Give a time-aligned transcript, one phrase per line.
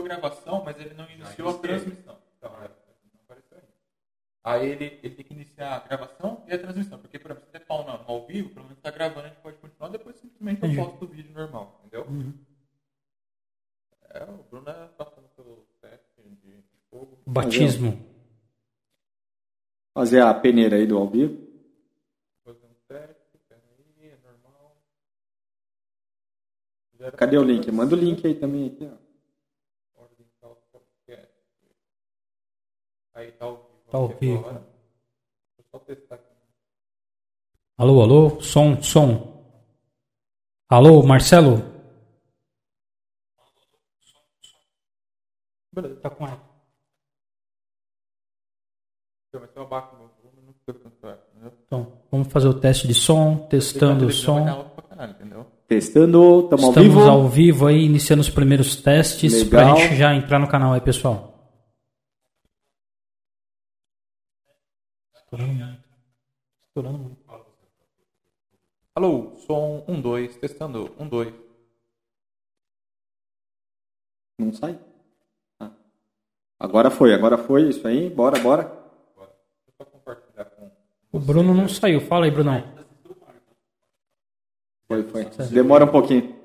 [0.00, 2.18] iniciou a gravação, mas ele não iniciou a transmissão.
[2.38, 3.72] Então, é, não apareceu ainda.
[4.42, 6.98] Aí ele, ele tem que iniciar a gravação e a transmissão.
[6.98, 9.88] Porque, por exemplo, se no, ao vivo, pelo menos está gravando, a gente pode continuar,
[9.88, 12.06] depois simplesmente eu posto o vídeo normal, entendeu?
[12.06, 12.34] Uhum.
[14.12, 17.18] É, o Bruno é passando pelo teste de fogo.
[17.26, 18.04] Batismo.
[19.94, 21.48] Fazer a peneira aí do ao vivo.
[22.44, 23.62] Fazer um teste, peraí,
[24.00, 24.76] é normal.
[26.98, 27.70] Gera Cadê o link?
[27.70, 28.66] Manda o link aí também.
[28.66, 30.02] Aqui, ó.
[30.02, 31.32] Ordem tal podcast.
[33.20, 33.68] Aí tá ao vivo.
[33.90, 34.42] Tá ao vivo.
[34.44, 34.62] Deixa
[35.58, 36.24] eu só testar aqui.
[37.76, 39.44] Alô, alô, som, som.
[40.70, 41.62] Alô, Marcelo?
[45.70, 45.96] Beleza.
[45.96, 46.40] Tá com ela.
[49.34, 49.68] Eco?
[51.66, 54.44] Então, vamos fazer o teste de som, testando o a som.
[54.88, 55.46] caralho?
[55.68, 57.08] Testando, estamos ao Estamos vivo.
[57.08, 59.74] ao vivo aí, iniciando os primeiros testes Legal.
[59.74, 61.29] pra gente já entrar no canal aí, pessoal.
[65.30, 65.84] Estourando muito.
[66.66, 67.16] Estourando muito.
[68.96, 71.34] Alô, som 1, 2, testando 1, 2.
[74.40, 74.76] Não sai?
[75.60, 75.70] Ah.
[76.58, 77.68] Agora foi, agora foi.
[77.68, 78.10] Isso aí.
[78.10, 78.76] Bora, bora.
[81.12, 82.00] O Bruno não saiu.
[82.00, 82.64] Fala aí, Brunão.
[84.88, 85.24] Foi, foi.
[85.52, 86.40] Demora um pouquinho.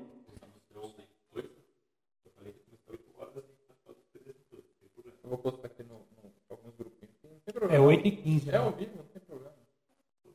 [5.24, 6.74] Eu vou postar aqui no, no alguns
[7.56, 7.84] É problema.
[7.86, 9.54] 8 e 15 É ao vivo, não tem problema.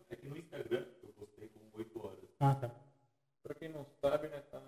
[0.09, 2.29] É que no Instagram eu postei com 8 horas.
[2.39, 2.71] Ah, tá.
[3.43, 4.59] Pra quem não sabe, né, tá,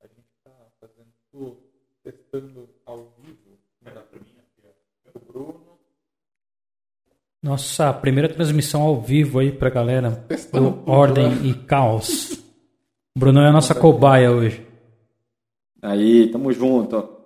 [0.00, 1.58] a gente tá fazendo tudo,
[2.02, 3.58] testando ao vivo.
[3.82, 5.18] Né, pra mim, aqui, ó.
[5.18, 5.78] O Bruno.
[7.42, 10.16] Nossa primeira transmissão ao vivo aí pra galera.
[10.28, 11.46] Testando tudo, Ordem né?
[11.46, 12.32] e Caos.
[13.14, 14.66] O Brunão é a nossa cobaia hoje.
[15.82, 17.17] Aí, tamo junto.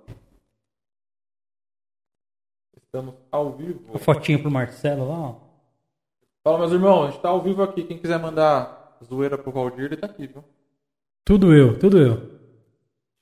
[2.95, 3.97] Estamos ao vivo.
[3.97, 5.41] A fotinha pro Marcelo lá, ó.
[6.45, 7.85] Fala, meus irmãos, a gente tá ao vivo aqui.
[7.85, 10.45] Quem quiser mandar zoeira pro Valdir, ele tá aqui, viu?
[11.25, 12.17] Tudo eu, tudo eu.
[12.17, 12.43] Deixa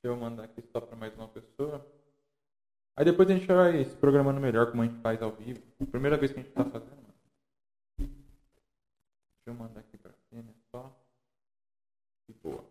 [0.03, 1.87] eu mandar aqui só pra mais uma pessoa.
[2.97, 5.63] Aí depois a gente vai se programando melhor como a gente faz ao vivo.
[5.89, 7.15] Primeira vez que a gente tá fazendo.
[7.97, 8.11] Deixa
[9.47, 10.93] eu mandar aqui pra cima só.
[12.29, 12.65] E boa.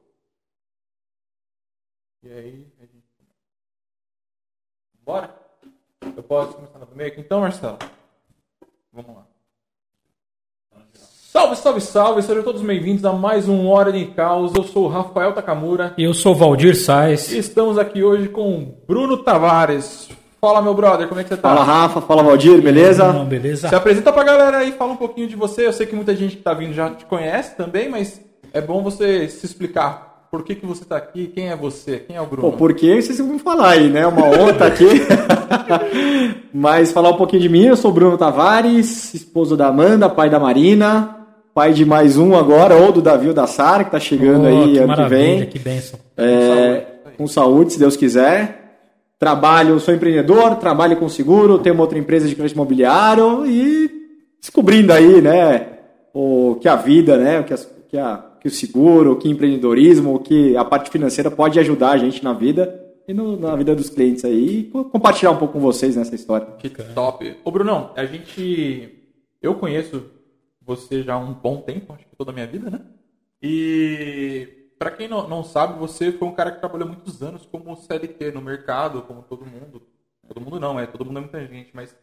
[2.24, 3.08] E aí a gente.
[5.02, 5.49] Bora?
[6.20, 7.78] Eu posso começar no meio aqui então, Marcelo?
[8.92, 9.24] Vamos lá.
[11.32, 12.22] Salve, salve, salve!
[12.22, 14.54] Sejam todos bem-vindos a mais um Hora de Caos.
[14.54, 15.94] Eu sou o Rafael Takamura.
[15.98, 17.32] Eu sou o Valdir Sais.
[17.32, 20.10] E Estamos aqui hoje com Bruno Tavares.
[20.42, 21.56] Fala, meu brother, como é que você tá?
[21.56, 22.02] Fala, Rafa.
[22.02, 22.62] Fala, Valdir.
[22.62, 23.14] Beleza?
[23.14, 23.70] Não, beleza?
[23.70, 25.68] Se apresenta pra galera aí, fala um pouquinho de você.
[25.68, 28.20] Eu sei que muita gente que tá vindo já te conhece também, mas
[28.52, 30.09] é bom você se explicar.
[30.32, 31.28] Por que, que você tá aqui?
[31.28, 32.00] Quem é você?
[32.00, 32.52] Quem é o Bruno?
[32.52, 34.06] Pô, porque vocês vão falar aí, né?
[34.06, 34.86] Uma honra estar aqui.
[36.54, 40.30] Mas falar um pouquinho de mim, eu sou o Bruno Tavares, esposo da Amanda, pai
[40.30, 41.16] da Marina,
[41.54, 44.48] pai de mais um agora, ou do Davi ou da Sara, que tá chegando Oh,
[44.48, 45.46] aí que ano que vem.
[45.48, 46.00] que bênção.
[46.18, 46.86] É,
[47.18, 48.58] com saúde, se Deus quiser.
[49.18, 53.90] Trabalho, sou empreendedor, trabalho com seguro, tenho uma outra empresa de crédito imobiliário e
[54.40, 55.66] descobrindo aí, né,
[56.14, 59.30] o que a vida, né, o que, as- que, a, que o seguro, o que
[59.30, 63.56] empreendedorismo, o que a parte financeira pode ajudar a gente na vida e no- na
[63.56, 66.48] vida dos clientes aí e co- compartilhar um pouco com vocês nessa história.
[66.58, 67.36] Que top.
[67.44, 68.96] Ô, Brunão, a gente.
[69.42, 70.04] Eu conheço
[70.62, 72.80] você já há um bom tempo, acho que toda a minha vida, né?
[73.42, 74.48] E
[74.78, 78.32] pra quem não, não sabe, você foi um cara que trabalhou muitos anos como CLT
[78.32, 79.82] no mercado, como todo mundo.
[80.28, 81.96] Todo mundo não, é, todo mundo é muita gente, mas você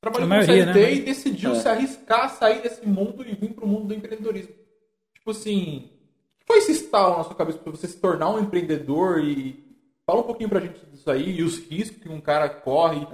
[0.00, 0.94] trabalhou A como maioria, CLT né?
[0.94, 1.54] e decidiu É.
[1.56, 4.54] se arriscar, sair desse mundo e vir pro mundo do empreendedorismo.
[5.26, 8.38] Tipo assim, o que foi esse estalo na sua cabeça pra você se tornar um
[8.38, 9.58] empreendedor e
[10.06, 13.04] fala um pouquinho pra gente disso aí e os riscos que um cara corre,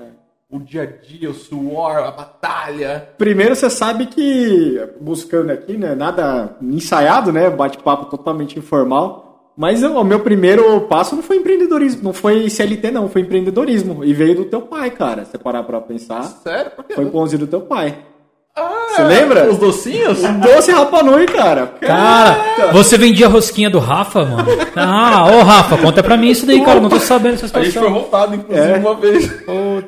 [0.50, 3.08] o dia a dia, o suor, a batalha.
[3.16, 10.04] Primeiro, você sabe que, buscando aqui, né, nada ensaiado, né, bate-papo totalmente informal, mas o
[10.04, 14.44] meu primeiro passo não foi empreendedorismo, não foi CLT não, foi empreendedorismo, e veio do
[14.44, 16.72] teu pai, cara, se você parar pra pensar, Sério?
[16.72, 16.92] Por quê?
[16.92, 18.11] foi pãozinho do teu pai.
[18.54, 19.48] Ah, Você lembra?
[19.50, 20.20] Os docinhos?
[20.20, 21.72] Doce Rapanui, cara.
[21.80, 22.36] Cara,
[22.72, 24.46] você vendia rosquinha do Rafa, mano?
[24.76, 26.76] Ah, ô Rafa, conta pra mim isso daí, cara.
[26.76, 28.76] eu Não tô sabendo essa A gente foi roubado, inclusive, É.
[28.76, 29.32] uma vez.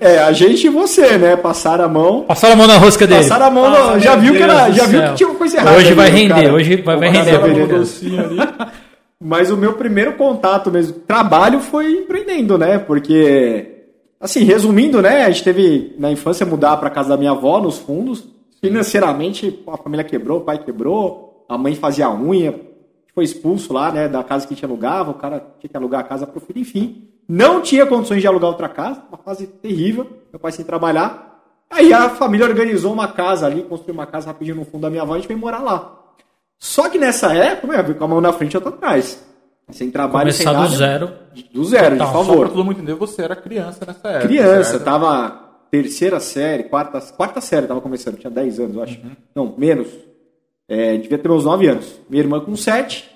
[0.00, 3.20] É, a gente e você, né, passaram a mão, Passaram a mão na rosca dele.
[3.22, 5.58] passaram a mão, no- Ah, já viu que era, já viu que tinha uma coisa
[5.58, 5.76] errada.
[5.76, 6.54] Hoje ali, vai né, render, cara?
[6.54, 7.36] hoje vai, vai render.
[7.36, 8.38] ali.
[9.22, 12.78] Mas o meu primeiro contato mesmo, trabalho, foi empreendendo, né?
[12.78, 13.66] Porque,
[14.18, 15.24] assim, resumindo, né?
[15.24, 18.24] A gente teve na infância mudar para casa da minha avó, nos fundos.
[18.68, 22.54] Financeiramente, a família quebrou, o pai quebrou, a mãe fazia unha,
[23.14, 26.00] foi expulso lá, né, da casa que a gente alugava, o cara tinha que alugar
[26.00, 27.08] a casa pro filho, enfim.
[27.28, 31.32] Não tinha condições de alugar outra casa, uma fase terrível, meu pai sem trabalhar.
[31.70, 35.02] Aí a família organizou uma casa ali, construiu uma casa rapidinho no fundo da minha
[35.02, 35.92] avó, a gente veio morar lá.
[36.58, 39.22] Só que nessa época, meu, com a mão na frente e outra atrás.
[39.70, 40.68] Sem trabalho, Começar sem nada.
[40.68, 41.10] do zero.
[41.52, 42.06] Do zero, Total.
[42.06, 42.48] de Só pra favor.
[42.50, 44.28] todo mundo entender, você era criança nessa época.
[44.28, 44.84] Criança, certo?
[44.84, 45.43] tava
[45.82, 49.00] terceira série, quarta, quarta série tava começando, tinha 10 anos, eu acho.
[49.34, 49.88] Não, menos.
[50.68, 52.00] É, devia ter meus 9 anos.
[52.08, 53.10] Minha irmã com 7.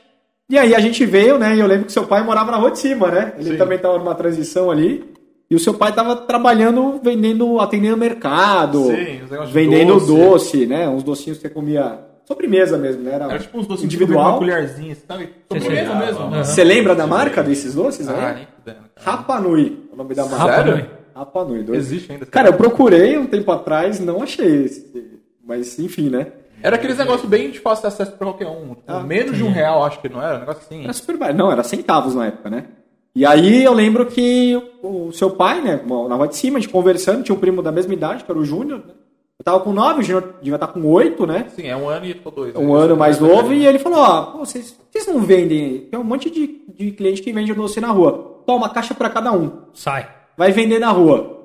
[0.50, 1.55] E aí a gente veio, né?
[1.55, 3.34] E eu lembro que seu pai morava na rua de cima, né?
[3.38, 3.56] Ele Sim.
[3.56, 5.05] também tava numa transição ali.
[5.50, 8.84] E o seu pai tava trabalhando, vendendo, atendendo mercado.
[8.87, 10.12] Sim, os negócios de vendendo doce.
[10.12, 10.66] doce.
[10.66, 10.88] né?
[10.88, 13.14] Uns docinhos que você comia sobremesa mesmo, né?
[13.14, 14.31] Era, Era tipo uns docinhos individual.
[14.31, 15.31] uma colherzinha, sabe?
[15.50, 16.31] Sobremesa mesmo.
[16.44, 18.08] Você lembra da marca desses doces?
[18.08, 18.34] Ah, né?
[18.34, 18.84] nem fudendo.
[18.96, 19.16] cara.
[19.16, 20.37] Rapa Nui, é o nome da marca.
[20.38, 20.98] Rapa Sério?
[21.19, 21.26] Nui.
[21.26, 21.79] Rapa Nui, dois.
[21.79, 22.26] Existe ainda.
[22.26, 25.20] Cara, eu procurei um tempo atrás, não achei esse.
[25.47, 26.32] Mas enfim, né?
[26.62, 28.70] Era aqueles negócios bem de fácil acesso pra qualquer um.
[28.75, 30.37] Tipo, Ah, menos de um real, acho que não era.
[30.37, 30.82] Um negócio assim.
[30.85, 31.38] Era super barato.
[31.38, 32.65] Não, era centavos na época, né?
[33.15, 36.70] E aí eu lembro que o seu pai, né, na rua de cima, a gente
[36.70, 38.79] conversando, tinha um primo da mesma idade, que era o Júnior.
[38.79, 38.94] né?
[39.38, 41.47] Eu tava com 9, o Júnior devia estar com 8, né?
[41.55, 42.55] Sim, é um ano e tô dois.
[42.56, 42.81] Um né?
[42.82, 45.87] ano mais novo, e ele falou, ó, pô, vocês, vocês não vendem.
[45.91, 48.43] Tem um monte de, de cliente que vende doce na rua.
[48.44, 49.50] Toma uma caixa pra cada um.
[49.73, 50.09] Sai.
[50.38, 51.37] Vai vender na rua.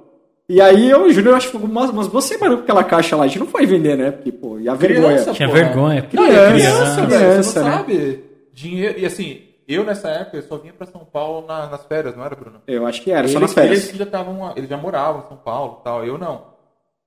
[0.47, 2.83] E aí eu e o Júnior, acho que ficou umas, umas duas semanas com aquela
[2.83, 3.23] caixa lá.
[3.23, 4.11] A gente não foi vender, né?
[4.11, 5.07] Porque, pô, e a vergonha.
[5.15, 5.63] Criança, Tinha porra.
[5.63, 6.07] vergonha.
[6.13, 7.07] Não, é Criança, criança, velho.
[7.07, 7.71] criança, Você não né?
[7.77, 8.23] sabe.
[8.53, 8.99] Dinheiro.
[8.99, 12.23] E assim, eu nessa época eu só vinha pra São Paulo na- nas férias, não
[12.23, 12.61] era, Bruno?
[12.67, 13.87] Eu acho que era, só eles, nas férias.
[13.87, 14.53] Eles já estavam.
[14.55, 16.43] Eles já moravam em São Paulo e tal, eu não.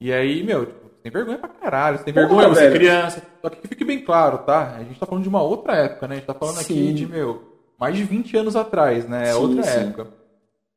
[0.00, 2.68] E aí, meu, tipo, você tem vergonha pra caralho, você tem Porra, vergonha, você é
[2.68, 2.74] velho.
[2.80, 3.22] criança.
[3.42, 4.74] Só que fique bem claro, tá?
[4.76, 6.14] A gente tá falando de uma outra época, né?
[6.14, 6.94] A gente tá falando aqui Sim.
[6.94, 7.42] de, meu,
[7.78, 9.28] mais de 20 anos atrás, né?
[9.28, 9.78] É Sim, outra sim.
[9.80, 10.06] época.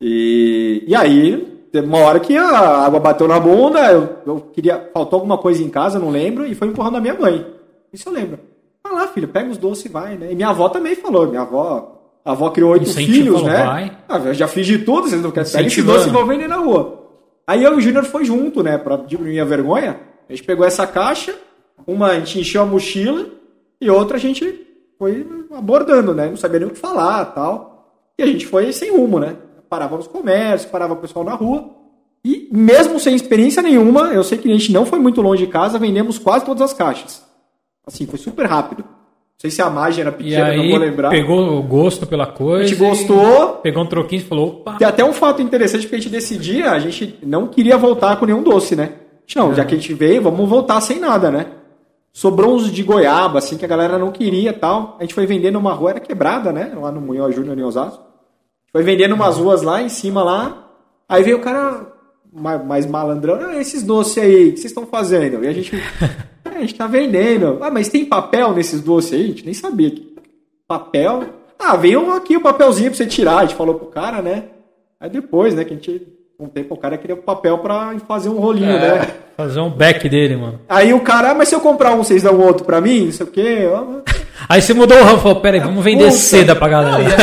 [0.01, 4.89] E, e aí, uma hora que a água bateu na bunda, eu, eu queria.
[4.93, 7.45] Faltou alguma coisa em casa, não lembro, e foi empurrando a minha mãe.
[7.91, 8.39] Isso eu lembro.
[8.83, 10.31] Vai lá, filho, pega os doces e vai, né?
[10.31, 11.95] E minha avó também falou, minha avó.
[12.23, 13.63] A avó criou oito filhos, né?
[13.63, 13.97] vai.
[14.07, 15.97] Ah, eu já fiz de tudo, vocês não querem esse Incentivando.
[15.97, 16.99] doce e vão vender na rua.
[17.47, 18.77] Aí eu e o Júnior foi junto, né?
[18.77, 19.99] Pra diminuir a vergonha.
[20.29, 21.33] A gente pegou essa caixa,
[21.87, 23.25] uma a gente encheu a mochila
[23.81, 24.67] e outra a gente
[24.97, 25.25] foi
[25.55, 26.27] abordando, né?
[26.27, 27.95] Não sabia nem o que falar tal.
[28.17, 29.35] E a gente foi sem rumo, né?
[29.69, 31.69] Parava nos comércios, parava o pessoal na rua.
[32.25, 35.51] E mesmo sem experiência nenhuma, eu sei que a gente não foi muito longe de
[35.51, 37.23] casa, vendemos quase todas as caixas.
[37.85, 38.83] Assim, foi super rápido.
[38.83, 41.09] Não sei se a margem era E pequena, não aí vou lembrar.
[41.09, 42.65] pegou o gosto pela coisa.
[42.65, 44.73] A gente gostou, Pegou um troquinho e falou, opa.
[44.77, 48.25] tem até um fato interessante porque a gente decidia, a gente não queria voltar com
[48.25, 48.93] nenhum doce, né?
[49.35, 51.45] Não, já que a gente veio, vamos voltar sem nada, né?
[52.11, 54.97] Sobrou uns de goiaba, assim, que a galera não queria tal.
[54.99, 56.73] A gente foi vender numa rua, era quebrada, né?
[56.75, 58.03] Lá no Munhoz Júnior, em Osasco.
[58.71, 60.67] Foi vendendo umas ruas lá, em cima lá.
[61.07, 61.87] Aí veio o cara
[62.31, 63.39] mais, mais malandrão.
[63.41, 65.43] Ah, esses doces aí, o que vocês estão fazendo?
[65.43, 65.75] E a gente...
[66.45, 67.57] "É, a gente tá vendendo.
[67.61, 69.23] Ah, mas tem papel nesses doces aí?
[69.23, 69.91] A gente nem sabia.
[70.67, 71.23] Papel?
[71.57, 73.37] Ah, veio aqui o papelzinho pra você tirar.
[73.39, 74.45] A gente falou pro cara, né?
[74.99, 76.07] Aí depois, né, que a gente...
[76.37, 78.99] O tempo o cara queria o papel pra fazer um rolinho, É.
[78.99, 79.07] né?
[79.35, 80.59] Fazer um back dele, mano.
[80.69, 83.05] Aí o cara, "Ah, mas se eu comprar um, vocês dão outro pra mim?
[83.07, 83.67] Não sei o quê.
[84.51, 86.15] Aí você mudou o ramo e falou, peraí, vamos vender Puta.
[86.17, 87.15] seda pra galera.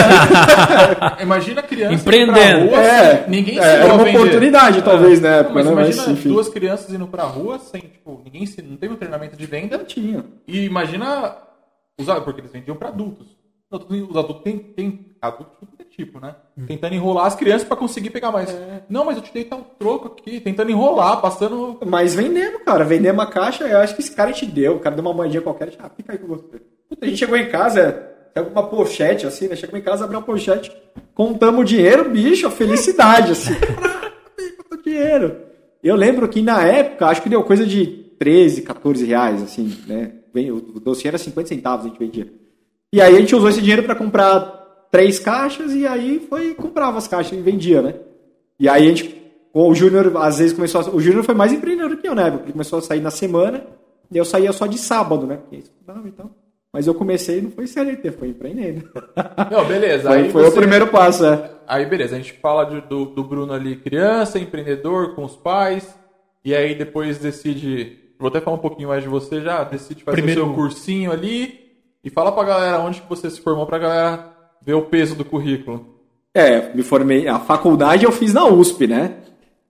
[1.21, 2.69] Imagina a criança indo Empreendendo.
[2.69, 4.19] pra rua, É, ninguém é, era uma vender.
[4.19, 5.73] oportunidade, talvez, na Não, época, mas né?
[5.75, 6.29] Mas, imagina enfim.
[6.29, 9.77] duas crianças indo pra rua sem, tipo, ninguém ensi- não teve um treinamento de venda.
[9.79, 10.25] Não tinha.
[10.47, 11.37] E imagina
[12.01, 13.27] usar, porque eles vendiam pra adultos.
[13.71, 16.37] Os adultos- Os adultos têm, têm adultos de é tipo, né?
[16.69, 18.57] Tentando enrolar as crianças pra conseguir pegar mais.
[18.89, 21.77] Não, mas eu te dei tal troco aqui, tentando enrolar, passando.
[21.85, 22.85] Mas vendemos, cara.
[22.85, 24.77] Vendemos a caixa, eu acho que esse cara te deu.
[24.77, 26.61] O cara deu uma moedinha qualquer, a gente, ah, fica aí com você.
[26.89, 27.93] Puta, a gente chegou em casa,
[28.33, 29.57] pega uma pochete, assim, né?
[29.57, 30.73] Chegou em casa, abriu uma pochete,
[31.15, 33.55] contamos o dinheiro, bicho, a felicidade, assim.
[33.61, 34.17] Caraca,
[34.85, 35.37] dinheiro.
[35.83, 37.87] Eu lembro que na época, acho que deu coisa de
[38.19, 40.13] 13, 14 reais, assim, né?
[40.51, 42.33] O doce era 50 centavos, a gente vendia.
[42.93, 46.99] E aí a gente usou esse dinheiro para comprar três caixas e aí foi comprava
[46.99, 47.95] as caixas e vendia, né?
[48.59, 51.97] E aí a gente, o Júnior às vezes começou, a, o Júnior foi mais empreendedor
[51.97, 52.31] que eu, né?
[52.31, 53.67] Porque ele começou a sair na semana
[54.11, 55.37] e eu saía só de sábado, né?
[55.37, 56.31] Porque estudava e tal.
[56.77, 58.87] Mas eu comecei, não foi CLT, foi empreendendo.
[59.51, 60.09] Não, beleza.
[60.13, 61.51] Foi, aí foi você- o primeiro passo, é.
[61.67, 65.89] Aí, beleza, a gente fala de- do, do Bruno ali, criança, empreendedor, com os pais.
[66.45, 67.97] E aí depois decide.
[68.21, 69.65] Vou até falar um pouquinho mais de você já.
[69.65, 71.61] Decide fazer Primeiro- o seu cursinho ali.
[72.05, 74.27] E fala pra galera onde que você se formou pra galera
[74.61, 75.97] ver o peso do currículo.
[76.35, 77.27] É, me formei.
[77.27, 79.15] A faculdade eu fiz na USP, né?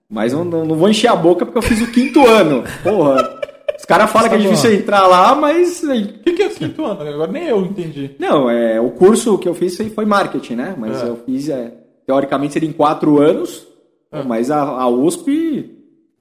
[0.09, 2.65] Mas eu não, não vou encher a boca porque eu fiz o quinto ano.
[2.83, 3.39] Porra.
[3.77, 5.83] Os caras falam que é Tá difícil entrar lá, mas.
[5.83, 5.87] O
[6.23, 7.01] que, que é o quinto ano?
[7.01, 8.11] Agora nem eu entendi.
[8.19, 10.75] Não, é, o curso que eu fiz foi- marketing, né?
[10.77, 11.07] Mas É.
[11.07, 11.73] eu fiz, é,
[12.05, 13.67] teoricamente, seria em quatro anos.
[14.11, 14.23] É.
[14.23, 15.73] Mas a, a USP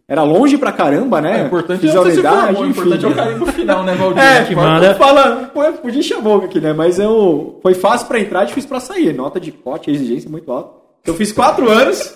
[0.08, 1.40] Era longe pra caramba, né?
[1.42, 3.18] É, importante Fiz a você se unidade, formou, o importante é o enfim.
[3.20, 4.22] carinho no final, né, Valdir?
[4.22, 4.94] É, que manda.
[4.94, 6.72] Fala, pô, podia encher a boca aqui, né?
[6.72, 7.58] Mas eu.
[7.60, 9.12] Foi fácil pra entrar, difícil pra sair.
[9.12, 10.70] Nota de corte, exigência muito alta.
[11.04, 12.14] Eu fiz quatro anos.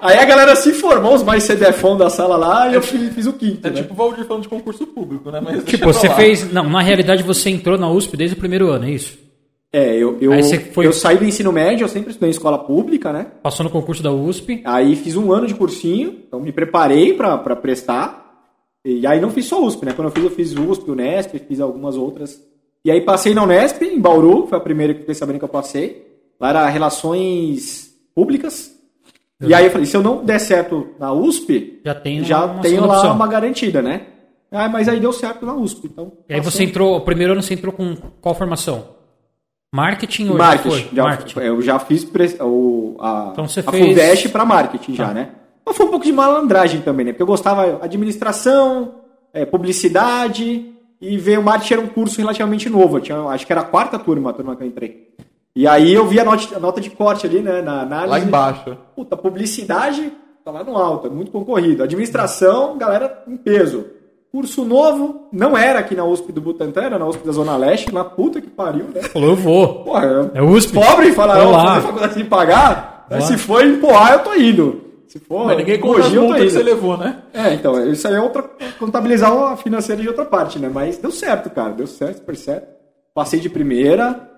[0.00, 3.26] Aí a galera se formou, os mais CDFão da sala lá, e eu fiz, fiz
[3.26, 3.66] o quinto.
[3.66, 3.76] É né?
[3.82, 5.40] tipo o Valdir falando de concurso público, né?
[5.40, 6.50] Mas Tipo, você fez.
[6.52, 9.18] Não, na realidade você entrou na USP desde o primeiro ano, é isso?
[9.72, 10.32] É, eu, eu,
[10.72, 13.26] foi- eu saí do ensino médio, eu sempre estudei em escola pública, né?
[13.40, 14.62] Passou no concurso da USP.
[14.64, 18.18] Aí fiz um ano de cursinho, então me preparei pra pra prestar.
[18.84, 19.92] E aí não fiz só USP, né?
[19.92, 22.40] Quando eu fiz, eu fiz USP, Unesp, fiz algumas outras.
[22.84, 25.44] E aí passei na Unesp, em Bauru, foi a primeira que eu fiquei sabendo que
[25.44, 26.06] eu passei.
[26.40, 28.72] Lá era Relações Públicas.
[29.40, 32.60] E aí eu falei, se eu não der certo na USP, Já tem já uma
[32.60, 33.14] tenho lá opção.
[33.14, 34.02] uma garantida, né?
[34.52, 36.12] Ah, mas aí deu certo na USP, então...
[36.28, 36.66] E aí você passei.
[36.66, 38.84] entrou, o primeiro ano você entrou com qual formação?
[39.72, 40.88] Marketing ou já Marketing.
[40.96, 41.38] Já, Marketing.
[41.40, 45.14] Eu já fiz pre- o, a, Então você a fez- FUVEST para marketing já, Tá.
[45.14, 45.30] né?
[45.64, 47.12] Mas foi um pouco de malandragem também, né?
[47.12, 48.96] Porque eu gostava administração,
[49.32, 53.00] é, publicidade e veio o marketing era um curso relativamente novo.
[53.00, 55.09] Tinha, acho que era a quarta turma, a turma que eu entrei.
[55.54, 57.60] E aí eu vi a nota, a nota de corte ali, né?
[57.60, 58.10] Na análise.
[58.10, 58.76] Lá embaixo.
[58.94, 60.12] Puta, publicidade
[60.44, 61.82] tá lá no alto, é muito concorrido.
[61.82, 63.84] Administração, galera em peso.
[64.32, 67.92] Curso novo, não era aqui na USP do Butantã, era na USP da Zona Leste,
[67.92, 69.02] na puta que pariu, né?
[69.02, 69.84] Falou, eu vou.
[69.84, 70.72] Porra, É USP.
[70.72, 71.80] Pobre fala, Vou não, lá.
[71.80, 73.06] faculdade sem pagar.
[73.10, 73.20] Lá.
[73.22, 74.82] se for em Poá, eu tô indo.
[75.08, 77.16] Se for Mas ninguém conta as multas que você levou, né?
[77.34, 78.48] É, então, isso aí é outra.
[78.78, 80.70] Contabilizar a financeira de outra parte, né?
[80.72, 81.72] Mas deu certo, cara.
[81.72, 82.68] Deu certo, super certo.
[83.12, 84.29] Passei de primeira.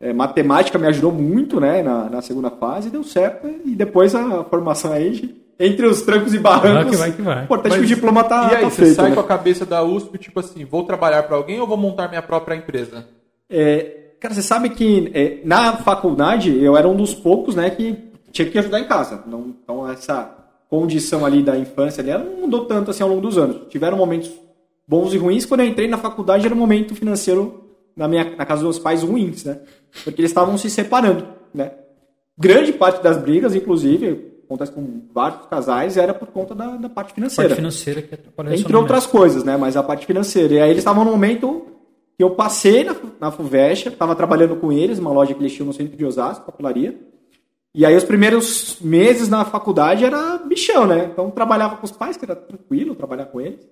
[0.00, 1.82] É, matemática me ajudou muito, né?
[1.82, 3.46] Na, na segunda fase, deu certo.
[3.64, 6.72] E depois a formação aí, entre os trancos e barrancos.
[6.72, 7.44] Vai que vai que vai.
[7.44, 8.96] Importante que Mas o diploma tá, e aí, tá você feito.
[8.96, 9.14] sai né?
[9.14, 12.22] com a cabeça da USP, tipo assim, vou trabalhar pra alguém ou vou montar minha
[12.22, 13.06] própria empresa?
[13.48, 18.10] É, cara, você sabe que é, na faculdade eu era um dos poucos, né, que
[18.32, 19.22] tinha que ajudar em casa.
[19.26, 20.34] Não, então essa
[20.70, 23.68] condição ali da infância ali, ela não mudou tanto assim ao longo dos anos.
[23.68, 24.30] Tiveram momentos
[24.88, 25.44] bons e ruins.
[25.44, 28.78] Quando eu entrei na faculdade era um momento financeiro na minha na casa dos meus
[28.78, 29.58] pais ruins, né?
[30.04, 31.72] Porque eles estavam se separando, né?
[32.38, 37.12] Grande parte das brigas, inclusive, acontece com vários casais, era por conta da, da parte
[37.12, 37.50] financeira.
[37.50, 39.56] Parte financeira que atrapalhou Entre outras coisas, né?
[39.56, 40.54] Mas a parte financeira.
[40.54, 41.66] E aí eles estavam no momento
[42.16, 45.66] que eu passei na, na FUVEST, estava trabalhando com eles, uma loja que eles tinham
[45.66, 46.98] no centro de Osasco, papelaria.
[47.72, 51.08] E aí os primeiros meses na faculdade era bichão, né?
[51.12, 53.68] Então trabalhava com os pais, que era tranquilo trabalhar com eles.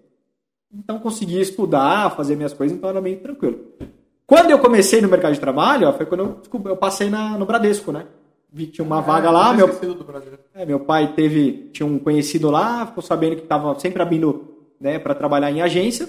[0.72, 3.58] Então conseguia estudar, fazer minhas coisas, então era meio tranquilo.
[4.28, 6.20] Quando eu comecei no mercado de trabalho, ó, foi quando
[6.52, 8.04] eu, eu passei na, no Bradesco, né?
[8.52, 9.66] Vi que tinha uma vaga lá, meu,
[10.54, 14.98] é, meu pai teve, tinha um conhecido lá, ficou sabendo que estava sempre abrindo né,
[14.98, 16.06] para trabalhar em agência.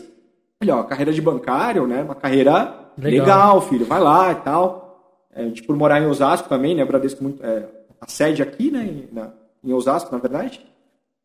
[0.62, 2.04] Ele, ó, carreira de bancário, né?
[2.04, 3.26] Uma carreira Legal.
[3.26, 5.24] legal, filho, vai lá e tal.
[5.34, 6.84] É, a gente por morar em Osasco também, né?
[6.84, 7.42] Bradesco muito.
[7.42, 7.66] É,
[8.02, 8.84] a sede aqui, né?
[8.84, 9.32] Em, na-
[9.64, 10.62] em Osasco, na verdade.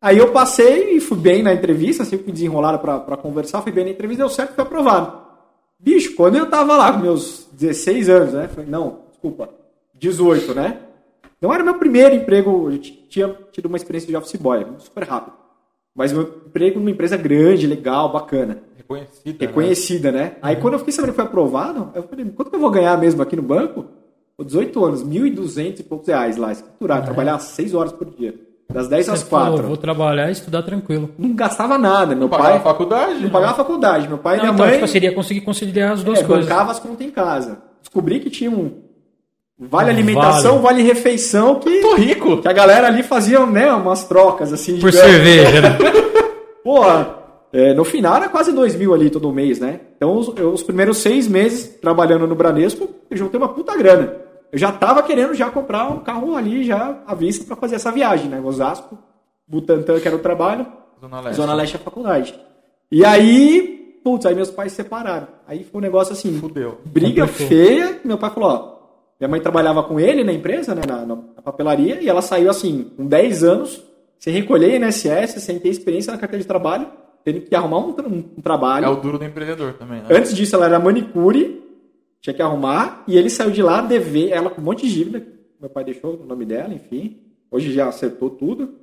[0.01, 3.83] Aí eu passei e fui bem na entrevista, assim, fui desenrolado para conversar, fui bem
[3.83, 5.24] na entrevista, deu certo, fui aprovado.
[5.79, 8.47] Bicho, quando eu tava lá com meus 16 anos, né?
[8.47, 9.49] Falei, não, desculpa,
[9.93, 10.79] 18, né?
[11.41, 15.35] Não era meu primeiro emprego, eu tinha tido uma experiência de office boy, super rápido.
[15.93, 19.45] Mas meu emprego numa empresa grande, legal, bacana, Reconhecida.
[19.45, 20.35] reconhecida, né?
[20.41, 22.97] Aí quando eu fiquei sabendo que foi aprovado, eu falei, quanto que eu vou ganhar
[22.97, 23.85] mesmo aqui no banco?
[24.37, 28.35] Pô, 18 anos, 1.200 e poucos reais lá, escriturar, trabalhar 6 horas por dia,
[28.71, 29.67] das 10 às Você falou, 4.
[29.67, 31.11] vou trabalhar e estudar tranquilo.
[31.17, 33.19] Não gastava nada, meu Não pagava pai a faculdade?
[33.21, 35.91] não pagava a faculdade, meu pai e Não, minha então, mãe tipo, seria conseguir conciliar
[35.93, 36.45] as duas é, coisas.
[36.45, 37.59] bancava as contas em casa.
[37.81, 38.71] Descobri que tinha um
[39.57, 42.41] vale alimentação, vale, refeição que, Tô rico.
[42.41, 44.79] que a galera ali fazia, né, umas trocas assim.
[44.79, 45.11] Por digamos.
[45.11, 45.77] cerveja, né?
[46.63, 46.81] Pô,
[47.53, 49.79] é, no final era quase dois mil ali todo mês, né?
[49.95, 54.24] Então os, os primeiros seis meses trabalhando no Bradesco, eu juntei uma puta grana.
[54.55, 57.91] Eu já tava querendo já comprar um carro ali já à vista para fazer essa
[57.91, 58.39] viagem, né?
[58.39, 58.97] Osasco,
[59.45, 60.65] Butantã, que era o trabalho,
[61.01, 61.35] Zona Leste.
[61.35, 62.39] Zona Leste é a faculdade.
[62.89, 65.27] E aí, putz, aí meus pais se separaram.
[65.45, 66.77] Aí foi um negócio assim, Fudeu.
[66.85, 67.47] briga Complicou.
[67.49, 67.99] feia.
[68.05, 68.75] Meu pai falou, ó,
[69.19, 72.91] minha mãe trabalhava com ele na empresa, né, na, na- papelaria, e ela saiu assim,
[72.95, 73.83] com 10 anos,
[74.17, 76.87] sem recolher INSS, sem ter experiência na carteira de trabalho,
[77.25, 78.89] tendo que arrumar um, um É trabalho.
[78.89, 80.05] o duro do empreendedor também, né?
[80.09, 81.61] Antes disso, ela era manicure,
[82.25, 85.23] tinha que arrumar, e ele saiu de lá dever, ela com um monte de dívida,
[85.61, 87.19] meu pai deixou o nome dela, enfim.
[87.51, 88.79] Hoje já acertou tudo.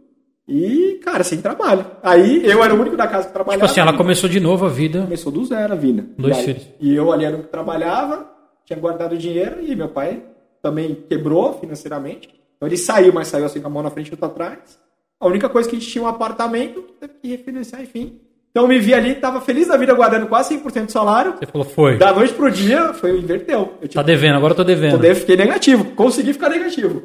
[0.47, 1.85] E, cara, sem trabalho.
[2.05, 3.67] Aí eu era o único da casa que trabalhava.
[3.67, 5.03] Tipo assim, ela começou de novo a vida.
[5.03, 6.07] Começou do zero a vida.
[6.17, 6.69] Dois e, aí- filhos.
[6.81, 8.31] e eu ali era o que trabalhava,
[8.65, 10.23] tinha guardado dinheiro e meu pai
[10.63, 12.29] também quebrou financeiramente.
[12.57, 14.79] Então ele saiu, mas saiu assim com a mão na frente e outra atrás.
[15.19, 18.21] A única coisa que a gente tinha um apartamento, teve que refinanciar, enfim.
[18.53, 21.35] Então eu me vi ali, tava feliz da vida, guardando quase 100% do salário.
[21.39, 21.97] Você falou, foi.
[21.97, 23.73] Da noite pro dia, foi inverteu.
[23.81, 25.03] Eu Tá devendo, agora eu tô devendo.
[25.15, 27.03] Fiquei negativo, consegui ficar negativo.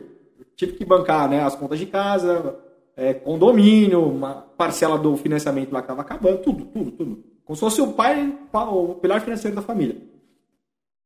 [0.58, 2.56] Tive que bancar né, as contas de casa,
[2.98, 7.24] é, condomínio, uma parcela do financiamento lá que estava acabando, tudo, tudo, tudo.
[7.46, 9.96] Como se fosse o pai, o pilar financeiro da família.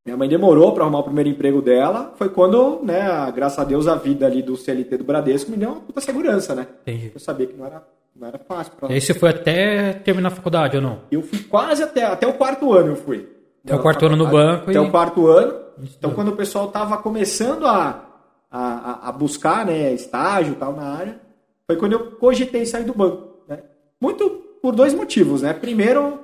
[0.04, 2.14] Minha mãe demorou para arrumar o primeiro emprego dela.
[2.16, 5.70] Foi quando, né, graças a Deus, a vida ali do CLT do Bradesco me deu
[5.70, 6.66] uma puta segurança, né?
[6.82, 7.12] Entendi.
[7.14, 7.86] Eu sabia que não era,
[8.22, 8.74] não era fácil.
[8.74, 8.90] Pra...
[8.90, 11.00] E aí você foi até terminar a faculdade ou não?
[11.12, 13.28] Eu fui quase até, até o quarto ano, eu fui.
[13.66, 15.60] Até o quarto ano no banco Até e- o quarto ano.
[15.98, 18.06] Então, quando o pessoal tava começando a,
[18.52, 21.20] a, a- buscar né, estágio tal na área,
[21.66, 23.40] foi quando eu cogitei sair do banco.
[23.48, 23.60] Né?
[24.00, 24.30] Muito
[24.62, 25.42] por dois motivos.
[25.42, 25.54] Né?
[25.54, 26.20] Primeiro,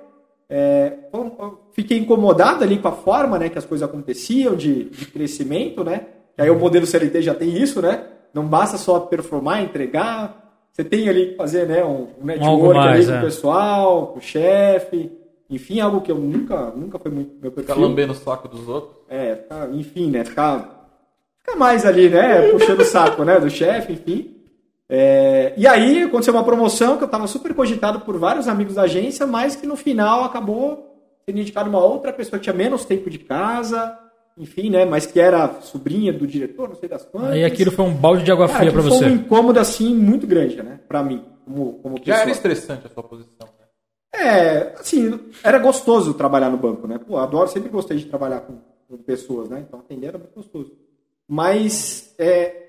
[0.48, 5.06] é, eu fiquei incomodado ali com a forma né, que as coisas aconteciam, de, de
[5.08, 5.84] crescimento.
[5.84, 6.01] Né?
[6.38, 8.04] E aí o modelo CLT já tem isso, né?
[8.32, 10.47] Não basta só performar, entregar.
[10.77, 13.17] Você tem ali que fazer né, um, um network ali mais, com é.
[13.17, 15.12] o pessoal, com o chefe.
[15.50, 17.84] Enfim, algo que eu nunca, nunca foi muito meu Ficar perfil.
[17.84, 18.96] lambendo o saco dos outros.
[19.10, 20.24] É, ficar, enfim, né?
[20.24, 20.88] Ficar,
[21.39, 22.51] ficar mais ali, né?
[22.51, 23.39] Puxando o saco, né?
[23.39, 24.36] Do chefe, enfim.
[24.88, 28.84] É, e aí aconteceu uma promoção que eu estava super cogitado por vários amigos da
[28.84, 33.10] agência, mas que no final acabou sendo indicado uma outra pessoa que tinha menos tempo
[33.10, 33.98] de casa,
[34.38, 34.86] enfim, né?
[34.86, 37.32] Mas que era sobrinha do diretor, não sei das quantas.
[37.32, 39.03] Aí aquilo foi um balde de água fria aquilo você.
[39.03, 40.79] Foi um incômodo assim muito grande, né?
[40.88, 42.22] Pra mim, como, como Já pessoa.
[42.22, 43.48] era estressante a sua posição.
[43.60, 44.20] Né?
[44.22, 46.98] É, assim, era gostoso trabalhar no banco, né?
[47.00, 49.63] Pô, adoro, sempre gostei de trabalhar com, com pessoas, né?
[49.67, 50.72] Então atender era muito gostoso.
[51.27, 52.67] Mas é,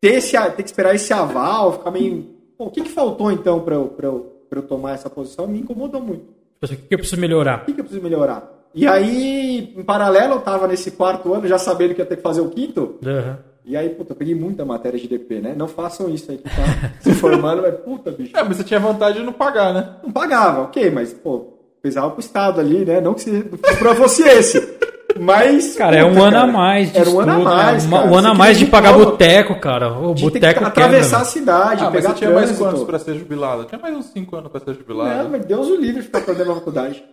[0.00, 2.36] ter, esse, ter que esperar esse aval, ficar meio.
[2.56, 5.46] Pô, o que, que faltou então pra eu, pra, eu, pra eu tomar essa posição
[5.46, 6.24] me incomodou muito.
[6.24, 7.62] Tipo assim, O que eu preciso melhorar?
[7.62, 8.57] O que, que eu preciso melhorar?
[8.74, 12.22] E aí, em paralelo, eu tava nesse quarto ano, já sabendo que ia ter que
[12.22, 12.96] fazer o quinto.
[13.04, 13.38] Aham.
[13.64, 15.54] E aí, puta, eu peguei muita matéria de DP, né?
[15.56, 18.34] Não façam isso aí que tá se formando, mas puta, bicho.
[18.36, 19.90] É, mas você tinha vantagem de não pagar, né?
[20.02, 23.00] Não pagava, ok, mas, pô, pesava pro Estado ali, né?
[23.00, 23.42] Não que se,
[23.78, 24.78] pra fosse esse.
[25.20, 25.74] Mas.
[25.76, 27.84] Cara, é um puta, ano a cara, mais de Era um ano a estudo, mais.
[27.86, 27.90] né?
[27.98, 28.08] cara.
[28.10, 29.98] Um ano a Você mais de pagar diploma, boteco, cara.
[29.98, 31.30] O de ter boteco que quebra, atravessar a velho.
[31.30, 33.64] cidade, Ah, mas pegar você tinha mais quantos pra ser jubilado?
[33.64, 35.24] Tinha mais uns 5 anos pra ser jubilado.
[35.24, 37.04] Não, mas Deus o livre de ficar perdendo a faculdade.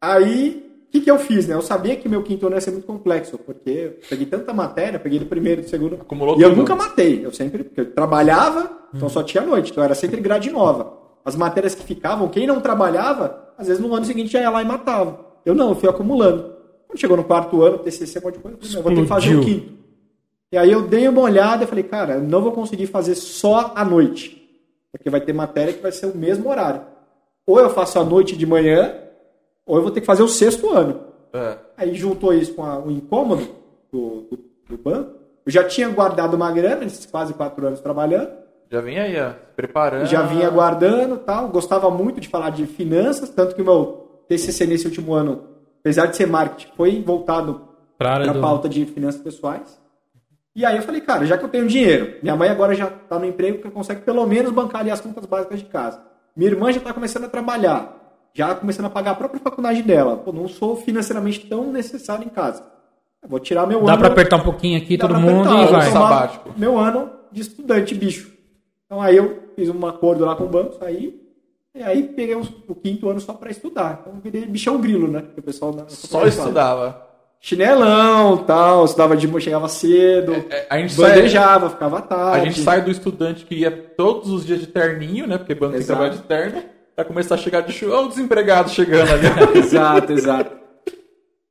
[0.00, 0.62] Aí,
[0.94, 1.56] que, que eu fiz, né?
[1.56, 5.00] Eu sabia que meu quinto ano ia ser muito complexo, porque eu peguei tanta matéria,
[5.00, 5.96] peguei do primeiro, do segundo.
[5.96, 7.24] Acumulou e eu nunca matei.
[7.24, 10.96] Eu sempre, porque eu trabalhava, então só tinha noite, então era sempre grade nova.
[11.24, 14.62] As matérias que ficavam, quem não trabalhava, às vezes no ano seguinte já ia lá
[14.62, 15.18] e matava.
[15.44, 16.54] Eu não, eu fui acumulando.
[16.86, 19.36] Quando chegou no quarto ano, TCC, um monte de coisa, eu vou ter que fazer
[19.36, 19.72] o quinto.
[20.52, 23.72] E aí eu dei uma olhada e falei, cara, eu não vou conseguir fazer só
[23.74, 24.40] à noite.
[24.92, 26.82] Porque vai ter matéria que vai ser o mesmo horário.
[27.44, 28.94] Ou eu faço à noite de manhã,
[29.66, 31.00] ou eu vou ter que fazer o sexto ano.
[31.32, 31.56] É.
[31.76, 33.48] Aí juntou isso com a- o incômodo
[33.92, 35.10] do, do- do banco.
[35.44, 38.30] Eu já tinha guardado uma grana, nesses quase quatro anos trabalhando.
[38.70, 40.06] Já vinha aí, ó, se preparando.
[40.06, 41.48] Já vinha guardando tal.
[41.48, 45.44] Gostava muito de falar de finanças, tanto que o meu TCC nesse último ano,
[45.80, 48.40] apesar de ser marketing, foi voltado para do...
[48.40, 49.78] pauta de finanças pessoais.
[50.56, 53.18] E aí eu falei, cara, já que eu tenho dinheiro, minha mãe agora já está
[53.18, 56.00] no emprego que consegue pelo menos bancar ali as contas básicas de casa.
[56.36, 58.03] Minha irmã já está começando a trabalhar,
[58.34, 60.16] já começando a pagar a própria faculdade dela.
[60.16, 62.62] Pô, não sou financeiramente tão necessário em casa.
[63.22, 63.98] Eu vou tirar meu Dá ano.
[64.00, 65.90] pra apertar um pouquinho aqui, dá todo mundo apertar, e vai.
[65.90, 66.50] Sabático.
[66.56, 68.32] Meu ano de estudante, bicho.
[68.84, 71.22] Então aí eu fiz um acordo lá com o banco, saí.
[71.74, 74.00] E aí peguei os- o quinto ano só para estudar.
[74.02, 75.24] Então virei bichão grilo, né?
[75.32, 77.02] Que o pessoal da- Só estudava.
[77.40, 82.46] Chinelão, tal, estudava de chegava cedo, É, a gente sai, bandejava, ficava a tarde.
[82.46, 85.36] gente sai do estudante que ia todos os dias de terninho, né?
[85.38, 86.62] Porque banco tem trabalhar de terno.
[86.94, 88.00] Pra começar a chegar de chuva.
[88.00, 89.26] O desempregado chegando ali.
[89.58, 90.56] exato, exato.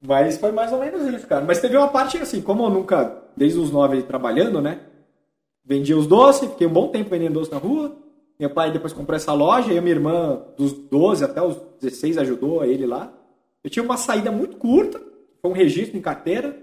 [0.06, 1.44] Mas foi mais ou menos isso, cara.
[1.46, 4.82] Mas teve uma parte assim, como eu nunca, desde os nove trabalhando, né?
[5.66, 7.96] Vendia os doces, fiquei um bom tempo vendendo doce na rua.
[8.38, 12.18] Meu pai depois comprou essa loja, e a minha irmã, dos 12 até os 16,
[12.18, 13.14] ajudou ele lá.
[13.64, 15.00] Eu tinha uma saída muito curta,
[15.42, 16.58] foi um registro em carteira,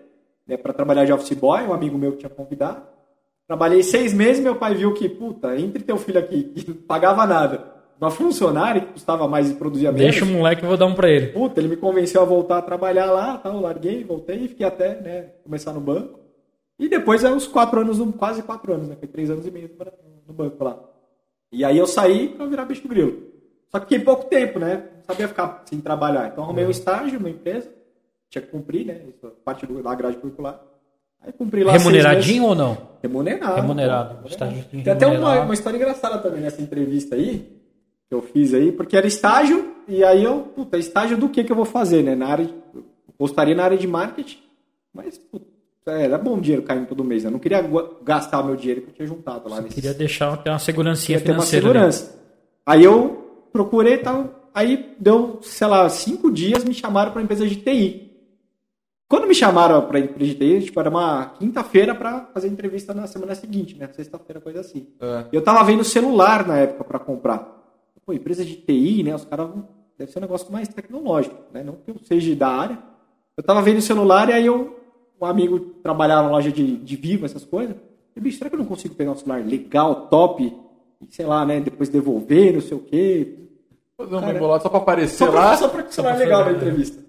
[0.47, 2.83] né, para trabalhar de office boy, um amigo meu que tinha convidado.
[3.47, 7.27] Trabalhei seis meses, meu pai viu que, puta, entre teu filho aqui, que não pagava
[7.27, 10.11] nada, uma funcionária que custava mais e produzia menos.
[10.11, 11.29] Deixa o moleque, eu vou dar um pra ele.
[11.29, 15.27] Puta, ele me convenceu a voltar a trabalhar lá, tal, larguei, voltei, fiquei até, né,
[15.45, 16.19] começar no banco.
[16.79, 19.51] E depois é uns quatro anos, no- quase quatro anos, né, foi três anos e
[19.51, 19.71] meio
[20.27, 20.79] no- banco lá.
[21.53, 23.25] E aí eu saí pra virar bicho grilo.
[23.71, 26.29] Só que fiquei pouco tempo, né, não sabia ficar sem trabalhar.
[26.29, 27.69] Então arrumei um estágio numa empresa,
[28.31, 30.59] tinha que cumprir, né, isso, parte da grade curricular.
[31.21, 32.79] Aí cumpri lá Remuneradinho ou não?
[33.03, 33.57] Remunerado.
[33.57, 34.15] Remunerado.
[34.23, 35.45] pô, Estágio Tem até uma, remunerado.
[35.45, 37.60] uma história engraçada também nessa entrevista aí,
[38.11, 41.53] que eu fiz aí, porque era estágio, e aí eu, puta, estágio do que que
[41.53, 42.17] eu vou fazer, né?
[42.17, 42.85] Na área, de, eu
[43.17, 44.39] gostaria na área de marketing,
[44.93, 45.47] mas, puta,
[45.87, 47.29] era bom dinheiro caindo todo mês, né?
[47.29, 47.65] Eu não queria
[48.03, 51.19] gastar o meu dinheiro que eu tinha juntado lá nesse Queria deixar ter uma segurancinha
[51.19, 51.67] Queria ter uma financeira.
[51.67, 51.93] né?
[51.93, 52.21] segurança.
[52.67, 54.51] Aí eu procurei e tal.
[54.53, 58.11] Aí deu, sei lá, cinco dias me chamaram para empresa de TI.
[59.09, 63.07] Quando me chamaram pra empresa de TI, tipo, era uma quinta-feira pra fazer entrevista na
[63.07, 63.89] semana seguinte, né?
[63.93, 64.89] Sexta-feira, coisa assim.
[65.01, 65.27] É.
[65.33, 67.60] Eu tava vendo celular na época pra comprar.
[68.07, 69.15] Pô, empresa de TI, né?
[69.15, 71.63] Os caras vão- deve ser um negócio mais tecnológico, né?
[71.63, 72.79] Não que eu seja da área.
[73.37, 74.77] Eu tava vendo celular e aí eu,
[75.21, 77.77] um amigo trabalhava na loja de, de Vivo, essas coisas.
[78.17, 80.45] Eu, bicho, será que eu não consigo pegar um celular legal, top,
[81.01, 81.61] e, sei lá, né?
[81.61, 83.35] Depois devolver, não sei o quê.
[83.97, 85.57] Fazer um embolado só pra aparecer Só pra, lá.
[85.57, 87.01] só pra que o celular legal na entrevista.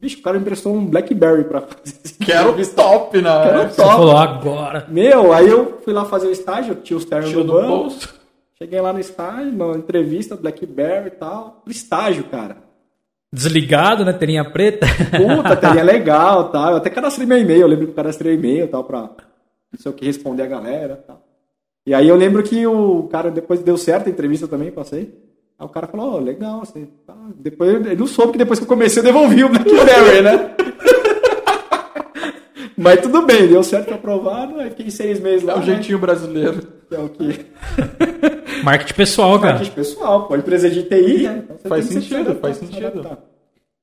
[0.00, 3.42] Bicho, o cara me emprestou um Blackberry pra fazer essa Que era o top na
[3.42, 3.74] Que era o época.
[3.74, 3.94] Você top.
[3.94, 4.86] falou agora.
[4.88, 7.68] Meu, aí eu fui lá fazer o estágio, tinha os ternos do banco.
[7.68, 8.19] bolso.
[8.62, 11.62] Cheguei lá no estágio, na entrevista, Blackberry e tal.
[11.64, 12.58] Pro estágio, cara.
[13.32, 14.12] Desligado, né?
[14.12, 14.86] Telinha preta.
[15.16, 16.70] Puta, teria legal e tal.
[16.72, 18.98] Eu até cadastrei meu e-mail, eu lembro que eu cadastrei e-mail e tal, pra
[19.72, 21.26] não sei o que responder a galera e tal.
[21.86, 25.14] E aí eu lembro que o cara, depois deu certo a entrevista também, passei.
[25.58, 26.86] Aí o cara falou, ó, legal, você.
[27.06, 27.16] tá.
[27.36, 30.54] Depois ele não soube que depois que eu comecei eu devolvi o Blackberry, né?
[32.76, 35.54] Mas tudo bem, deu certo aprovado, aí fiquei seis meses lá.
[35.54, 35.64] É o né?
[35.64, 36.60] jeitinho brasileiro.
[36.90, 37.46] É o que.
[38.62, 39.54] Marketing pessoal, cara.
[39.54, 41.44] Marketing pessoal, pô, empresa de TI, né?
[41.44, 43.18] Então Faz sentido, faz se sentido.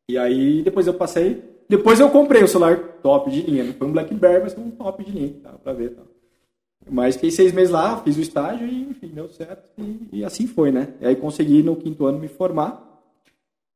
[0.09, 1.43] E aí depois eu passei.
[1.69, 3.63] Depois eu comprei o celular top de linha.
[3.63, 5.51] Não foi um Blackberry, mas foi um top de linha, tá?
[5.51, 6.01] Pra ver, tá?
[6.89, 9.69] Mas fiquei seis meses lá, fiz o estágio e, enfim, deu certo.
[9.77, 10.93] E, e assim foi, né?
[11.01, 12.83] E aí consegui no quinto ano me formar.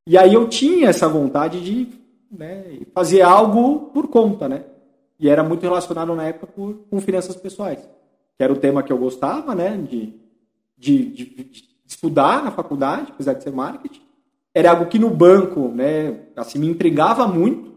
[0.08, 1.90] E aí eu tinha essa vontade de
[2.32, 4.64] né, fazer algo por conta, né?
[5.20, 7.80] E era muito relacionado na época por, com finanças pessoais.
[8.38, 9.78] Que era o tema que eu gostava, né?
[9.78, 10.14] De,
[10.82, 14.02] de, de, de estudar na faculdade, apesar de ser marketing.
[14.54, 16.16] Era algo que no banco, né?
[16.36, 17.72] Assim, me intrigava muito.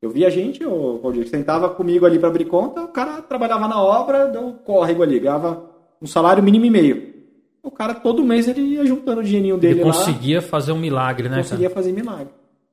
[0.00, 3.82] Eu via gente, o Valdir, sentava comigo ali para abrir conta, o cara trabalhava na
[3.82, 5.64] obra, deu um córrego ali, ganhava
[6.00, 7.14] um salário mínimo e meio.
[7.62, 10.78] O cara, todo mês, ele ia juntando o dinheirinho dele Ele lá conseguia fazer um
[10.78, 11.74] milagre, né, conseguia cara?
[11.74, 12.28] fazer milagre.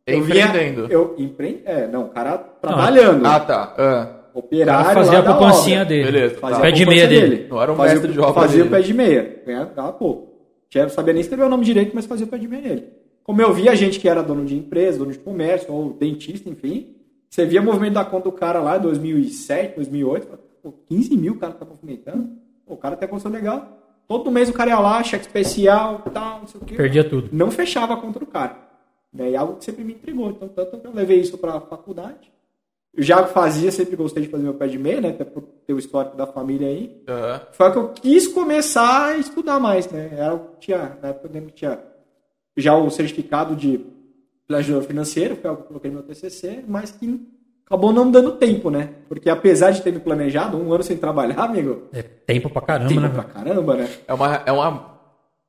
[0.06, 0.88] Empreendendo.
[0.88, 1.64] Via, eu empre...
[1.66, 3.26] É, não, o cara trabalhando.
[3.26, 3.74] Ah, tá.
[3.78, 6.04] Ah, operário cara fazia lá a poupancinha dele.
[6.12, 6.62] Beleza, Fazia tá.
[6.64, 7.48] Pé de meia dele.
[7.50, 8.68] Não era um fazia, mestre de obra Fazia dele.
[8.68, 9.42] o pé de meia.
[9.46, 10.34] Ganhava pouco.
[10.70, 12.88] Tinha- Não sabia nem escrever o nome direito, mas fazia o pé de meia dele.
[13.24, 16.96] Como eu via gente que era dono de empresa, dono de comércio, ou dentista, enfim,
[17.30, 21.16] você via o movimento da conta do cara lá em 2007, 2008, falava, pô, 15
[21.16, 22.30] mil o cara tá movimentando.
[22.66, 23.80] Pô, o cara tem a condição legal.
[24.08, 26.76] Todo mês o cara ia lá, cheque especial, tal, não sei o quê.
[26.76, 27.30] Perdia tudo.
[27.32, 28.58] Não fechava a conta do cara.
[29.18, 30.32] E algo que sempre me intrigou.
[30.32, 32.33] Então, tanto que eu levei isso para a faculdade.
[32.96, 35.10] Eu já fazia, sempre gostei de fazer meu pé de meia, né?
[35.10, 37.02] Até por ter o histórico da família aí.
[37.08, 37.42] ah.
[37.52, 40.12] Foi que eu quis começar a estudar mais, né?
[40.16, 41.80] Era, o que tinha, na época eu lembro que tinha
[42.56, 43.84] já o certificado de
[44.48, 47.20] planejador financeiro, foi algo que eu coloquei no meu TCC, mas que
[47.66, 48.90] acabou não dando tempo, né?
[49.10, 52.90] Porque apesar de ter me planejado, um ano sem trabalhar, amigo, É tempo pra caramba,
[52.90, 53.10] tempo né?
[53.10, 53.34] pra velho?
[53.34, 53.90] caramba, né?
[54.08, 54.94] É uma, é uma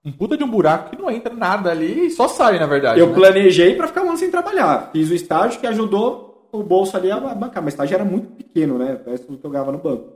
[0.07, 3.01] um puta de um buraco que não entra nada ali e só sai, na verdade.
[3.01, 3.15] Eu né?
[3.15, 4.91] planejei para ficar um ano sem trabalhar.
[4.93, 6.24] Fiz o estágio que ajudou
[6.59, 7.63] o bolso ali a bancar.
[7.63, 9.01] Mas o estágio era muito pequeno, né?
[9.05, 10.13] O resto do que eu ganhava no banco.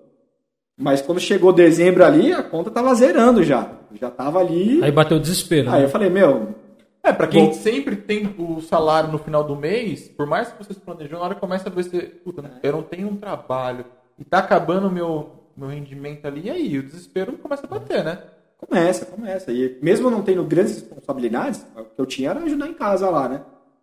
[0.81, 3.73] Mas quando chegou dezembro ali, a conta tava zerando já.
[4.01, 4.83] Já tava ali.
[4.83, 5.71] Aí bateu o desespero.
[5.71, 5.85] Aí né?
[5.87, 6.55] eu falei, meu,
[7.03, 7.53] É, pra quem Bom.
[7.53, 11.25] sempre tem o salário no final do mês, por mais que você se planejou, na
[11.25, 13.85] hora começa a ver se, puta, eu não tenho um trabalho
[14.19, 18.05] e tá acabando o meu, meu rendimento ali, e aí o desespero começa a bater,
[18.05, 18.19] né?
[18.59, 19.53] começa, começa.
[19.53, 23.29] E mesmo não tendo grandes responsabilidades, o que eu tinha era ajudar em casa lá,
[23.29, 23.43] né?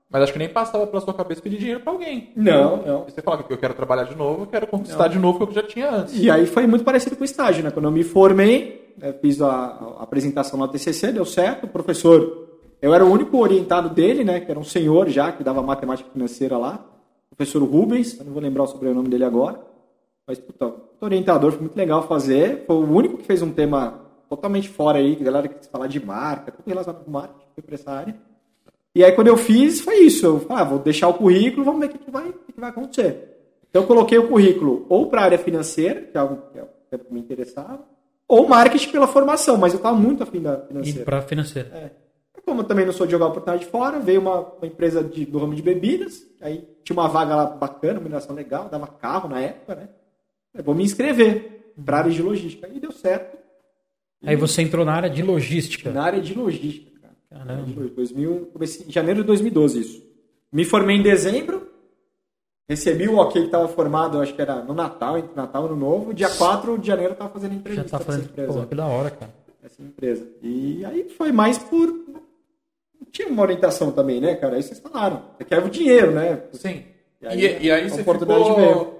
[0.10, 2.32] Mas acho que nem passava pela sua cabeça pedir dinheiro pra alguém.
[2.36, 3.06] Não, não.
[3.08, 5.48] E você fala que eu quero trabalhar de novo, eu quero conquistar de novo o
[5.48, 6.15] que eu já tinha antes.
[6.15, 7.72] E aí foi muito parecido com o estágio, né?
[7.72, 11.65] Quando eu me formei, né, fiz a, a apresentação na TCC, deu certo.
[11.65, 12.50] O professor,
[12.82, 14.39] eu era o único orientado dele, né?
[14.39, 16.86] Que era um senhor já, que dava matemática financeira lá.
[17.32, 19.60] O professor Rubens, eu não vou lembrar o sobrenome dele agora.
[20.28, 22.63] Mas, puta, orientador foi muito legal fazer.
[22.68, 25.88] Foi o único que fez um tema totalmente fora aí, que a galera quis falar
[25.88, 28.15] de marca, tudo relacionado com marketing, foi pra essa área.
[28.95, 30.25] E aí quando eu fiz, foi isso.
[30.25, 32.60] Eu falei, ah, vou deixar o currículo, vamos ver o que, que vai, o que,
[32.60, 33.36] vai acontecer.
[33.69, 36.63] Então eu coloquei o currículo ou para a área financeira, que é algo que, é
[36.95, 37.86] o que me interessava,
[38.25, 41.05] ou marketing pela formação, mas eu estava muito afim da E financeira.
[41.05, 41.69] pra financeira.
[41.73, 42.05] É.
[42.45, 45.39] Como eu também não sou de jogar oportunidade fora, veio uma, uma empresa de, do
[45.39, 49.41] ramo de bebidas, aí tinha uma vaga lá bacana, uma remuneração legal, dava carro na
[49.41, 49.89] época, né?
[50.53, 52.69] Eu vou me inscrever para área de logística.
[52.73, 53.38] E deu certo.
[54.23, 55.91] Aí você entrou na área de logística.
[55.91, 56.94] Na área de logística.
[57.38, 57.89] Caramba.
[57.95, 60.04] 2000, comecei- em janeiro de 2012 isso.
[60.52, 61.67] Me formei em dezembro,
[62.67, 65.76] recebi o ok que estava formado, acho que era no Natal, entre Natal e Ano
[65.76, 66.13] Novo.
[66.13, 68.32] Dia 4 de janeiro eu estava fazendo Já entrevista tá pra essa fazendo.
[68.32, 68.54] empresa.
[68.62, 69.34] Pô, que da hora, cara.
[69.63, 70.28] essa empresa.
[70.41, 71.93] E aí foi mais por.
[73.12, 74.56] Tinha uma orientação também, né, cara?
[74.56, 75.21] Aí vocês falaram.
[75.38, 76.41] Você quer o dinheiro, né?
[76.54, 76.84] Sim.
[77.21, 78.93] E E aí, aí, e aí você oportunidade ficou...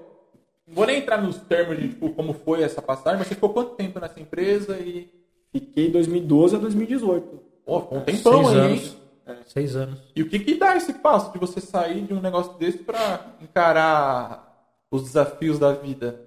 [0.66, 3.50] Não vou nem entrar nos termos de tipo, como foi essa passagem, mas você ficou
[3.50, 5.08] quanto tempo nessa empresa e...
[5.52, 7.40] Fiquei 2012 a 2018.
[7.66, 8.96] Pô, um tempão Seis aí, anos.
[9.26, 9.36] hein?
[9.46, 9.98] Seis anos.
[10.14, 13.34] E o que que dá esse passo de você sair de um negócio desse pra
[13.42, 14.56] encarar
[14.88, 16.20] os desafios da vida?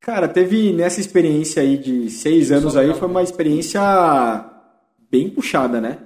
[0.00, 3.80] Cara, teve nessa experiência aí de seis anos aí, foi uma experiência
[5.10, 5.98] bem puxada, né?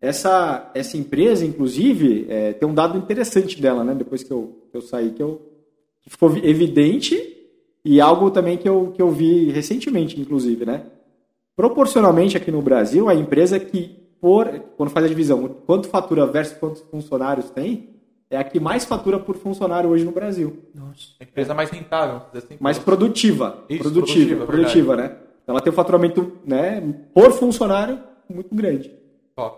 [0.00, 3.94] Essa, essa empresa, inclusive, é, tem um dado interessante dela, né?
[3.94, 5.40] Depois que eu, que eu saí, que, eu,
[6.02, 7.34] que ficou evidente
[7.82, 10.84] e algo também que eu, que eu vi recentemente, inclusive, né?
[11.56, 16.56] Proporcionalmente aqui no Brasil, a empresa que, por, quando faz a divisão, quanto fatura versus
[16.58, 17.90] quantos funcionários tem,
[18.30, 20.58] é a que mais fatura por funcionário hoje no Brasil.
[20.74, 21.10] Nossa.
[21.20, 22.56] A empresa mais rentável, assim.
[22.58, 23.64] Mais produtiva.
[23.68, 25.16] Isso, produtiva, produtiva, produtiva, né?
[25.46, 28.92] Ela tem um faturamento né, por funcionário muito grande.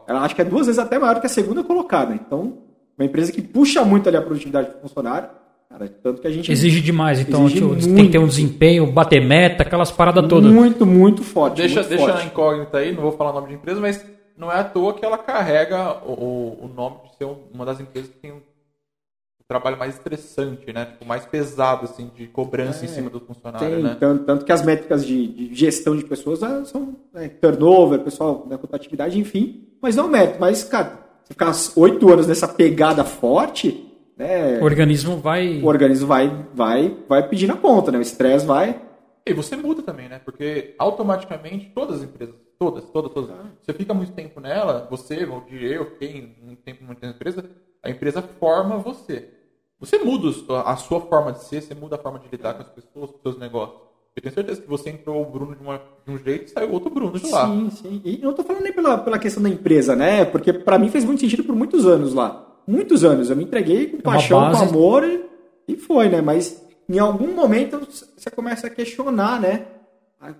[0.07, 2.15] Ela acho que é duas vezes até maior que a segunda colocada.
[2.15, 2.59] Então,
[2.99, 5.29] uma empresa que puxa muito ali a produtividade do funcionário,
[5.69, 8.05] cara, tanto que a gente Exige demais, então Exige tipo, tem muito.
[8.07, 10.51] que ter um desempenho, bater meta, aquelas paradas todas.
[10.51, 11.57] muito, muito forte.
[11.57, 12.19] Deixa, muito deixa forte.
[12.19, 14.05] na incógnita aí, não vou falar o nome de empresa, mas
[14.37, 18.11] não é à toa que ela carrega o, o- nome de ser uma das empresas
[18.11, 20.85] que tem um, o trabalho mais estressante, né?
[20.87, 23.97] Tipo, mais pesado, assim, de cobrança em cima do funcionário, Tem, né?
[23.99, 28.47] tanto, tanto que as métricas de, de gestão de pessoas ah, são né, turnover, pessoal,
[28.51, 29.63] né, rotatividade, enfim.
[29.81, 30.37] Mas não é um mérito.
[30.41, 33.86] Mas, cara, você ficar oito anos nessa pegada forte,
[34.17, 35.61] né, O organismo vai.
[35.63, 37.99] o organismo vai, vai, vai pedir na conta, né?
[37.99, 38.81] O estresse vai.
[39.27, 40.21] E você muda também, né?
[40.25, 43.31] Porque automaticamente todas as empresas, todas, todas, todas,
[43.63, 47.45] você fica muito tempo nela, você, Valdir, eu, quem muito tempo na empresa,
[47.83, 49.29] a empresa forma você.
[49.79, 50.29] Você muda
[50.65, 53.17] a sua forma de ser, você muda a forma de lidar com as pessoas, com
[53.17, 53.81] os seus negócios.
[54.15, 56.73] Eu tenho certeza que você entrou o Bruno de, uma- de um jeito e saiu
[56.73, 57.47] outro Bruno de lá.
[57.47, 58.01] Sim, sim.
[58.03, 60.25] E não tô falando nem pela, pela questão da empresa, né?
[60.25, 62.46] Porque pra mim fez muito sentido por muitos anos lá.
[62.67, 63.31] Muitos anos.
[63.31, 64.59] Eu me entreguei com É paixão, base.
[64.65, 65.25] com amor e,
[65.69, 66.21] e foi, né?
[66.21, 67.81] Mas em algum momento
[68.17, 69.63] você começa a questionar, né?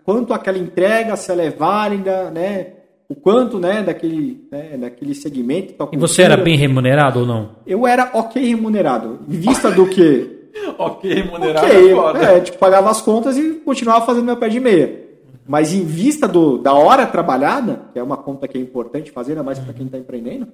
[0.05, 2.69] Quanto aquela entrega, se ela é válida, né?
[3.09, 5.75] O quanto, né, daquele, né, daquele segmento.
[5.75, 7.51] tal E você era bem remunerado ou não?
[7.65, 9.21] Eu era ok remunerado.
[9.29, 12.19] Em vista do que Ok, remunerado Ok, é foda.
[12.25, 15.05] é, tipo, pagava as contas e continuava fazendo meu pé de meia.
[15.47, 19.33] Mas em vista do, da hora trabalhada, que é uma conta que é importante fazer,
[19.33, 20.49] ainda mais para quem está empreendendo,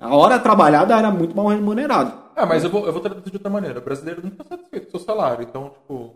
[0.00, 2.12] a hora trabalhada era muito mal remunerado.
[2.34, 3.78] Ah, mas eu vou, eu vou traduzir de outra maneira.
[3.78, 5.42] O brasileiro não está satisfeito com o seu salário.
[5.48, 6.14] Então, tipo,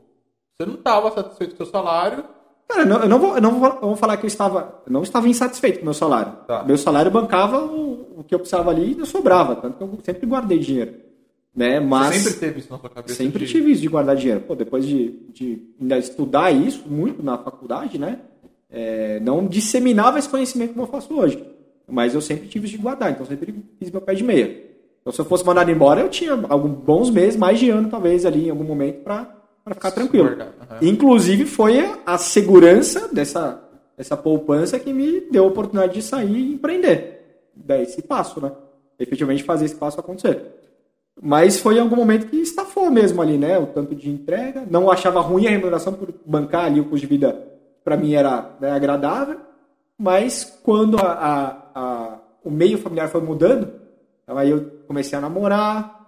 [0.57, 2.25] você não estava satisfeito com o seu salário,
[2.67, 4.81] Cara, eu não, eu não vou, eu não vou, eu vou falar que eu estava,
[4.87, 6.33] eu não estava insatisfeito com o meu salário.
[6.47, 6.65] Tá.
[6.65, 10.27] Meu salário bancava o, o que eu precisava ali e sobrava, tanto que eu sempre
[10.27, 10.95] guardei dinheiro.
[11.55, 11.79] Né?
[11.79, 13.15] Mas você sempre teve isso na sua cabeça.
[13.15, 14.41] Sempre de- tive isso de guardar dinheiro.
[14.41, 18.21] Pô, depois de, de ainda estudar isso muito na faculdade, né?
[18.71, 21.45] É, não disseminava esse conhecimento como eu faço hoje.
[21.89, 24.63] Mas eu sempre tive de guardar, então sempre fiz meu pé de meia.
[25.01, 28.25] Então se eu fosse mandado embora, eu tinha alguns bons meses, mais de ano talvez
[28.25, 29.27] ali em algum momento para
[29.73, 30.29] ficar tranquilo.
[30.31, 30.79] aham.
[30.81, 33.63] Inclusive foi a, a segurança dessa,
[33.99, 37.51] dessa poupança que me deu a oportunidade de sair e empreender.
[37.55, 38.51] Dar esse passo, né?
[38.99, 40.41] Efetivamente fazer esse passo acontecer.
[41.23, 43.59] Mas foi em algum momento que estafou mesmo ali, né?
[43.59, 44.65] O tanto de entrega.
[44.69, 47.47] Não achava ruim a remuneração por bancar ali o custo de vida,
[47.85, 49.39] para mim era né, agradável.
[49.99, 53.73] Mas quando a, a- a- o meio familiar foi mudando,
[54.27, 56.01] aí eu comecei a namorar,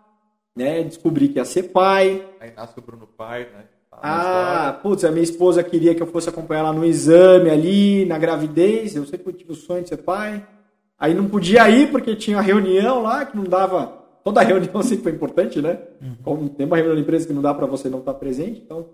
[0.55, 0.83] né?
[0.85, 2.27] Descobri que ia ser pai.
[2.41, 3.65] Aí nasce o Bruno Pai, né?
[3.91, 8.05] Tá Ah, putz, a minha esposa queria que eu fosse acompanhar ela no exame ali,
[8.05, 8.95] na gravidez.
[8.95, 10.47] Eu sempre tive o sonho de ser pai.
[10.99, 13.93] Aí não podia ir porque tinha reunião lá que não dava.
[14.25, 15.79] Toda reunião sempre foi importante, né?
[16.23, 18.87] Como tem uma reunião da empresa que não dá para você não estar presente, então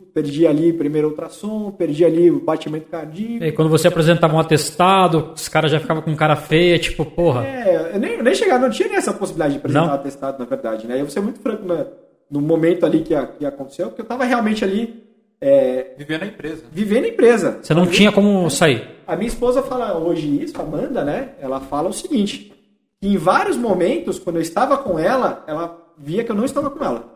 [0.00, 3.44] perdi ali primeiro ultrassom, perdi ali o batimento cardíaco.
[3.44, 7.44] E quando você apresentava um atestado, os caras já ficavam com cara feia, tipo, porra.
[7.46, 9.94] É, eu nem, nem chegava, não tinha nem essa possibilidade de apresentar Não?
[9.94, 10.94] atestado, na verdade, né?
[10.96, 11.86] Eu vou ser muito franco né,
[12.30, 15.02] no momento ali que, a- que aconteceu, porque eu tava realmente ali
[15.40, 16.62] é, Viver na empresa.
[16.70, 17.58] vivendo a empresa.
[17.62, 18.88] Você não tinha como sair.
[19.06, 21.30] A minha esposa fala hoje isso, a Amanda, né?
[21.40, 22.52] Ela fala o seguinte:
[23.00, 26.70] que em vários momentos, quando eu estava com ela, ela via que eu não estava
[26.70, 27.11] com ela.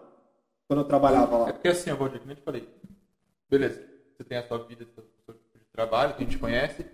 [0.66, 1.52] Quando eu trabalhava É lá.
[1.52, 2.68] porque assim, eu vou dizer, como eu te falei.
[3.48, 6.84] Beleza, você tem a sua vida, seu seu tipo de trabalho, que a gente conhece.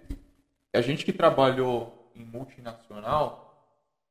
[0.73, 3.49] A gente que trabalhou em multinacional,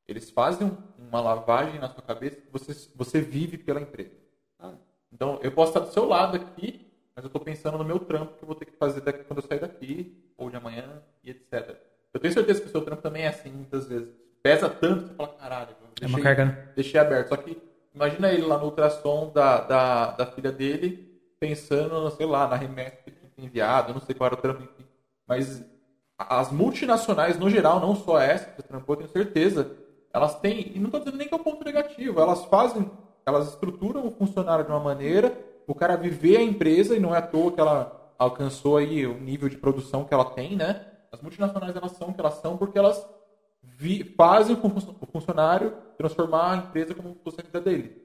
[0.08, 4.12] eles fazem um- uma lavagem na sua cabeça que você, você vive pela empresa.
[4.60, 4.74] Ah.
[5.12, 8.36] Então, eu posso estar do seu lado aqui, mas eu estou pensando no meu trampo
[8.38, 11.30] que eu vou ter que fazer daqui, quando eu sair daqui, ou de amanhã, e
[11.30, 11.78] etc.
[12.14, 14.10] Eu tenho certeza que o seu trampo também é assim, muitas vezes.
[14.42, 16.72] Pesa tanto que você fala, caralho, eu É uma deixei- carga, né?
[16.76, 17.30] deixei aberto.
[17.30, 17.62] Só que
[17.94, 22.98] imagina ele lá no ultrassom da, da, da filha dele, pensando, sei lá, na remessa
[23.06, 24.86] que tinha enviado, não sei qual era o trampo, enfim.
[25.28, 25.64] Mas
[26.18, 29.76] as multinacionais, no geral, não só essa que trampou, tenho certeza,
[30.14, 32.90] elas têm, e não estou dizendo nem que é um ponto negativo, elas fazem,
[33.26, 35.36] elas estruturam o funcionário de uma maneira,
[35.68, 39.20] o cara viver a empresa, e não é à toa que ela alcançou aí o
[39.20, 40.86] nível de produção que ela tem, né?
[41.12, 43.04] As multinacionais, elas são o que elas são porque elas
[43.64, 48.02] vi, fazem o fun- o funcionário transformar a empresa como fosse a vida dele.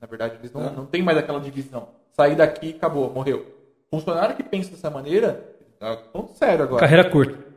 [0.00, 1.88] Na verdade, eles não, não tem mais aquela divisão.
[2.12, 3.46] Sair daqui, acabou, morreu.
[3.90, 5.44] Funcionário que pensa dessa maneira,
[5.78, 6.80] tá falando sério agora.
[6.80, 7.48] Carreira curta.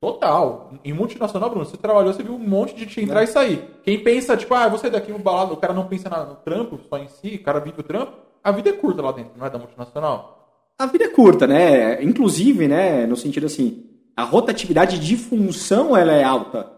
[0.00, 0.72] Total.
[0.84, 3.64] Em multinacional, Bruno, você trabalhou, você viu um monte de gente entrar e sair.
[3.82, 6.96] Quem pensa, tipo, ah, sair daqui no balado, o cara não pensa no trampo, só
[6.98, 9.50] em si, o cara vive o trampo, a vida é curta lá dentro, não é
[9.50, 10.38] da multinacional?
[10.78, 12.02] A vida é curta, né?
[12.02, 13.84] Inclusive, né, no sentido assim,
[14.16, 16.70] a rotatividade de função ela é alta.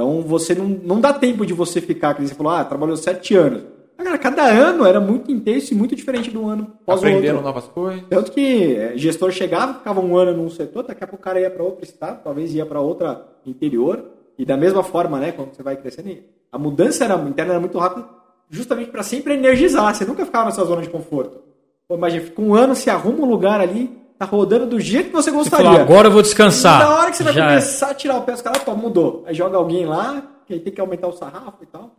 [0.00, 3.34] Então você não, não dá tempo de você ficar, que você falou, ah, trabalhou sete
[3.34, 3.64] anos.
[3.98, 7.46] Cara, cada ano era muito intenso e muito diferente do ano após o Aprendendo outro.
[7.46, 8.02] novas coisas.
[8.08, 11.38] Tanto que é, gestor chegava, ficava um ano num setor, daqui a pouco o cara
[11.38, 14.06] ia para outro estado, talvez ia para outra interior.
[14.38, 16.16] E da mesma forma, né, quando você vai crescendo,
[16.50, 18.08] a mudança era, interna era muito rápida,
[18.48, 19.94] justamente para sempre energizar.
[19.94, 21.42] Você nunca ficava na sua zona de conforto.
[21.86, 25.12] Pô, imagina, fica um ano, se arruma um lugar ali, tá rodando do jeito que
[25.12, 25.64] você Você gostaria.
[25.66, 26.78] falou, agora eu vou descansar.
[26.80, 27.48] Na hora que você vai Já é.
[27.48, 29.24] começar a tirar o pé, os caras, pô, mudou.
[29.26, 31.96] Aí joga alguém lá, que aí tem que aumentar o sarrafo e tal.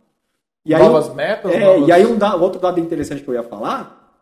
[0.64, 3.34] E aí, Novas metas, É, novas- e aí um da- outro dado interessante que eu
[3.34, 4.14] ia falar,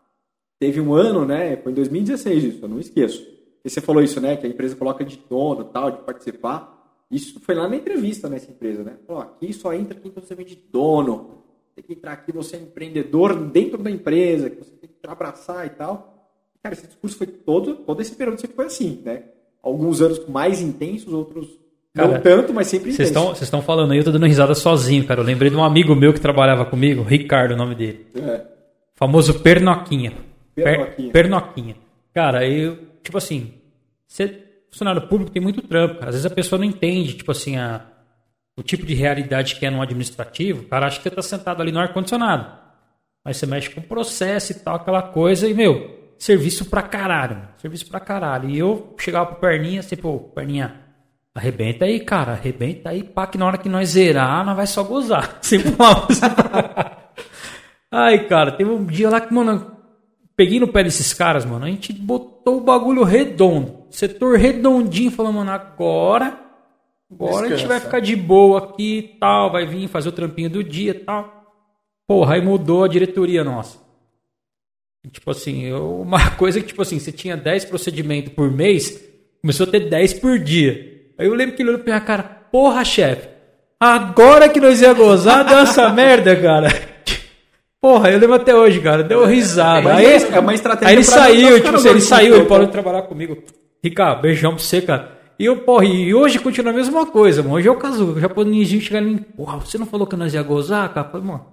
[0.59, 3.21] teve um ano, né, foi em 2016 isso, eu não esqueço.
[3.63, 6.79] E você falou isso, né, que a empresa coloca de dono, tal, de participar.
[7.11, 8.93] Isso foi lá na entrevista nessa empresa, né?
[9.05, 11.43] Falou, aqui só entra quem você vem de dono.
[11.75, 15.67] Tem que entrar aqui, você é empreendedor dentro da empresa, que você tem que abraçar
[15.67, 16.20] e tal.
[16.63, 19.23] Cara, esse discurso foi todo, todo esse período sempre foi assim, né?
[19.63, 21.47] Alguns anos mais intensos, outros
[21.93, 23.13] não Cara, tanto, mas sempre intensos.
[23.13, 25.19] vocês estão falando aí, eu tô dando risada sozinho, cara.
[25.21, 28.05] Eu lembrei de um amigo meu que trabalhava comigo, Ricardo, o nome dele.
[28.15, 28.41] É.
[28.95, 30.13] Famoso Pernoquinha.
[30.55, 31.11] Per- Pernoquinha.
[31.11, 31.75] Pernoquinha.
[32.13, 33.53] Cara, eu, tipo assim,
[34.07, 34.37] você,
[34.69, 36.09] funcionário público tem muito trampo, cara.
[36.09, 37.81] Às vezes a pessoa não entende, tipo assim, a,
[38.57, 40.61] o tipo de realidade que é no administrativo.
[40.61, 42.59] O cara acha que você tá sentado ali no ar-condicionado.
[43.25, 47.35] Mas você mexe com processo e tal, aquela coisa, e, meu, serviço pra caralho.
[47.35, 47.49] mano.
[47.57, 48.49] Serviço pra caralho.
[48.49, 50.79] E eu chegava pro Perninha, assim, pô, Perninha,
[51.33, 54.83] arrebenta aí, cara, arrebenta aí, pá, que na hora que nós zerar, nós vai só
[54.83, 55.39] gozar.
[55.41, 55.73] Sempre
[56.09, 56.21] assim.
[57.91, 59.75] Ai, cara, teve um dia lá que, mano,
[60.35, 61.65] peguei no pé desses caras, mano.
[61.65, 63.85] A gente botou o bagulho redondo.
[63.89, 65.11] Setor redondinho.
[65.11, 66.39] Falou, mano, agora.
[67.11, 67.67] Agora a gente Descansa.
[67.67, 69.51] vai ficar de boa aqui e tal.
[69.51, 71.51] Vai vir fazer o trampinho do dia e tal.
[72.07, 73.77] Porra, aí mudou a diretoria nossa.
[75.09, 79.01] Tipo assim, eu- uma coisa que, tipo assim, você tinha 10 procedimentos por mês,
[79.41, 80.89] começou a ter 10 por dia.
[81.17, 83.27] Aí eu lembro que ele olhou pra minha cara, porra, chefe,
[83.79, 86.67] agora que nós ia gozar dessa merda, cara.
[87.81, 89.81] Porra, eu lembro até hoje, cara, deu risada.
[89.81, 92.71] Mas Aí, é uma estratégia aí ele saiu, tipo assim, ele saiu, ele parou de
[92.71, 93.39] trabalhar comigo.
[93.83, 95.17] Ricardo, beijão pra você, cara.
[95.39, 97.55] E eu, porra, e hoje continua a mesma coisa, mano.
[97.55, 100.31] Hoje é o caso, o japonesinho chegando em mim, porra, você não falou que nós
[100.35, 101.07] ia gozar, cara?
[101.07, 101.45] Eu Falei, mano,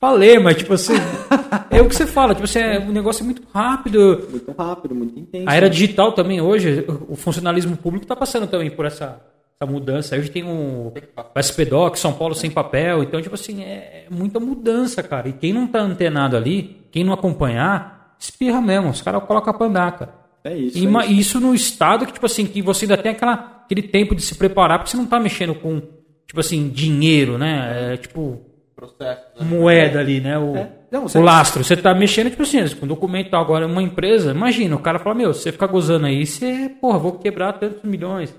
[0.00, 0.94] falei, mas tipo assim,
[1.70, 4.26] é o que você fala, tipo assim, é, o negócio é muito rápido.
[4.30, 5.48] Muito rápido, muito intenso.
[5.48, 9.20] A era digital também hoje, o funcionalismo público está passando também por essa,
[9.60, 10.16] essa mudança.
[10.16, 13.02] Hoje tem um o SPDOC, São Paulo sem papel.
[13.02, 15.28] Então, tipo assim, é muita mudança, cara.
[15.28, 18.88] E quem não tá antenado ali, quem não acompanhar, espirra mesmo.
[18.88, 20.14] Os caras colocam pra andar, cara.
[20.42, 20.78] É isso.
[20.78, 21.12] E é isso.
[21.12, 24.34] isso no estado que, tipo assim, que você ainda tem aquela, aquele tempo de se
[24.34, 25.80] preparar, porque você não tá mexendo com,
[26.26, 27.92] tipo assim, dinheiro, né?
[27.92, 28.40] É, tipo,
[28.80, 29.20] Processo.
[29.38, 29.46] né?
[29.46, 30.38] moeda ali, né?
[30.38, 30.70] O, É.
[30.90, 31.62] Não, você- o lastro.
[31.62, 35.34] Você tá mexendo, tipo assim, com documento agora, uma empresa, imagina, o cara fala, meu,
[35.34, 38.34] você ficar gozando aí, você, porra, vou quebrar tantos milhões.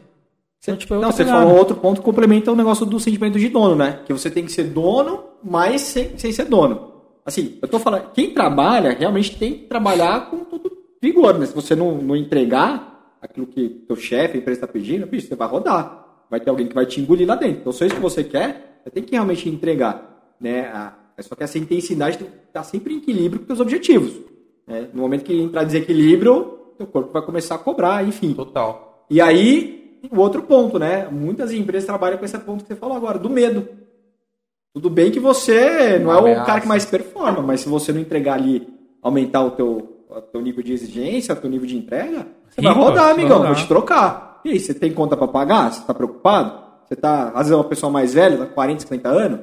[0.64, 1.44] Então, tipo, é Não, você pegada.
[1.44, 4.00] falou outro ponto que complementa o negócio do sentimento de dono, né?
[4.06, 6.92] Que você tem que ser dono, mas sem, sem ser dono.
[7.26, 11.46] Assim, eu tô falando, quem trabalha realmente tem que trabalhar com todo vigor, né?
[11.46, 15.36] Se você não, não entregar aquilo que teu chefe, a empresa está pedindo, bicho, você
[15.36, 16.00] vai rodar.
[16.30, 17.60] Vai ter alguém que vai te engolir lá dentro.
[17.62, 20.11] Então, se é isso que você quer, você tem que realmente entregar,
[20.42, 20.62] né?
[20.74, 24.14] A, só que essa intensidade tem que estar sempre em equilíbrio com os teus objetivos.
[24.68, 24.88] né?
[24.94, 28.34] No momento que entrar desequilíbrio, teu corpo vai começar a cobrar, enfim.
[28.34, 29.06] Total.
[29.10, 31.08] E aí, o outro ponto, né?
[31.12, 33.68] Muitas empresas trabalham com esse ponto que você falou agora, do medo.
[34.74, 36.46] Tudo bem que você não é o Ameaça.
[36.46, 38.68] cara que mais performa, mas se você não entregar ali,
[39.02, 42.74] aumentar o teu, o teu nível de exigência, o teu nível de entrega, você vai
[42.74, 43.54] Sim, pô, rodar, vai amigão, rodar.
[43.54, 44.42] vou te trocar.
[44.46, 45.72] E aí, você tem conta pra pagar?
[45.74, 46.60] Você tá preocupado?
[46.88, 49.40] Você tá, às vezes é uma pessoa mais velha, tá com 40, 50 anos,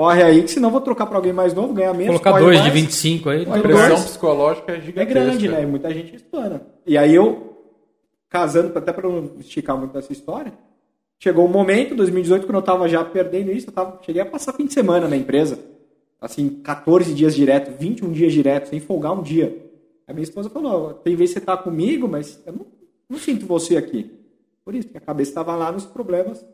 [0.00, 2.18] corre aí que senão eu vou trocar pra alguém mais novo, ganhar menos.
[2.20, 2.72] Colocar dois de mais.
[2.74, 3.42] 25 aí.
[3.42, 3.62] A Dois.
[3.62, 5.20] pressão psicológica é É gigantesca.
[5.20, 5.66] grande, né?
[5.66, 6.62] Muita gente espana.
[6.86, 7.58] E aí eu,
[8.28, 10.52] casando, até para não esticar muito essa história,
[11.18, 14.52] chegou um momento, 2018, quando eu tava já perdendo isso, eu tava, cheguei a passar
[14.54, 15.58] fim de semana na empresa.
[16.20, 19.56] Assim, 14 dias direto, 21 dias direto, sem folgar um dia.
[20.08, 22.66] A minha esposa falou, tem vez que você tá comigo, mas eu não,
[23.08, 24.10] não sinto você aqui.
[24.64, 26.44] Por isso, porque a cabeça estava lá nos problemas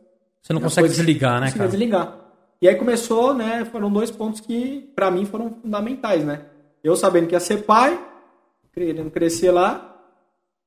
[0.42, 1.68] Você não consegue coisas- desligar, né, cara?
[1.68, 2.25] desligar.
[2.60, 3.64] E aí começou, né?
[3.66, 6.46] Foram dois pontos que, pra mim, foram fundamentais, né?
[6.82, 8.00] Eu sabendo que ia ser pai,
[8.72, 9.94] querendo crescer lá,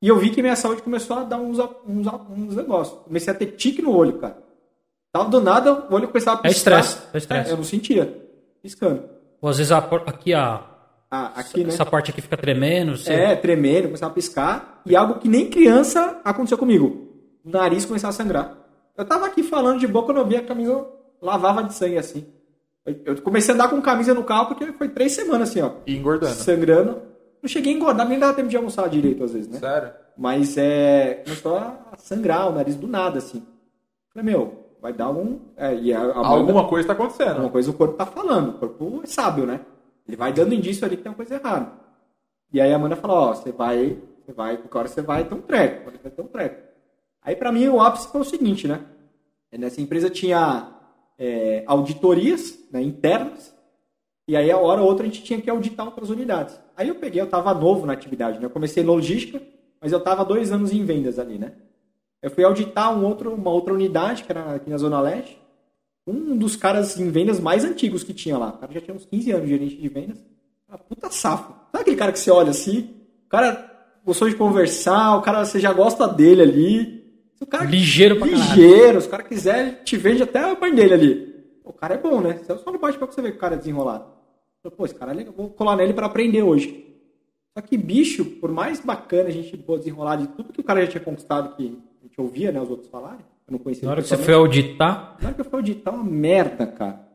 [0.01, 2.99] e eu vi que minha saúde começou a dar uns, uns, uns negócios.
[3.03, 4.37] Comecei a ter tique no olho, cara.
[5.11, 6.79] Tava do nada, o olho começava a É piscar.
[6.79, 7.49] estresse, é estresse.
[7.51, 8.25] eu não sentia.
[8.61, 9.03] Piscando.
[9.41, 10.61] Ou às vezes a aqui, a,
[11.09, 11.69] Ah, aqui, né?
[11.69, 12.93] essa parte aqui fica tremendo.
[13.07, 14.81] É, tremendo, começava a piscar.
[14.85, 17.07] E algo que nem criança aconteceu comigo.
[17.43, 18.57] O nariz começava a sangrar.
[18.95, 20.85] Eu tava aqui falando de boa quando eu vi a camisa
[21.21, 22.25] lavava de sangue assim.
[23.05, 25.71] Eu- comecei a andar com camisa no carro porque foi três semanas assim, ó.
[25.85, 26.33] E engordando.
[26.33, 27.01] Sangrando.
[27.41, 29.59] Não cheguei a engordar, nem dava tempo de almoçar direito às vezes, né?
[29.59, 29.91] Sério?
[30.17, 31.21] Mas é.
[31.23, 33.45] Começou a sangrar o nariz do nada, assim.
[34.13, 35.39] Falei, meu, vai dar algum.
[35.55, 37.31] É, e a, a Alguma coisa tá acontecendo.
[37.31, 38.49] Alguma coisa o corpo tá falando.
[38.49, 39.61] O corpo é sábio, né?
[40.07, 41.71] Ele vai dando indício ali que tem uma coisa errada.
[42.51, 45.35] E aí a Amanda falou, ó, você vai, você vai, qualquer hora você vai ter
[45.35, 46.63] um treco, pode ter um treco.
[47.21, 48.81] Aí pra mim o ápice foi o seguinte, né?
[49.51, 50.73] Nessa empresa tinha
[51.19, 53.53] é, auditorias né, internas,
[54.27, 56.57] e aí a hora ou outra a gente tinha que auditar outras unidades.
[56.77, 58.45] Aí eu peguei, eu tava novo na atividade, né?
[58.45, 59.41] Eu comecei logística,
[59.81, 61.51] mas eu tava dois anos em vendas ali, né?
[62.21, 65.39] Eu fui auditar um outro, uma outra unidade, que era aqui na Zona Leste,
[66.05, 68.49] um dos caras em vendas mais antigos que tinha lá.
[68.49, 70.17] O cara já tinha uns 15 anos de gerente de vendas.
[70.67, 71.53] Uma puta safo.
[71.71, 72.95] Sabe aquele cara que você olha assim?
[73.25, 73.69] O cara
[74.05, 76.98] gostou de conversar, o cara, você já gosta dele ali.
[77.39, 78.49] Se o cara, Ligeiro pra caralho.
[78.49, 79.01] Ligeiro.
[79.01, 81.35] Se o cara quiser, ele te vende até a mãe dele ali.
[81.63, 82.37] O cara é bom, né?
[82.43, 84.05] Você só não bate pra você ver que o cara é desenrolado.
[84.63, 85.33] Eu, Pô, esse cara é legal.
[85.35, 86.85] Vou colar nele pra aprender hoje.
[87.57, 90.81] Só que bicho, por mais bacana a gente pô, desenrolar de tudo que o cara
[90.81, 93.91] já tinha conquistado, que a gente ouvia, né, os outros falarem, eu não conhecia Na
[93.91, 97.07] hora que você foi auditar, Na hora que eu fui auditar, uma merda, cara.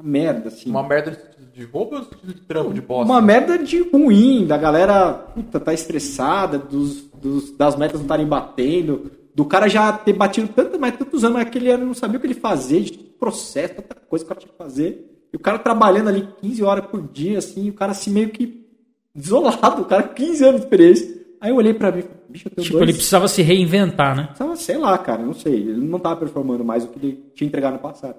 [0.00, 0.70] Uma merda, assim.
[0.70, 1.18] Uma merda
[1.52, 3.10] de roubo ou de trampo, de bosta?
[3.12, 8.26] Uma merda de ruim, da galera, puta, tá estressada, dos, dos- das metas não estarem
[8.26, 12.18] batendo, do cara já ter batido tanto, mas tantos anos, mas aquele ano não sabia
[12.18, 15.26] o que ele fazia, de processo, tanta coisa que o cara tinha que fazer.
[15.32, 18.66] E o cara trabalhando ali 15 horas por dia, assim, o cara assim meio que
[19.14, 21.22] desolado, o cara com 15 anos de experiência.
[21.40, 22.88] Aí eu olhei pra mim e falei, bicho, eu tenho tipo, dois...
[22.88, 24.26] ele precisava se reinventar, né?
[24.26, 25.54] Precisava, sei lá, cara, não sei.
[25.54, 28.16] Ele não tava performando mais o que ele tinha entregado no passado.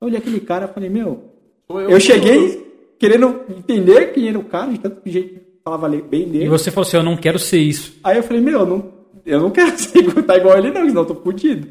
[0.00, 1.32] Eu olhei aquele cara e falei, meu.
[1.66, 2.66] Sou Eu, cheguei
[2.98, 6.44] querendo entender quem era o cara, de tanto que gente falava bem dele.
[6.44, 7.94] E você falou assim, eu não quero ser isso.
[8.02, 8.97] Aí eu falei, meu, não,
[9.28, 11.68] eu não quero ser igual, tá igual ele, não, senão eu tô fudido.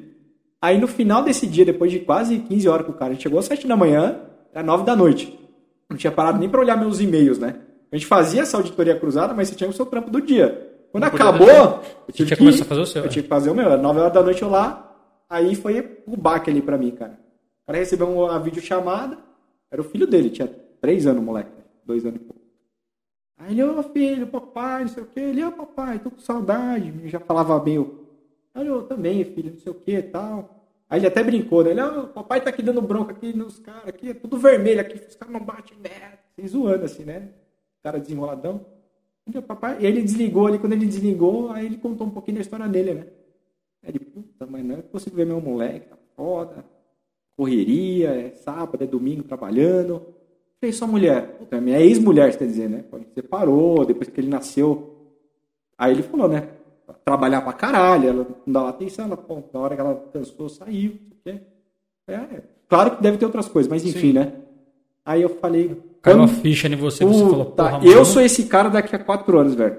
[0.61, 3.23] Aí no final desse dia, depois de quase 15 horas com o cara, a gente
[3.23, 4.19] chegou às 7 da manhã,
[4.53, 5.37] era 9 da noite.
[5.89, 7.55] Não tinha parado nem pra olhar meus e-mails, né?
[7.91, 10.67] A gente fazia essa auditoria cruzada, mas você tinha o seu trampo do dia.
[10.91, 11.81] Quando Não acabou, eu
[12.11, 13.09] tive tinha que que começar a fazer o seu, Eu é.
[13.09, 13.65] tinha que fazer o meu.
[13.65, 14.95] Era 9 horas da noite eu lá,
[15.29, 17.19] aí foi o baque ali pra mim, cara.
[17.63, 19.17] O cara recebeu uma videochamada,
[19.71, 20.49] era o filho dele, tinha
[20.81, 21.51] 3 anos, moleque.
[21.85, 22.36] 2 anos e pouco.
[23.37, 25.19] Aí ele, ô filho, papai, não sei o quê.
[25.19, 26.93] Ele, ô papai, tô com saudade.
[27.03, 28.07] Eu já falava meio,
[28.55, 30.55] olha, eu também, filho, não sei o que e tal.
[30.89, 31.71] Aí ele até brincou, né?
[31.71, 34.95] Ele, ô, papai tá aqui dando bronca aqui nos caras, aqui, é tudo vermelho aqui,
[35.07, 36.17] os caras não batem merda.
[36.37, 37.29] Assim, zoando assim, né?
[37.83, 38.65] Cara desenroladão.
[39.27, 42.35] Ele, "Ô, papai, e ele desligou ali, quando ele desligou, aí ele contou um pouquinho
[42.35, 43.07] da história dele, né?
[43.83, 46.65] Aí ele, puta, mas não é consigo ver meu moleque, tá foda.
[47.35, 50.05] Correria, é sábado, é domingo trabalhando.
[50.59, 51.37] Falei, sua mulher.
[51.39, 52.83] Puta, minha ex-mulher, você quer dizer, né?
[52.89, 54.95] Pode separou, depois que ele nasceu.
[55.77, 56.47] Aí ele falou, né?
[57.05, 60.95] Trabalhar pra caralho, ela não dava atenção, ela, pô, na hora que ela cansou, saiu,
[61.23, 61.35] quê.
[62.07, 62.19] É,
[62.67, 64.33] claro que deve ter outras coisas, mas enfim, né?
[65.05, 65.77] Aí eu falei.
[66.01, 68.05] Caiu a quando- ficha em você, você falou, porra, eu mano.
[68.05, 69.77] sou esse cara daqui a quatro anos, velho.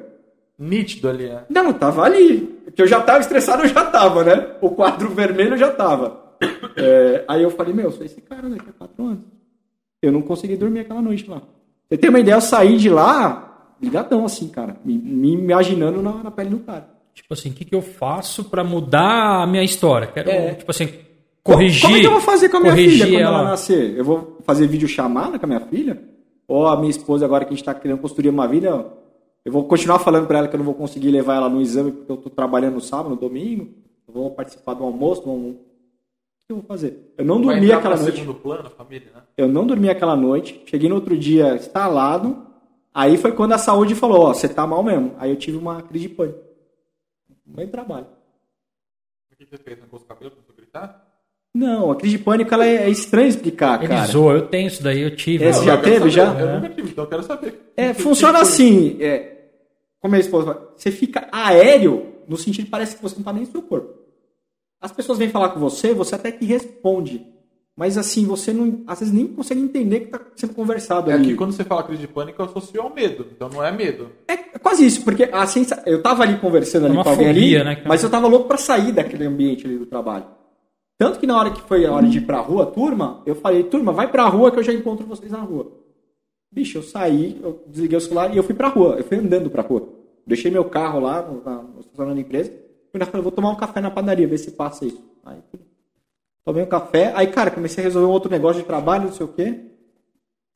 [0.58, 1.44] Nítido ali, né?
[1.48, 2.40] Não, tava ali.
[2.64, 4.56] Porque eu já tava estressado, eu já tava, né?
[4.60, 6.34] O quadro vermelho eu já tava.
[6.76, 9.20] É, aí eu falei, meu, eu sou esse cara daqui a quatro anos.
[10.02, 11.42] Eu não consegui dormir aquela noite lá.
[11.88, 14.76] Você tem uma ideia, eu saí de lá ligadão assim, cara.
[14.84, 16.88] Me, me imaginando na, na pele do cara.
[17.14, 20.06] Tipo assim, o que, que eu faço pra mudar a minha história?
[20.06, 20.54] Quero, É.
[20.54, 20.88] tipo assim,
[21.42, 21.82] corrigir.
[21.82, 23.38] Como é que eu vou fazer com a minha filha quando ela...
[23.40, 23.50] ela.
[23.50, 23.96] nascer?
[23.96, 26.00] Eu vou fazer vídeo chamada com a minha filha?
[26.46, 28.86] Ou a minha esposa, agora que a gente tá querendo construir uma vida,
[29.44, 31.90] eu vou continuar falando pra ela que eu não vou conseguir levar ela no exame
[31.92, 33.68] porque eu tô trabalhando no sábado, no domingo.
[34.06, 35.56] Eu vou participar do almoço, do
[36.48, 37.12] que eu vou fazer?
[37.18, 38.16] Eu não Vai dormi aquela noite.
[38.20, 39.22] segundo plano, a família, né?
[39.36, 40.62] Eu não dormi aquela noite.
[40.64, 42.46] Cheguei no outro dia instalado.
[42.94, 45.14] Aí foi quando a saúde falou, ó, você tá mal mesmo.
[45.18, 46.38] Aí eu tive uma crise de pânico.
[47.46, 48.06] Meio trabalho.
[49.30, 49.78] O que você fez?
[49.78, 51.06] Arrancou os cabelos pra gritar?
[51.54, 54.06] Não, a crise de pânico ela é, é estranho explicar, Ele cara.
[54.06, 55.44] zoa, eu tenho isso daí, eu tive.
[55.44, 56.10] Esse Não, já teve, saber.
[56.10, 56.40] já?
[56.40, 57.72] Eu nunca tive, então eu quero saber.
[57.76, 59.48] É, funciona assim, é,
[60.00, 63.32] como a esposa fala, você fica aéreo no sentido que parece que você não está
[63.32, 63.97] nem no seu corpo.
[64.80, 67.26] As pessoas vêm falar com você, você até que responde.
[67.76, 71.26] Mas assim, você não, às vezes nem consegue entender que está sendo conversado É ali.
[71.26, 73.26] que quando você fala crise de pânico, eu associo ao medo.
[73.32, 74.10] Então não é medo.
[74.26, 75.80] É quase isso, porque a sensa...
[75.86, 78.56] eu tava ali conversando ali uma com alguém ali, né, mas eu tava louco pra
[78.56, 80.24] sair daquele ambiente ali do trabalho.
[80.98, 83.62] Tanto que na hora que foi a hora de ir pra rua, turma, eu falei,
[83.62, 85.70] turma, vai pra rua que eu já encontro vocês na rua.
[86.50, 88.96] Bicho, eu saí, eu desliguei o celular e eu fui pra rua.
[88.98, 89.88] Eu fui andando pra rua.
[90.26, 92.52] Deixei meu carro lá no estacionamento da empresa.
[92.90, 95.02] Fui na vou tomar um café na padaria, ver se passa isso.
[95.24, 95.38] Aí
[96.44, 97.12] tomei um café.
[97.14, 99.60] Aí, cara, comecei a resolver um outro negócio de trabalho, não sei o quê.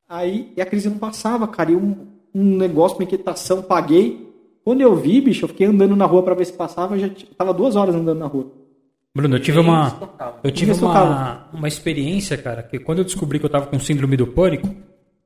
[0.09, 1.72] Aí, e a crise não passava, cara.
[1.72, 4.30] E um, um negócio, uma inquietação, paguei.
[4.64, 7.26] Quando eu vi, bicho, eu fiquei andando na rua para ver se passava, já t-
[7.37, 8.51] tava duas horas andando na rua.
[9.14, 9.89] Bruno, eu tive uma,
[10.43, 14.16] eu tive uma, uma experiência, cara, que quando eu descobri que eu tava com síndrome
[14.16, 14.74] do pânico,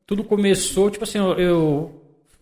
[0.04, 1.90] tudo começou, tipo assim, eu, eu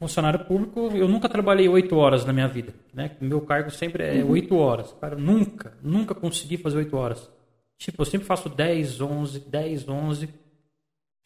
[0.04, 3.12] funcionário público, eu nunca trabalhei oito horas na minha vida, né?
[3.20, 4.94] Meu cargo sempre é oito horas.
[5.00, 7.30] Cara, nunca, nunca consegui fazer oito horas.
[7.78, 10.28] Tipo, eu sempre faço 10, 11, 10, 11.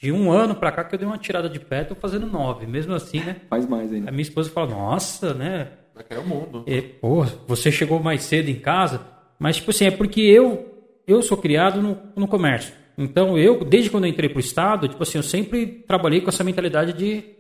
[0.01, 2.67] De um ano pra cá que eu dei uma tirada de pé, tô fazendo nove.
[2.67, 3.37] Mesmo assim, né?
[3.51, 4.11] Faz mais A ainda.
[4.13, 5.73] minha esposa fala, nossa, né?
[5.93, 6.63] Vai cair o mundo.
[6.69, 9.01] É, pô, você chegou mais cedo em casa,
[9.41, 10.67] mas tipo assim, é porque eu
[11.07, 12.73] eu sou criado no, no comércio.
[12.97, 16.45] Então eu, desde quando eu entrei pro estado, tipo assim, eu sempre trabalhei com essa
[16.45, 17.38] mentalidade de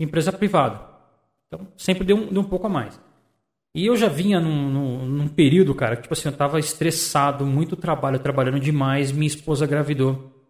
[0.00, 0.80] empresa privada.
[1.46, 3.00] Então sempre deu um, deu um pouco a mais.
[3.74, 7.46] E eu já vinha num, num, num período, cara, que tipo assim, eu tava estressado,
[7.46, 10.40] muito trabalho, trabalhando demais, minha esposa gravidou.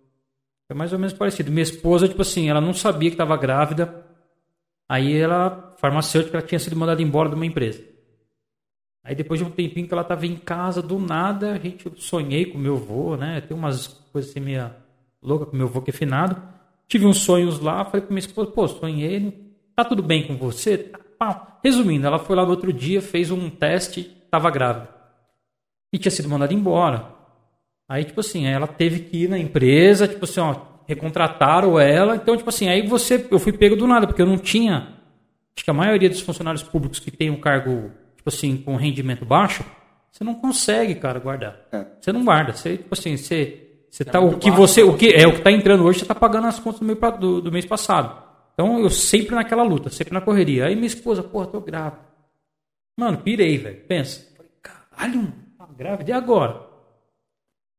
[0.70, 1.50] É mais ou menos parecido.
[1.50, 4.06] Minha esposa, tipo assim, ela não sabia que estava grávida.
[4.88, 7.82] Aí ela, farmacêutica, ela tinha sido mandada embora de uma empresa.
[9.02, 12.46] Aí depois de um tempinho que ela estava em casa, do nada, a gente sonhei
[12.46, 13.40] com meu avô, né?
[13.40, 14.70] Tem umas coisas assim meio
[15.22, 16.40] louca com meu avô que é finado.
[16.90, 19.32] Tive uns sonhos lá, falei pra minha esposa, pô, sonhei,
[19.76, 20.76] tá tudo bem com você?
[20.76, 21.60] Tá.
[21.62, 24.88] Resumindo, ela foi lá no outro dia, fez um teste, tava grávida.
[25.92, 27.14] E tinha sido mandada embora.
[27.88, 30.56] Aí, tipo assim, ela teve que ir na empresa, tipo assim, ó,
[30.88, 32.16] recontrataram ela.
[32.16, 34.96] Então, tipo assim, aí você, eu fui pego do nada, porque eu não tinha.
[35.56, 39.24] Acho que a maioria dos funcionários públicos que tem um cargo, tipo assim, com rendimento
[39.24, 39.64] baixo,
[40.10, 41.56] você não consegue, cara, guardar.
[41.70, 41.86] É.
[42.00, 42.52] Você não guarda.
[42.52, 45.42] Você, tipo assim, você, você tá, muito o que você, o que é o que
[45.42, 48.22] tá entrando hoje, você tá pagando as contas do, meu, do, do mês passado.
[48.54, 50.66] Então, eu sempre naquela luta, sempre na correria.
[50.66, 52.00] Aí minha esposa, porra, tô grávida.
[52.96, 53.80] Mano, pirei, velho.
[53.88, 54.26] Pensa.
[54.36, 56.70] Falei, caralho, tá grávida, e agora?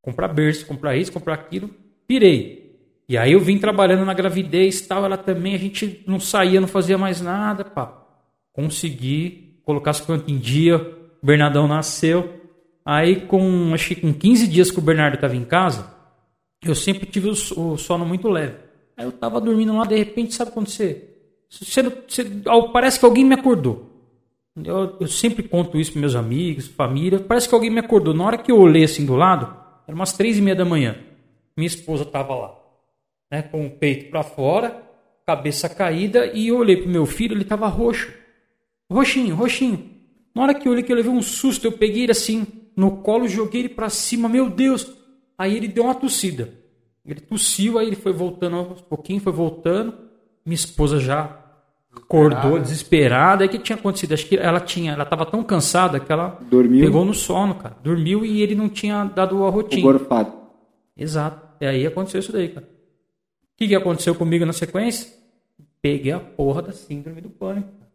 [0.01, 1.69] comprar berço, comprar isso, comprar aquilo,
[2.07, 2.61] pirei.
[3.07, 6.67] E aí eu vim trabalhando na gravidez tal, ela também, a gente não saía, não
[6.67, 8.05] fazia mais nada, pá.
[8.53, 10.77] Consegui colocar as contas em dia,
[11.21, 12.41] o Bernardão nasceu.
[12.83, 15.93] Aí com, acho que com 15 dias que o Bernardo estava em casa,
[16.63, 18.55] eu sempre tive o, so- o sono muito leve.
[18.97, 21.09] Aí eu tava dormindo lá, de repente, sabe quando você...
[21.49, 22.25] você, você
[22.71, 23.89] parece que alguém me acordou.
[24.63, 27.19] Eu, eu sempre conto isso para meus amigos, família.
[27.19, 28.13] Parece que alguém me acordou.
[28.13, 29.45] Na hora que eu olhei assim do lado,
[29.87, 30.97] era umas três e meia da manhã.
[31.55, 32.55] Minha esposa estava lá,
[33.31, 34.81] né, com o peito para fora,
[35.25, 38.11] cabeça caída, e eu olhei pro meu filho, ele estava roxo.
[38.89, 39.89] Roxinho, roxinho.
[40.35, 42.45] Na hora que eu olhei que eu levei um susto, eu peguei ele assim
[42.75, 44.89] no colo, joguei ele para cima, meu Deus.
[45.41, 46.49] Aí ele deu uma tossida.
[47.05, 49.93] Ele tossiu, aí ele foi voltando aos pouquinho, foi voltando.
[50.45, 51.37] Minha esposa já
[51.95, 53.43] acordou desesperada.
[53.43, 54.13] Aí o que tinha acontecido?
[54.13, 56.85] Acho que ela tinha, ela estava tão cansada que ela Dormiu.
[56.85, 57.75] pegou no sono, cara.
[57.83, 59.81] Dormiu e ele não tinha dado a O rotina.
[59.81, 60.31] gorfado.
[60.95, 61.41] Exato.
[61.59, 62.65] E aí aconteceu isso daí, cara.
[62.67, 65.07] O que, que aconteceu comigo na sequência?
[65.81, 67.67] Peguei a porra da síndrome do pânico.
[67.79, 67.91] cara.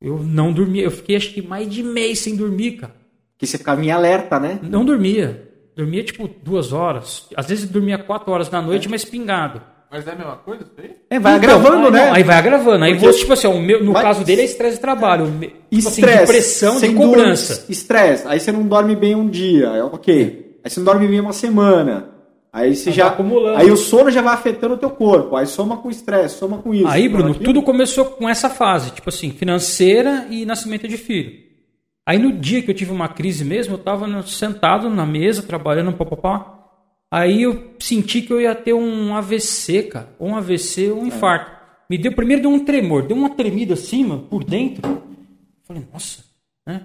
[0.00, 0.82] Eu não dormia.
[0.82, 2.94] Eu fiquei acho que mais de mês sem dormir, cara.
[3.38, 4.58] Que você ficava em alerta, né?
[4.62, 5.48] Não dormia.
[5.80, 7.26] Dormia tipo duas horas.
[7.34, 9.62] Às vezes dormia quatro horas na noite, mas pingado.
[9.90, 10.90] Mas é a mesma coisa isso aí?
[11.08, 12.06] É, vai Então, agravando, aí, né?
[12.06, 12.84] não, aí vai agravando.
[12.84, 15.26] Aí você, tipo assim, ó, o meu- no Vai- caso dele é estresse de trabalho.
[15.26, 16.20] me- Tipo assim, Estresse.
[16.20, 17.64] de pressão, de sem cobrança.
[17.68, 18.24] Estresse.
[18.28, 19.70] Aí você não dorme bem um dia.
[19.72, 20.56] aí, Ok.
[20.62, 22.10] Aí você não dorme bem uma semana.
[22.52, 23.06] Aí você já.
[23.08, 23.56] acumulando.
[23.58, 25.34] Aí o sono já vai afetando o teu corpo.
[25.34, 26.86] Aí soma com estresse, soma com isso.
[26.86, 31.32] Aí, soma Bruno, tudo começou com essa fase, tipo assim, financeira e nascimento de filho.
[32.10, 35.44] Aí no dia que eu tive uma crise mesmo, eu tava no- sentado na mesa,
[35.44, 36.58] trabalhando, papapá.
[37.08, 40.08] Aí eu senti que eu ia ter um AVC, cara.
[40.18, 41.52] Um AVC um infarto.
[41.88, 44.82] Me deu, primeiro deu um tremor, deu uma tremida assim, mano, por dentro.
[45.68, 46.24] Falei, nossa,
[46.66, 46.82] né?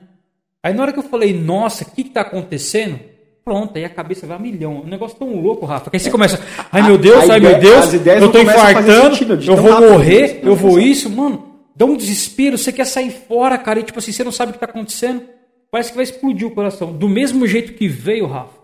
[0.61, 2.99] Aí na hora que eu falei, nossa, o que que tá acontecendo?
[3.43, 4.82] Pronto, aí a cabeça vai a milhão.
[4.84, 6.39] Um negócio tão louco, Rafa, que aí você começa,
[6.71, 7.86] ai meu Deus, ai meu Deus,
[8.23, 8.38] eu tô
[8.84, 9.15] infartando,
[9.51, 11.55] eu vou morrer, eu vou isso, mano.
[11.76, 14.53] Dá um desespero, você quer sair fora, cara, e tipo assim, você não sabe o
[14.53, 15.23] que tá acontecendo.
[15.69, 16.93] Parece que vai explodir o coração.
[16.93, 18.57] Do mesmo jeito que veio, Rafa,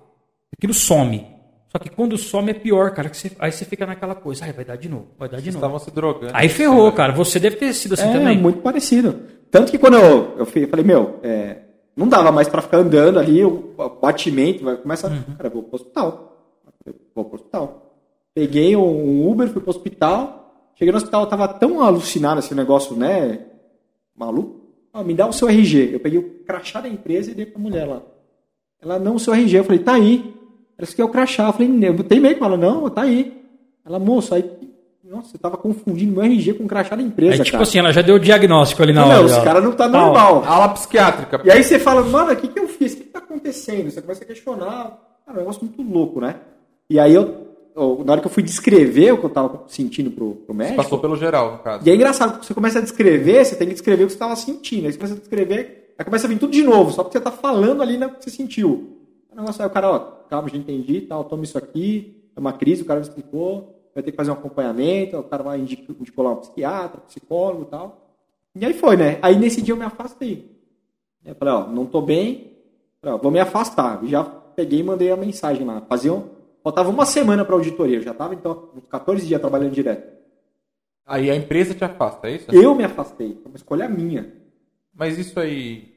[0.57, 1.27] aquilo some.
[1.71, 4.53] Só que quando some é pior, cara, que você- aí você fica naquela coisa, ai,
[4.53, 5.65] vai dar de novo, vai dar de Vocês novo.
[5.65, 6.31] estavam se drogando.
[6.35, 7.11] Aí ferrou, cara.
[7.13, 8.37] Você deve ter sido assim É, também.
[8.37, 9.21] muito parecido.
[9.49, 11.57] Tanto que quando eu, eu fui- eu falei, meu, é,
[11.95, 15.09] não dava mais pra ficar andando ali, o batimento, vai começar.
[15.11, 15.21] Uhum.
[15.37, 16.45] Cara, eu vou pro hospital.
[16.85, 17.93] Eu vou pro hospital.
[18.33, 20.40] Peguei um Uber, fui pro hospital.
[20.81, 23.41] Cheguei no hospital, eu tava tão alucinado esse negócio, né?
[24.17, 24.61] Maluco.
[24.91, 25.91] Ah, me dá o seu RG.
[25.93, 28.01] Eu peguei o crachá da empresa e dei pra mulher lá.
[28.81, 29.59] Ela, não, o seu RG.
[29.59, 30.33] Eu falei, tá aí.
[30.75, 31.45] Ela disse que é o crachá.
[31.47, 33.31] Eu falei, eu tem meio com ela, não, tá aí.
[33.85, 34.43] Ela, moço, aí.
[35.03, 37.63] Nossa, você tava confundindo meu RG com o crachá da empresa, Aí, tipo cara.
[37.63, 39.25] assim, ela já deu o diagnóstico ali na Não, hora.
[39.25, 39.43] esse ó.
[39.43, 40.05] cara não tá Tá, ó.
[40.05, 40.43] normal.
[40.45, 41.41] Aula psiquiátrica.
[41.43, 42.93] E aí você fala, mano, o que, que eu fiz?
[42.93, 43.91] O que, que tá acontecendo?
[43.91, 44.97] Você começa a questionar.
[45.27, 46.37] Cara, um negócio muito louco, né?
[46.89, 47.40] E aí eu, eu-
[47.75, 50.77] na hora que eu fui descrever o que eu tava sentindo pro, pro Você médico.
[50.77, 51.87] passou pelo geral, no caso.
[51.87, 54.17] E é engraçado, porque você começa a descrever, você tem que descrever o que você
[54.17, 54.85] estava sentindo.
[54.85, 57.23] Aí você começa a descrever, aí começa a vir tudo de novo, só porque você
[57.23, 58.97] tá falando ali né, o que você sentiu.
[59.31, 59.99] O negócio aí, o cara, ó,
[60.29, 64.03] calma, já entendi, tal, toma isso aqui, é uma crise, o cara me explicou, vai
[64.03, 68.11] ter que fazer um acompanhamento, o cara vai indicar, lá um psiquiatra, psicólogo e tal.
[68.55, 69.17] E aí foi, né?
[69.21, 70.51] Aí nesse dia eu me afastei.
[71.23, 72.57] Eu falei, ó, não tô bem,
[73.01, 74.01] falei, ó, vou me afastar.
[74.05, 75.81] Já peguei e mandei a mensagem lá.
[75.87, 76.30] Faziam,
[76.63, 80.19] faltava uma semana para auditoria, eu já tava então uns 14 dias trabalhando direto.
[81.05, 82.45] Aí a empresa te afasta, é isso?
[82.51, 84.33] Eu me afastei, foi uma escolha minha.
[84.93, 85.89] Mas isso aí.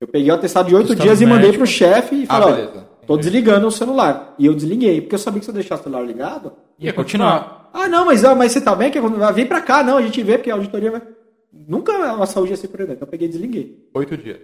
[0.00, 1.64] Eu peguei o atestado de oito Atestado dias e mandei médico.
[1.64, 2.88] pro chefe e Ah, falei, ó, beleza.
[3.06, 4.34] tô desligando o celular.
[4.38, 6.52] E eu desliguei, porque eu sabia que se eu deixar o celular ligado...
[6.78, 7.70] Ia continuar.
[7.72, 8.90] Ah, não, mas, ah, mas você tá bem?
[8.90, 9.00] Que
[9.32, 9.82] vem pra cá.
[9.82, 11.02] Não, a gente vê, porque a auditoria vai...
[11.52, 12.96] Nunca a saúde ia ser prioridade.
[12.98, 13.88] Então eu peguei e desliguei.
[13.94, 14.38] Oito dias.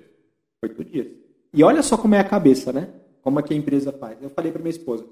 [0.63, 1.07] Oito dias.
[1.53, 2.89] E olha só como é a cabeça, né?
[3.23, 4.17] Como é que a empresa faz.
[4.23, 5.05] Eu falei pra minha esposa,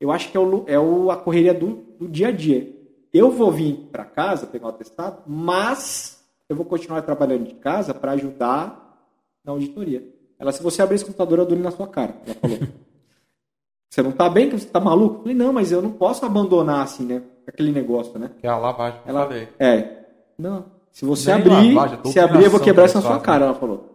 [0.00, 2.72] eu acho que é, o, é o, a correria do, do dia a dia.
[3.12, 7.94] Eu vou vir pra casa pegar o atestado, mas eu vou continuar trabalhando de casa
[7.94, 8.98] para ajudar
[9.44, 10.02] na auditoria.
[10.38, 12.14] Ela, se você abrir esse computador, eu dou ele na sua cara.
[12.26, 12.58] Ela falou.
[13.90, 14.50] você não tá bem?
[14.50, 15.16] que Você tá maluco?
[15.16, 17.22] Eu falei, não, mas eu não posso abandonar assim, né?
[17.46, 18.30] Aquele negócio, né?
[18.38, 19.48] Que é a lavagem Ela, falei.
[19.58, 20.04] é.
[20.38, 20.64] Não.
[20.92, 23.20] Se você Nem abrir, lavagem, se abrir, eu vou quebrar que isso na eles sua
[23.20, 23.92] cara, ela falou.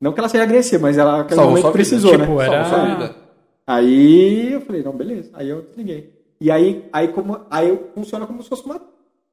[0.00, 1.72] Não que ela seja agressiva, mas ela momento sua vida.
[1.72, 2.46] precisou, Tipo, né?
[2.46, 3.16] era- Salvou sua vida.
[3.66, 5.30] Aí eu falei, não, beleza.
[5.32, 6.12] Aí eu desliguei.
[6.40, 8.80] E aí, aí, como, aí funciona como se fosse uma,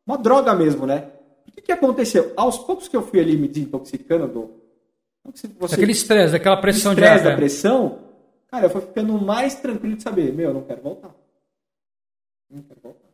[0.06, 1.10] uma droga mesmo, né?
[1.48, 2.32] O que, que aconteceu?
[2.38, 4.50] Aos poucos que eu fui ali me desintoxicando do.
[5.60, 7.32] Você, Aquele estresse, aquela pressão de estresse ar.
[7.32, 8.00] da pressão,
[8.50, 11.14] cara, eu fui ficando mais tranquilo de saber, meu, eu não quero voltar.
[12.50, 13.10] Não quero voltar.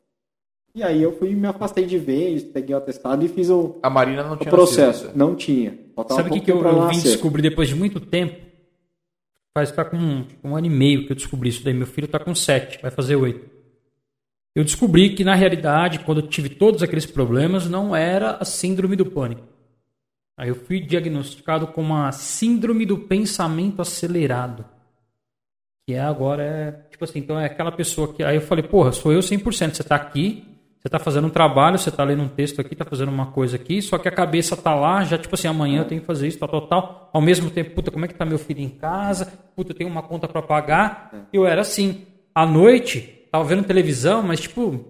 [0.74, 3.90] E aí eu fui me afastei de vez, peguei o atestado e fiz o, A
[3.90, 5.06] Marina não o tinha processo.
[5.06, 5.78] nascido Não tinha.
[5.96, 8.47] Faltava Sabe o que, que eu, eu vim descobrir depois de muito tempo?
[9.58, 11.74] Faz ficar com um, um ano e meio que eu descobri isso daí.
[11.74, 13.50] Meu filho tá com sete, vai fazer oito.
[14.54, 18.96] Eu descobri que, na realidade, quando eu tive todos aqueles problemas, não era a síndrome
[18.96, 19.42] do pânico.
[20.38, 24.64] Aí eu fui diagnosticado com uma síndrome do pensamento acelerado.
[25.88, 28.24] Que é agora, é, tipo assim, então é aquela pessoa que...
[28.24, 29.74] Aí eu falei, porra, sou eu 100%.
[29.74, 30.46] Você tá aqui,
[30.80, 33.56] você tá fazendo um trabalho, você tá lendo um texto aqui, tá fazendo uma coisa
[33.56, 36.28] aqui, só que a cabeça tá lá, já tipo assim, amanhã eu tenho que fazer
[36.28, 37.10] isso, tal, tal, tal.
[37.14, 39.34] Ao mesmo tempo, puta, como é que tá meu filho em casa?
[39.56, 41.28] Puta, eu tenho uma conta para pagar.
[41.34, 42.04] Eu era assim.
[42.34, 44.86] À noite, tava vendo televisão, mas tipo,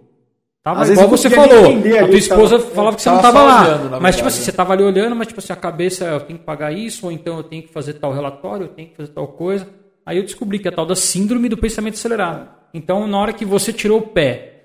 [0.62, 1.48] tava Às igual você falou.
[1.48, 3.62] A tua que tava- esposa falava que você não tava lá.
[3.64, 4.46] olhando, mas tipo assim, né?
[4.46, 7.12] você tava ali olhando, mas tipo assim, a cabeça, eu tenho que pagar isso, ou
[7.12, 9.66] então eu tenho que fazer tal relatório, eu tenho que fazer tal coisa.
[10.06, 12.50] Aí eu descobri que é a tal da síndrome do pensamento acelerado.
[12.74, 14.57] Então, na hora que você tirou o pé,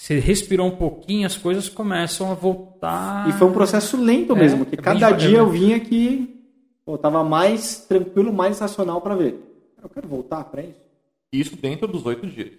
[0.00, 3.28] você respirou um pouquinho, as coisas começam a voltar.
[3.28, 6.40] E foi um processo lento É, mesmo, que é cada dia eu vinha que
[6.86, 9.42] pô, eu tava mais tranquilo, mais racional para ver.
[9.82, 10.78] Eu quero voltar para isso.
[11.32, 12.50] Isso dentro dos oito dias.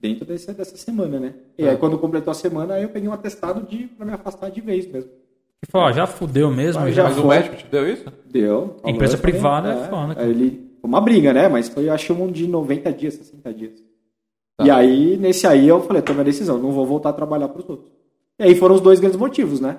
[0.00, 1.34] Dentro desse, dessa semana, né?
[1.58, 1.70] E É.
[1.70, 4.62] aí quando completou a semana, aí eu peguei um atestado de para me afastar de
[4.62, 5.10] vez mesmo.
[5.62, 6.80] E falou, ó, já fudeu mesmo.
[6.80, 7.36] Mas já Mas o foi.
[7.36, 8.10] médico te deu isso?
[8.24, 8.78] Deu.
[8.86, 10.26] Empresa eu falei, privada é foda, cara.
[10.26, 11.46] Aí ele foi uma briga, né?
[11.46, 13.85] Mas foi acho um de 90 dias, 60 dias.
[14.56, 14.64] Tá.
[14.64, 17.60] E aí, nesse aí, eu falei, tomei a decisão, não vou voltar a trabalhar para
[17.60, 17.90] os outros.
[18.38, 19.78] E aí foram os dois grandes motivos, né?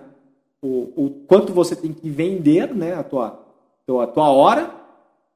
[0.62, 3.40] O, o quanto você tem que vender, né, a tua,
[4.02, 4.72] a tua hora.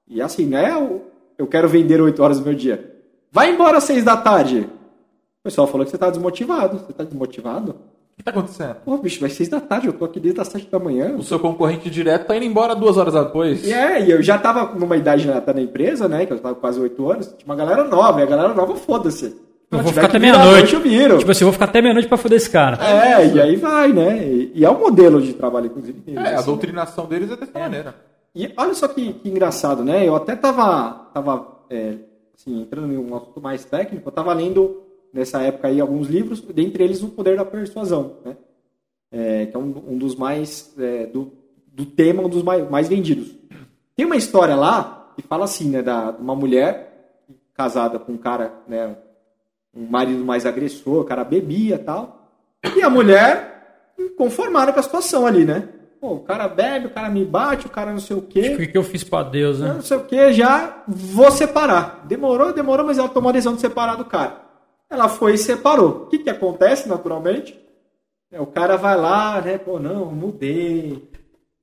[0.07, 0.71] E assim, né?
[0.71, 1.05] Eu,
[1.37, 2.95] eu quero vender 8 horas do meu dia.
[3.31, 4.61] Vai embora às 6 da tarde.
[4.61, 6.79] O pessoal falou que você tá desmotivado.
[6.79, 7.75] Você tá desmotivado?
[8.21, 8.75] O que tá acontecendo?
[8.85, 11.15] Pô, bicho, vai 6 da tarde, eu tô aqui desde as 7 da manhã.
[11.17, 13.65] O seu concorrente direto tá indo embora duas horas depois.
[13.65, 16.27] E é, e eu já tava numa idade na, até na empresa, né?
[16.27, 17.27] Que eu tava quase 8 anos.
[17.29, 19.25] Tinha uma galera nova, e a galera nova, foda-se.
[19.71, 20.75] Eu Não, vou ficar que até meia-noite.
[20.75, 21.17] eu viro.
[21.17, 22.77] Tipo assim, eu vou ficar até meia-noite pra foder esse cara.
[22.85, 24.23] É, e aí vai, né?
[24.23, 26.03] E, e é o modelo de trabalho, inclusive.
[26.15, 26.45] É, a assim.
[26.45, 27.95] doutrinação deles é dessa maneira.
[28.35, 30.07] E olha só que, que engraçado, né?
[30.07, 31.95] Eu até tava, tava é,
[32.35, 36.41] assim, entrando em um assunto mais técnico, eu tava lendo nessa época aí alguns livros,
[36.41, 38.37] dentre eles O Poder da Persuasão, né?
[39.11, 41.33] É, que é um, um dos mais, é, do,
[41.67, 43.35] do tema, um dos mais, mais vendidos.
[43.95, 48.53] Tem uma história lá que fala assim, né, da uma mulher casada com um cara,
[48.67, 48.95] né,
[49.75, 52.31] um marido mais agressor, o cara bebia e tal,
[52.75, 55.67] e a mulher conformada com a situação ali, né?
[55.99, 58.55] Pô, o cara bebe, o cara me bate, o cara não sei o quê.
[58.55, 59.73] O que, eu fiz pra Deus, Eu né?
[59.75, 62.03] não sei o que, já vou separar.
[62.07, 64.50] Demorou, demorou, mas ela tomou a decisão de separar do cara.
[64.91, 65.89] Ela foi e separou.
[65.89, 67.57] O que, que acontece, naturalmente?
[68.29, 69.57] É, o cara vai lá, né?
[69.57, 71.09] Pô, não, mudei.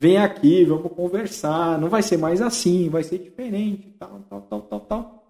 [0.01, 1.79] Vem aqui, vamos conversar.
[1.79, 5.25] Não vai ser mais assim, vai ser diferente, tal, tal, tal, tal, tal.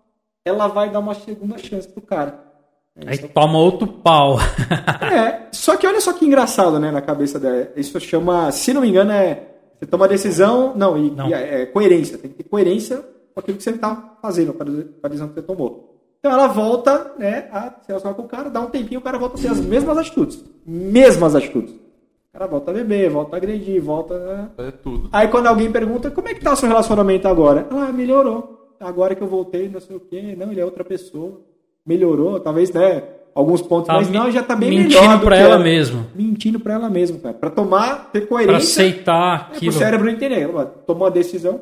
[0.45, 2.47] Ela vai dar uma segunda chance pro cara.
[2.95, 4.37] É, Aí toma outro pau.
[5.03, 7.73] é, só que olha só que engraçado, né, na cabeça dela.
[7.75, 9.45] Isso chama, se não me engano, é.
[9.79, 10.75] Você toma decisão.
[10.77, 11.29] Não, e, Não.
[11.29, 12.19] e é, é coerência.
[12.19, 15.43] Tem que ter coerência com aquilo que você está fazendo, com a decisão que você
[15.43, 15.88] tomou.
[16.19, 19.19] Então ela volta, né, a se relacionar com o cara, dá um tempinho, o cara
[19.19, 20.45] volta a ter as mesmas atitudes.
[20.67, 21.73] Mesmas atitudes.
[21.73, 24.51] O cara volta a beber, volta a agredir, volta.
[24.57, 25.09] Fazer tudo.
[25.13, 27.67] Aí quando alguém pergunta, como é que tá o seu relacionamento agora?
[27.71, 28.75] Ah, melhorou.
[28.81, 30.35] Agora que eu voltei, não sei o quê.
[30.37, 31.41] Não, ele é outra pessoa.
[31.87, 33.03] Melhorou, talvez, né?
[33.35, 35.19] Alguns pontos, Tá mas não, já tá bem mentindo melhor.
[35.19, 35.63] do pra que ela era.
[35.65, 36.07] mesmo.
[36.15, 37.35] Mentindo pra ela mesma, cara.
[37.35, 38.57] Pra tomar, ter Pra coerência.
[38.85, 39.73] aceitar É, pro aquilo.
[39.73, 40.41] cérebro entender.
[40.43, 41.61] Ela Tomou a decisão.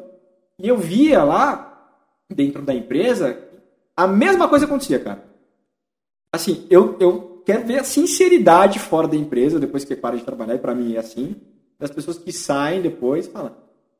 [0.58, 1.90] E eu via lá,
[2.34, 3.36] dentro da empresa,
[3.96, 5.24] a mesma coisa acontecia, cara.
[6.32, 10.54] Assim, eu, eu quero ver a sinceridade fora da empresa, depois que para de trabalhar,
[10.54, 11.36] e pra mim é assim,
[11.78, 13.52] das pessoas que saem depois e falam,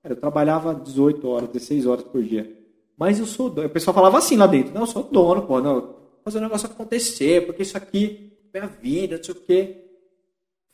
[0.03, 2.53] cara, eu trabalhava 18 horas, 16 horas por dia.
[2.99, 3.69] Mas eu sou dono.
[3.69, 6.43] O pessoal falava assim lá dentro, não, eu sou dono, pô, não, vou fazer o
[6.43, 9.87] negócio acontecer, porque isso aqui é a vida, não sei o quê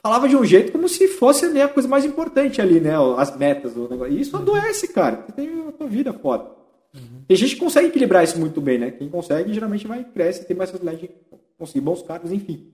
[0.02, 2.92] falava de um jeito como se fosse né, a coisa mais importante ali, né?
[3.16, 4.12] As metas do negócio.
[4.12, 5.24] E isso adoece, cara.
[5.24, 6.12] Você tem a tua vida
[6.92, 7.24] fora.
[7.26, 8.90] Tem gente que consegue equilibrar isso muito bem, né?
[8.90, 11.10] Quem consegue geralmente vai cresce, tem mais facilidade de
[11.58, 12.66] conseguir bons cargos, enfim.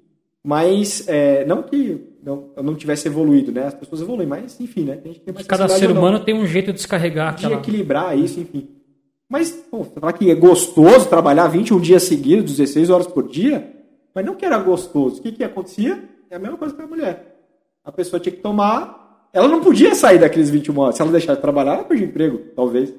[0.43, 3.67] Mas é, não que não, eu não tivesse evoluído, né?
[3.67, 4.97] As pessoas evoluem, mas enfim, né?
[4.97, 7.61] Tem gente que tem mais Cada ser humano tem um jeito de descarregar de aquela.
[7.61, 8.69] equilibrar isso, enfim.
[9.29, 13.71] Mas, pô, você falar que é gostoso trabalhar 21 dias seguidos, 16 horas por dia,
[14.15, 15.21] mas não que era gostoso.
[15.21, 16.03] O que que acontecia?
[16.31, 17.37] É a mesma coisa que a mulher.
[17.85, 19.29] A pessoa tinha que tomar...
[19.31, 20.97] Ela não podia sair daqueles 21 horas.
[20.97, 22.95] Se ela deixar de trabalhar, ela perdia emprego, talvez.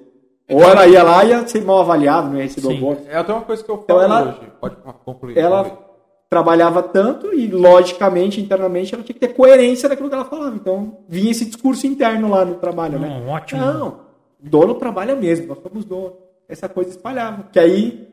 [0.49, 2.77] Ou ela ia lá e ia ser mal avaliada, não ia receber Sim.
[2.77, 3.07] o bônus.
[3.07, 4.51] É até uma coisa que eu falo Então ela- hoje.
[4.59, 4.75] Pode
[5.05, 5.37] concluir.
[5.37, 5.71] Ela
[6.29, 10.55] trabalhava tanto e, logicamente, internamente, ela tinha que ter coerência daquilo que ela falava.
[10.55, 13.07] Então, vinha esse discurso interno lá no trabalho, né?
[13.25, 13.61] Não, ótimo.
[13.61, 13.99] Não,
[14.39, 16.13] dono trabalha mesmo, nós somos dono.
[16.47, 17.43] Essa coisa espalhava.
[17.51, 18.07] Que aí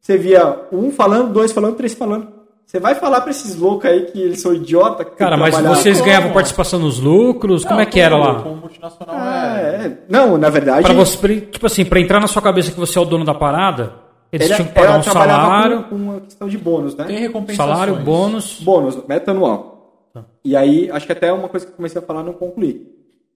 [0.00, 2.35] você via um falando, dois falando, três falando.
[2.66, 5.04] Você vai falar pra esses loucos aí que eles são idiota.
[5.04, 6.08] Cara, mas vocês Como?
[6.10, 7.64] ganhavam participação nos lucros?
[7.64, 8.42] Como é que era lá?
[8.42, 9.86] Com multinacional Ah, é.
[9.86, 9.98] é.
[10.08, 10.82] Não, na verdade.
[10.82, 13.24] Pra você, pra- tipo assim, pra entrar na sua cabeça que você é o dono
[13.24, 13.94] da parada,
[14.32, 17.04] eles ela, tinham que pagar um salário, com, com uma questão de bônus, né?
[17.04, 17.70] Tem recompensações.
[17.78, 18.58] salário, bônus.
[18.60, 20.08] Bônus, meta anual.
[20.12, 20.24] Tá.
[20.44, 22.84] E aí, acho que até uma coisa que eu comecei a falar não concluí.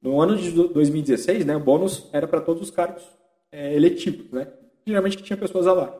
[0.03, 3.03] No ano de do- 2016, né, o bônus era para todos os cargos
[3.53, 4.49] é, eletivos, né?
[4.85, 5.93] Geralmente que tinha pessoas abaixo.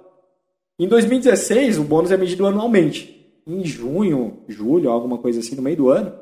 [0.81, 3.20] Em 2016, o bônus é medido anualmente.
[3.51, 6.13] Em junho, julho, alguma coisa assim, no meio do ano,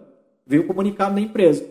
[0.47, 1.65] veio o comunicado da empresa.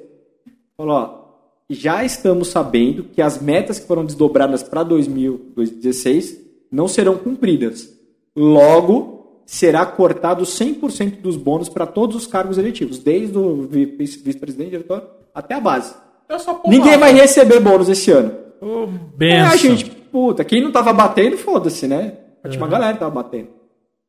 [0.75, 1.27] Falou, ó,
[1.69, 6.39] já estamos sabendo que as metas que foram desdobradas para 2016
[6.71, 7.91] não serão cumpridas.
[8.35, 14.19] Logo, será cortado 100% dos bônus para todos os cargos eletivos, desde o vi- vice-
[14.19, 15.03] vice-presidente, diretor,
[15.33, 15.93] até a base.
[16.39, 18.33] Só pôr Ninguém vai receber bônus esse ano.
[18.61, 18.87] Ô,
[19.19, 22.17] É, a gente, puta, quem não tava batendo, foda-se, né?
[22.49, 23.47] Tinha uma galera que tava batendo.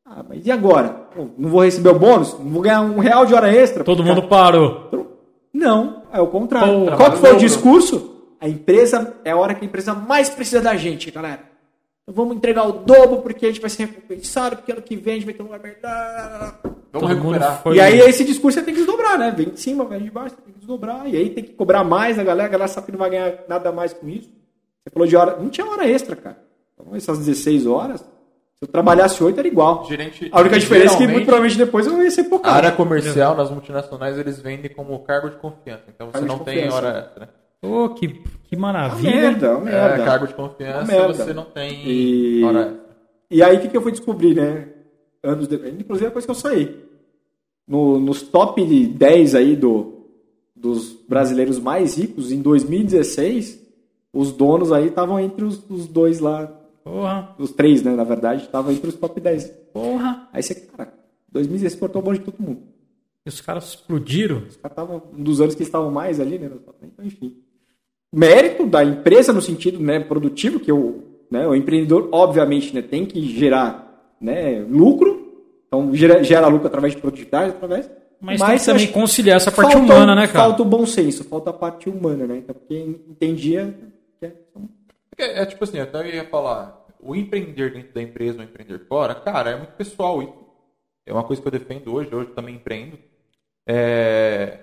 [0.09, 0.89] Ah, mas e agora?
[0.89, 2.33] Pô, Não vou receber o bônus?
[2.39, 3.83] Não vou ganhar um real de hora extra?
[3.83, 4.89] Todo Cara, mundo parou.
[5.53, 6.85] Não, é o contrário.
[6.85, 8.15] Porra, Qual que foi o discurso?
[8.41, 11.41] A empresa é a hora que a empresa mais precisa da gente, galera.
[12.03, 15.13] Então vamos entregar o dobro porque a gente vai ser recompensado, porque ano que vem
[15.13, 16.59] a gente vai ter um lugar melhor.
[16.91, 17.61] Vamos recuperar.
[17.71, 19.31] E aí esse discurso você tem que desdobrar, né?
[19.35, 21.07] Vem de cima, vem de baixo, tem que desdobrar.
[21.07, 23.43] E aí tem que cobrar mais da galera, a galera sabe que não vai ganhar
[23.47, 24.29] nada mais com isso.
[24.83, 25.37] Você falou de hora.
[25.37, 26.41] Não tinha hora extra, cara.
[26.73, 28.03] Então essas 16 horas,
[28.61, 29.85] se eu trabalhasse 8 era igual.
[29.85, 32.55] Gerente, A única diferença é que muito provavelmente depois eu ia ser A focado.
[32.57, 35.83] área comercial nas multinacionais eles vendem como cargo de confiança.
[35.87, 37.29] Então você Cargo não tem hora extra.
[37.61, 38.07] Ô, que,
[38.43, 39.11] que Uma maravilha.
[39.15, 40.05] merda, uma É, merda.
[40.05, 41.13] cargo de confiança, Uma merda.
[41.13, 42.79] você não tem E- hora extra.
[43.31, 44.67] E aí, o que, que eu fui descobrir, né?
[45.23, 45.73] Anos depois.
[45.79, 46.83] Inclusive, depois que eu saí.
[47.67, 50.05] No- nos top 10 aí do,
[50.55, 53.59] dos brasileiros mais ricos, em 2016,
[54.13, 56.51] os donos aí estavam entre os, os dois lá.
[56.89, 57.93] Porra, Os três, né?
[57.95, 59.45] Na verdade, estavam entre os top 10.
[59.73, 60.27] porra.
[60.33, 60.91] Aí você, cara,
[61.31, 62.61] 2016 cortou o bonde de todo mundo.
[63.25, 64.37] E os caras explodiram.
[64.47, 66.47] Os caras estavam, um dos anos que estavam mais ali, né?
[66.49, 67.37] no top 10, Então, enfim.
[68.13, 73.05] Mérito da empresa no sentido né, produtivo, que o, né, o empreendedor, obviamente, né, tem
[73.05, 75.27] que gerar né, lucro.
[75.67, 77.87] Então, gera, gera lucro através de produtividade, através.
[78.19, 80.45] Mas, tem que também conciliar essa parte falta- humana, né, cara?
[80.47, 82.37] Falta o bom senso, falta a parte humana, né?
[82.37, 82.75] Então, porque
[83.07, 83.75] entendia
[84.19, 84.33] que é-
[85.09, 88.79] Porque É, tipo assim, eu até ia falar, o empreender dentro da empresa ou empreender
[88.87, 90.49] fora, cara, é muito pessoal isso.
[91.05, 92.99] É uma coisa que eu defendo hoje, hoje também empreendo.
[93.67, 94.59] É...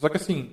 [0.00, 0.52] Só que assim,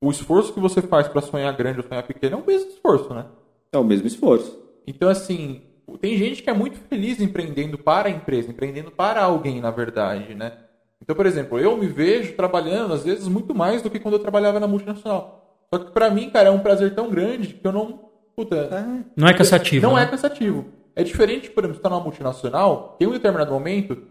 [0.00, 3.12] o esforço que você faz para sonhar grande ou sonhar pequeno é o mesmo esforço,
[3.12, 3.26] né?
[3.72, 4.58] é o mesmo esforço.
[4.86, 5.62] Então, assim,
[6.00, 10.34] tem gente que é muito feliz empreendendo para a empresa, empreendendo para alguém, na verdade,
[10.34, 10.52] né?
[11.00, 14.20] Então, por exemplo, eu me vejo trabalhando, às vezes, muito mais do que quando eu
[14.20, 15.66] trabalhava na multinacional.
[15.72, 18.09] Só que pra mim, cara, é um prazer tão grande que eu não.
[18.40, 19.04] Puta.
[19.14, 19.86] Não é cansativo.
[19.86, 20.04] Não né?
[20.04, 20.64] é cansativo.
[20.96, 24.02] É diferente, por exemplo, você tá numa multinacional, tem um determinado momento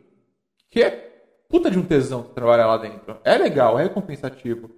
[0.69, 0.91] que é
[1.49, 3.17] puta de um tesão você trabalhar lá dentro.
[3.23, 4.69] É legal, é recompensativo.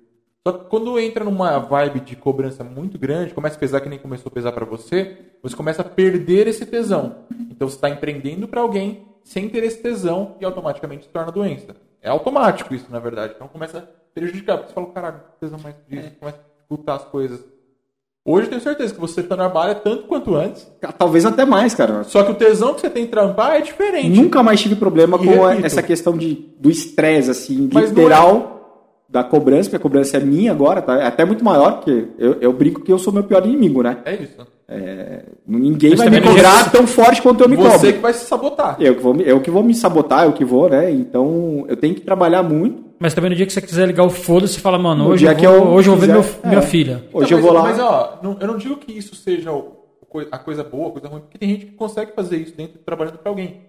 [0.47, 3.99] Só que quando entra numa vibe de cobrança muito grande, começa a pesar que nem
[3.99, 7.26] começou a pesar para você, você começa a perder esse tesão.
[7.52, 11.76] Então você está empreendendo para alguém sem ter esse tesão e automaticamente se torna doença.
[12.02, 13.34] É automático isso, na verdade.
[13.36, 13.82] Então começa a
[14.14, 14.58] prejudicar.
[14.58, 16.12] Porque você fala, caralho, tesão mais disso, é.
[16.12, 17.51] começa a dificultar as coisas.
[18.24, 20.67] Hoje eu tenho certeza que você trabalha tanto quanto antes.
[20.95, 22.03] Talvez até mais, cara.
[22.03, 24.09] Só que o tesão que você tem em trampar é diferente.
[24.09, 28.59] Nunca mais tive problema e com repito, essa questão de, do estresse, assim, literal
[29.09, 30.97] da cobrança, porque a cobrança é minha agora, tá?
[30.97, 33.97] É até muito maior, porque eu, eu brinco que eu sou meu pior inimigo, né?
[34.05, 34.47] É isso.
[34.69, 37.72] É, ninguém Mas vai me cobrar tão forte quanto eu me cobro.
[37.72, 38.78] Você que vai se sabotar.
[38.80, 40.89] Eu que, vou, eu que vou me sabotar, eu que vou, né?
[40.89, 42.91] Então eu tenho que trabalhar muito.
[43.02, 45.34] Mas também no dia que você quiser ligar o foda-se, você fala, mano, hoje, eu
[45.34, 46.47] vou, eu hoje eu vou ver meu, é.
[46.47, 47.04] minha filha.
[47.12, 47.64] Hoje eu vou lá.
[47.64, 49.49] Mas ó, não, eu não digo que isso seja
[50.32, 53.18] a coisa boa, a coisa ruim, porque tem gente que consegue fazer isso dentro trabalhando
[53.18, 53.62] para alguém.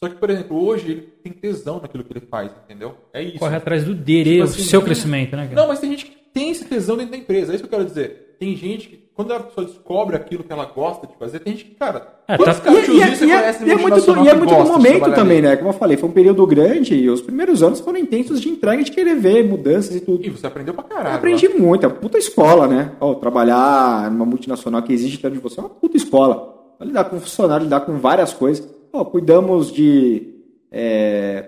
[0.00, 2.94] Só que, por exemplo, hoje ele tem tesão naquilo que ele faz, entendeu?
[3.12, 3.40] É isso.
[3.40, 5.50] Corre atrás do dele, tipo assim, seu crescimento, né?
[5.52, 7.50] Não, mas tem gente que tem esse tesão dentro da empresa.
[7.50, 8.36] É isso que eu quero dizer.
[8.38, 11.64] Tem gente que, quando a pessoa descobre aquilo que ela gosta de fazer, tem gente
[11.64, 12.52] que, cara, é, tá...
[12.70, 14.64] e, e, é, você e, é, conhece e é muito, do, e é muito do
[14.64, 15.48] momento também, ali?
[15.48, 15.56] né?
[15.56, 18.80] Como eu falei, foi um período grande e os primeiros anos foram intensos de entrega,
[18.80, 20.24] de querer ver mudanças e tudo.
[20.24, 21.08] E você aprendeu pra caralho.
[21.08, 21.58] Eu aprendi ó.
[21.58, 22.92] muito, é uma puta escola, né?
[23.00, 26.76] Ó, trabalhar numa multinacional que exige tanto de você é uma puta escola.
[26.80, 28.72] Lidar com funcionário, lidar com várias coisas.
[28.92, 30.32] Ó, cuidamos de
[30.70, 31.44] é,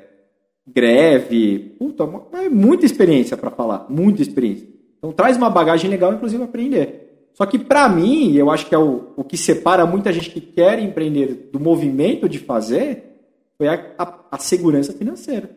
[0.67, 1.77] greve.
[1.79, 2.03] Puta,
[2.33, 4.69] é muita experiência para falar, muita experiência.
[4.99, 7.10] Então traz uma bagagem legal, inclusive, aprender.
[7.41, 10.43] Só que para mim, eu acho que é o, o que separa muita gente que
[10.43, 13.17] quer empreender do movimento de fazer,
[13.57, 15.49] foi a, a, a segurança financeira.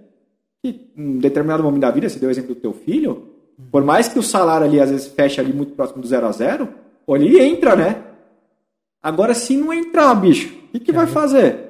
[0.63, 3.27] Que em determinado momento da vida, você deu o exemplo do teu filho,
[3.69, 6.31] por mais que o salário ali às vezes feche ali muito próximo do zero a
[6.31, 6.69] zero,
[7.05, 8.01] ele entra, né?
[9.01, 11.69] Agora, se não entrar, bicho, o que, que vai fazer?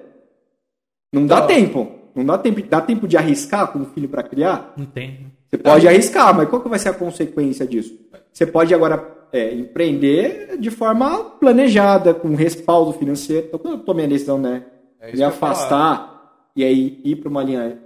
[1.11, 1.91] Não dá tempo.
[2.13, 2.61] Não dá tempo.
[2.61, 4.75] Dá tempo de arriscar com o filho para criar?
[4.77, 5.31] Não tem.
[5.49, 7.97] Você pode arriscar, mas qual que vai ser a consequência disso?
[8.31, 13.47] Você pode agora é, empreender de forma planejada, com respaldo financeiro.
[13.47, 14.63] Então, quando eu tomei a decisão, né,
[15.01, 17.79] é me afastar e aí ir para uma linha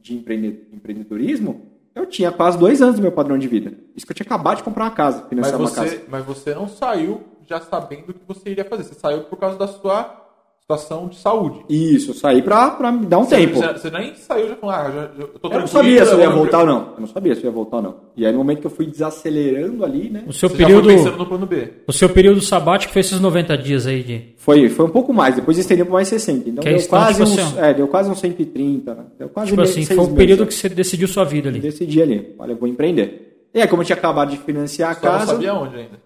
[0.00, 3.74] de empreendedorismo, eu tinha quase dois anos do meu padrão de vida.
[3.94, 6.02] Isso que eu tinha acabado de comprar uma casa, financiar mas você, uma casa.
[6.08, 8.84] Mas você não saiu já sabendo o que você iria fazer.
[8.84, 10.25] Você saiu por causa da sua
[10.66, 11.60] situação de saúde.
[11.68, 13.54] Isso, eu saí pra, pra me dar um você, tempo.
[13.54, 16.18] Você, você, nem saiu já falou, ah, já, eu tô Eu não sabia se eu
[16.18, 16.78] ia voltar ou não.
[16.94, 17.94] Eu não sabia se eu ia voltar ou não.
[18.16, 20.24] E aí no momento que eu fui desacelerando ali, né?
[20.26, 20.88] O seu você período.
[20.88, 21.68] pensando no plano B.
[21.86, 24.34] O seu período sabático foi esses 90 dias aí de.
[24.38, 26.50] Foi, foi um pouco mais, depois estendeu para mais 60.
[26.50, 29.04] Então que deu, quase tipo uns, assim, é, deu quase uns 130, né?
[29.16, 31.60] Deu quase tipo assim, foi o período meses, que você decidiu sua vida ali.
[31.60, 32.34] Decidi ali.
[32.40, 33.48] Olha, eu vou empreender.
[33.54, 35.18] E aí, como eu tinha acabado de financiar a Só casa.
[35.18, 36.00] Não sabia onde ainda.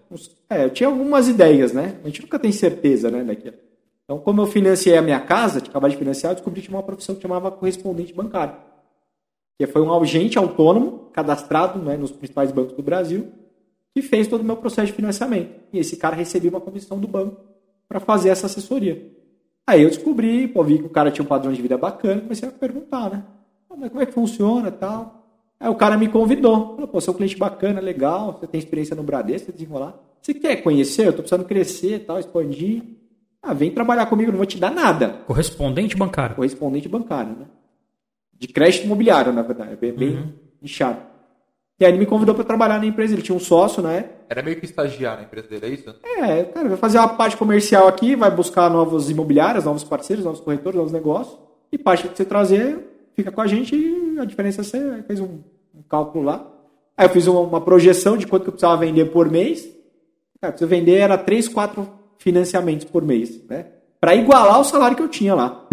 [0.47, 1.95] É, eu tinha algumas ideias, né?
[2.03, 3.55] A gente nunca tem certeza, né, daquilo.
[4.11, 6.77] Então, como eu financiei a minha casa, tinha acabado de financiar, eu descobri que tinha
[6.77, 8.55] uma profissão que chamava correspondente bancário.
[9.57, 13.31] Que foi um agente autônomo, cadastrado né, nos principais bancos do Brasil,
[13.95, 15.57] que fez todo o meu processo de financiamento.
[15.71, 17.37] E esse cara recebia uma comissão do banco
[17.87, 19.01] para fazer essa assessoria.
[19.65, 22.49] Aí eu descobri, pô, vi que o cara tinha um padrão de vida bacana, comecei
[22.49, 23.23] a perguntar, né?
[23.69, 25.25] Como é que funciona tal?
[25.57, 26.75] Aí o cara me convidou.
[26.75, 29.97] Falou, pô, você é um cliente bacana, legal, você tem experiência no Bradesco, você desenrolar.
[30.21, 31.07] Você quer conhecer?
[31.07, 32.99] Eu tô precisando crescer tal, expandir.
[33.41, 35.21] Ah, vem trabalhar comigo, não vou te dar nada.
[35.25, 36.35] Correspondente bancário.
[36.35, 37.45] Correspondente bancário, né?
[38.37, 39.73] De crédito imobiliário, na verdade.
[39.73, 40.33] É bem, bem uhum.
[40.61, 40.99] inchado.
[41.79, 43.13] E aí ele me convidou para trabalhar na empresa.
[43.13, 44.05] Ele tinha um sócio, né?
[44.29, 45.95] Era meio que estagiar na empresa dele, é isso?
[46.03, 50.39] É, cara, vai fazer uma parte comercial aqui, vai buscar novos imobiliários, novos parceiros, novos
[50.39, 51.39] corretores, novos negócios.
[51.71, 52.77] E parte que você trazer,
[53.15, 55.39] fica com a gente e a diferença é você fez um,
[55.73, 56.47] um cálculo lá.
[56.95, 59.67] Aí eu fiz uma, uma, projeção de quanto que eu precisava vender por mês.
[60.39, 63.65] Cara, você vender era 3, 4 financiamentos por mês, né?
[63.99, 65.65] Para igualar o salário que eu tinha lá.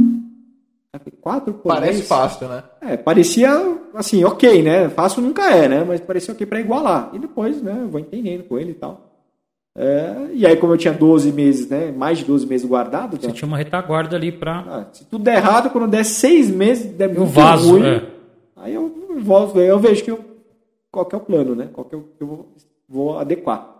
[1.20, 2.08] Quatro por Parece mês.
[2.08, 2.62] fácil, né?
[2.80, 3.50] É, parecia
[3.94, 4.88] assim, ok, né?
[4.88, 5.84] Fácil nunca é, né?
[5.86, 7.10] Mas parecia ok para igualar.
[7.12, 7.78] E depois, né?
[7.82, 9.12] Eu vou entendendo com ele e tal.
[9.76, 11.92] É, e aí, como eu tinha 12 meses, né?
[11.92, 13.20] Mais de 12 meses guardado.
[13.20, 13.32] Você né?
[13.34, 14.58] tinha uma retaguarda ali para.
[14.60, 17.86] Ah, se tudo der errado, quando der seis meses, der muito vaso, ruim.
[17.86, 18.02] É.
[18.56, 18.90] Aí eu
[19.20, 20.24] volto, eu vejo que eu,
[20.90, 21.68] qual que é o plano, né?
[21.72, 22.54] Qual que eu, eu vou,
[22.88, 23.77] vou adequar.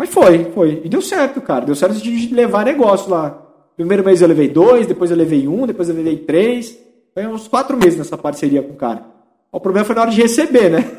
[0.00, 0.80] Mas foi, foi.
[0.82, 1.66] E deu certo, cara.
[1.66, 3.38] Deu certo de levar negócio lá.
[3.76, 6.74] Primeiro mês eu levei dois, depois eu levei um, depois eu levei três.
[7.12, 9.04] Foi uns quatro meses nessa parceria com o cara.
[9.52, 10.90] O problema foi na hora de receber, né?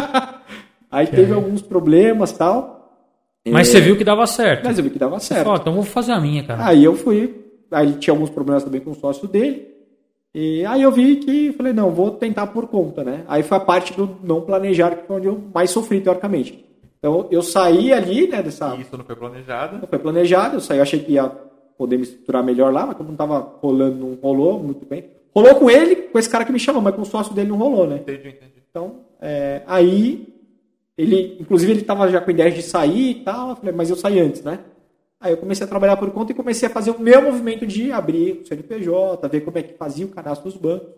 [0.92, 1.34] Aí teve é.
[1.34, 3.00] alguns problemas tal.
[3.48, 3.72] Mas é...
[3.72, 4.66] você viu que dava certo.
[4.66, 5.44] Mas eu vi que dava certo.
[5.44, 6.66] Falou, então vou fazer a minha, cara.
[6.66, 7.42] Aí eu fui.
[7.70, 9.66] Aí tinha alguns problemas também com o sócio dele.
[10.34, 13.24] E aí eu vi que falei, não, vou tentar por conta, né?
[13.28, 16.65] Aí foi a parte do não planejar, que foi onde eu mais sofri, teoricamente.
[17.06, 18.74] Então eu saí ali, né, dessa.
[18.74, 19.78] Isso não foi planejado.
[19.78, 21.30] Não foi planejado, eu saí, eu achei que ia
[21.78, 25.04] poder me estruturar melhor lá, mas como não estava rolando, não rolou muito bem.
[25.32, 27.58] Rolou com ele, com esse cara que me chamou, mas com o sócio dele não
[27.58, 27.96] rolou, né?
[27.96, 28.62] Entendi, entendi.
[28.68, 30.26] Então, é, aí
[30.96, 33.50] Ele, inclusive, ele estava já com ideia de sair e tal.
[33.50, 34.60] Eu falei, mas eu saí antes, né?
[35.20, 37.92] Aí eu comecei a trabalhar por conta e comecei a fazer o meu movimento de
[37.92, 40.88] abrir o CNPJ, ver como é que fazia o cadastro dos bancos.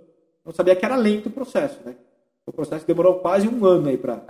[0.44, 1.94] Eu sabia que era lento o processo, né?
[2.48, 4.22] O processo demorou quase um ano aí para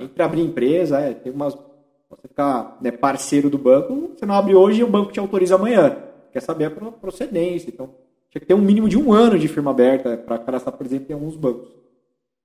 [0.00, 1.54] entre abrir empresa, é, tem umas
[2.08, 5.56] você ficar né, parceiro do banco, você não abre hoje e o banco te autoriza
[5.56, 5.94] amanhã.
[6.32, 7.90] Quer saber a procedência, então
[8.30, 11.06] tinha que ter um mínimo de um ano de firma aberta para cadastrar, por exemplo,
[11.10, 11.68] em alguns bancos.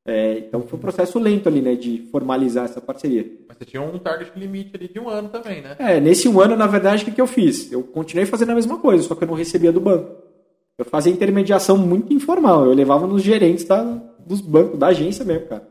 [0.06, 3.26] É, então foi um processo lento ali, né, de formalizar essa parceria.
[3.48, 5.78] Mas você tinha um target limite ali de um ano também, né?
[5.80, 7.72] É, nesse um ano, na verdade, o que, que eu fiz?
[7.72, 10.12] Eu continuei fazendo a mesma coisa, só que eu não recebia do banco.
[10.78, 13.84] Eu fazia intermediação muito informal, eu levava nos gerentes da,
[14.26, 15.68] dos bancos, da agência mesmo, cara.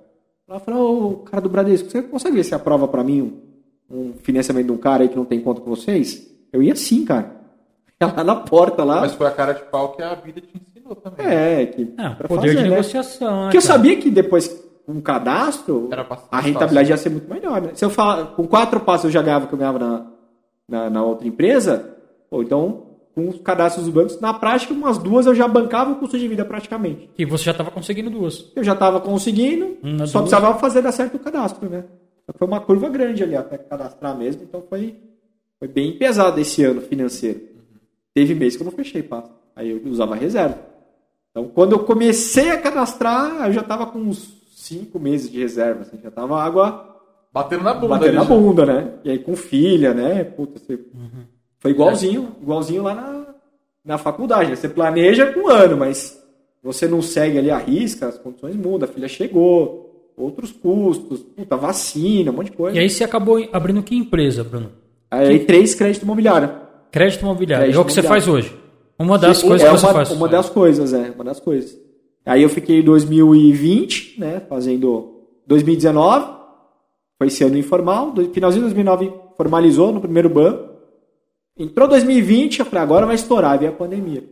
[0.49, 3.41] Ela falou, ô, cara do Bradesco, você consegue ver se aprova para mim
[3.91, 6.31] um, um, financiamento de um cara aí que não tem conta com vocês?
[6.53, 7.41] Eu ia sim, cara.
[8.01, 9.01] Lá na porta lá.
[9.01, 11.25] Mas foi a cara de pau que a vida te ensinou também.
[11.25, 11.95] É, que.
[11.97, 12.69] Ah, poder fazer, de né?
[12.71, 13.43] negociação.
[13.45, 14.49] Porque eu sabia que depois,
[14.85, 15.89] com um cadastro,
[16.31, 16.91] a rentabilidade fácil.
[16.91, 17.71] ia ser muito melhor, né?
[17.75, 20.07] Se eu falar, com quatro passos eu já ganhava o que eu ganhava na,
[20.69, 21.97] na, na outra empresa,
[22.29, 24.21] ou então com os cadastros dos bancos.
[24.21, 27.11] Na prática, umas duas eu já bancava o custo de vida praticamente.
[27.19, 28.51] E você já estava conseguindo duas.
[28.57, 30.31] Eu já estava conseguindo, hum, só duas.
[30.31, 31.85] precisava fazer dar certo o cadastro, né?
[32.37, 34.97] Foi uma curva grande ali até cadastrar mesmo, então foi,
[35.59, 37.41] foi bem pesado esse ano financeiro.
[37.41, 37.79] Uhum.
[38.15, 39.25] Teve mês que eu não fechei, pá.
[39.55, 40.59] Aí eu usava reserva.
[41.31, 45.83] Então, quando eu comecei a cadastrar, eu já estava com uns cinco meses de reserva,
[45.83, 46.89] assim, já estava água...
[47.33, 47.89] Batendo na bunda.
[47.89, 48.93] Batendo na bunda, né?
[49.05, 50.23] E aí com filha, né?
[50.23, 50.75] Puta, você...
[50.75, 51.33] Uhum
[51.63, 53.27] foi igualzinho, igualzinho lá na,
[53.85, 54.51] na faculdade.
[54.51, 54.57] Né?
[54.57, 56.21] Você planeja com um ano, mas
[56.61, 61.57] você não segue ali a risca, as condições mudam, a filha chegou, outros custos, puta,
[61.57, 62.77] vacina, um monte de coisa.
[62.77, 64.73] E aí você acabou abrindo que empresa, Bruno?
[65.09, 65.45] Aí que...
[65.45, 66.51] três crédito imobiliário.
[66.91, 67.67] Crédito imobiliário.
[67.67, 68.53] Crédito é o que você faz hoje.
[68.99, 70.11] Uma das Sim, coisas é que você uma, faz.
[70.11, 71.13] Uma das coisas, é.
[71.13, 71.79] Uma das coisas.
[72.27, 74.43] Aí eu fiquei em 2020, né?
[74.49, 76.27] Fazendo 2019.
[77.19, 78.13] Foi esse ano informal.
[78.33, 80.72] Finalzinho de 2009 formalizou no primeiro banco.
[81.57, 84.25] Entrou 2020, eu falei, agora vai estourar, veio a pandemia.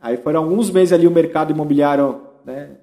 [0.00, 2.76] Aí foram alguns meses ali o mercado imobiliário, né,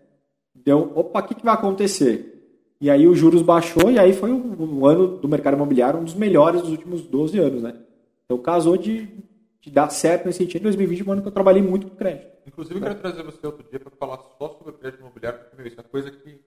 [0.56, 2.40] deu, opa, o que, que vai acontecer?
[2.82, 6.04] E aí os juros baixou e aí foi um, um, ano do mercado imobiliário um
[6.04, 7.76] dos melhores dos últimos 12 anos, né?
[8.24, 9.10] Então casou de,
[9.60, 10.62] de dar certo nesse sentido.
[10.62, 12.30] Em 2020 um ano que eu trabalhei muito com crédito.
[12.48, 15.80] Inclusive eu quero trazer você outro dia para falar só sobre crédito imobiliário, porque isso
[15.80, 16.40] é coisa que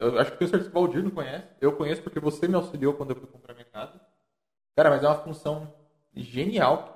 [0.00, 1.46] eu acho que o certeza que não conhece.
[1.60, 4.00] Eu conheço porque você me auxiliou quando eu fui comprar minha casa.
[4.74, 5.70] Cara, mas é uma função
[6.14, 6.94] genial.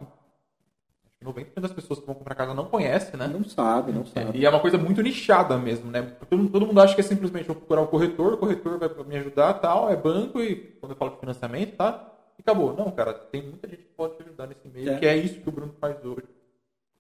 [1.25, 3.27] 90% das pessoas que vão comprar casa não conhecem, né?
[3.27, 4.39] Não sabe, não sabe.
[4.39, 6.03] E é uma coisa muito nichada mesmo, né?
[6.29, 9.17] Todo, todo mundo acha que é simplesmente vou procurar um corretor, o corretor vai me
[9.17, 12.13] ajudar, tal, é banco e quando eu falo de financiamento, tá?
[12.39, 12.75] E acabou.
[12.75, 14.99] Não, cara, tem muita gente que pode te ajudar nesse meio, é.
[14.99, 16.27] que é isso que o Bruno faz hoje.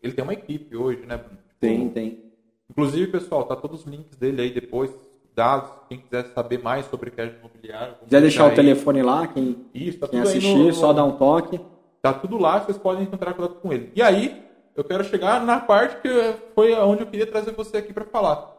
[0.02, 1.38] Ele tem uma equipe hoje, né, Bruno?
[1.58, 2.32] Tem, tem.
[2.70, 4.90] Inclusive, pessoal, tá todos os links dele aí depois,
[5.34, 7.96] dados, quem quiser saber mais sobre crédito imobiliário.
[8.04, 11.60] Quiser deixar o telefone lá, quem, isso, tá quem assistir, no, só dá um toque.
[12.02, 13.92] Tá tudo lá, vocês podem encontrar contato com ele.
[13.94, 14.42] E aí,
[14.74, 16.08] eu quero chegar na parte que
[16.52, 18.52] foi onde eu queria trazer você aqui para falar.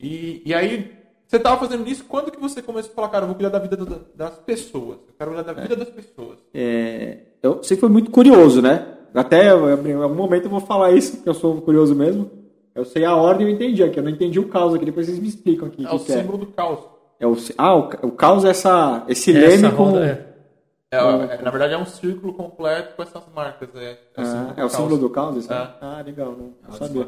[0.00, 0.90] E, e aí,
[1.24, 3.60] você estava fazendo isso, quando que você começou a falar, cara, eu vou cuidar da
[3.60, 3.76] vida
[4.16, 5.76] das pessoas, eu quero cuidar da vida é.
[5.76, 6.38] das pessoas?
[6.52, 8.94] É, eu sempre fui muito curioso, né?
[9.14, 12.30] Até em algum momento eu vou falar isso, porque eu sou curioso mesmo.
[12.74, 15.18] Eu sei a ordem eu entendi aqui, eu não entendi o caos aqui, depois vocês
[15.18, 15.84] me explicam aqui.
[15.86, 16.40] É o, o símbolo é.
[16.40, 16.80] do caos.
[17.20, 19.98] É o, ah, o, o caos é essa, esse essa leme com...
[19.98, 20.27] É.
[20.90, 23.68] É, é, na verdade é um círculo completo com essas marcas.
[23.74, 25.36] É, é, ah, é o símbolo do caos?
[25.36, 25.52] Isso?
[25.52, 25.74] É.
[25.80, 27.06] Ah, legal, não, não sabia.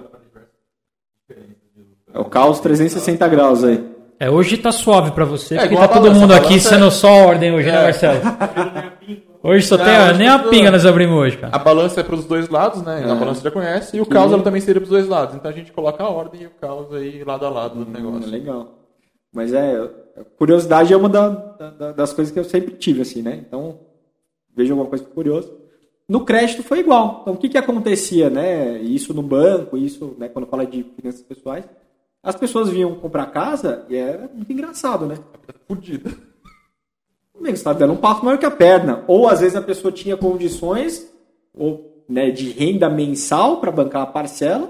[2.13, 3.89] É o caos 360 graus aí.
[4.19, 7.55] É, hoje tá suave pra você, é, porque tá todo mundo aqui sendo só ordem
[7.55, 7.83] hoje, né, é.
[7.85, 8.21] Marcelo?
[9.43, 11.57] Hoje só tem a, nem a pinga nós abrimos hoje, cara.
[11.57, 13.05] A balança é pros dois lados, né?
[13.07, 13.11] É.
[13.11, 13.97] A balança já conhece.
[13.97, 15.35] E o caos ela também seria pros dois lados.
[15.35, 17.93] Então a gente coloca a ordem e o caos aí lado a lado do hum,
[17.93, 18.31] negócio.
[18.31, 18.69] Legal.
[19.33, 19.81] Mas é,
[20.39, 23.43] curiosidade é uma da, da, das coisas que eu sempre tive, assim, né?
[23.47, 23.79] Então,
[24.55, 25.51] vejo alguma coisa curiosa.
[26.09, 27.21] No crédito foi igual.
[27.23, 28.79] Então, o que, que acontecia, né?
[28.81, 31.65] Isso no banco, isso, né, quando fala de finanças pessoais,
[32.23, 35.17] as pessoas vinham comprar casa e era muito engraçado, né?
[35.67, 36.11] Fudida.
[37.35, 39.05] Você está dando um passo maior que a perna.
[39.07, 41.11] Ou às vezes a pessoa tinha condições
[41.57, 44.69] ou, né, de renda mensal para bancar a parcela.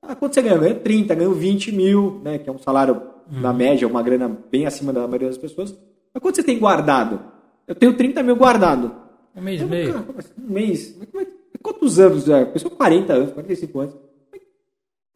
[0.00, 0.58] Ah, quando você ganha?
[0.58, 3.40] Ganha 30, ganha 20 mil, né, que é um salário hum.
[3.40, 5.74] na média, uma grana bem acima da maioria das pessoas.
[6.12, 7.20] Mas quanto você tem guardado?
[7.66, 8.92] Eu tenho 30 mil guardado.
[9.34, 9.92] Um mês e meio?
[9.92, 10.06] Cara,
[10.38, 10.96] um mês.
[11.54, 12.46] É quantos anos já?
[12.46, 13.94] Pessoa 40 anos, 45 anos.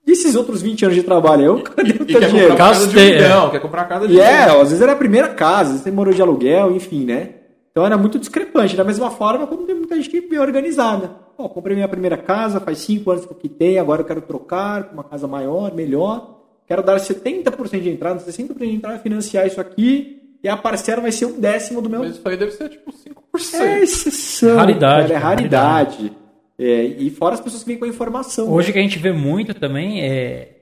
[0.07, 1.45] E esses outros 20 anos de trabalho?
[1.45, 2.57] Eu, cadê o teu dinheiro?
[2.57, 5.61] Casa de aluguel, quer comprar casa de E é, às vezes era a primeira casa,
[5.61, 7.35] às vezes você morou de aluguel, enfim, né?
[7.71, 8.77] Então era muito discrepante.
[8.77, 11.09] Da mesma forma, como tem muita gente bem organizada.
[11.37, 14.85] Pô, comprei minha primeira casa, faz 5 anos que eu quitei, agora eu quero trocar
[14.85, 16.40] para uma casa maior, melhor.
[16.71, 21.11] Quero dar 70% de entrada, 60% de entrada, financiar isso aqui e a parcela vai
[21.11, 21.99] ser um décimo do meu.
[21.99, 23.61] Mas isso aí deve ser tipo 5%.
[23.61, 24.57] É exceção.
[24.57, 26.13] Raridade, cara, é raridade.
[26.57, 28.49] É, e fora as pessoas que vêm com a informação.
[28.53, 28.75] Hoje né?
[28.75, 30.59] que a gente vê muito também é,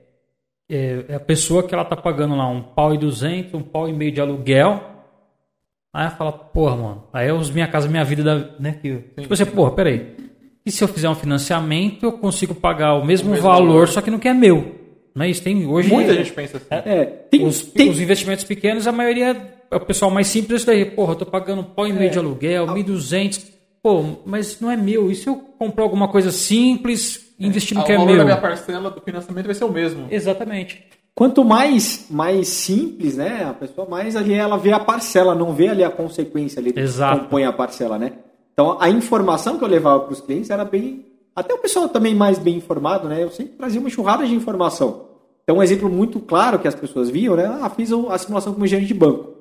[0.67, 3.87] é, é a pessoa que ela tá pagando lá um pau e duzentos, um pau
[3.87, 4.81] e meio de aluguel.
[5.93, 8.79] Aí ela fala, porra, mano, aí eu uso minha casa, minha vida, da, né?
[8.81, 10.15] Que, tipo assim, porra, peraí.
[10.65, 13.87] E se eu fizer um financiamento, eu consigo pagar o mesmo, mesmo valor, valor.
[13.87, 14.88] só que não que é meu.
[15.19, 15.43] Não é isso?
[15.43, 16.89] Tem, hoje, Muita gente pensa assim.
[16.89, 19.35] É, tem, os, tem, os investimentos pequenos, a maioria
[19.69, 20.85] é o pessoal mais simples, é isso daí.
[20.85, 23.43] Porra, eu tô pagando um pau e meio de aluguel, 1.200.
[23.83, 25.11] Pô, mas não é meu.
[25.11, 28.17] E se eu comprar alguma coisa simples, investir no Ah, que o é valor meu?
[28.19, 30.07] da minha parcela do financiamento vai ser o mesmo.
[30.09, 30.85] Exatamente.
[31.13, 33.43] Quanto mais, mais simples, né?
[33.43, 36.75] A pessoa mais ali ela vê a parcela, não vê ali a consequência ali do
[36.75, 37.23] que Exato.
[37.23, 38.13] compõe a parcela, né?
[38.53, 41.05] Então a informação que eu levava para os clientes era bem.
[41.35, 43.21] Até o pessoal também mais bem informado, né?
[43.21, 45.08] Eu sempre trazia uma enxurrada de informação.
[45.49, 47.43] Então um exemplo muito claro que as pessoas viam, né?
[47.47, 49.33] Ah, fiz a simulação como gerente de banco.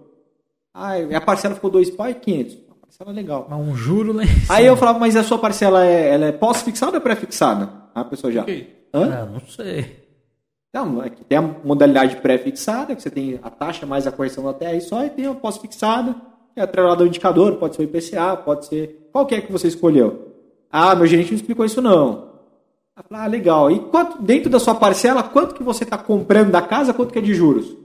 [0.72, 2.54] Ah, a parcela ficou dois pau e 500.
[2.66, 3.46] Uma parcela legal.
[3.50, 6.96] Mas um juro em Aí eu falava, mas a sua parcela é, ela é pós-fixada
[6.96, 7.68] ou pré-fixada?
[7.94, 8.42] Ah, A pessoa já.
[8.94, 9.12] Hã?
[9.12, 9.98] Ah, não sei.
[10.72, 14.44] Não, é que tem a modalidade pré-fixada, que você tem a taxa mais a correção
[14.44, 16.14] da TR só, e tem a pós-fixada,
[16.54, 20.32] que é atrelado ao indicador, pode ser o IPCA, pode ser qualquer que você escolheu.
[20.72, 22.27] Ah, meu gerente não explicou isso não.
[23.10, 23.70] Ah, legal.
[23.70, 27.18] E quanto, dentro da sua parcela, quanto que você está comprando da casa, quanto que
[27.18, 27.76] é de juros?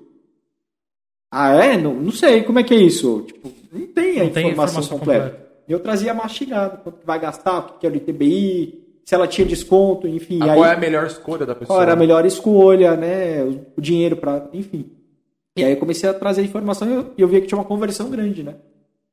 [1.32, 1.78] Ah, é?
[1.78, 3.24] Não, não sei, como é que é isso?
[3.28, 5.26] Tipo, não tem a Não tem informação, informação completa.
[5.30, 5.44] completa.
[5.68, 9.28] E eu trazia mastigado, quanto que vai gastar, o que era o ITBI, se ela
[9.28, 10.40] tinha desconto, enfim.
[10.42, 11.68] Ah, aí- qual é a melhor escolha da pessoa?
[11.78, 13.44] qual era a melhor escolha, né?
[13.78, 14.92] O, dinheiro para, enfim.
[15.58, 18.10] E aí eu comecei a trazer informação e eu, eu via que tinha uma conversão
[18.10, 18.56] grande, né?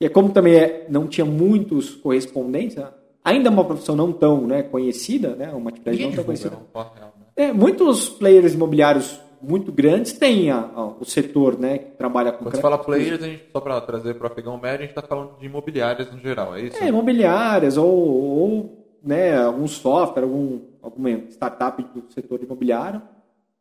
[0.01, 2.89] E é como também é, não tinha muitos correspondentes, né?
[3.25, 5.51] Ainda é uma profissão não tão né, conhecida, né?
[5.53, 6.57] Uma atividade Ninguém não tão conhecida.
[6.73, 7.27] fala real, né?
[7.37, 11.79] É, muitos players imobiliários muito grandes têm a- a- o setor, né?
[11.79, 14.59] Que trabalha com Quando você fala players, a gente, só para trazer para o afegão
[14.59, 16.77] médio, a gente está falando de imobiliárias no geral, é isso?
[16.83, 23.01] É, imobiliárias ou, ou né, algum software, algum, alguma startup do setor imobiliário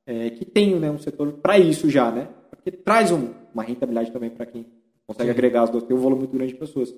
[0.05, 2.27] é, que tem né, um setor para isso já, né?
[2.49, 4.65] Porque traz um- uma rentabilidade também para quem
[5.07, 6.93] consegue agregar as duas, tem um volume muito grande de pessoas.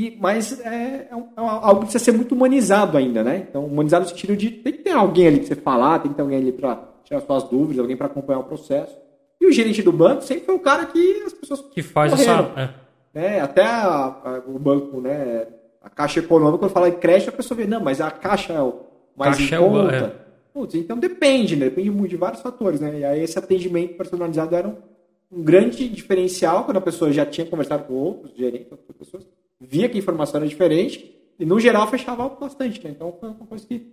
[0.00, 3.46] E, mas é, é é algo que precisa ser muito humanizado ainda, né?
[3.48, 6.16] Então, humanizado no sentido de tem que ter alguém ali para você falar, tem que
[6.16, 8.96] ter alguém ali para tirar suas dúvidas, alguém para acompanhar o processo.
[9.40, 12.50] E o gerente do banco sempre foi o cara que as pessoas Que faz correram
[12.56, 12.60] essa.
[13.14, 13.18] é.
[13.20, 13.40] né?
[13.40, 15.46] Até a- a- o banco, né?
[15.82, 18.60] A Caixa Econômica, quando fala em crédito, a pessoa vê, não, mas a Caixa é
[18.60, 18.80] o
[19.16, 19.94] mais Caixa em é o- conta.
[19.94, 20.28] é.
[20.52, 21.66] Putz, então depende, né?
[21.66, 22.98] Depende muito de vários fatores, né?
[22.98, 24.74] E aí esse atendimento personalizado era um,
[25.30, 29.26] um grande diferencial quando a pessoa já tinha conversado com outros gerentes, outras pessoas,
[29.60, 32.90] via que a informação era diferente e, no geral, fechava bastante, né?
[32.90, 33.86] Então foi uma coisa que,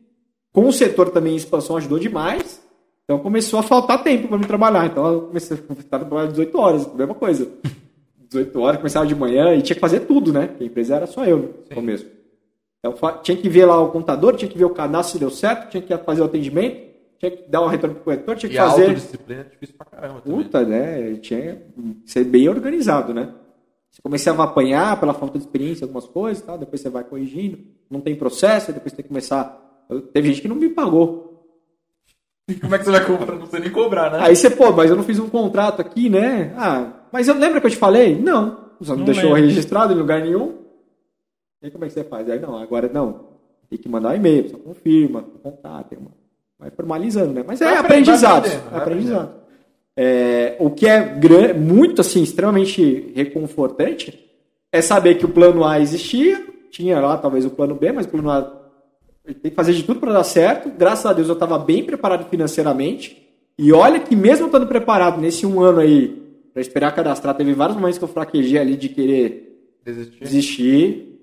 [0.54, 2.62] com o setor também em expansão, ajudou demais.
[3.04, 4.86] Então começou a faltar tempo para me trabalhar.
[4.88, 7.48] Então eu comecei a trabalhar 18 horas, mesma coisa.
[8.28, 10.48] 18 horas, começava de manhã e tinha que fazer tudo, né?
[10.48, 11.76] Porque a empresa era só eu no Sim.
[11.76, 12.08] começo.
[12.80, 15.70] Então tinha que ver lá o contador, tinha que ver o cadastro se deu certo,
[15.70, 16.78] tinha que fazer o atendimento,
[17.20, 18.84] tinha que dar o retorno pro corretor, tinha que E a fazer.
[18.84, 20.44] autodisciplina é difícil pra caramba também.
[20.44, 21.14] Puta, né?
[21.16, 21.56] Tinha
[22.04, 23.30] que ser bem organizado, né?
[23.96, 27.60] Você começava a apanhar pela falta de experiência algumas coisas, tal, depois você vai corrigindo,
[27.90, 29.86] não tem processo, depois tem que começar.
[29.90, 31.48] Eu- Teve gente que não me pagou.
[32.62, 33.36] Como é que você vai cobrar?
[33.38, 34.20] Não sei nem cobrar, né?
[34.22, 36.54] Aí você, pô, mas eu não fiz um contrato aqui, né?
[36.58, 38.20] Ah, mas eu lembra que eu te falei?
[38.20, 38.66] Não.
[38.82, 39.48] Você não, Não deixou lembro.
[39.48, 40.58] registrado em lugar nenhum.
[41.64, 42.30] E aí como é que você faz?
[42.30, 43.30] Aí não, agora não.
[43.70, 46.12] Tem que mandar um e-mail, você confirma, contato, uma-
[46.60, 47.44] vai formalizando, né?
[47.48, 48.48] Mas é Vai aprendizado.
[48.70, 49.45] vai aprendizado.
[49.98, 54.20] É, o que é muito assim, extremamente reconfortante
[54.72, 58.10] é saber que o plano A existia, tinha lá talvez o plano B, mas o
[58.10, 58.66] plano A
[59.26, 60.70] tem que fazer de tudo para dar certo.
[60.70, 63.26] Graças a Deus eu estava bem preparado financeiramente.
[63.58, 66.22] E olha que mesmo estando preparado nesse um ano aí
[66.52, 70.24] para esperar cadastrar, teve vários momentos que eu fraquejei ali de querer Desistir.
[70.24, 71.15] desistir.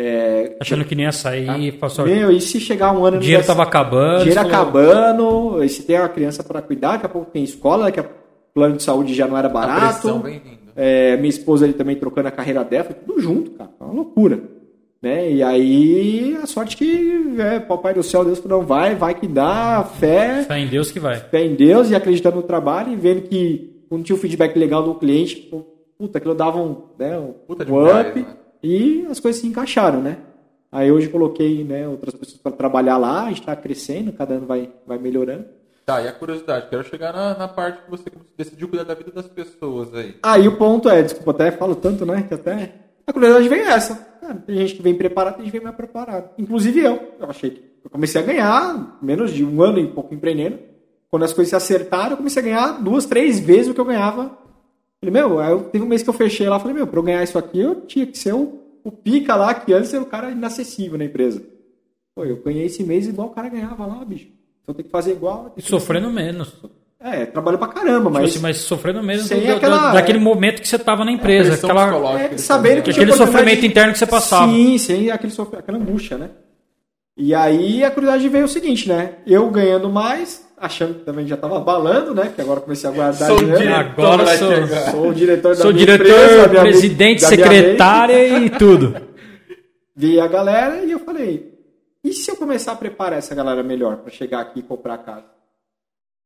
[0.00, 2.04] É, Achando que nem ia sair, passou.
[2.06, 4.18] meu, e se chegar um ano O dinheiro não der- tava acabando.
[4.24, 7.86] dinheiro falou, acabando, e se tem uma criança para cuidar, daqui a pouco tem escola,
[7.86, 8.04] daqui a
[8.54, 10.22] plano de saúde já não era A pressão barato.
[10.22, 10.58] vem vindo.
[10.76, 13.70] É, minha esposa ali também trocando a carreira dela, foi tudo junto, cara.
[13.76, 14.38] Foi uma loucura.
[15.02, 15.32] Né?
[15.32, 19.26] E aí, a sorte que é, papai do céu, Deus falou, não vai, vai que
[19.26, 21.16] dá, fé, Fé em Deus que vai.
[21.16, 24.82] fé em Deus e acreditando no trabalho e vendo que quando tinha um feedback legal
[24.84, 25.50] do cliente,
[25.98, 28.26] puta, aquilo dava um, né, um Puta de um up né?
[28.62, 30.18] E as coisas se encaixaram, né?
[30.70, 34.46] Aí hoje coloquei né, outras pessoas para trabalhar lá, a gente está crescendo, cada ano
[34.46, 35.46] vai, vai melhorando.
[35.86, 36.68] Tá, e a curiosidade?
[36.68, 40.16] Quero chegar na, na parte que você decidiu cuidar da vida das pessoas aí.
[40.22, 42.26] Aí o ponto é, desculpa, até falo tanto, né?
[42.28, 42.74] Que até.
[43.06, 43.94] A curiosidade vem essa.
[44.20, 46.30] Cara, tem gente que vem preparada, tem gente que vem mais preparada.
[46.36, 47.14] Inclusive eu.
[47.18, 47.64] Eu achei que.
[47.82, 50.58] Eu comecei a ganhar menos de um ano e pouco empreendendo.
[51.10, 53.86] Quando as coisas se acertaram, eu comecei a ganhar duas, três vezes o que eu
[53.86, 54.36] ganhava
[55.00, 57.02] Falei, meu, aí eu, teve um mês que eu fechei lá, falei, meu, pra eu
[57.04, 60.06] ganhar isso aqui, eu tinha que ser o, o pica lá, que antes era o
[60.06, 61.42] cara inacessível na empresa.
[62.16, 64.26] Pô, eu ganhei esse mês igual o cara ganhava lá, bicho.
[64.62, 65.52] Então tem que fazer igual.
[65.56, 66.52] E sofrendo menos.
[67.00, 68.30] É, trabalho pra caramba, Tipo mas.
[68.30, 71.54] assim, mas sofrendo mesmo do- do- aquela- daquele momento que você tava na empresa.
[71.54, 72.20] aquela.
[72.20, 74.50] É, sabendo que aquele sofrimento de- interno que você passava.
[74.50, 76.30] Sim, sim, aquele sofr- aquela angústia, né?
[77.16, 79.14] E aí a curiosidade veio o seguinte, né?
[79.24, 82.32] Eu ganhando mais, achando que também já tava balando, né?
[82.34, 84.90] Que agora comecei a guardar Sou diretor, Agora sou-.
[84.92, 88.94] Sou o diretor da Sou minha diretor, empresa, da minha- presidente, minha secretária e tudo.
[89.96, 91.58] Vi a galera e eu falei,
[92.04, 94.98] e se eu começar a preparar essa galera melhor para chegar aqui e comprar a
[94.98, 95.24] casa?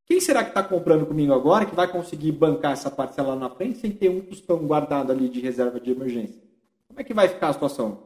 [0.06, 3.48] Quem será que está comprando comigo agora que vai conseguir bancar essa parcela lá na
[3.50, 6.42] frente sem ter um tostão guardado ali de reserva de emergência?
[6.88, 7.98] Como é que vai ficar a situação?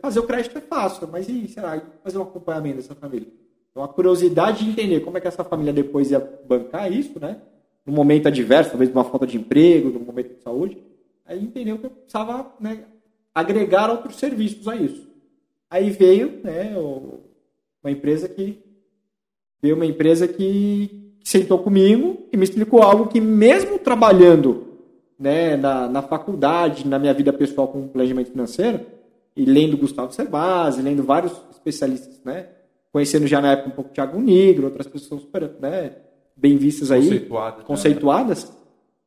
[0.00, 1.80] Fazer o crédito é fácil, mas e será?
[2.02, 3.28] Fazer um acompanhamento dessa família?
[3.78, 7.40] Então a curiosidade de entender como é que essa família depois ia bancar isso, né?
[7.86, 10.78] Num momento adverso, talvez de uma falta de emprego, num momento de saúde,
[11.24, 12.80] aí entendeu que eu precisava né,
[13.32, 15.06] agregar outros serviços a isso.
[15.70, 18.58] Aí veio né, uma empresa que
[19.62, 24.76] veio uma empresa que, que sentou comigo e me explicou algo que mesmo trabalhando
[25.16, 28.80] né, na, na faculdade, na minha vida pessoal com planejamento financeiro,
[29.36, 32.57] e lendo Gustavo Cerbasi, lendo vários especialistas, né,
[32.92, 35.92] conhecendo já na época um pouco Thiago Negro, outras pessoas super né,
[36.36, 37.64] bem vistas aí, Conceituadas.
[37.64, 38.52] conceituadas,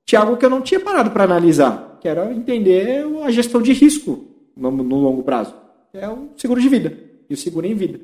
[0.05, 3.73] tinha algo que eu não tinha parado para analisar, que era entender a gestão de
[3.73, 4.25] risco
[4.55, 5.53] no, no longo prazo,
[5.91, 6.97] que é o seguro de vida
[7.29, 7.99] e o seguro em vida.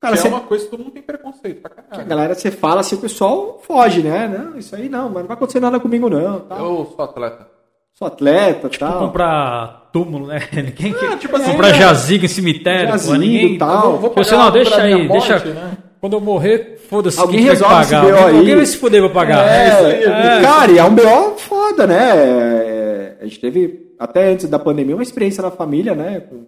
[0.00, 2.08] Cara, Que é uma coisa que todo mundo tem preconceito pra a caralho.
[2.08, 4.28] galera, você fala assim, o pessoal foge, né?
[4.28, 6.40] Não, isso aí não, mas não vai acontecer nada comigo não.
[6.40, 6.58] Tal.
[6.58, 7.48] Eu sou atleta.
[7.94, 9.06] Sou atleta, tal.
[9.06, 10.40] Comprar túmulo, né?
[10.52, 11.74] Ninguém quer Ah, tipo assim, comprar é.
[11.74, 12.88] jazigo em cemitério.
[12.88, 13.54] Jazigo ninguém...
[13.54, 13.92] e tal.
[13.92, 15.44] Eu vou Você pagar não, deixa aí, morte, deixa.
[15.54, 15.78] né?
[16.00, 17.20] Quando eu morrer, foda-se.
[17.20, 18.02] Alguém quem vai resolve esse pagar.
[18.04, 18.36] BO aí.
[18.38, 19.48] Alguém vai se fuder pra pagar.
[19.48, 20.02] É, aí.
[20.02, 20.42] é.
[20.42, 22.10] Cara, e é um BO foda, né?
[22.16, 26.20] É, A gente teve, até antes da pandemia, uma experiência na família, né?
[26.20, 26.44] Com,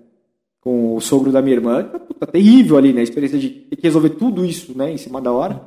[0.61, 1.85] com o sogro da minha irmã.
[1.85, 3.01] que, Puta, terrível ali, né?
[3.01, 4.91] A experiência de ter que resolver tudo isso, né?
[4.91, 5.61] Em cima da hora.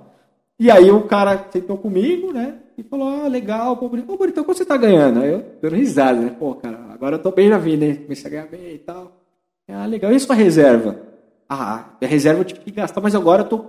[0.60, 2.56] E aí o cara sentou comigo, né?
[2.77, 3.89] E falou, ah, legal, pô,
[4.27, 5.22] então quanto você tá ganhando?
[5.22, 6.35] Aí eu dando risada, né?
[6.38, 7.95] Pô, cara, agora eu tô bem na vida, né?
[7.95, 9.23] Comecei a ganhar bem e tal.
[9.69, 10.11] Ah, legal.
[10.11, 10.99] E a sua reserva?
[11.47, 13.65] Ah, a reserva eu tive que gastar, mas agora eu tô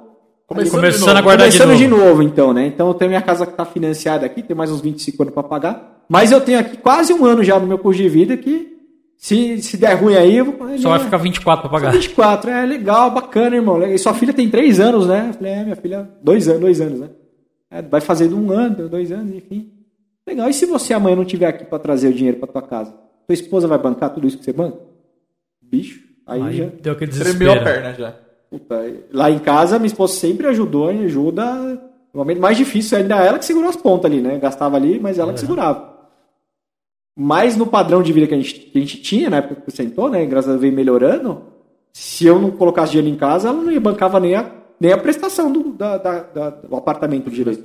[0.46, 2.04] Começando, Começando de a guardar de Começando de novo.
[2.06, 2.22] novo.
[2.24, 2.66] então, né?
[2.66, 5.44] Então eu tenho minha casa que está financiada aqui, tem mais uns 25 anos para
[5.44, 6.02] pagar.
[6.08, 8.76] Mas eu tenho aqui quase um ano já no meu curso de vida que,
[9.16, 10.76] se, se der ruim aí, eu vou.
[10.78, 11.92] Só vai ficar 24 pra Só pagar.
[11.92, 13.80] 24, é legal, bacana, irmão.
[13.84, 15.26] E sua filha tem 3 anos, né?
[15.28, 17.10] Eu falei, é, minha filha, 2 anos, dois anos, né?
[17.70, 19.70] É, vai fazer de um ano, dois anos, enfim.
[20.26, 20.48] Legal.
[20.50, 22.92] E se você amanhã não tiver aqui para trazer o dinheiro para tua casa?
[23.30, 24.76] Tua esposa vai bancar tudo isso que você banca?
[25.62, 26.64] Bicho, aí, Aí já.
[26.82, 27.64] deu aquele Tremeu a desespero.
[27.64, 28.14] perna já.
[28.50, 31.44] Puta, lá em casa, minha esposa sempre ajudou e ajuda.
[32.12, 34.36] No momento mais difícil, ainda ela que segurou as pontas ali, né?
[34.40, 35.96] Gastava ali, mas ela que segurava.
[37.16, 39.70] Mas no padrão de vida que a gente, que a gente tinha, na época que
[39.70, 40.26] sentou, né?
[40.26, 41.42] Graças a Deus veio melhorando.
[41.92, 44.50] Se eu não colocasse dinheiro em casa, ela não ia bancava nem a,
[44.80, 47.62] nem a prestação do, da, da- da- do apartamento direito.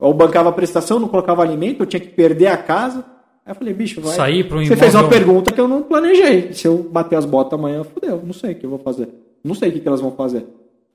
[0.00, 3.04] Ou bancava a prestação, não colocava alimento, eu tinha que perder a casa.
[3.44, 4.14] Aí eu falei, bicho, vai.
[4.14, 6.52] Sair pra um Você fez uma pergunta que eu não planejei.
[6.52, 8.22] Se eu bater as botas amanhã, fudeu.
[8.24, 9.08] Não sei o que eu vou fazer.
[9.42, 10.46] Não sei o que, que elas vão fazer.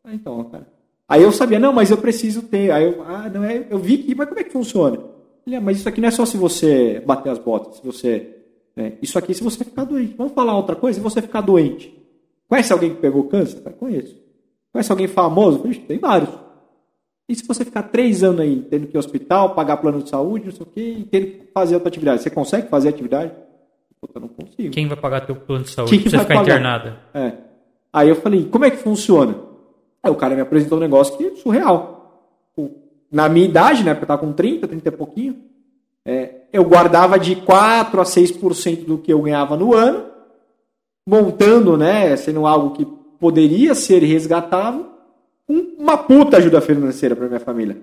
[0.03, 0.67] Ah, então, cara.
[1.09, 2.71] Aí eu sabia, não, mas eu preciso ter.
[2.71, 3.65] Aí eu, ah, não é.
[3.69, 4.97] Eu vi que, mas como é que funciona?
[5.45, 8.35] Ele, ah, mas isso aqui não é só se você bater as botas, se você.
[8.75, 10.15] né, Isso aqui se você ficar doente.
[10.17, 11.93] Vamos falar outra coisa, se você ficar doente.
[12.47, 13.59] Conhece alguém que pegou câncer?
[13.61, 14.15] Cara, conheço.
[14.71, 15.59] Conhece alguém famoso?
[15.59, 16.29] Vixe, tem vários.
[17.27, 20.09] E se você ficar três anos aí, tendo que ir ao hospital, pagar plano de
[20.09, 22.21] saúde, não sei o quê, e tendo que fazer outra atividade?
[22.21, 23.31] Você consegue fazer atividade?
[23.99, 24.73] Puta, não consigo.
[24.73, 26.43] Quem vai pagar teu plano de saúde Quem pra você ficar pagar?
[26.43, 26.99] internada?
[27.13, 27.33] É.
[27.91, 29.35] Aí eu falei, como é que funciona?
[30.01, 31.95] Aí o cara me apresentou um negócio que é surreal.
[33.11, 35.37] Na minha idade, né, porque eu tava com 30, 30 e pouquinho,
[36.05, 40.05] é, eu guardava de 4 a 6% do que eu ganhava no ano,
[41.05, 42.85] montando, né, sendo algo que
[43.19, 44.85] poderia ser resgatável,
[45.47, 47.77] uma puta ajuda financeira para minha família.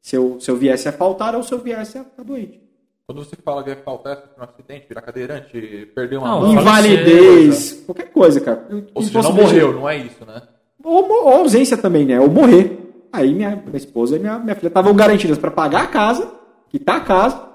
[0.00, 2.60] Se eu, se eu viesse a faltar ou se eu viesse a ficar doente.
[3.06, 8.10] Quando você fala que faltar, sofrer um acidente, virar cadeirante, perder uma Não, Invalidez, qualquer
[8.10, 8.66] coisa, cara.
[8.94, 10.42] Ou seja, não morreu, não é isso, né?
[10.84, 12.20] ou, ou ausência também, né?
[12.20, 12.78] Ou morrer.
[13.12, 16.32] Aí minha, minha esposa e minha, minha filha estavam garantidas para pagar a casa,
[16.68, 17.48] quitar a casa,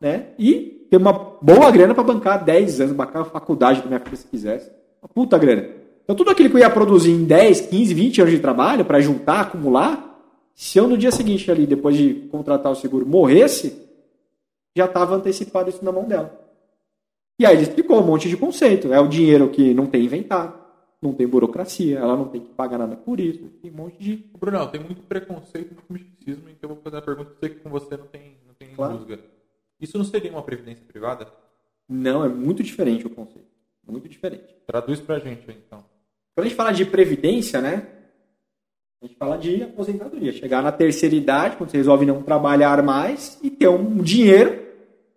[0.00, 0.28] né?
[0.38, 4.16] E ter uma boa grana para bancar 10 anos, bancar a faculdade da minha filha
[4.16, 4.70] se quisesse.
[5.02, 5.68] Uma puta grana.
[6.04, 9.00] Então tudo aquilo que eu ia produzir em 10, 15, 20 anos de trabalho para
[9.00, 10.14] juntar, acumular,
[10.54, 13.82] se eu no dia seguinte ali, depois de contratar o seguro, morresse,
[14.76, 16.40] já estava antecipado isso na mão dela.
[17.38, 18.92] E aí ele explicou um monte de conceito.
[18.92, 20.56] É o dinheiro que não tem inventado,
[21.02, 24.16] não tem burocracia, ela não tem que pagar nada por isso, tem um monte de.
[24.38, 27.96] Brunão, tem muito preconceito, muito misticismo, então eu vou fazer a pergunta que com você
[27.96, 29.06] não tem, não tem Claro.
[29.80, 31.26] Isso não seria uma previdência privada?
[31.88, 33.48] Não, é muito diferente o conceito.
[33.86, 34.54] Muito diferente.
[34.66, 35.84] Traduz pra gente então.
[36.34, 37.82] Quando a gente fala de previdência, né?
[39.02, 40.32] A gente fala de aposentadoria.
[40.32, 44.62] Chegar na terceira idade, quando você resolve não trabalhar mais e ter um dinheiro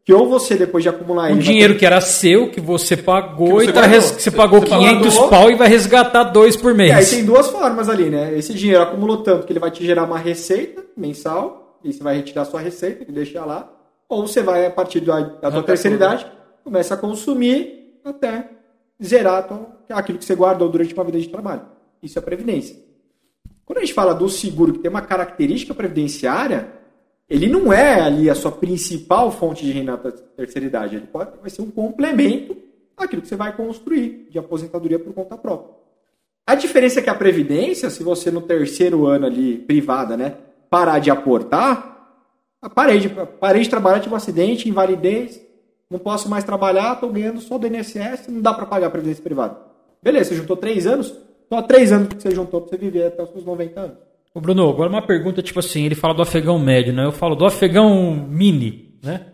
[0.04, 3.58] que ou você, depois de acumular Um dinheiro ter- que era seu, que você pagou
[3.58, 5.30] Que você e tá res- você pagou Você 500 pagou.
[5.30, 7.10] pau e vai resgatar dois por E aí mês.
[7.10, 8.34] tem duas formas ali, né?
[8.38, 12.16] Esse dinheiro acumulou tanto que ele vai te gerar uma receita mensal, e você vai
[12.16, 13.70] retirar sua receita e deixar lá,
[14.08, 16.26] ou você vai, a partir da, da Arrancar terceira idade,
[16.64, 18.50] começa a consumir até
[19.04, 19.48] zerar
[19.90, 21.62] aquilo que você guardou durante uma vida de trabalho.
[22.02, 22.76] Isso é previdência.
[23.66, 26.72] Quando a gente fala do seguro que tem uma característica previdenciária,
[27.30, 30.96] ele não é ali a sua principal fonte de renda na terceira idade.
[30.96, 32.56] Ele pode, vai ser um complemento
[32.96, 35.76] àquilo que você vai construir de aposentadoria por conta própria.
[36.46, 40.38] A diferença é que a previdência, se você no terceiro ano ali, privada, né,
[40.70, 42.24] parar de aportar,
[42.74, 45.42] parei de, parei de trabalhar, tive um acidente, invalidez,
[45.90, 49.24] não posso mais trabalhar, estou ganhando só do INSS, não dá para pagar a previdência
[49.24, 49.58] privada.
[50.04, 51.14] Beleza, você juntou três anos,
[51.46, 53.98] então três anos que você juntou para você viver até os seus 90 anos.
[54.34, 57.06] Ô Bruno, agora uma pergunta, tipo assim, ele fala do afegão médio, né?
[57.06, 59.26] Eu falo do afegão mini, né?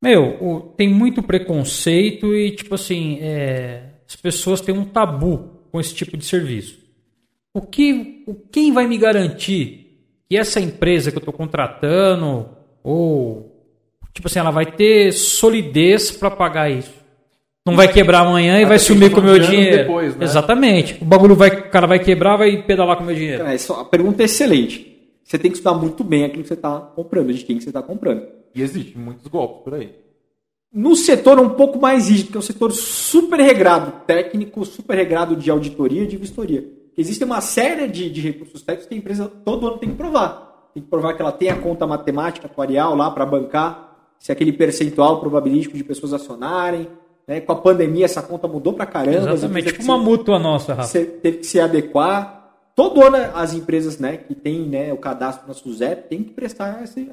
[0.00, 5.78] Meu, o- tem muito preconceito e, tipo assim, é, as pessoas têm um tabu com
[5.78, 6.80] esse tipo de serviço.
[7.54, 12.48] O que, o, quem vai me garantir que essa empresa que eu estou contratando,
[12.82, 13.51] ou,
[14.12, 16.92] tipo assim, ela vai ter solidez para pagar isso?
[17.64, 19.76] Não vai quebrar amanhã e Até vai porque sumir tá com o meu dinheiro.
[19.78, 20.24] depois, né?
[20.24, 20.98] Exatamente.
[21.00, 23.38] O bagulho vai, o cara vai quebrar, vai pedalar com o meu dinheiro.
[23.38, 24.88] Cara, essa- a pergunta é excelente.
[25.22, 27.70] Você tem que estudar muito bem aquilo que você está comprando, de quem que você
[27.70, 28.26] está comprando.
[28.54, 29.92] E existem muitos golpes por aí.
[30.74, 34.96] No setor é um pouco mais rígido, porque é um setor super regrado, técnico, super
[34.96, 36.64] regrado de auditoria e de vistoria.
[36.98, 40.68] Existe uma série de, de recursos técnicos que a empresa todo ano tem que provar.
[40.74, 43.91] Tem que provar que ela tem a conta matemática atuarial lá para bancar,
[44.22, 46.86] se aquele percentual probabilístico de pessoas acionarem.
[47.26, 47.40] Né?
[47.40, 49.32] Com a pandemia, essa conta mudou pra caramba.
[49.32, 49.72] Exatamente.
[49.72, 50.88] Tipo uma se- mútua nossa, Rafa.
[50.88, 52.40] você teve que se adequar.
[52.74, 56.82] Todo ano as empresas né, que têm né, o cadastro na SUSEP têm que prestar
[56.84, 57.10] esse-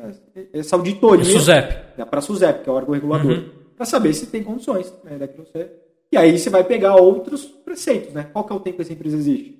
[0.53, 1.75] essa auditoria SUSEP.
[1.97, 3.43] né, para a SUSEP, que é o órgão regulador,
[3.75, 5.69] para saber se tem condições né, daquilo você...
[6.11, 8.27] E aí você vai pegar outros preceitos, né?
[8.33, 9.59] Qual que é o tempo que essa empresa existe?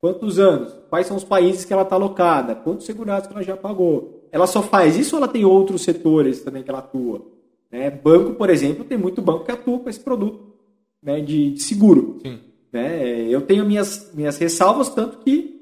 [0.00, 0.74] Quantos anos?
[0.90, 2.54] Quais são os países que ela está alocada?
[2.54, 4.17] Quantos segurados que ela já pagou?
[4.30, 7.22] Ela só faz isso ou ela tem outros setores também que ela atua?
[7.70, 7.90] Né?
[7.90, 10.54] Banco, por exemplo, tem muito banco que atua com esse produto
[11.02, 12.18] né, de, de seguro.
[12.22, 12.38] Sim.
[12.72, 13.26] Né?
[13.28, 15.58] Eu tenho minhas, minhas ressalvas, tanto que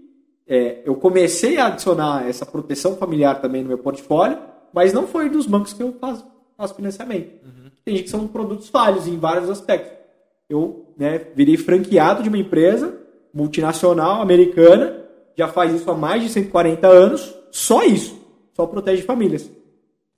[0.47, 4.39] é, eu comecei a adicionar essa proteção familiar também no meu portfólio,
[4.73, 6.25] mas não foi dos bancos que eu faço,
[6.57, 7.31] faço financiamento.
[7.85, 9.93] Tem gente que são produtos falhos em vários aspectos.
[10.49, 12.99] Eu né, virei franqueado de uma empresa
[13.33, 15.05] multinacional americana,
[15.37, 18.16] já faz isso há mais de 140 anos, só isso,
[18.57, 19.51] só protege famílias.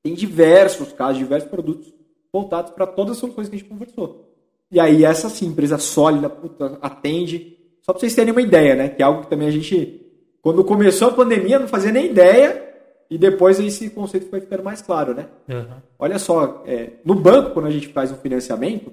[0.00, 1.92] Tem diversos casos, diversos produtos
[2.32, 4.32] voltados para todas as soluções que a gente conversou.
[4.70, 7.58] E aí, essa sim, empresa sólida, puta, atende.
[7.82, 8.88] Só para vocês terem uma ideia, né?
[8.88, 10.06] Que é algo que também a gente,
[10.40, 12.64] quando começou a pandemia, não fazia nem ideia.
[13.10, 15.26] E depois esse conceito foi ficando mais claro, né?
[15.48, 15.80] Uhum.
[15.98, 18.92] Olha só, é, no banco, quando a gente faz um financiamento,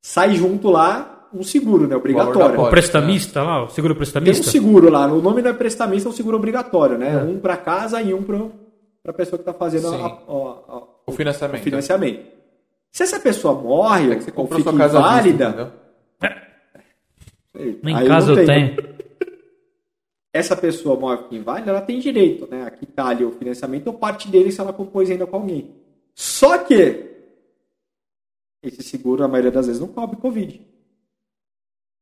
[0.00, 1.96] sai junto lá um seguro, né?
[1.96, 2.60] Obrigatório.
[2.60, 4.50] O prestamista lá, o seguro Tem um prestamista?
[4.50, 7.16] seguro lá, o nome não é prestamista, é um seguro obrigatório, né?
[7.22, 8.38] Um para casa e um para
[9.06, 11.60] a pessoa que está fazendo a- a- a- O financiamento.
[11.60, 12.26] o financiamento.
[12.90, 15.72] Se essa pessoa morre É que você ou comprou fica sua casa vista, inválida?
[17.82, 18.74] Nem aí casa não eu tem.
[18.76, 18.96] tenho.
[20.32, 22.64] essa pessoa morre fica inválida, ela tem direito, né?
[22.64, 25.70] A quitar ali o financiamento ou parte dele se ela compôs ainda com alguém.
[26.14, 27.04] Só que
[28.62, 30.60] esse seguro, a maioria das vezes, não cobre Covid.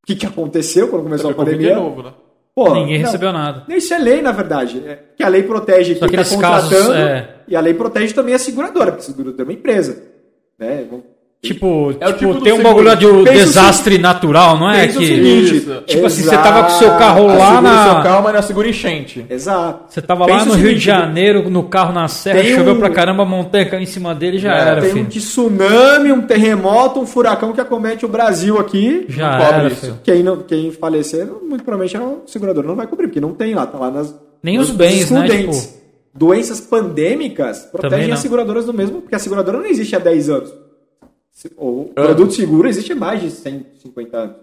[0.04, 1.72] O que, que aconteceu quando começou a Covid pandemia?
[1.72, 2.12] é novo, né?
[2.54, 3.06] Pô, Ninguém não.
[3.06, 3.64] recebeu nada.
[3.74, 4.82] Isso é lei, na verdade.
[4.86, 7.36] É, que a lei protege quem está aqueles contratando casos, é.
[7.48, 10.02] e a lei protege também a seguradora, porque a seguradora é uma empresa.
[10.58, 10.86] Né?
[11.44, 14.84] Tipo, É o tipo, tipo tem um bagulho de um o desastre natural, não é?
[14.86, 18.02] O Que, seguinte, tipo assim, você tava com o seu carro exato, lá na- seu
[18.02, 19.26] carro, mas não segura enchente.
[19.28, 19.84] Exato.
[19.92, 22.54] Você tava Pensa lá o no Rio seguinte, de Janeiro, no carro na serra, tem
[22.54, 24.94] choveu um- pra caramba, a montanha caiu em cima dele, já É, era, Tem um
[24.94, 25.06] filho.
[25.06, 29.04] tsunami, um terremoto, um furacão que acomete o Brasil aqui.
[29.08, 29.80] Já cobre era, isso.
[29.82, 29.98] filho.
[30.02, 33.66] Quem, não, quem falecer, muito provavelmente a seguradora não vai cobrir, porque não tem lá,
[33.66, 34.14] tá lá nas.
[34.42, 35.84] Nem nos os bens, né, tipo-
[36.16, 38.14] Doenças pandêmicas protegem não.
[38.14, 40.52] as seguradoras do mesmo, porque a seguradora não existe há 10 anos.
[41.56, 42.02] O É.
[42.04, 44.36] produto seguro existe há mais de 150 anos.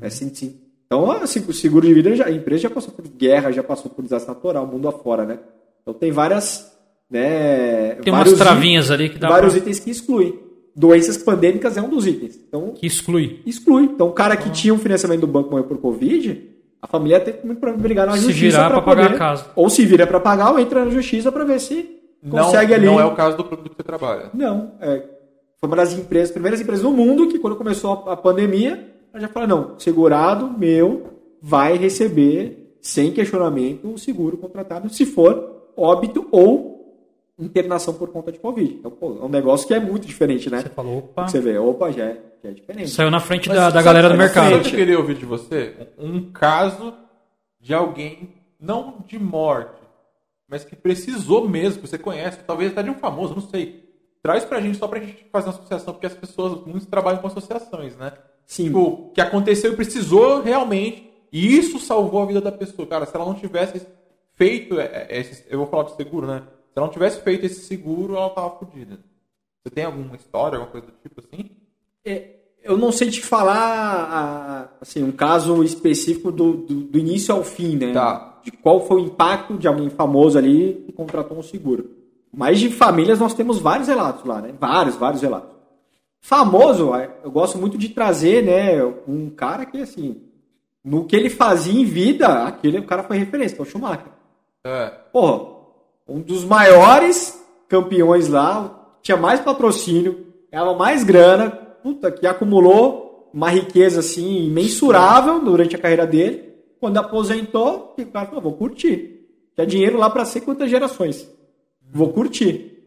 [0.00, 0.54] É 105.
[0.86, 3.62] Então, a seg- o seguro de vida, já, a empresa já passou por guerra, já
[3.62, 5.38] passou por desastre natural, mundo afora, né?
[5.82, 6.72] Então, tem várias.
[7.10, 9.62] Né, Tem umas vários travinhas ali que dá vários pra...
[9.62, 10.38] itens que excluem.
[10.76, 12.38] Doenças pandêmicas é um dos itens.
[12.46, 13.40] Então, que exclui.
[13.46, 13.84] exclui.
[13.84, 16.40] Então, o cara que tinha um financiamento do banco morreu por Covid,
[16.80, 19.18] a família tem muito para brigar na Se justiça virar pra pra pagar poder- a
[19.18, 19.46] casa.
[19.56, 22.86] Ou se vira para pagar, ou entra na justiça para ver se Não, consegue ali.
[22.86, 24.30] não é o caso do produto que você trabalha.
[24.34, 25.02] Não, é,
[25.60, 29.20] foi uma das empresas, primeiras empresas no mundo que quando começou a, a pandemia, ela
[29.20, 31.06] já falou, não, segurado meu
[31.40, 36.78] vai receber sem questionamento o seguro contratado se for óbito ou
[37.38, 38.74] internação por conta de Covid.
[38.74, 40.60] Então, pô, é um negócio que é muito diferente, né?
[40.60, 41.28] Você falou, opa.
[41.28, 42.90] Você vê, opa, já é, já é diferente.
[42.90, 44.56] Saiu na frente Mas da, da galera do mercado.
[44.56, 45.74] Eu queria ouvir de você?
[45.96, 46.92] Um um caso
[47.60, 49.80] de alguém, não de morte,
[50.48, 53.87] mas que precisou mesmo, que você conhece, talvez até de um famoso, não sei.
[54.22, 57.28] Traz pra gente, só pra gente fazer uma associação, porque as pessoas, muitos trabalham com
[57.28, 58.12] associações, né?
[58.46, 58.64] Sim.
[58.64, 62.88] Tipo, que aconteceu e precisou realmente, e isso salvou a vida da pessoa.
[62.88, 63.86] Cara, se ela não tivesse
[64.34, 66.42] feito é, é, esse, eu vou falar de seguro, né?
[66.72, 68.98] Se ela não tivesse feito esse seguro, ela tava fodida.
[69.62, 71.50] Você tem alguma história, alguma coisa do tipo assim?
[72.04, 77.44] É, eu não sei te falar assim, um caso específico do, do, do início ao
[77.44, 77.92] fim, né?
[77.92, 78.40] Tá.
[78.42, 81.97] De qual foi o impacto de alguém famoso ali que contratou um seguro.
[82.32, 84.54] Mas de famílias nós temos vários relatos lá, né?
[84.58, 85.56] Vários, vários relatos.
[86.20, 86.90] Famoso,
[87.24, 88.82] eu gosto muito de trazer, né?
[89.06, 90.20] Um cara que, assim,
[90.84, 94.12] no que ele fazia em vida, aquele o cara foi referência, que é o Schumacher.
[94.64, 94.88] É.
[95.12, 95.56] Porra,
[96.08, 103.50] um dos maiores campeões lá, tinha mais patrocínio, ganhava mais grana, puta, que acumulou uma
[103.50, 106.54] riqueza assim imensurável durante a carreira dele.
[106.80, 109.26] Quando aposentou, o cara falou: vou curtir.
[109.54, 111.28] Tinha dinheiro lá para ser quantas gerações.
[111.92, 112.78] Vou curtir.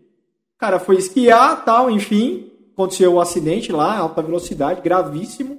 [0.55, 5.57] O cara foi esquiar, tal, enfim, aconteceu o um acidente lá, alta velocidade, gravíssimo,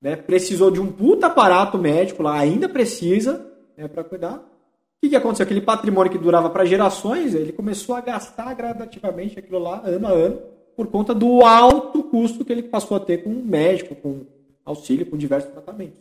[0.00, 0.16] né?
[0.16, 3.46] Precisou de um puta aparato médico lá, ainda precisa,
[3.76, 4.36] né, para cuidar.
[4.36, 5.44] O que, que aconteceu?
[5.44, 10.10] Aquele patrimônio que durava para gerações, ele começou a gastar gradativamente aquilo lá, ano a
[10.10, 10.40] ano,
[10.76, 14.26] por conta do alto custo que ele passou a ter com médico, com
[14.64, 15.98] auxílio, com diversos tratamentos.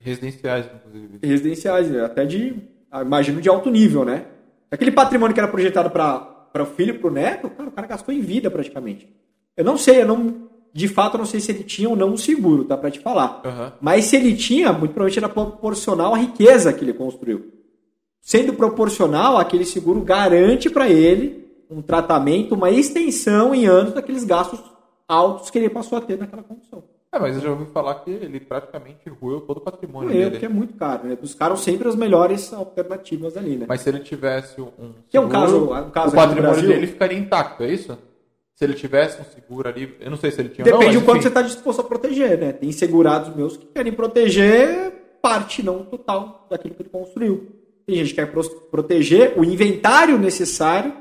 [0.00, 1.18] Residenciais, inclusive.
[1.22, 2.04] Residenciais, né?
[2.04, 2.54] até de,
[3.02, 4.26] imagino, de alto nível, né?
[4.70, 7.86] Aquele patrimônio que era projetado para o filho e para o neto, cara, o cara
[7.86, 9.08] gastou em vida praticamente.
[9.56, 12.10] Eu não sei, eu não, de fato, eu não sei se ele tinha ou não
[12.10, 12.76] um seguro, tá?
[12.76, 13.42] Para te falar.
[13.44, 13.72] Aham.
[13.80, 17.52] Mas se ele tinha, muito provavelmente era proporcional à riqueza que ele construiu.
[18.20, 24.60] Sendo proporcional, aquele seguro garante para ele um tratamento, uma extensão em anos daqueles gastos
[25.06, 26.82] altos que ele passou a ter naquela condição.
[27.10, 30.30] É, mas eu já ouvi falar que ele praticamente ruiu todo o patrimônio Eu, dele.
[30.32, 31.16] porque é muito caro, né?
[31.18, 33.64] Buscaram sempre as melhores alternativas ali, né?
[33.66, 35.30] Mas se ele tivesse um Que é um seguro,
[35.68, 36.68] caso- um caso o patrimônio Brasil.
[36.68, 37.98] dele ficaria intacto, é isso?
[38.54, 40.96] Se ele tivesse um seguro ali, eu não sei se ele tinha ou não, Depende
[40.96, 42.52] mas do quanto você está disposto a proteger, né?
[42.52, 47.48] Tem segurados meus que querem proteger parte, não total, daquilo que ele construiu.
[47.86, 50.92] Tem gente que quer pro- proteger o inventário necessário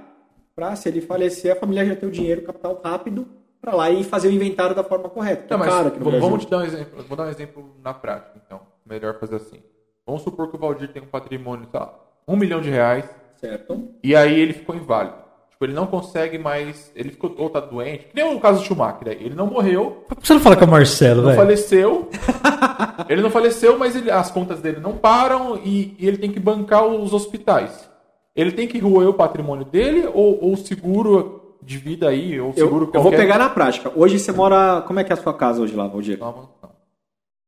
[0.55, 3.27] para, se ele falecer, a família já ter o dinheiro, o capital rápido,
[3.61, 5.43] para lá e fazer o inventário da forma correta.
[5.43, 7.03] que Não, é mas caro aqui no vamos, te dar um exemplo.
[7.07, 8.61] Vou dar um exemplo na prática, então.
[8.85, 9.59] Melhor fazer assim.
[10.05, 11.93] Vamos supor que o Valdir tem um patrimônio, sei lá,
[12.27, 13.05] um milhão de reais,
[13.35, 13.89] Certo?
[14.03, 15.15] e aí ele ficou inválido.
[15.49, 16.91] Tipo, ele não consegue mais.
[16.95, 18.05] Ele ficou ou tá doente.
[18.05, 19.17] Que nem o caso do Schumacher aí.
[19.25, 21.37] Ele não morreu, Por que você não fala com o Marcelo, não velho?
[21.41, 22.09] faleceu.
[23.09, 26.39] ele não faleceu, mas ele- as contas dele não param e, e ele tem que
[26.39, 27.89] bancar os hospitais.
[28.35, 32.49] Ele tem que roer o patrimônio dele ou ou o seguro de vida aí, ou
[32.49, 33.91] Eu, seguro eu vou qualquer- pegar na prática.
[33.95, 34.81] Hoje você mora.
[34.87, 36.17] Como é que é a sua casa hoje lá, Valdir?
[36.19, 36.49] Não.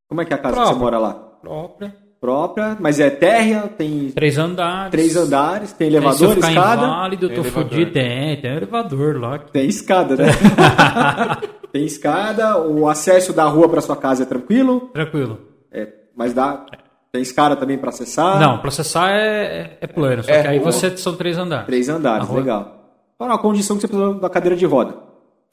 [0.10, 0.73] Como é que é a casa que Própria.
[0.77, 1.14] você mora lá?
[1.41, 1.95] Própria.
[2.19, 4.91] Própria, mas é térrea, tem Três andares.
[4.91, 6.84] três andares, tem elevador, ficar escada.
[6.86, 7.69] inválido, eu Tem tô elevador.
[7.69, 7.91] fudido.
[7.94, 9.40] Tem, tem um elevador lá.
[9.40, 10.26] Tem escada, né?
[11.72, 15.40] tem escada, o acesso da rua para sua casa é tranquilo, Tranquilo.
[15.72, 16.65] é, mas dá.
[17.11, 18.38] Tem escada também para acessar.
[18.40, 20.22] Não, processar é, é, é plano.
[20.22, 21.65] Só É, que aí você são três andares.
[21.68, 22.78] Três andares, legal.
[23.20, 24.96] Para uma condição que você precisa da cadeira de roda.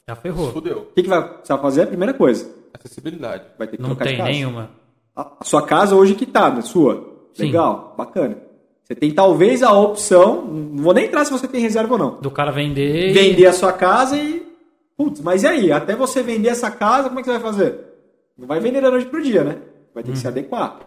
[0.07, 0.51] Já ferrou.
[0.53, 0.77] Fudeu.
[0.79, 1.81] O que, que vai, você vai fazer?
[1.83, 3.43] A primeira coisa, Acessibilidade.
[3.59, 4.29] vai ter que Não trocar de tem casa.
[4.31, 4.71] nenhuma.
[5.15, 7.27] A, a sua casa hoje que tá, na sua.
[7.33, 7.43] Sim.
[7.47, 8.37] Legal, bacana.
[8.83, 12.21] Você tem talvez a opção, não vou nem entrar se você tem reserva ou não.
[12.21, 13.09] Do cara vender.
[13.09, 14.47] e- Vender a sua casa e.
[14.95, 15.71] Putz, mas e aí?
[15.71, 17.79] Até você vender essa casa, como é que você vai fazer?
[18.37, 19.57] Não vai vender da noite pro dia, né?
[19.93, 20.21] Vai ter que Uhum.
[20.21, 20.79] se adequar.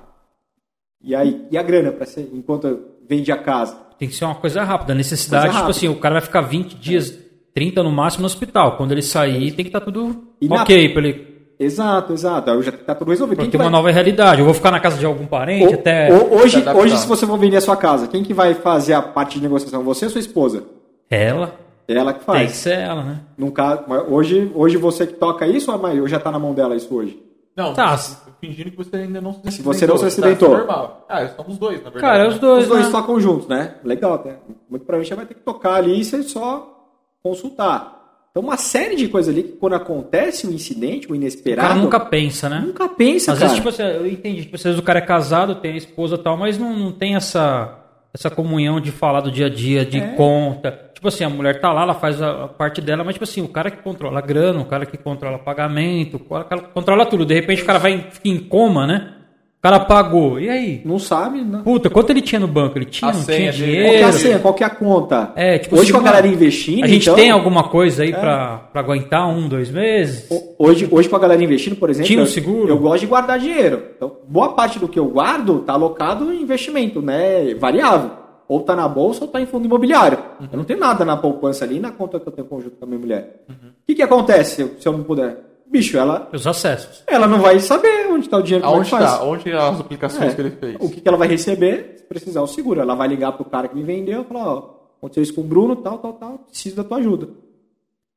[1.03, 2.67] E aí, e a grana para ser enquanto
[3.11, 3.77] vende a casa?
[3.99, 4.93] Tem que ser uma coisa rápida.
[4.93, 5.77] A necessidade, Coisa tipo rápida.
[5.89, 7.13] assim, o cara vai ficar 20 dias,
[7.53, 8.77] 30 no máximo no hospital.
[8.77, 11.29] Quando ele sair, tem que estar tudo E na- ok pra ele.
[11.59, 12.51] Exato, exato.
[12.51, 13.37] Aí já tá tudo resolvido.
[13.37, 14.39] Pra Quem ter que uma vai- nova realidade.
[14.41, 16.11] Eu vou ficar na casa de algum parente Ho- até.
[16.11, 19.03] ho- hoje, hoje, se você for vender a sua casa, quem que vai fazer a
[19.03, 19.83] parte de negociação?
[19.85, 20.63] Você ou sua esposa?
[21.11, 21.55] Ela.
[21.87, 22.53] É ela que Tem que faz.
[22.53, 23.21] ser ela, né?
[23.37, 26.01] Num caso, mas hoje, hoje você que toca isso ou a Maria?
[26.01, 27.21] Ou já tá na mão dela isso hoje?
[27.61, 27.97] Não, Tá.
[28.41, 29.73] fingindo que você ainda não se acidentou.
[29.75, 30.07] Se você não se tá?
[30.09, 30.49] acidentou.
[30.49, 31.07] Isso é normal.
[31.09, 32.01] Ah, somos dois, na verdade.
[32.01, 32.29] Cara, né?
[32.31, 32.63] os dois.
[32.65, 32.93] Os dois né?
[32.93, 33.75] tocam juntos, né?
[33.85, 34.37] Legal, até.
[34.69, 36.87] Muito provavelmente você vai ter que tocar ali e você só
[37.23, 37.99] consultar.
[38.31, 41.81] Então, uma série de coisas ali que quando acontece um incidente, um O inesperado, cara
[41.81, 42.63] nunca pensa, né?
[42.65, 43.49] nunca pensa, Às cara.
[43.51, 46.15] vezes, tipo assim, eu entendi, tipo, às vezes o cara é casado, tem a esposa
[46.15, 47.77] e tal, mas não, não tem essa,
[48.15, 50.13] essa comunhão de falar do dia a dia, de É.
[50.15, 50.90] conta.
[51.01, 53.41] Tipo assim, a mulher tá lá, ela faz a, a parte dela, mas tipo assim,
[53.41, 57.07] o cara que controla a grana, o cara que controla pagamento, o cara que controla
[57.07, 57.25] tudo.
[57.25, 59.15] De repente o cara vai fica em coma, né?
[59.59, 60.39] O cara pagou.
[60.41, 60.81] E aí?
[60.87, 61.61] Não sabe, né?
[61.65, 62.79] Puta, quanto ele tinha no banco?
[62.79, 63.83] Ele tinha, A não senha tinha dele.
[63.83, 64.13] Qual que é a dinheiro?
[64.19, 64.39] senha?
[64.39, 65.33] Qual que é a conta?
[65.37, 68.11] É, tipo Hoje assim, com a galera investindo, A gente então, tem alguma coisa aí
[68.11, 70.27] pra, pra aguentar um, dois meses?
[70.31, 72.69] ho- Hoje, hoje com a galera investindo, por exemplo, Tinha um eu- seguro?
[72.71, 73.83] eu gosto de guardar dinheiro.
[73.97, 77.55] Então, boa parte do que eu guardo tá alocado em investimento, né?
[77.59, 78.11] Variável.
[78.51, 80.19] Ou tá na bolsa ou tá em fundo imobiliário.
[80.51, 82.89] Eu não tenho nada na poupança ali na conta que eu tenho conjunto com a
[82.89, 83.45] minha mulher.
[83.49, 83.55] O
[83.87, 85.39] que, que acontece se eu, não puder?
[85.71, 87.05] Bicho, ela, Os acessos.
[87.07, 89.05] ela não vai saber onde está o dinheiro é Aonde que faz.
[89.19, 89.23] tá?
[89.23, 90.35] Onde as aplicações É.
[90.35, 90.77] que ele fez?
[90.81, 92.81] O que, que ela vai receber se precisar o seguro?
[92.81, 95.45] Ela vai ligar pro cara que me vendeu e falar, ó, aconteceu isso com o
[95.45, 97.29] Bruno, tal, tal, tal, preciso da tua ajuda.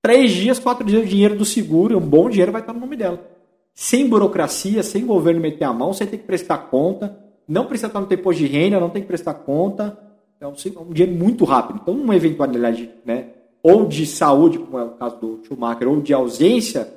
[0.01, 2.97] Três dias, quatro dias, o dinheiro do seguro, um bom dinheiro vai estar no nome
[2.97, 3.19] dela.
[3.75, 7.15] Sem burocracia, sem governo meter a mão, sem ter que prestar conta,
[7.47, 9.95] não precisa estar no tempo de renda, não tem que prestar conta.
[10.43, 11.79] É um, é dinheiro muito rápido.
[11.81, 13.27] Então, uma eventualidade, né,
[13.61, 16.93] ou de saúde, como é o caso do Schumacher, ou de ausência,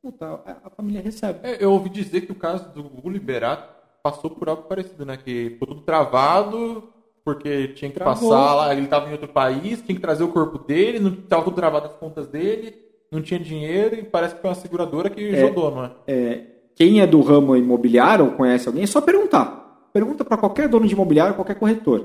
[0.00, 1.40] puta, a- família recebe.
[1.42, 3.68] É, eu ouvi dizer que o caso do Gugu Liberato
[4.02, 5.16] passou por algo parecido, né?
[5.16, 6.84] Que ficou tudo travado,
[7.24, 8.30] porque tinha que Travou.
[8.30, 11.42] passar lá, ele estava em outro país, tinha que trazer o corpo dele, não estava
[11.42, 12.74] tudo travado as contas dele,
[13.10, 15.90] não tinha dinheiro e parece que foi uma seguradora que jogou, não é?
[16.06, 16.40] é,
[16.76, 19.88] quem é do ramo imobiliário ou conhece alguém, é só perguntar.
[19.92, 22.04] Pergunta para qualquer dono de imobiliário, qualquer corretor.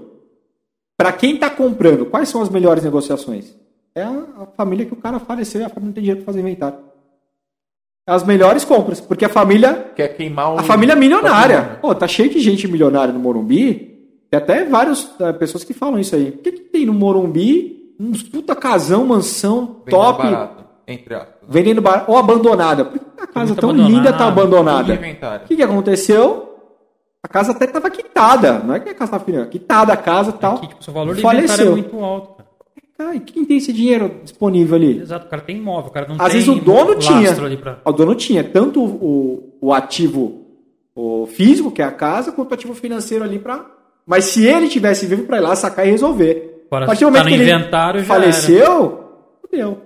[0.99, 3.55] Para quem está comprando, quais são as melhores negociações?
[3.95, 6.41] É a, família que o cara faleceu e a família não tem dinheiro para fazer
[6.41, 6.77] inventário.
[8.05, 10.59] As melhores compras, porque a família, Quer queimar o.
[10.59, 11.79] a família é milionária.
[11.81, 13.97] Pô, tá cheio de gente milionária no Morumbi.
[14.29, 16.31] Tem até várias eh, pessoas que falam isso aí.
[16.31, 17.95] O que, que tem no Morumbi?
[17.97, 21.33] Uns puta casão, mansão, Vendendo top, barato, entre aspas.
[21.47, 22.03] vendendo bar...
[22.09, 22.83] ou abandonada.
[22.83, 24.93] Por que a casa muito tão linda tá abandonada?
[24.95, 26.48] O que, que aconteceu?
[27.23, 28.59] A casa até estava quitada.
[28.59, 29.51] Não é que a casa estava financiada.
[29.51, 30.55] Quitada a casa e tal.
[30.55, 32.43] Aqui, tipo, o valor do inventário é muito alto,
[32.97, 33.15] cara.
[33.15, 34.99] E quem tem esse dinheiro disponível ali?
[34.99, 37.33] Exato, o cara tem imóvel, o cara não Às tem vezes o dono tinha.
[37.57, 37.79] pra...
[37.85, 40.45] O dono tinha tanto o, o ativo
[40.95, 43.65] o físico, que é a casa, quanto o ativo financeiro ali para.
[44.05, 46.65] Mas se ele tivesse vivo para ir lá sacar e resolver.
[46.67, 49.03] Agora, a partir do tá momento no que ele faleceu,
[49.41, 49.81] fudeu.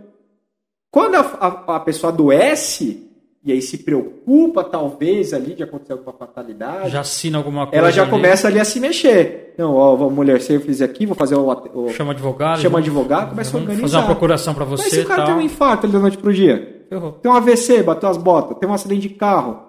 [0.90, 3.12] Quando a, a, a pessoa adoece,
[3.46, 6.90] e aí se preocupa, talvez, ali, de acontecer alguma fatalidade.
[6.92, 9.54] Já assina alguma coisa ela já ali, começa ali a se mexer.
[9.58, 11.46] Não, ó, vou- mulher, se eu fizer aqui, vou fazer o.
[11.74, 12.58] o Chama advogado.
[12.62, 13.82] chama vamos- advogado, começa a organizar.
[13.88, 15.26] Fazer uma procuração pra Mas você se o cara tal.
[15.28, 17.12] tem um infarto ali da noite pro dia, Ferrou.
[17.14, 19.60] tem um AVC, bateu as botas, tem um acidente de carro,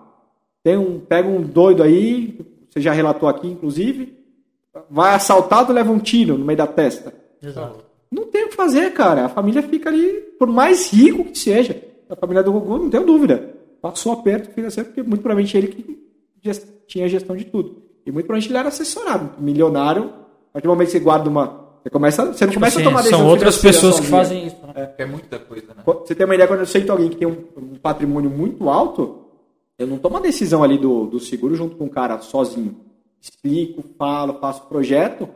[0.63, 2.39] tem um, pega um doido aí,
[2.71, 4.17] você já relatou aqui, inclusive,
[4.91, 7.13] vai assaltado, leva um tiro no meio da testa.
[7.43, 7.85] Exato.
[8.11, 9.25] Não tem o que fazer, cara.
[9.25, 11.83] A família fica ali, por mais rico que seja.
[12.09, 13.51] A família do Gugu, não tenho dúvida.
[13.85, 15.99] Passou aperto financeiro, porque muito provavelmente ele que
[16.43, 17.83] gest- tinha a gestão de tudo.
[18.07, 19.33] E muito provavelmente ele era assessorado.
[19.39, 21.65] Milionário, a partir do momento que você guarda uma.
[21.83, 24.47] Você, começa, você não Tipo começa assim, a tomar decisão são outras pessoas que fazem
[24.47, 24.57] isso.
[24.75, 24.91] Né?
[24.97, 25.83] É muita coisa, né?
[25.85, 29.19] Você tem uma ideia, quando eu sento alguém que tem um, um patrimônio muito alto,
[29.79, 32.75] eu não tomo a decisão ali do, do seguro junto com o cara sozinho.
[33.21, 35.29] Explico, falo, faço o projeto,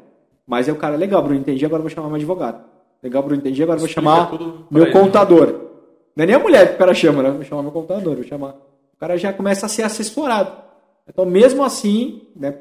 [0.46, 2.64] mas é o cara, legal, Bruno, entendi, agora eu vou chamar meu advogado.
[3.02, 4.32] Legal, Bruno, entendi, agora eu vou Explica chamar
[4.70, 5.00] meu ele, né?
[5.00, 5.67] contador.
[6.18, 7.30] Não é nem a mulher que o cara chama, né?
[7.30, 8.56] Vou chamar meu contador, vou chamar.
[8.92, 10.50] O cara já começa a ser assessorado.
[11.08, 12.56] Então, mesmo assim, né,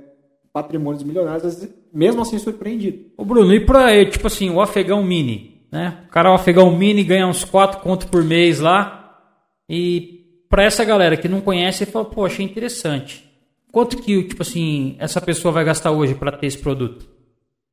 [0.54, 3.06] patrimônios milionários, vezes, mesmo assim surpreendido.
[3.18, 6.04] Ô Bruno, e pra, eh, tipo assim, o afegão mini, né?
[6.06, 9.18] O cara, o afegão mini, ganha uns 4 contos por mês lá.
[9.68, 13.28] E pra essa galera que não conhece, fala, pô, achei interessante.
[13.72, 17.10] Quanto que, tipo assim, essa pessoa vai gastar hoje pra ter esse produto?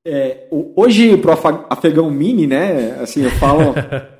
[0.03, 1.39] É, hoje, pro
[1.69, 2.97] afegão mini, né?
[3.03, 3.75] Assim, eu falo.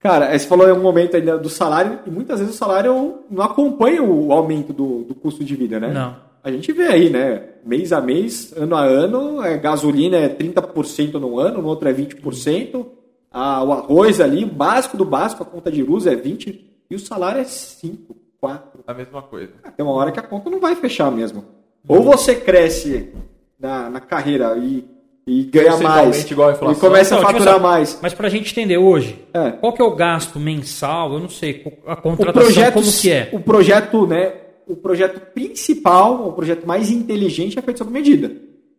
[0.00, 3.42] cara, você falou em um momento ainda do salário, e muitas vezes o salário não
[3.42, 5.92] acompanha o aumento do, do custo de vida, né?
[5.92, 6.28] Não.
[6.42, 7.42] A gente vê aí, né?
[7.64, 11.92] Mês a mês, ano a ano, é, gasolina é 30% no ano, no outro é
[11.92, 12.86] 20%.
[13.30, 16.60] Ah, o arroz ali, o básico do básico, a conta de luz é 20%,
[16.90, 17.98] e o salário é 5%,
[18.42, 18.60] 4%.
[18.86, 19.52] A mesma coisa.
[19.76, 21.44] Tem uma hora que a conta não vai fechar mesmo.
[21.86, 23.12] Ou você cresce
[23.58, 24.84] na, na carreira e,
[25.30, 26.76] e ganha mais, igual a inflação.
[26.76, 27.98] e começa a Não, tipo faturar assim, mais.
[28.02, 29.50] Mas pra gente entender hoje, É.
[29.50, 31.12] qual que é o gasto mensal?
[31.12, 33.28] Eu não sei, a O contratação projeto, como que é?
[33.32, 34.32] o projeto, né?
[34.66, 38.30] O projeto principal, o projeto mais inteligente é feito sob medida.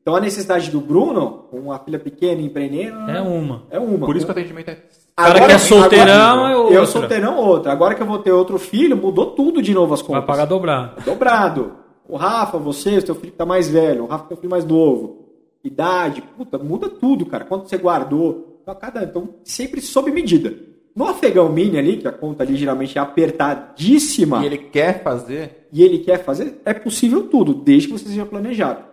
[0.01, 3.63] Então a necessidade do Bruno, com uma filha pequena empreendendo, É uma.
[3.69, 4.05] é uma.
[4.05, 4.77] Por isso que o atendimento é.
[5.15, 6.73] cara que é solteirão é outra.
[6.75, 7.71] Eu solteirão outra.
[7.71, 10.25] Agora que eu vou ter outro filho, mudou tudo de novo as Vai contas.
[10.25, 11.03] pagar dobrado.
[11.03, 11.73] Dobrado.
[12.07, 14.49] O Rafa, você, o seu filho que tá mais velho, o Rafa tem um filho
[14.51, 15.28] mais novo.
[15.63, 17.45] Idade, puta, muda tudo, cara.
[17.45, 18.59] Quanto você guardou.
[18.61, 20.53] Então, cada, então sempre sob medida.
[20.95, 25.67] No afegão mini ali, que a conta ali geralmente é apertadíssima E ele quer fazer.
[25.71, 28.83] e ele quer fazer, é possível tudo, desde que você seja planejado.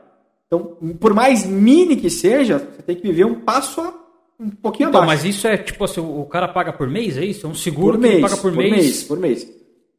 [0.46, 3.94] Então, por mais mini que seja, você tem que viver um passo a
[4.38, 5.24] um pouquinho Então, abaixo.
[5.24, 7.46] mas isso é tipo assim, o cara paga por mês, é isso?
[7.46, 9.02] É um seguro por que ele mês, paga por, mês?
[9.04, 9.50] Por mês.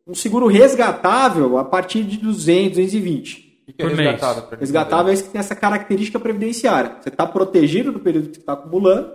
[0.07, 3.46] Um seguro resgatável a partir de 200, 220.
[3.67, 4.09] O que, que é Por mês.
[4.11, 4.57] resgatável?
[4.59, 6.93] Resgatável é esse que tem essa característica previdenciária.
[7.01, 9.11] Você está protegido no período que você está acumulando.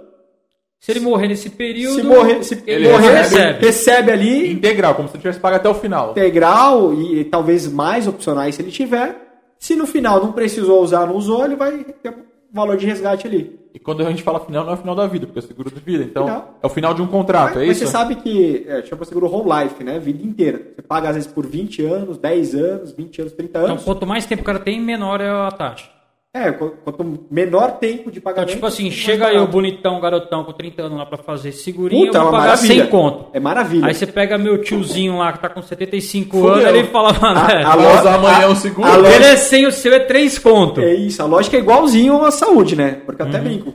[0.78, 3.64] Se ele morrer nesse período, Se morrer, se ele morrer recebe.
[3.64, 6.10] recebe ali Integral, como se tivesse pago até o final.
[6.10, 9.16] integral e, talvez mais opcionais se ele tiver.
[9.58, 12.12] Se no final não precisou usar, não usou, ele vai ter
[12.52, 13.58] valor de resgate ali.
[13.74, 15.70] E quando a gente fala final, não é o final da vida, porque é seguro
[15.70, 16.04] de vida.
[16.04, 16.58] Então, Final.
[16.62, 17.86] é o final de um contrato, mas, é mas isso?
[17.86, 19.98] você sabe que é, chama seguro whole life, né?
[19.98, 20.60] Vida inteira.
[20.74, 23.84] Você paga às vezes por 20 anos, 10 anos, 20 anos, 30 Então, anos.
[23.84, 25.88] quanto mais tempo o cara tem, menor é a taxa.
[26.34, 28.54] É, qu- quanto menor tempo de Então, pagamento.
[28.54, 32.16] tipo assim, chega aí o bonitão, garotão, com 30 anos lá pra fazer segurinha, Puta,
[32.16, 32.74] é eu vou uma pagar maravilha.
[32.84, 33.26] 100 conto.
[33.34, 33.86] É maravilha.
[33.86, 36.52] Aí você pega meu tiozinho lá, que tá com 75 Fudeu.
[36.54, 38.88] anos, ele fala, mano, A- é, a Vai lo- usar amanhã o seguro?
[38.88, 40.80] a lo- ele é 100, o seu é 3 conto.
[40.80, 43.02] É isso, a lógica é igualzinho à saúde, né?
[43.04, 43.32] Porque eu Uhum.
[43.32, 43.74] até brinco.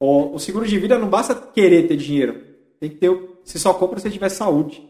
[0.00, 2.34] O, o seguro de vida não basta querer ter dinheiro.
[2.80, 3.10] Tem que ter.
[3.10, 4.82] o- Você só compra se tiver saúde.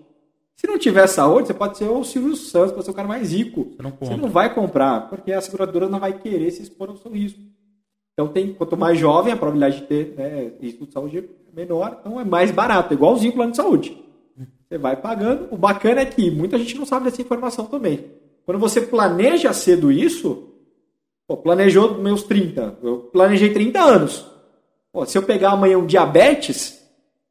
[0.57, 3.33] Se não tiver saúde, você pode ser o Silvio Santos, pode ser o cara mais
[3.33, 3.73] rico.
[3.77, 3.93] Você não.
[4.01, 7.41] Você não vai comprar, porque a seguradora não vai querer se expor ao seu risco.
[8.12, 11.24] Então, tem, quanto mais jovem, a probabilidade de ter né, risco de saúde é
[11.55, 14.03] menor, então é mais barato, igualzinho o plano de saúde.
[14.69, 15.49] Você vai pagando.
[15.51, 18.07] O bacana é que muita gente não sabe dessa informação também.
[18.45, 20.49] Quando você planeja cedo isso,
[21.27, 24.27] pô, planejou meus 30, eu planejei 30 anos.
[24.91, 26.83] Pô, se eu pegar amanhã um diabetes,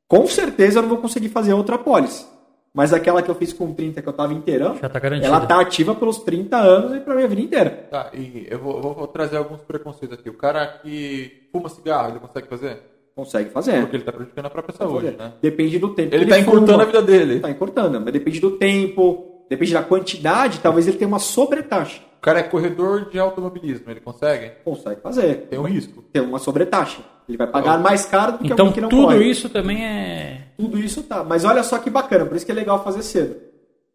[0.07, 2.25] com certeza eu não vou conseguir fazer outra pólice.
[2.73, 5.27] Mas aquela que eu fiz com 30, que eu tava inteirão, Já tá garantida.
[5.27, 7.69] ela tá ativa pelos 30 anos e pra minha vida inteira.
[7.91, 10.29] Tá, e eu vou, vou- vou trazer alguns preconceitos aqui.
[10.29, 12.77] O cara que fuma cigarro, ele consegue fazer?
[13.13, 13.81] Consegue fazer.
[13.81, 15.33] Porque ele tá prejudicando a própria saúde, né?
[15.41, 16.15] Depende do tempo.
[16.15, 17.39] Ele que tá encurtando a vida dele.
[17.41, 22.01] Tá encurtando, mas depende do tempo, depende da quantidade, talvez ele tenha uma sobretaxa.
[22.17, 24.51] O cara é corredor de automobilismo, ele consegue?
[24.63, 25.47] Consegue fazer.
[25.49, 26.01] Tem um risco.
[26.13, 27.01] Tem uma sobretaxa.
[27.31, 29.23] Ele vai pagar mais caro do que Então, alguém que não tudo corre.
[29.25, 30.47] isso também é...
[30.57, 31.23] Tudo isso tá.
[31.23, 33.35] Mas olha só que bacana, por isso que é legal fazer cedo.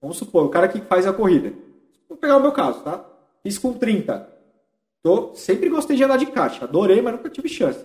[0.01, 1.53] Vamos supor, o cara que faz a corrida.
[2.09, 3.05] Vou pegar o meu caso, tá?
[3.43, 4.27] Fiz com 30.
[5.03, 6.63] Tô, sempre gostei de andar de kart.
[6.63, 7.85] Adorei, mas nunca tive chance.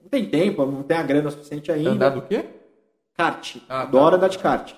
[0.00, 1.90] Não tem tempo, não tem a grana suficiente ainda.
[1.90, 2.44] Andar do quê?
[3.16, 3.56] Kart.
[3.68, 4.16] Ah, Adoro tá.
[4.16, 4.72] andar de kart.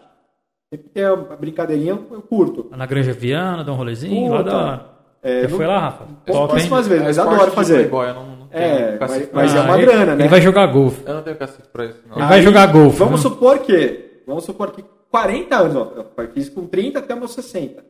[0.72, 2.68] Sempre tem a brincadeirinha, eu curto.
[2.76, 4.51] Na Granja Viana, dá um rolezinho, lá Puta.
[4.51, 4.95] da...
[5.22, 6.05] É, Já não- foi lá, Rafa?
[6.05, 6.47] Top, hein?
[6.47, 7.74] Pouquíssimas vezes, mas adoro fazer.
[7.74, 10.22] Playboy, eu não, não É, mas- mas é uma ele, grana, né?
[10.22, 11.02] Ele vai jogar golfe.
[11.06, 12.16] Eu não tenho cacife pra isso, não.
[12.16, 12.98] Ele vai jogar golfe.
[12.98, 13.30] Vamos né?
[13.30, 17.84] supor que, vamos supor que 40 anos, ó, eu fiz com 30 até meus 60.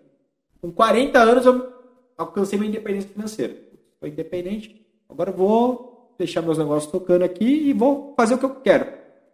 [0.61, 1.73] Com 40 anos eu
[2.17, 3.55] alcancei minha independência financeira.
[3.99, 8.45] Sou independente, agora eu vou deixar meus negócios tocando aqui e vou fazer o que
[8.45, 8.87] eu quero.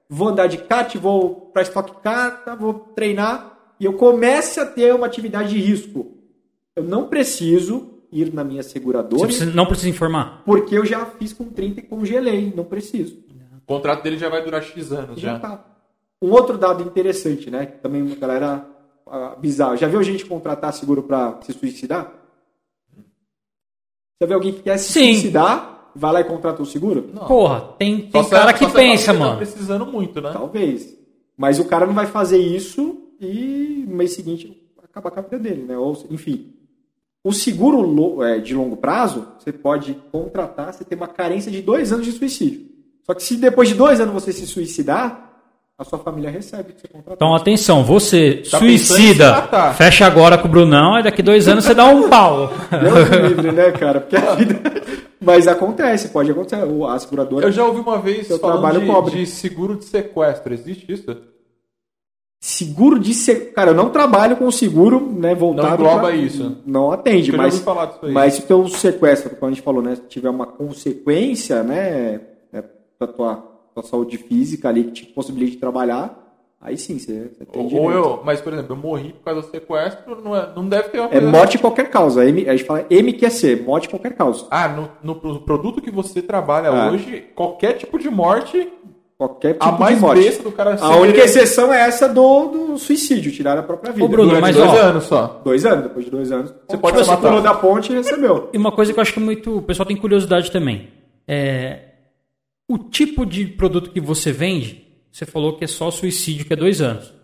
[0.09, 4.94] Vou andar de kart, vou para Car, tá, vou treinar e eu comece a ter
[4.94, 6.22] uma atividade de risco.
[6.77, 10.43] Eu não preciso ir na minha Você seguradora precisa- não precisa informar.
[10.44, 13.23] porque eu já fiz com 30 e congelei, não preciso.
[13.62, 15.39] O contrato dele já vai durar X anos Já já.
[15.39, 15.65] tá.
[16.20, 17.66] Um outro dado interessante, né?
[17.66, 18.66] Que também uma galera
[19.07, 19.77] ah, bizarra.
[19.77, 22.12] Já viu gente contratar seguro para se suicidar?
[24.20, 25.12] Já viu alguém que quer se Sim.
[25.15, 27.11] suicidar, vai lá e contrata um seguro?
[27.12, 27.27] Não.
[27.27, 29.31] Porra, tem, tem cara que pensa, família mano.
[29.32, 30.31] Tá precisando muito, né?
[30.32, 30.97] Talvez.
[31.36, 35.39] Mas o cara não vai fazer isso e no mês seguinte acabar com a vida
[35.39, 35.77] dele, né?
[35.78, 36.55] Ou, enfim.
[37.24, 41.93] O seguro é, de longo prazo, você pode contratar, você tem uma carência de dois
[41.93, 42.62] anos de suicídio.
[43.05, 45.31] Só que se depois de dois anos você se suicidar,
[45.78, 47.15] a sua família recebe o que você contratou.
[47.15, 51.74] Então, atenção, você Tá suicida, fecha agora com o Brunão, e daqui dois anos você
[51.74, 52.53] dá um pau.
[52.70, 54.01] Deus livre, né, cara?
[54.01, 54.61] Porque a vida.
[55.24, 56.65] Mas acontece, pode acontecer.
[56.65, 57.47] O- A seguradora.
[57.47, 60.53] Eu já ouvi uma vez falando trabalho de, de seguro de sequestro.
[60.53, 61.16] Existe isso?
[62.44, 63.52] Seguro de ser.
[63.52, 65.69] Cara, eu não trabalho com seguro, né, voltado.
[65.69, 66.56] Não engloba pra- isso.
[66.66, 67.55] Não atende, Eu mas.
[67.55, 68.10] ouvi falar disso aí.
[68.12, 69.94] Mas se o teu sequestro, como a gente falou, né?
[69.94, 72.20] Se tiver uma consequência, né?
[72.52, 72.64] né
[72.98, 73.36] pra tua,
[73.73, 76.19] tua saúde física ali que te possibilite de trabalhar,
[76.60, 77.85] aí sim, você, você tem Ou, direito.
[77.86, 80.89] ou eu, mas por exemplo, eu morri por causa do sequestro, não, é- não deve
[80.89, 82.24] ter uma É morte em qualquer causa.
[82.28, 84.47] M, a gente fala MQC, morte em qualquer causa.
[84.51, 86.90] Ah, no, no pro- produto que você trabalha Ah.
[86.90, 88.69] hoje, qualquer tipo de morte,
[89.23, 90.43] Qualquer tipo a mais de morte.
[90.43, 94.05] do cara A única exceção é essa do, do suicídio, tirar a própria vida.
[94.05, 95.40] Ô, Bruno, mas, dois ó, anos só.
[95.44, 96.53] Dois anos, depois de dois anos.
[96.69, 98.51] Você pode tipo, pulou da ponte e recebeu.
[98.53, 99.59] E uma coisa que eu acho que é muito.
[99.59, 100.89] O pessoal tem curiosidade também.
[101.28, 101.78] É.
[102.66, 106.57] O tipo de produto que você vende, você falou que é só suicídio, que é
[106.57, 107.15] dois anos.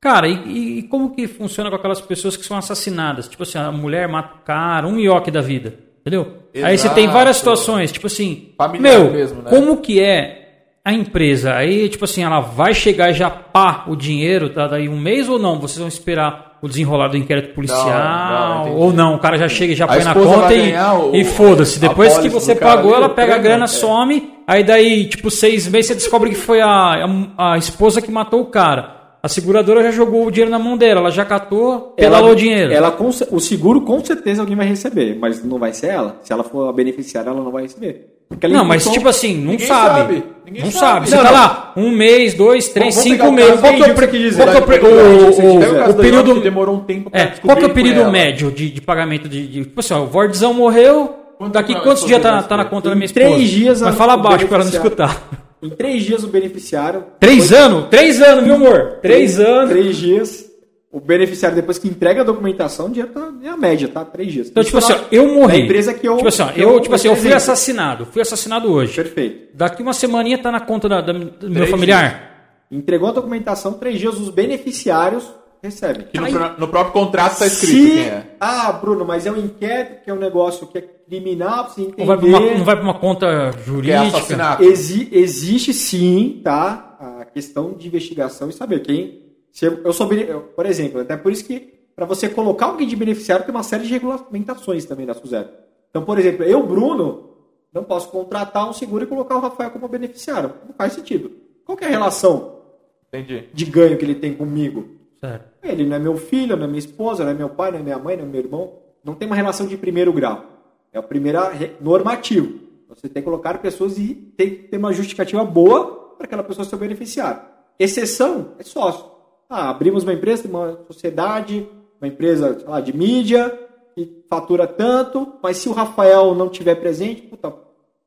[0.00, 3.28] Cara, e, e como que funciona com aquelas pessoas que são assassinadas?
[3.28, 5.74] Tipo assim, a mulher mata o cara, um ioque da vida.
[6.00, 6.38] Entendeu?
[6.64, 7.56] Aí você tem várias Exato.
[7.56, 9.50] situações, tipo assim, Familiar meu, mesmo, né?
[9.50, 10.41] como que é
[10.84, 11.54] a empresa?
[11.54, 15.28] Aí, tipo assim, ela vai chegar e já pá o dinheiro, tá daí um mês
[15.28, 15.58] ou não?
[15.60, 17.86] Vocês vão esperar o desenrolar do inquérito policial?
[17.88, 18.76] não, entendi.
[18.76, 19.14] ou não?
[19.14, 21.78] O cara já chega e já A põe na conta e, o- e foda-se.
[21.80, 23.68] Depois que você pagou, ela o pega a grana, é.
[23.68, 27.04] some aí daí, tipo, seis meses você descobre que foi a,
[27.36, 29.00] a, a esposa que matou o cara.
[29.22, 32.72] A seguradora já jogou o dinheiro na mão dela, ela já catou, pedalou o dinheiro.
[32.72, 32.96] Ela,
[33.30, 36.16] o seguro com certeza alguém vai receber, mas não vai ser ela.
[36.22, 38.11] Se ela for a beneficiária, ela não vai receber.
[38.50, 39.98] Não, mas tipo assim, não sabe.
[40.00, 40.24] sabe.
[40.44, 41.08] Ninguém Não sabe.
[41.08, 41.08] sabe.
[41.08, 41.38] Você Não, tá não.
[41.38, 43.60] lá, um mês, dois, três, pegar cinco meses.
[43.60, 44.36] Qual que é o, pre- dizer.
[44.42, 47.70] qual que é o, o o- período demorou um tempo É, qual que é o
[47.74, 51.74] período médio de, de pagamento de, de- Tipo assim, ó, o Vordzão morreu, Quanto daqui
[51.80, 53.26] quantos dias tá, tá na conta da minha esposa?
[53.26, 55.22] três dias Mas a- fala o baixo pra ela não escutar.
[55.62, 57.04] Em três dias o beneficiário.
[57.20, 57.86] Três anos?
[57.88, 58.98] Três anos, viu amor?
[59.00, 59.70] Três anos.
[59.70, 60.44] Três dias.
[60.92, 64.04] O beneficiário, depois que entrega a documentação, o dinheiro tá, é a média, tá?
[64.04, 64.48] Três dias.
[64.50, 65.58] Então, tipo assim, na- ó, eu morri.
[65.60, 66.16] na empresa que eu.
[66.16, 68.04] Tipo assim, ó, que eu, tipo assim, eu fui assassinado.
[68.06, 68.94] Fui assassinado hoje.
[68.94, 69.56] Perfeito.
[69.56, 72.30] Daqui uma semaninha tá na conta da, da- do meu familiar.
[72.70, 75.24] Entregou a documentação, três dias os beneficiários
[75.62, 76.06] recebem.
[76.12, 77.90] Que no, no próprio contrato tá escrito se...
[77.90, 78.24] quem é.
[78.40, 81.80] Ah, Bruno, mas é um inquérito, que é um negócio que é criminal, pra você
[81.82, 82.00] entender.
[82.00, 84.02] Não vai, pra uma, não vai pra uma conta é jurídica.
[84.02, 84.62] assassinato.
[84.62, 86.96] Exi- existe sim, tá?
[87.20, 89.21] A questão de investigação e saber quem.
[89.60, 92.86] Eu, eu sou, bene- eu, por exemplo, até por isso que para você colocar alguém
[92.86, 95.50] de beneficiário tem uma série de regulamentações também da SUSEP.
[95.90, 97.30] Então, por exemplo, eu, Bruno,
[97.72, 100.54] não posso contratar um seguro e colocar o Rafael como beneficiário.
[100.66, 101.30] Não faz sentido.
[101.64, 102.60] Qual que é a relação
[103.08, 103.48] Entendi.
[103.52, 104.88] de ganho que ele tem comigo?
[105.20, 105.44] Certo.
[105.62, 107.82] Ele não é meu filho, não é minha esposa, não é meu pai, não é
[107.82, 108.72] minha mãe, não é meu irmão.
[109.04, 110.44] Não tem uma relação de primeiro grau.
[110.92, 111.38] É o primeiro
[111.80, 112.58] normativo.
[112.88, 116.64] Você tem que colocar pessoas e tem que ter uma justificativa boa para aquela pessoa
[116.64, 117.42] ser beneficiária.
[117.78, 119.11] Exceção é sócio.
[119.54, 121.68] Ah, abrimos uma empresa, uma sociedade,
[122.00, 123.50] uma empresa lá, de mídia,
[123.94, 127.54] que fatura tanto, mas se o Rafael não tiver presente, puta,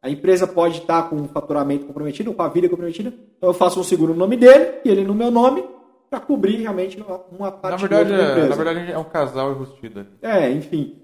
[0.02, 3.80] a empresa pode estar com o faturamento comprometido, com a vida comprometida, então eu faço
[3.80, 5.64] um seguro no nome dele e ele no meu nome
[6.10, 8.50] para cobrir realmente uma- uma Na parte verdade, da empresa.
[8.50, 10.08] na verdade, é um casal enrustido.
[10.24, 11.00] É, enfim.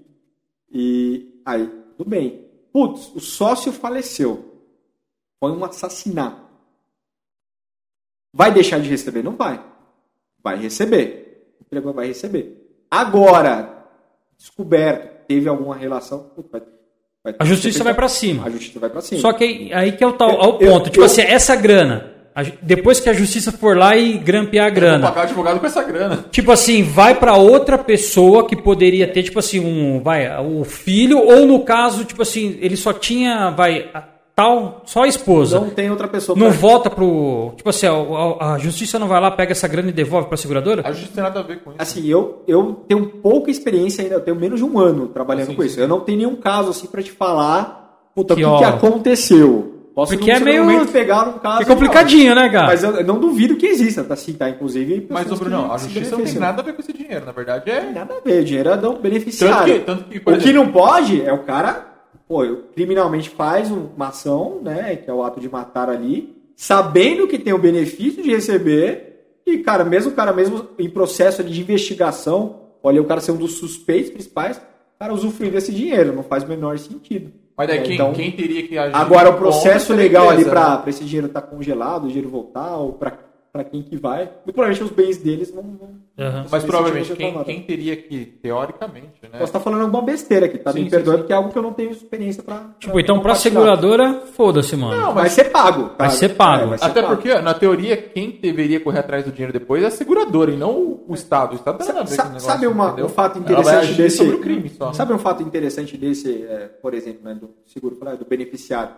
[0.72, 1.66] E aí,
[1.96, 2.48] tudo bem.
[2.72, 4.44] Putz, o sócio faleceu.
[5.38, 6.40] Foi um assassinato.
[8.34, 9.22] Vai deixar de receber?
[9.22, 9.62] Não vai.
[10.42, 11.44] Vai receber.
[11.60, 12.58] O empregador vai receber.
[12.90, 13.84] Agora,
[14.38, 16.62] descoberto, teve alguma relação, vai,
[17.38, 18.44] A justiça vai pra cima.
[18.46, 19.20] A justiça vai pra cima.
[19.20, 20.90] Só que aí, aí que é o tal, Eu- ao eu- ponto.
[20.90, 22.10] tipo eu- assim, essa grana.
[22.34, 25.06] a depois que a justiça for lá e grampear a Eu vou grana.
[25.08, 26.24] pagar o advogado com essa grana.
[26.30, 31.18] Tipo assim, vai pra outra pessoa que poderia ter, tipo assim, um, vai, o filho,
[31.18, 34.00] ou no caso, tipo assim, ele só tinha, vai, a
[34.34, 35.60] tal, só a esposa.
[35.60, 37.52] não tem outra pessoa Não pra- volta pro.
[37.56, 40.36] Tipo assim, a, a- a justiça não vai lá, pega essa grana e devolve pra
[40.36, 40.82] seguradora?
[40.86, 41.78] A justiça tem nada a ver com isso.
[41.80, 45.54] Assim, eu, eu tenho pouca experiência ainda, eu tenho menos de um ano trabalhando Sim,
[45.56, 45.68] com sim.
[45.68, 45.80] isso.
[45.80, 47.80] Eu não tenho nenhum caso assim pra te falar
[48.14, 49.68] puta, o Que, que, que aconteceu.
[49.94, 51.62] Posso porque é meio- pegar um caso.
[51.62, 52.68] É complicadinho, né, cara?
[52.68, 54.14] Mas eu, eu não duvido que exista, tá?
[54.14, 54.48] Assim, tá?
[54.48, 55.06] Inclusive.
[55.10, 57.26] Mas, ô, Bruno, que a justiça não tem nada a ver com esse dinheiro.
[57.26, 57.90] Na verdade, Tem é.
[57.92, 59.74] nada a ver, o dinheiro é Tanto beneficiário.
[59.74, 61.91] que, tanto que o que exemplo, não pode é o cara,
[62.26, 62.44] pô,
[62.74, 64.96] criminalmente faz uma ação, né?
[64.96, 69.12] Que é o ato de matar ali, sabendo que tem o benefício de receber,
[69.46, 73.32] e, cara, mesmo o cara mesmo em processo ali de investigação, olha, o cara ser
[73.32, 77.32] um dos suspeitos principais, o cara usufruir desse dinheiro, não faz o menor sentido.
[77.56, 78.94] Mas daí, É, quem, então, quem teria que agir?
[78.96, 80.76] Agora, o processo legal ali empresa, né?
[80.78, 83.18] para esse dinheiro estar congelado, o dinheiro voltar, ou para
[83.70, 85.62] quem que vai, muito provavelmente os bens deles não.
[85.62, 86.46] não Aham.
[86.50, 89.30] Mas provavelmente, quem, vão quem teria que, teoricamente, né?
[89.32, 90.72] Posso estar falando alguma besteira aqui, tá?
[90.72, 92.70] Sim, Me perdoe, porque é algo que eu não tenho experiência para.
[92.78, 94.96] Tipo, então pra seguradora, foda-se, mano.
[94.98, 95.90] Não, Vai mas ser pago.
[95.90, 95.94] tá?
[96.06, 96.68] Vai ser pago.
[96.70, 97.14] vai ser até pago.
[97.14, 101.00] porque, na teoria, quem deveria correr atrás do dinheiro depois é a seguradora e não
[101.06, 101.52] o Estado.
[101.52, 103.74] O Estado não tem nada a ver Sa- negócio, sabe uma- um fato Ela vai
[103.74, 104.16] interessante desse.
[104.16, 104.86] sobre o crime só.
[104.88, 104.94] né?
[104.94, 108.94] Sabe um fato interessante desse, é, por exemplo, né, do seguro, do beneficiário?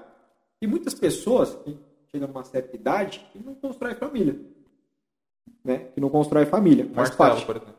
[0.60, 1.56] Tem muitas pessoas
[2.14, 4.36] que chegam a uma certa idade que não constrói família.
[5.64, 5.78] Né?
[5.94, 6.84] Que não constrói família.
[6.94, 7.46] Faz Marcelo, parte.
[7.46, 7.74] por exemplo.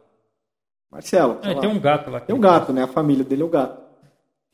[0.91, 1.37] Marcelo.
[1.43, 2.19] É, tem um gato lá.
[2.19, 2.83] Tem um gato, né?
[2.83, 3.81] A família dele é o gato.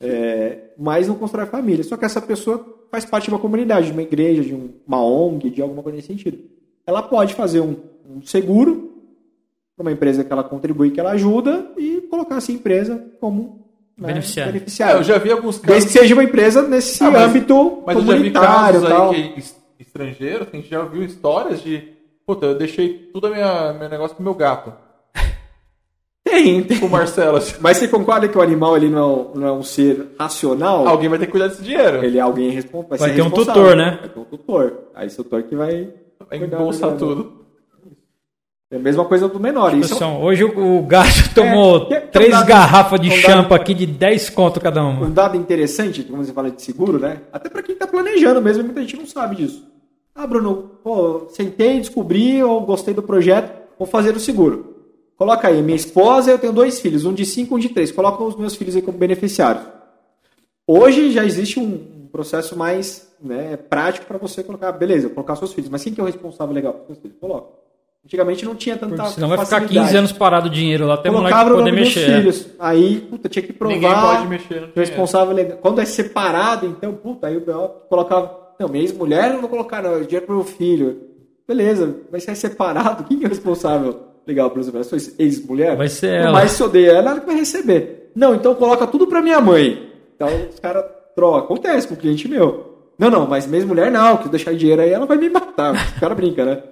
[0.00, 1.84] É, mas não constrói família.
[1.84, 5.02] Só que essa pessoa faz parte de uma comunidade, de uma igreja, de um- uma
[5.04, 6.38] ONG, de alguma coisa nesse sentido.
[6.86, 7.76] Ela pode fazer um,
[8.08, 8.90] um seguro
[9.76, 13.62] para uma empresa que ela contribui, que ela ajuda, e colocar essa empresa como
[13.96, 14.50] né, Beneficiário.
[14.50, 14.98] É, beneficiário.
[15.00, 15.92] eu já vi alguns Desde casos.
[15.92, 18.92] que seja uma empresa nesse Ah, mas- âmbito Mas eu já vi comunitário casos e
[18.92, 19.10] tal.
[19.12, 21.82] aí que es- estrangeiros, que a gente já ouviu histórias de.
[22.26, 24.72] Puta, eu deixei tudo a minha, meu negócio com meu gato.
[26.24, 26.78] Tem, tem.
[26.78, 27.36] Com o Marcelo.
[27.36, 27.56] assim.
[27.60, 30.86] Mas você concorda que o animal ele não, não é um ser racional?
[30.88, 32.02] Alguém vai ter que cuidar desse dinheiro.
[32.04, 33.62] Ele é alguém respon- vai, Vai ser ter um responsável.
[33.62, 33.98] tutor, né?
[34.00, 34.78] Vai ter um tutor.
[34.94, 35.90] Aí esse tutor que vai.
[36.30, 37.42] Vai embolsar do- tudo.
[38.70, 39.74] É a mesma coisa do menor.
[39.76, 43.10] Isso é um- hoje o, o gato tomou que- três um dado- garrafas de um
[43.10, 45.04] dado- champa aqui de 10 conto cada uma.
[45.04, 47.20] um dado interessante, como você fala de seguro, né?
[47.30, 49.70] Até para quem tá planejando mesmo, muita gente não sabe disso.
[50.14, 54.72] Ah, Bruno, pô, sentei, descobri, eu gostei do projeto, vou fazer o seguro.
[55.16, 57.90] Coloca aí, minha esposa, eu tenho dois filhos, um de cinco, um de três.
[57.92, 59.64] Coloca os meus filhos aí como beneficiários.
[60.66, 65.70] Hoje já existe um processo mais né, prático para você colocar, beleza, colocar seus filhos.
[65.70, 67.16] Mas quem que é o responsável legal para seus filhos?
[67.20, 67.62] Coloca.
[68.04, 69.86] Antigamente não tinha tanta Porque senão vai ficar facilidade.
[69.86, 72.16] 15 anos parado o dinheiro lá até o moleque poder nome dos mexer.
[72.16, 72.48] filhos.
[72.58, 73.74] Aí, puta, tinha que provar.
[73.74, 75.58] Ninguém pode mexer responsável legal.
[75.58, 78.41] Quando é separado, então, puta, aí o BO colocava.
[78.58, 81.00] Não, minha ex-mulher eu não vou colocar, não, é dinheiro pro meu filho.
[81.46, 84.52] Beleza, mas se é separado, quem que é o responsável legal?
[84.78, 85.76] A sua ex-mulher?
[85.76, 86.32] Vai ser ela.
[86.32, 88.10] mais se odeia ela, ela que vai receber.
[88.14, 89.90] Não, então coloca tudo pra minha mãe.
[90.14, 90.84] Então os caras
[91.14, 91.44] trocam.
[91.44, 92.72] Acontece com o cliente meu.
[92.98, 95.74] Não, não, mas minha ex-mulher não, que deixar dinheiro aí, ela vai me matar.
[95.96, 96.62] O cara brinca, né?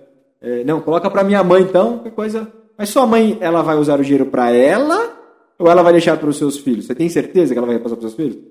[0.40, 2.47] É, não, coloca pra minha mãe então, que coisa.
[2.78, 5.12] Mas sua mãe, ela vai usar o dinheiro pra ela
[5.59, 6.86] ou ela vai deixar para os seus filhos?
[6.86, 8.43] Você tem certeza que ela vai repassar para os seus filhos?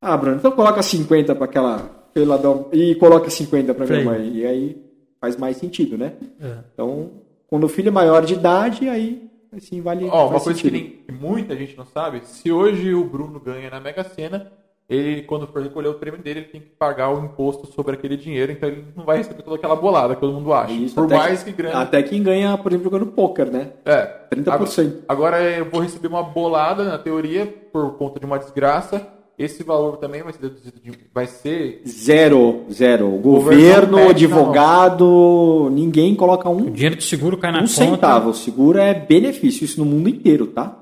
[0.00, 4.30] Ah, Bruno, então coloca 50 para aquela peladão e coloca 50 para minha mãe.
[4.34, 4.82] E aí
[5.20, 6.12] faz mais sentido, né?
[6.40, 6.56] É.
[6.72, 7.10] Então,
[7.46, 10.08] quando o filho é maior de idade, aí assim vale.
[10.10, 13.68] Ó, uma coisa que, nem- que muita gente não sabe, se hoje o Bruno ganha
[13.70, 14.50] na Mega Sena,
[14.88, 18.16] ele, quando for recolher o prêmio dele, ele tem que pagar o imposto sobre aquele
[18.16, 20.72] dinheiro, então ele não vai receber toda aquela bolada que todo mundo acha.
[20.72, 21.80] Isso, Por até mais que grana.
[21.82, 23.72] Até quem ganha, por exemplo, jogando poker, né?
[23.84, 24.06] É.
[24.30, 24.98] 30%.
[25.08, 29.06] Agora eu vou receber uma bolada, na teoria, por conta de uma desgraça.
[29.38, 31.82] Esse valor também vai ser deduzido de- vai ser.
[31.86, 33.06] Zero, zero.
[33.14, 37.72] O governo governo, advogado, ninguém coloca um O dinheiro do seguro cai na um conta.
[37.74, 38.30] centavo.
[38.30, 40.78] O seguro é benefício, isso no mundo inteiro, tá?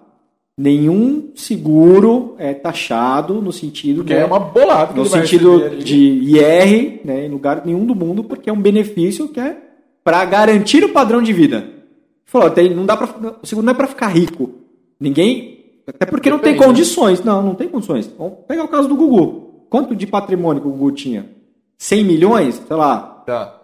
[0.57, 5.97] Nenhum seguro é taxado no sentido Porque né, é uma bolada que no sentido de
[5.97, 9.57] IR, né, em lugar nenhum do mundo, porque é um benefício que é
[10.05, 11.69] para garantir o padrão de vida.
[12.25, 14.51] Falou, tem, não dá para o seguro não é para ficar rico.
[15.01, 15.54] Ninguém,
[15.87, 17.23] até porque não tem condições.
[17.23, 18.11] Não, não tem condições.
[18.19, 19.67] Vamos pegar o caso do Gugu.
[19.69, 21.29] Quanto de patrimônio que o Gugu tinha?
[21.79, 23.61] 100 milhões, sei lá, Tá.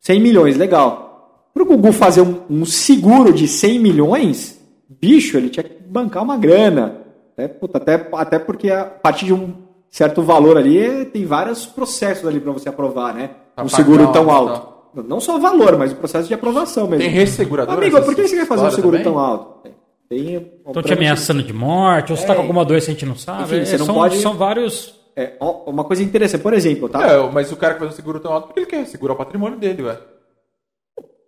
[0.00, 1.48] 100 milhões, legal.
[1.52, 6.22] Para o Gugu fazer um, um seguro de 100 milhões, bicho, ele tinha que bancar
[6.22, 6.96] uma grana.
[7.32, 9.52] Até, puta, até, até porque a partir de um
[9.90, 13.30] certo valor ali, eh, tem vários processos ali para você aprovar, né?
[13.58, 14.70] Um seguro tão alto.
[15.06, 17.04] Não só o valor, mas o processo de aprovação mesmo.
[17.04, 17.78] Tem resseguradora?
[17.78, 19.12] Amigo, por que você quer fazer um seguro também?
[19.12, 19.68] tão alto?
[20.10, 23.06] Tem, Estão te ameaçando de morte, ou você tá com alguma doença que a gente
[23.06, 23.44] não sabe.
[23.44, 24.98] Enfim, É, você não são, pode- são vários.
[25.14, 27.06] É, uma coisa interessante, por exemplo, tá?
[27.06, 29.16] É, mas o cara que faz um seguro tão alto, porque ele quer segurar o
[29.16, 29.96] patrimônio dele, ué.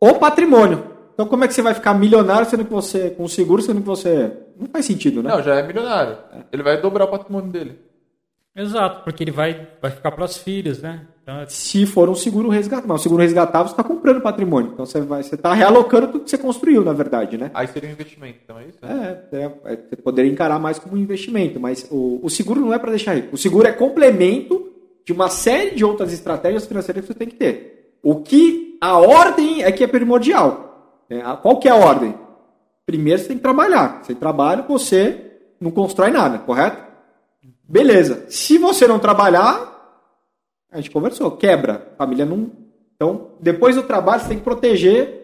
[0.01, 0.91] O patrimônio.
[1.15, 3.87] Então como é que você vai ficar milionário sendo que você, com seguro, sendo que
[3.87, 4.33] você...
[4.59, 5.31] Não faz sentido, né?
[5.31, 6.17] Não, já é milionário.
[6.51, 7.79] Ele vai dobrar o patrimônio dele.
[8.57, 11.07] Exato, porque ele vai, vai ficar para as filhas, né?
[11.49, 12.89] Se for um seguro resgatável.
[12.89, 14.73] Mas o seguro resgatável você está comprando patrimônio.
[14.73, 17.51] Então você vai, você está realocando tudo que você construiu, na verdade, né?
[17.55, 18.79] Aí seria um investimento, então é isso?
[18.85, 22.75] É, é, é, você poderia encarar mais como um investimento, mas o, o seguro não
[22.75, 23.35] é para deixar rico.
[23.35, 24.69] O seguro é complemento
[25.05, 27.99] de uma série de outras estratégias financeiras que você tem que ter.
[28.03, 31.05] O que a ordem é que é primordial.
[31.09, 31.23] né?
[31.41, 32.15] Qual que é a ordem?
[32.85, 34.01] Primeiro você tem que trabalhar.
[34.05, 36.83] Sem trabalho você não constrói nada, correto?
[37.69, 38.27] Beleza.
[38.29, 39.72] Se você não trabalhar,
[40.73, 41.93] a gente conversou, quebra.
[41.99, 42.51] Família não.
[42.97, 45.21] Então, depois do trabalho, você tem que proteger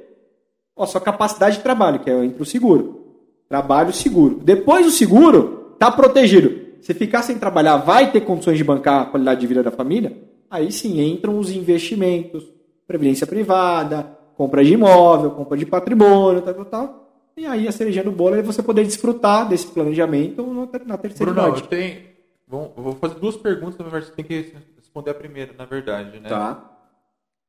[0.76, 3.06] a sua capacidade de trabalho, que é entre o seguro.
[3.48, 4.40] Trabalho seguro.
[4.42, 6.66] Depois do seguro, tá protegido.
[6.80, 10.16] Se ficar sem trabalhar, vai ter condições de bancar a qualidade de vida da família?
[10.50, 12.44] Aí sim entram os investimentos,
[12.86, 17.04] previdência privada, compra de imóvel, compra de patrimônio, tal, tal, tal.
[17.36, 20.44] E aí a cerejinha do bolo é você poder desfrutar desse planejamento
[20.86, 21.68] na- terceira Bruno, eu idade.
[21.68, 21.96] tenho.
[22.46, 24.54] Vamos- eu vou fazer duas perguntas, verdade, você tem que
[24.98, 26.28] responder a primeira, na verdade, né?
[26.28, 26.64] Tá.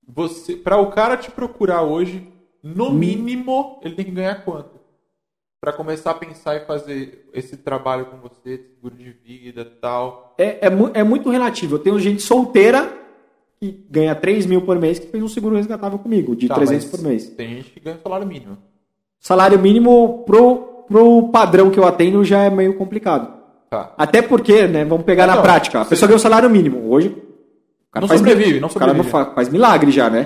[0.08, 2.28] Você, para o cara te procurar hoje,
[2.64, 4.80] no mínimo, ele tem que ganhar quanto?
[5.62, 10.34] Pra começar a pensar e fazer esse trabalho com você, seguro de vida e tal.
[10.38, 11.76] É, é, mu- é muito relativo.
[11.76, 12.92] Eu tenho gente solteira
[13.60, 16.86] que ganha 3 mil por mês que fez um seguro resgatável comigo, de Tá, 300
[16.86, 17.30] mas por mês.
[17.30, 18.58] Tem gente que ganha salário mínimo.
[19.20, 23.38] Salário mínimo pro, pro padrão que eu atendo já é meio complicado.
[23.70, 23.94] Tá.
[23.98, 25.82] Até porque, né, vamos pegar Não, na prática.
[25.82, 26.90] A pessoa ganha o salário mínimo.
[26.90, 27.16] Hoje,
[27.90, 29.12] o cara Não faz sobrevive, não O cara não sobrevive.
[29.30, 30.22] fa- faz milagre já, né?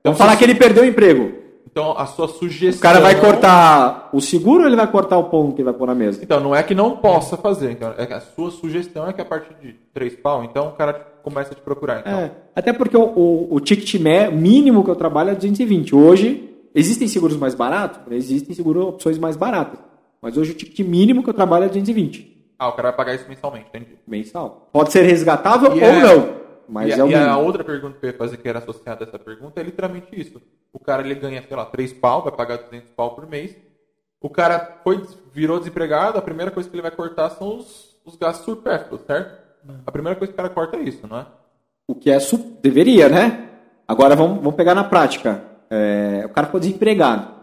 [0.00, 1.40] Então, Vamos falar que ele perdeu o emprego.
[1.70, 2.78] Então, a sua sugestão.
[2.80, 5.72] O cara vai cortar o seguro ou ele vai cortar o pão que ele vai
[5.72, 6.20] pôr na mesa?
[6.22, 7.70] Então, não é que não possa fazer.
[7.70, 10.92] Então, é a sua sugestão é que a partir de três pau, então o cara
[11.22, 12.00] começa a te procurar.
[12.00, 12.12] Então.
[12.18, 13.94] É, até porque o, o, o ticket
[14.32, 15.94] mínimo que eu trabalho é 220.
[15.94, 18.00] Hoje, existem seguros mais baratos?
[18.10, 19.78] Existem seguros opções mais baratas.
[20.20, 23.14] Mas hoje o ticket mínimo que eu trabalho é 220 Ah, o cara vai pagar
[23.14, 23.96] isso mensalmente, entendi.
[24.06, 24.68] mensal.
[24.72, 26.41] Pode ser resgatável E ou é- não.
[26.72, 29.04] Mas e, é o e a outra pergunta que eu ia fazer que era associada
[29.04, 30.40] a essa pergunta é literalmente isso.
[30.72, 33.54] O cara ele ganha, sei lá, 3 pau, vai pagar 200 pau por mês.
[34.18, 35.04] O cara foi,
[35.34, 39.38] virou desempregado, a primeira coisa que ele vai cortar são os, os gastos supérfluos, certo?
[39.86, 41.26] A primeira coisa que o cara corta é isso, não é?
[41.86, 42.16] O que é
[42.62, 43.50] deveria, né?
[43.86, 45.44] Agora vamos, vamos pegar na prática.
[45.68, 47.41] É, o cara ficou desempregado.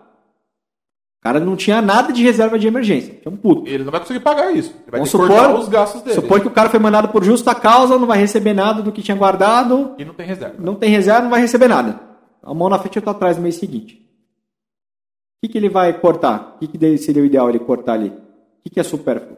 [1.20, 3.14] O cara não tinha nada de reserva de emergência.
[3.22, 3.68] Tinha um puto.
[3.68, 4.70] Ele não vai conseguir pagar isso.
[4.70, 6.16] Ele vai Vamos ter que supor, os gastos dele.
[6.16, 9.02] supor que o cara foi mandado por justa causa, não vai receber nada do que
[9.02, 10.56] tinha guardado, E não tem reserva.
[10.58, 12.00] não tem reserva, não vai receber nada.
[12.41, 13.96] A mão na frente e outra atrás no mês seguinte.
[13.96, 16.56] O que, que ele vai cortar?
[16.56, 18.10] O que, que seria o ideal ele cortar ali?
[18.10, 19.38] O que, que é supérfluo?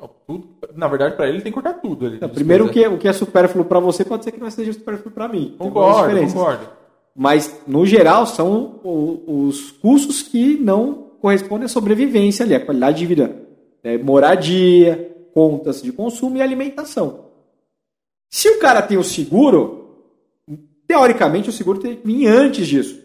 [0.00, 2.06] Não, tudo- na verdade, pra ele, ele tem que cortar tudo.
[2.06, 4.50] Ele, Não, primeiro, o que, o que é supérfluo para você pode ser que não
[4.50, 5.54] seja supérfluo para mim.
[5.58, 6.38] Tem algumas Concordo, diferenças.
[6.38, 6.68] concordo.
[7.16, 13.06] Mas, no geral, são os custos que não correspondem à sobrevivência ali, à qualidade de
[13.06, 13.42] vida.
[13.82, 13.96] né?
[13.96, 17.26] moradia, contas de consumo e alimentação.
[18.28, 19.96] Se o cara tem o seguro,
[20.86, 23.02] teoricamente o seguro tem que vir antes disso.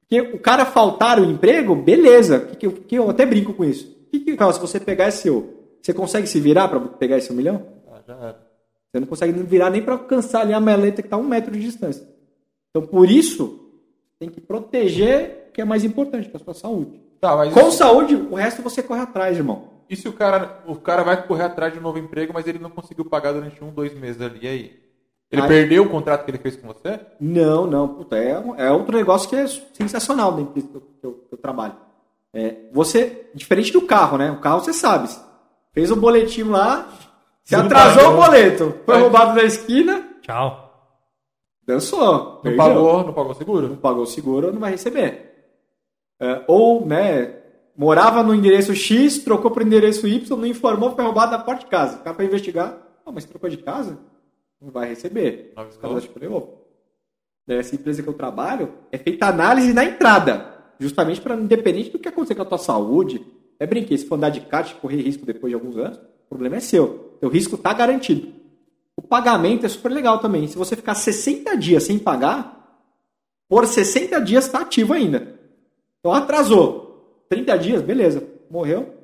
[0.00, 2.40] Porque o cara faltar o emprego, beleza.
[2.40, 3.92] Que, que, eu- que eu até brinco com isso.
[4.10, 5.52] Que, que, cara, se você pegar esse seu,
[5.82, 7.66] você consegue se virar para pegar esse um milhão?
[7.90, 8.46] Ah, já era.
[8.92, 11.50] Você não consegue virar nem para alcançar ali a meleta que está a um metro
[11.52, 12.06] de distância.
[12.76, 13.70] Então, por isso,
[14.18, 17.00] tem que proteger o que é mais importante, que é a sua saúde.
[17.20, 19.68] Tá, mas Com isso- saúde, o resto você corre atrás, irmão.
[19.88, 22.58] E se o cara, o cara vai correr atrás de um novo emprego, mas ele
[22.58, 24.80] não conseguiu pagar durante um, dois meses ali, e aí?
[25.30, 26.98] Ele Aí- perdeu o contrato que ele fez com você?
[27.20, 31.06] Não, não, puta, é, é outro negócio que é sensacional da empresa que eu, que
[31.06, 31.74] eu- que eu trabalho.
[32.32, 34.32] É, você, diferente do carro, né?
[34.32, 35.08] O carro você sabe.
[35.72, 36.88] Fez o boletim lá,
[37.44, 38.18] se atrasou pagou.
[38.18, 40.63] o boleto, foi roubado na esquina, Tchau.
[41.66, 42.00] Dançou.
[42.36, 42.58] Não perdeu.
[42.58, 43.68] pagou, não pagou o seguro?
[43.68, 45.32] não pagou o seguro, não vai receber.
[46.20, 47.36] É, ou, né,
[47.76, 51.64] morava no endereço X, trocou para o endereço Y, não informou, foi roubado da porta
[51.64, 51.96] de casa.
[51.98, 53.98] O cara foi investigar, ah, mas trocou de casa?
[54.60, 55.52] Não vai receber.
[55.68, 56.48] Os caras "Ô,
[57.46, 62.08] Essa empresa que eu trabalho é feita análise na entrada, justamente para, independente do que
[62.08, 63.20] acontecer com a tua saúde,
[63.58, 66.28] é brinquei, se for andar de kart e correr risco depois de alguns anos, o
[66.28, 67.16] problema é seu.
[67.20, 68.32] Teu risco está garantido.
[68.96, 70.46] O pagamento é super legal também.
[70.46, 72.78] Se você ficar 60 dias sem pagar,
[73.48, 75.34] por 60 dias está ativo ainda.
[76.00, 77.24] Então atrasou.
[77.28, 78.22] 30 dias, beleza.
[78.50, 78.94] Morreu.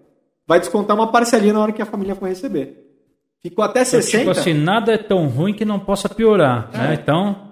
[0.46, 2.86] Vai descontar uma parcelinha na hora que a família for receber.
[3.42, 4.18] Ficou até Então, 60.
[4.18, 6.70] Tipo assim, nada é tão ruim que não possa piorar.
[6.74, 6.78] É.
[6.78, 6.98] Né?
[7.00, 7.48] Então,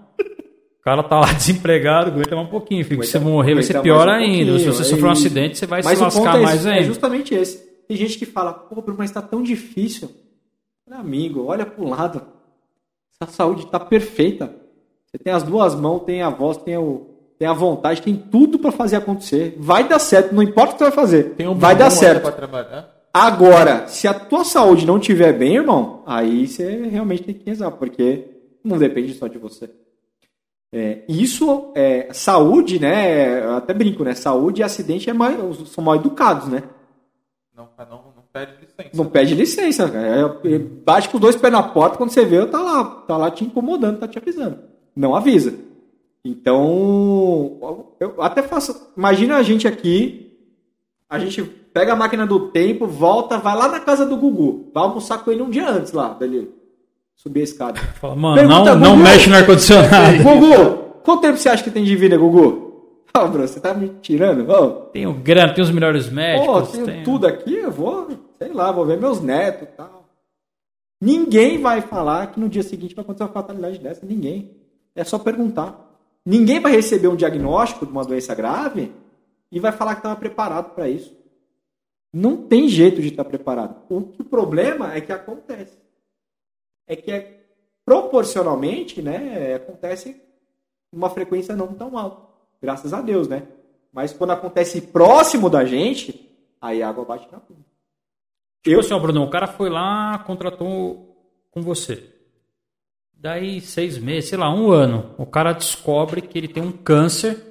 [0.79, 2.85] o cara tá lá desempregado, aguenta mais um pouquinho.
[2.85, 4.59] Se você Aguenta- morrer, vai ser pior um ainda.
[4.59, 6.73] Se você é sofrer um acidente, você vai Mas se lascar é, mais esse, é
[6.73, 6.85] ainda.
[6.85, 7.67] justamente esse.
[7.89, 10.11] Tem gente que fala, pô, Bruno, mas tá tão difícil.
[10.91, 12.23] Amigo, olha pro lado.
[13.21, 14.55] Essa saúde tá perfeita.
[15.07, 17.07] Você tem as duas mãos, tem a voz, tem, o,
[17.39, 19.57] tem a vontade, tem tudo para fazer acontecer.
[19.59, 21.35] Vai dar certo, não importa o que você vai fazer.
[21.35, 22.33] Tem um vai dar certo.
[23.13, 27.71] Agora, se a tua saúde não estiver bem, irmão, aí você realmente tem que rezar,
[27.73, 28.27] porque
[28.63, 29.71] não depende só de você.
[30.71, 33.43] É, isso, é, saúde, né?
[33.43, 34.15] Eu até brinco, né?
[34.15, 35.39] Saúde e acidente é mais,
[35.69, 36.63] são mal educados, né?
[38.95, 40.07] Não pede licença, cara.
[40.45, 43.17] É, é, bate com os dois pés na porta, quando você vê, tá lá, tá
[43.17, 44.59] lá te incomodando, tá te avisando.
[44.95, 45.55] Não avisa.
[46.25, 48.93] Então, eu até faço.
[48.97, 50.37] Imagina a gente aqui,
[51.09, 54.83] a gente pega a máquina do tempo, volta, vai lá na casa do Gugu, vai
[54.83, 56.49] almoçar com ele um dia antes lá, Danilo.
[57.15, 57.81] Subir a escada.
[58.01, 60.23] Fala, mano, Pergunta, não, não mexe no ar-condicionado.
[60.23, 62.68] Gugu, quanto tempo você acha que tem de vida, Gugu?
[63.27, 64.49] Bro, você tá me tirando?
[64.51, 66.71] Ô, Tem o grana, tem os melhores Pô, médicos.
[66.73, 68.09] tenho tem- tudo aqui, eu vou,
[68.39, 70.07] sei lá, vou ver meus netos e tal.
[71.01, 74.57] Ninguém vai falar que no dia seguinte vai acontecer uma fatalidade dessa, ninguém.
[74.95, 75.87] É só perguntar.
[76.27, 78.93] Ninguém vai receber um diagnóstico de uma doença grave
[79.51, 81.17] e vai falar que estava preparado para isso.
[82.13, 83.77] Não tem jeito de estar preparado.
[83.89, 85.79] O, que o problema é que acontece.
[86.87, 87.41] É que é,
[87.85, 90.21] proporcionalmente, né, acontece
[90.93, 92.28] uma frequência não tão alta.
[92.61, 93.45] Graças a Deus, né?
[93.93, 96.29] Mas quando acontece próximo da gente,
[96.61, 97.65] aí a água bate na bunda.
[98.63, 101.17] Tipo assim, ó, Bruno, o cara foi lá, contratou
[101.51, 102.05] com você.
[103.15, 107.43] Daí, seis meses, sei lá, um ano, o cara descobre que ele tem um câncer,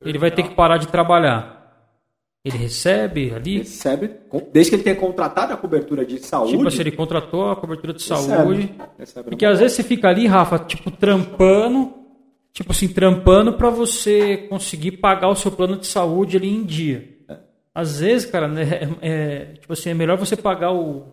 [0.00, 1.54] ele vai ter que parar de trabalhar.
[2.44, 4.08] Ele recebe ali, Recebe,
[4.52, 6.52] desde que ele tenha contratado a cobertura de saúde.
[6.56, 8.28] tipo assim, ele contratou a cobertura de recebe.
[8.28, 8.74] saúde.
[8.96, 9.30] Recebe.
[9.30, 11.92] Porque às vezes você fica ali, Rafa, tipo, trampando,
[12.56, 17.06] tipo assim, trampando pra você conseguir pagar o seu plano de saúde ali em dia.
[17.74, 21.06] Às vezes, cara, né, é, é, tipo assim, é melhor você pagar o,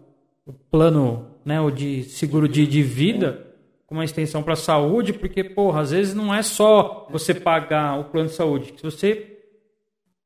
[0.45, 3.45] o plano, né, o de seguro de, de vida
[3.85, 8.05] com uma extensão para saúde, porque, porra, às vezes não é só você pagar o
[8.05, 8.73] plano de saúde.
[8.77, 9.37] Se você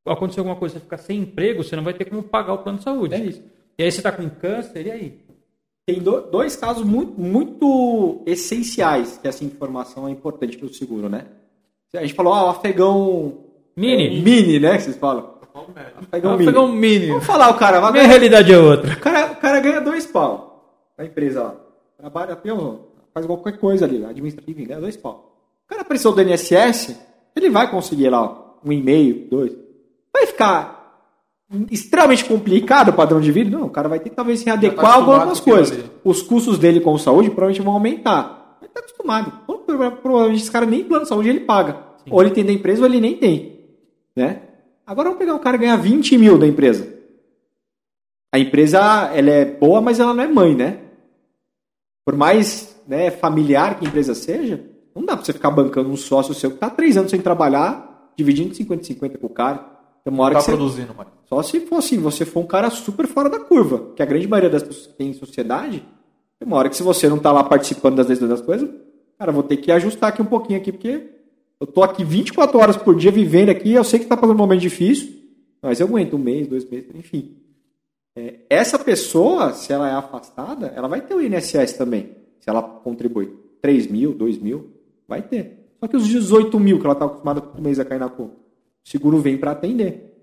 [0.06, 2.78] acontecer alguma coisa, você ficar sem emprego, você não vai ter como pagar o plano
[2.78, 3.16] de saúde.
[3.16, 3.44] É isso.
[3.76, 5.20] E aí você tá com câncer, e aí?
[5.88, 11.08] Tem do- dois casos muito, muito essenciais que essa informação é importante para o seguro,
[11.08, 11.26] né?
[11.96, 13.38] A gente falou, ah, o afegão.
[13.76, 14.20] Mini.
[14.20, 14.76] é, mini, né?
[14.76, 15.36] Que vocês falam.
[16.12, 16.58] Afegão Vou mini.
[16.58, 17.08] um mini.
[17.08, 18.94] Vamos falar, o cara Minha ganhar- realidade é outra.
[18.94, 21.56] O cara, o cara ganha dois pau na empresa lá.
[21.98, 22.80] Trabalha, um-
[23.14, 25.38] faz qualquer coisa ali, administrativo, ganha dois pau.
[25.66, 26.96] O cara precisou do INSS,
[27.36, 29.56] ele vai conseguir lá um e-mail, dois.
[30.14, 30.77] Vai ficar
[31.72, 34.54] extremamente complicado o padrão de vida, não, o cara vai ter que talvez se tá
[34.54, 35.86] adequar a acostumado algumas coisas.
[36.04, 38.58] Os custos dele com saúde provavelmente vão aumentar.
[38.62, 39.32] Ele tá acostumado.
[39.46, 41.78] Pro- pro- Provavelmente esse cara nem plano de saúde ele paga.
[42.10, 43.60] Ou ele tem da empresa ou ele nem tem.
[44.16, 44.42] Né?
[44.86, 46.96] Agora vamos pegar um cara que ganha 20 mil da empresa.
[48.34, 48.80] A empresa
[49.14, 50.80] ela é boa, mas ela não é mãe, né?
[52.06, 54.64] Por mais né, familiar que a empresa seja,
[54.96, 58.12] não dá pra você ficar bancando um sócio seu que tá três anos sem trabalhar,
[58.18, 59.77] dividindo 50-50 com o cara.
[60.08, 60.52] Tem uma hora Tá que você...
[60.52, 61.12] produzindo, mano.
[61.26, 63.92] Só se for assim, você for um cara super fora da curva.
[63.94, 65.84] Que a grande maioria das pessoas que tem em sociedade,
[66.40, 68.70] tem uma hora que se você não tá lá participando das decisões das coisas,
[69.20, 71.10] cara, vou ter que ajustar aqui um pouquinho aqui, porque
[71.60, 74.38] eu tô aqui 24 horas por dia vivendo aqui, eu sei que tá passando um
[74.40, 75.14] momento difícil,
[75.62, 77.36] mas eu aguento um mês, dois meses, enfim.
[78.16, 82.16] É, essa pessoa, se ela é afastada, ela vai ter o INSS também.
[82.40, 84.72] Se ela contribui 3 mil, 2 mil,
[85.06, 85.68] vai ter.
[85.82, 88.47] Só que os 18 mil que ela tá acostumada todo mês a cair na conta,
[88.90, 90.14] seguro vem para atender.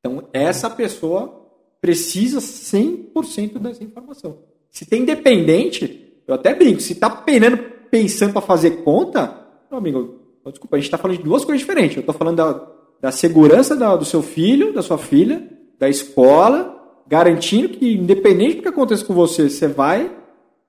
[0.00, 1.44] Então, essa pessoa
[1.80, 4.38] precisa 100% dessa informação.
[4.70, 7.58] Se tem dependente, eu até brinco, se tá penando,
[7.90, 11.96] pensando para fazer conta, meu amigo, desculpa, a gente tá falando de duas coisas diferentes.
[11.96, 12.66] Eu tô falando da,
[13.00, 16.74] da segurança da- do seu filho, da sua filha, da escola,
[17.06, 20.14] garantindo que, independente do que aconteça com você, você vai,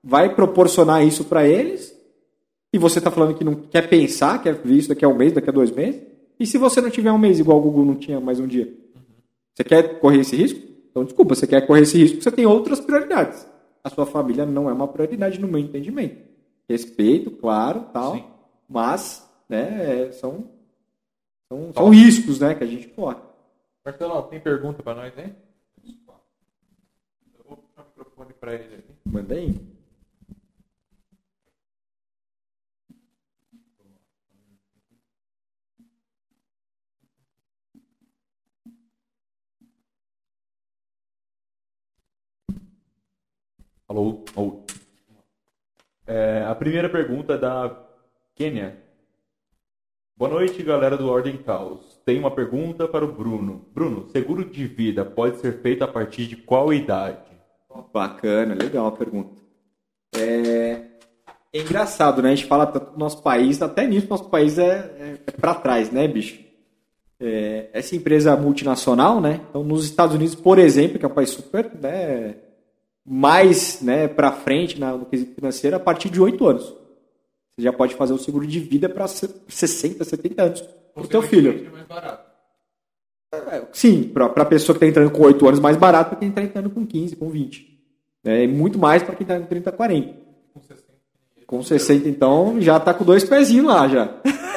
[0.04, 1.96] vai proporcionar isso para eles.
[2.74, 5.34] E você tá falando que não quer pensar, quer ver isso daqui a um mês,
[5.34, 6.02] daqui a dois meses.
[6.40, 8.72] E se você não tiver um mês, igual o Google não tinha mais um dia?
[9.54, 10.60] Você quer correr esse risco?
[10.92, 13.48] Então, desculpa, você quer correr esse risco você tem outras prioridades.
[13.84, 16.22] A sua família não é uma prioridade no meu entendimento.
[16.70, 18.26] Respeito, claro, tal, Sim.
[18.68, 20.50] mas né, é, são,
[21.48, 23.18] são, são riscos né, que a gente corre.
[23.86, 25.34] Marcelo, tem pergunta pra nós, hein?
[27.38, 28.94] Eu vou puxar o microfone pra ele aqui.
[29.06, 29.56] Manda aí.
[43.88, 44.26] Alô?
[44.36, 44.64] Alô.
[46.06, 47.74] É, a primeira pergunta é da
[48.36, 48.76] Kênia.
[50.18, 51.98] Boa noite, galera do Ordem Caos.
[52.04, 53.66] Tem uma pergunta para o Bruno.
[53.74, 57.32] Bruno, seguro de vida pode ser feito a partir de qual idade?
[57.94, 59.42] Bacana, legal a pergunta.
[60.14, 60.82] É,
[61.54, 62.34] é engraçado, né?
[62.34, 65.56] A gente fala tanto do nosso país, até nisso nosso país é, é, é para
[65.56, 66.44] trás, né, bicho?
[67.22, 69.40] É, essa empresa multinacional, né?
[69.50, 72.36] Então, nos Estados Unidos, por exemplo, que é um país super, né,
[73.08, 76.64] mais, né, para frente na, no quesito financeiro, a partir de 8 anos.
[76.64, 80.62] Você já pode fazer o seguro de vida para 60, 70 anos
[80.94, 81.72] para o teu filho.
[81.76, 82.28] É barato.
[83.72, 86.42] Sim, para a pessoa que está entrando com 8 anos, mais barato para quem está
[86.42, 87.78] entrando com 15, com 20.
[88.26, 90.14] É, e muito mais para quem está com 30, 40.
[90.54, 90.84] Com 60.
[91.46, 94.06] Com 60, então, já está com dois pezinhos lá já.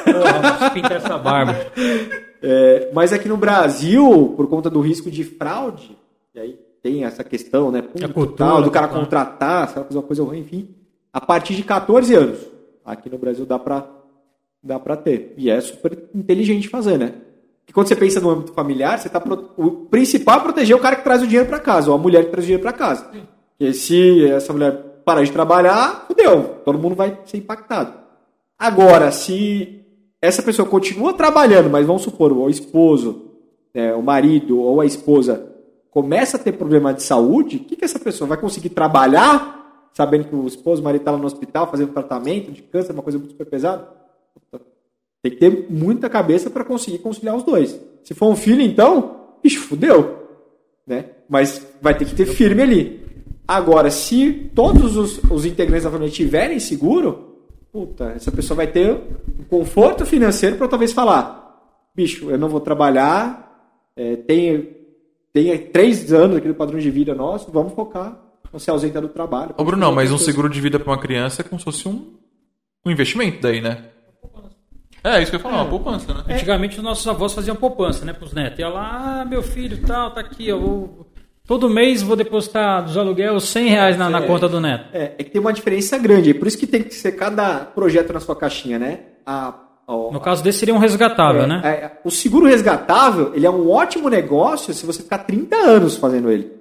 [0.05, 1.55] Vamos pintar essa barba.
[2.41, 5.95] É, mas aqui no Brasil, por conta do risco de fraude,
[6.33, 7.81] e aí tem essa questão, né?
[7.81, 8.99] público, cultura, do cara tá.
[8.99, 10.69] contratar, se ela fazer uma coisa ruim, enfim.
[11.13, 12.39] A partir de 14 anos,
[12.85, 13.85] aqui no Brasil dá para
[14.63, 15.33] dá pra ter.
[15.37, 17.13] E é super inteligente fazer, né?
[17.59, 20.79] Porque quando você pensa no âmbito familiar, você tá pro- o principal é proteger o
[20.79, 22.73] cara que traz o dinheiro para casa, ou a mulher que traz o dinheiro para
[22.73, 23.05] casa.
[23.57, 24.71] Porque se essa mulher
[25.03, 27.93] parar de trabalhar, fudeu, todo mundo vai ser impactado.
[28.57, 29.81] Agora, se
[30.21, 33.31] essa pessoa continua trabalhando, mas vamos supor, o esposo,
[33.73, 35.50] né, o marido ou a esposa
[35.91, 40.23] começa a ter problema de saúde, o que, que essa pessoa vai conseguir trabalhar, sabendo
[40.23, 43.31] que o esposo, o marido está no hospital fazendo tratamento de câncer, uma coisa muito
[43.31, 43.87] super pesada?
[45.21, 47.79] Tem que ter muita cabeça para conseguir conciliar os dois.
[48.03, 50.19] Se for um filho, então, bicho, fudeu.
[50.87, 51.05] Né?
[51.29, 53.01] Mas vai ter que ter firme ali.
[53.47, 57.35] Agora, se todos os, os integrantes da família tiverem seguro,
[57.71, 58.91] puta, essa pessoa vai ter
[59.39, 61.61] um conforto financeiro para talvez falar:
[61.93, 64.80] bicho, eu não vou trabalhar, é, tem,
[65.33, 69.07] tem três anos aqui do padrão de vida nosso, vamos focar não se ausenta do
[69.07, 69.53] trabalho.
[69.57, 72.13] Ô, Bruno, mas um seguro de vida pra uma criança é como se fosse um,
[72.85, 73.85] um investimento daí, né?
[75.03, 76.35] É, isso que eu ia falar, uma poupança, né?
[76.35, 78.59] Antigamente os nossos avós faziam poupança, né, pros netos.
[78.59, 81.07] Ia lá, ah, meu filho tal, tá aqui, eu vou...
[81.47, 84.89] Todo mês vou depositar dos aluguéis 100 reais na, na conta do neto.
[84.93, 88.13] É, é que tem uma diferença grande, por isso que tem que ser cada projeto
[88.13, 88.99] na sua caixinha, né?
[89.25, 91.61] A, a- No caso desse seria um resgatável, é, né?
[91.63, 96.31] é, o seguro resgatável, ele é um ótimo negócio se você ficar 30 anos fazendo
[96.31, 96.51] ele.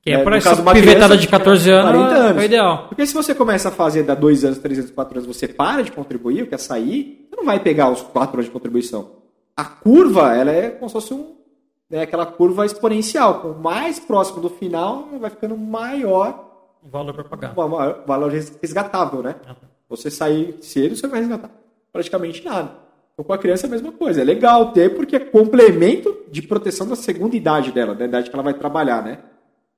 [0.00, 2.36] Que é, É, para no essa caso, uma pivetada de 14 anos 40 anos.
[2.36, 2.86] é o ideal.
[2.88, 5.82] Porque se você começa a fazer da 2 anos, 3 anos, 4 anos, você para
[5.82, 9.10] de contribuir, quer sair, você não vai pegar os 4 anos de contribuição.
[9.56, 11.34] A curva, ela é como se fosse um,
[11.90, 13.40] né, aquela curva exponencial.
[13.40, 16.46] Com mais próximo do final, vai ficando maior
[16.82, 17.52] O valor para pagar.
[17.58, 18.32] o valor
[18.62, 19.34] resgatável, né?
[19.90, 21.50] Você sair cedo, você vai resgatar
[21.92, 22.72] praticamente nada.
[23.12, 24.20] Então, com a criança é a mesma coisa.
[24.20, 28.36] É legal ter, porque é complemento de proteção da segunda idade dela, da idade que
[28.36, 29.18] ela vai trabalhar, né?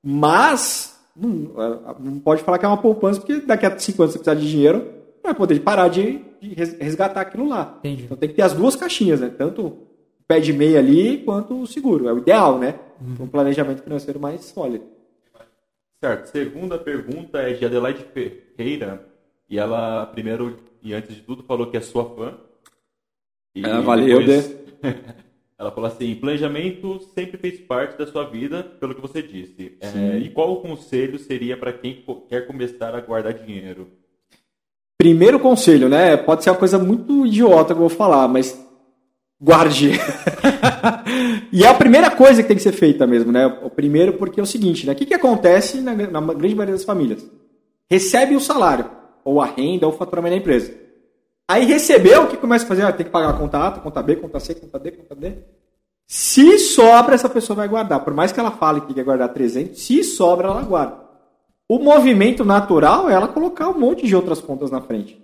[0.03, 1.29] Mas não,
[1.99, 4.49] não pode falar que é uma poupança, porque daqui a cinco anos você precisar de
[4.49, 4.87] dinheiro,
[5.23, 7.77] vai poder parar de, de resgatar aquilo lá.
[7.79, 8.03] Entendi.
[8.03, 9.29] Então tem que ter as duas caixinhas, né?
[9.29, 9.87] Tanto o
[10.27, 12.07] pé de meia ali quanto o seguro.
[12.07, 12.75] É o ideal, né?
[13.19, 14.85] Um planejamento financeiro mais sólido.
[16.03, 16.27] Certo.
[16.27, 19.05] Segunda pergunta é de Adelaide Ferreira.
[19.49, 22.37] E ela, primeiro e antes de tudo, falou que é sua fã.
[23.55, 24.55] E Ah, valeu, depois-
[25.59, 29.77] ela falou assim: planejamento sempre fez parte da sua vida, pelo que você disse.
[29.79, 33.87] É, e qual o conselho seria para quem quer começar a guardar dinheiro?
[34.97, 36.15] Primeiro conselho, né?
[36.15, 38.57] Pode ser uma coisa muito idiota que eu vou falar, mas
[39.39, 39.91] guarde.
[41.51, 43.45] e é a primeira coisa que tem que ser feita mesmo, né?
[43.47, 44.93] O primeiro porque é o seguinte, né?
[44.93, 47.27] O que, que acontece na, na grande maioria das famílias?
[47.89, 48.89] Recebe o salário,
[49.23, 50.73] ou a renda, ou o faturamento da empresa.
[51.49, 52.83] Aí recebeu, o que começa a fazer?
[52.83, 55.33] Ah, tem que pagar a conta A, conta B, conta C, conta D, conta D.
[56.07, 58.03] Se sobra, essa pessoa vai guardar.
[58.03, 60.97] Por mais que ela fale que quer guardar 300, se sobra, ela guarda.
[61.67, 65.21] O movimento natural é ela colocar um monte de outras contas na frente.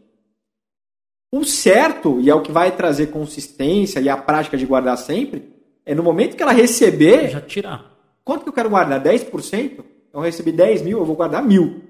[1.32, 5.54] O certo, e é o que vai trazer consistência e a prática de guardar sempre,
[5.86, 7.92] é no momento que ela receber, Já tirar.
[8.24, 9.02] quanto que eu quero guardar?
[9.04, 9.84] 10%?
[10.14, 11.82] Eu recebi 10 mil, eu vou guardar mil.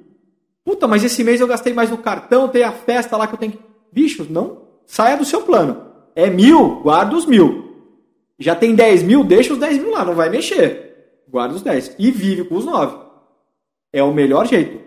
[0.67, 3.39] Puta, mas esse mês eu gastei mais no cartão, tem a festa lá que eu
[3.39, 3.59] tenho que.
[3.89, 5.81] Bicho, não saia do seu plano.
[6.13, 7.73] É mil, guarda os mil.
[8.37, 11.21] Já tem 10 mil, deixa os 10 mil lá, não vai mexer.
[11.25, 11.95] Guarda os 10.
[11.97, 12.97] E vive com os 9.
[13.93, 14.77] É o melhor jeito.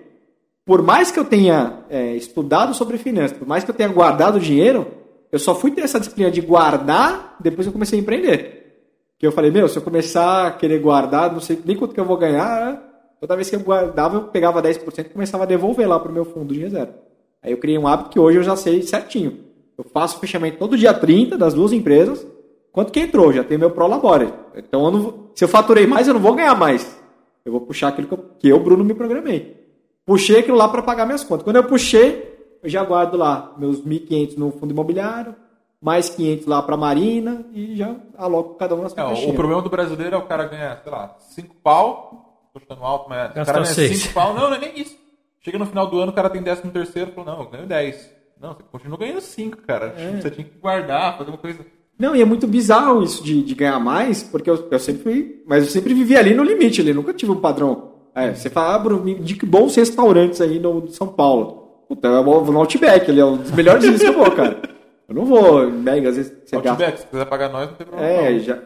[0.67, 4.39] Por mais que eu tenha é, estudado sobre finanças, por mais que eu tenha guardado
[4.39, 4.87] dinheiro,
[5.33, 8.83] eu só fui ter essa disciplina de guardar depois que eu comecei a empreender.
[9.19, 12.01] Que eu falei, meu, se eu começar a querer guardar, não sei nem quanto que
[12.01, 12.90] eu vou ganhar?
[13.21, 16.25] Toda vez que eu guardava, eu pegava 10% e começava a devolver lá pro meu
[16.25, 16.95] fundo de reserva.
[17.43, 19.45] Aí eu criei um hábito que hoje eu já sei certinho.
[19.77, 22.27] Eu faço o fechamento todo dia 30 das duas empresas,
[22.73, 24.33] quanto que entrou, já tem meu Prolabore.
[24.55, 26.99] Então, eu não se eu faturei mais, eu não vou ganhar mais.
[27.45, 29.59] Eu vou puxar aquilo que eu, que eu Bruno, me programei.
[30.05, 31.45] Puxei aquilo lá para pagar minhas contas.
[31.45, 35.35] Quando eu puxei, eu já guardo lá meus 1.500 no fundo imobiliário,
[35.81, 39.63] mais 500 lá para Marina e já aloco cada um na sua É, o problema
[39.63, 43.35] do brasileiro é o cara ganhar, sei lá, 5 pau, tô chutando alto, mas o
[43.35, 44.03] Gastou cara ganha seis.
[44.03, 44.97] 5 pau, não, não é nem isso.
[45.41, 48.11] Chega no final do ano, o cara tem 13 terceiro, falou, não, eu ganho 10.
[48.41, 49.95] Não, você continua ganhando 5, cara.
[49.97, 50.21] É.
[50.21, 51.65] Você tinha que guardar, fazer uma coisa...
[51.99, 55.43] Não, e é muito bizarro isso de, de ganhar mais, porque eu, eu sempre fui.
[55.47, 57.93] Mas eu sempre vivi ali no limite, ali, nunca tive um padrão.
[58.15, 61.85] É, você fala, ah, Bruno, me indique bons restaurantes aí no de São Paulo.
[61.89, 64.61] Puta, eu vou no Outback, ele é um dos melhores dias que eu vou, cara.
[65.09, 66.71] Eu não vou mega, às vezes você gasta.
[66.71, 68.13] Outback, se quiser pagar nós, não tem problema.
[68.13, 68.39] É, não.
[68.41, 68.59] já.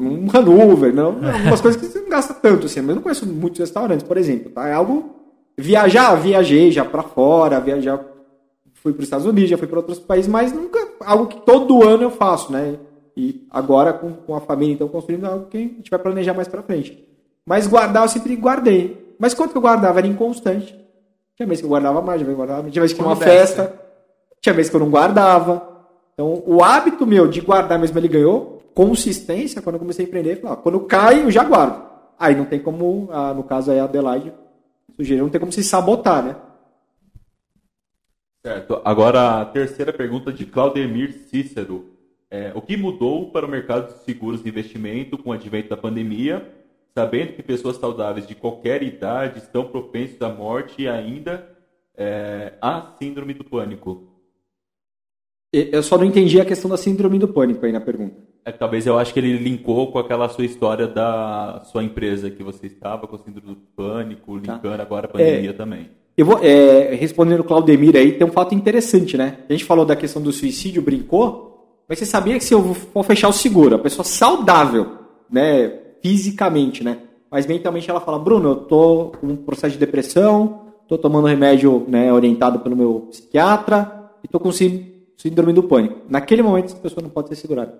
[0.00, 2.80] Um Hanover, não, algumas coisas que você não gasta tanto, assim.
[2.80, 4.68] Mas eu não conheço muitos restaurantes, por exemplo, tá?
[4.68, 5.16] É algo.
[5.56, 8.00] Viajar, viajei já pra fora, viajar.
[8.74, 10.78] Fui para os Estados Unidos, já fui para outros países, mas nunca.
[11.00, 12.76] Algo que todo ano eu faço, né?
[13.16, 16.48] E agora com, com a família, então, construindo algo que a gente vai planejar mais
[16.48, 17.06] pra frente.
[17.44, 19.14] Mas guardar, eu sempre guardei.
[19.18, 19.98] Mas quanto que eu guardava?
[19.98, 20.74] Era inconstante.
[21.36, 23.16] Tinha mês que eu guardava mais, tinha mês que eu guardava, tinha mês que uma
[23.16, 23.74] festa,
[24.40, 25.70] tinha mês que eu não guardava.
[26.14, 30.36] Então, o hábito meu de guardar mesmo ele ganhou consistência quando eu comecei a empreender.
[30.36, 31.88] Falei, ó, quando cai, eu já guardo.
[32.18, 34.32] Aí não tem como, ah, no caso aí a Adelaide
[34.96, 36.36] sugeriu, não tem como se sabotar, né?
[38.44, 38.80] Certo.
[38.84, 41.90] Agora, a terceira pergunta de Claudemir Cícero.
[42.30, 45.76] É, o que mudou para o mercado de seguros de investimento com o advento da
[45.76, 46.48] pandemia,
[46.94, 51.48] sabendo que pessoas saudáveis de qualquer idade estão propensas à morte e ainda
[51.96, 54.06] é, à síndrome do pânico?
[55.52, 58.29] Eu só não entendi a questão da síndrome do pânico aí na pergunta.
[58.50, 62.42] É, talvez eu acho que ele linkou com aquela sua história da sua empresa que
[62.42, 65.88] você estava com a síndrome do pânico, linkando agora a pandemia também.
[66.16, 69.38] Eu vou, é, respondendo o Claudemir aí, tem um fato interessante, né?
[69.48, 73.04] A gente falou da questão do suicídio, brincou, mas você sabia que se eu for
[73.04, 74.98] fechar o seguro, a pessoa saudável,
[75.30, 75.68] né,
[76.02, 76.98] fisicamente, né,
[77.30, 81.84] mas mentalmente ela fala, Bruno, eu tô com um processo de depressão, tô tomando remédio,
[81.88, 86.00] né, orientado pelo meu psiquiatra e tô com sí- síndrome do pânico.
[86.08, 87.78] Naquele momento, essa pessoa não pode ser segurada.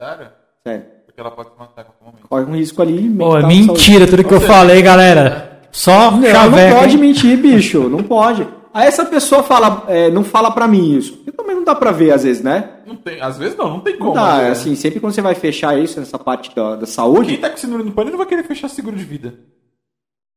[0.00, 0.28] Sério?
[0.66, 0.84] Sério.
[1.04, 2.28] Porque ela pode se matar em qualquer momento.
[2.28, 3.08] Corre um risco ali.
[3.10, 5.60] Pô, é mentira tudo que eu falei, galera.
[5.70, 7.00] Só Não, chaveco, não pode hein?
[7.00, 7.88] mentir, bicho.
[7.88, 8.46] Não pode.
[8.72, 11.12] Aí essa pessoa fala, é, não fala pra mim isso.
[11.18, 12.70] Porque também não dá pra ver, às vezes, né?
[12.86, 14.14] Não tem, às vezes não, não tem como.
[14.14, 14.48] né?
[14.50, 17.56] Assim, sempre quando você vai fechar isso, nessa parte da, da Quem saúde, tá com
[17.56, 19.34] síndrome do pânico não vai querer fechar seguro de vida.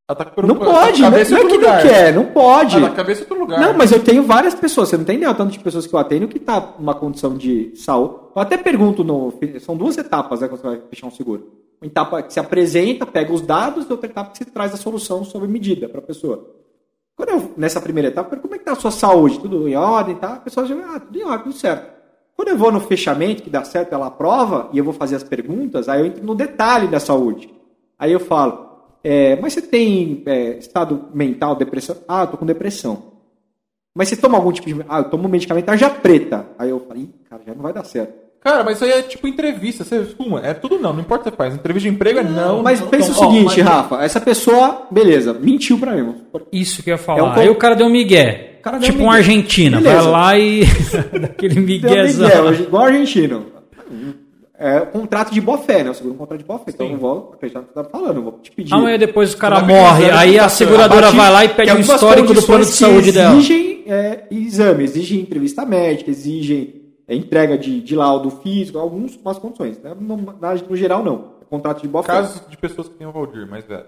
[0.06, 1.02] Tá não preocupa- pode.
[1.02, 1.82] tá Não, a não é que outro não lugar.
[1.82, 2.82] quer, não pode.
[2.82, 3.60] Tá cabeça lugar.
[3.60, 5.94] Não, mas eu tenho várias pessoas, você não tem ideia o tanto de pessoas que
[5.94, 8.16] eu atendo que tá numa condição de saúde.
[8.36, 11.52] Eu até pergunto, no, são duas etapas né, quando você vai fechar um seguro.
[11.82, 14.78] Uma etapa que se apresenta, pega os dados, e outra etapa que você traz a
[14.78, 16.50] solução sob medida para a pessoa.
[17.16, 19.40] Quando eu, nessa primeira etapa, como é que tá a sua saúde?
[19.40, 20.34] Tudo em ordem, tá?
[20.34, 21.94] A pessoa já, ah, tudo em ordem, tudo certo.
[22.36, 25.24] Quando eu vou no fechamento, que dá certo, ela aprova, e eu vou fazer as
[25.24, 27.54] perguntas, aí eu entro no detalhe da saúde.
[28.00, 28.73] Aí eu falo,
[29.04, 31.98] é, mas você tem é, estado mental, depressão?
[32.08, 33.12] Ah, eu tô com depressão.
[33.96, 34.84] Mas você toma algum tipo de.
[34.90, 36.48] Ah, eu tomo medicamento tarja preta.
[36.58, 38.24] Aí eu falei, cara, já não vai dar certo.
[38.40, 39.84] Cara, mas isso aí é tipo entrevista.
[39.84, 40.42] Você fuma.
[40.46, 41.54] É tudo não, não importa o que você faz.
[41.54, 42.62] Entrevista de emprego é não.
[42.64, 43.20] Mas não, pensa não.
[43.20, 46.16] o Ó, seguinte, mas- Rafa, essa pessoa, beleza, mentiu pra mim.
[46.52, 47.20] Isso que eu ia falar.
[47.20, 48.60] É um Aí o cara deu um migué.
[48.64, 49.18] cara deu tipo um um migué.
[49.18, 49.78] Argentina.
[49.80, 50.02] Beleza.
[50.02, 50.64] Vai lá e.
[51.22, 52.28] Daquele Deu miguezão.
[52.28, 53.46] Miguel, igual argentino.
[54.58, 55.90] É contrato de boa fé, né?
[55.90, 56.66] Eu seguro um contrato de boa fé.
[56.70, 58.74] Então eu não vou acreditar no que você tá falando, eu vou te pedir.
[58.74, 60.12] Amanhã depois o cara pedir morre.
[60.12, 63.12] Aí a seguradora Abate- vai lá e pede o algumas histórico do plano de saúde
[63.12, 63.36] dela.
[63.36, 69.40] Exigem é, exame, exigem entrevista médica, exigem é, entrega de, de laudo físico, algumas umas
[69.40, 69.80] condições.
[69.80, 69.94] Né?
[70.00, 71.34] No, na- no geral, não.
[71.42, 72.12] É contrato de boa fé.
[72.14, 73.86] Casos de pessoas que têm o Valdir, mais velho.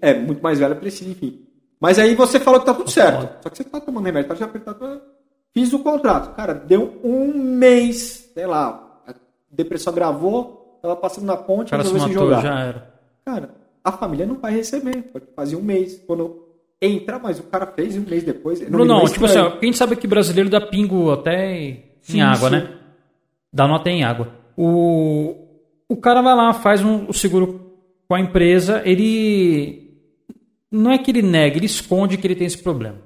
[0.00, 1.40] É, muito mais velha precisa, enfim.
[1.80, 3.42] Mas aí você falou que tá tudo certo.
[3.42, 5.02] Só que você tá tomando remédio, tá já apertado.
[5.52, 6.34] Fiz o contrato.
[6.36, 8.83] Cara, deu um mês, sei lá.
[9.54, 12.42] Depressão gravou, tava passando na O ponte, cara se resolveu se matou, jogar.
[12.42, 12.94] já era.
[13.24, 15.02] Cara, a família não vai receber.
[15.04, 16.02] Pode fazer um mês.
[16.06, 16.44] Quando
[16.80, 18.60] entra, mas o cara fez um mês depois.
[18.68, 22.56] não lembro tipo assim, gente sabe que brasileiro dá pingo até em Sim, água, sim.
[22.56, 22.70] né?
[23.52, 24.28] Dá nota em água.
[24.56, 25.34] O,
[25.88, 27.72] o cara vai lá, faz um, o seguro
[28.08, 29.82] com a empresa, ele.
[30.70, 32.96] Não é que ele nega, ele esconde que ele tem esse problema.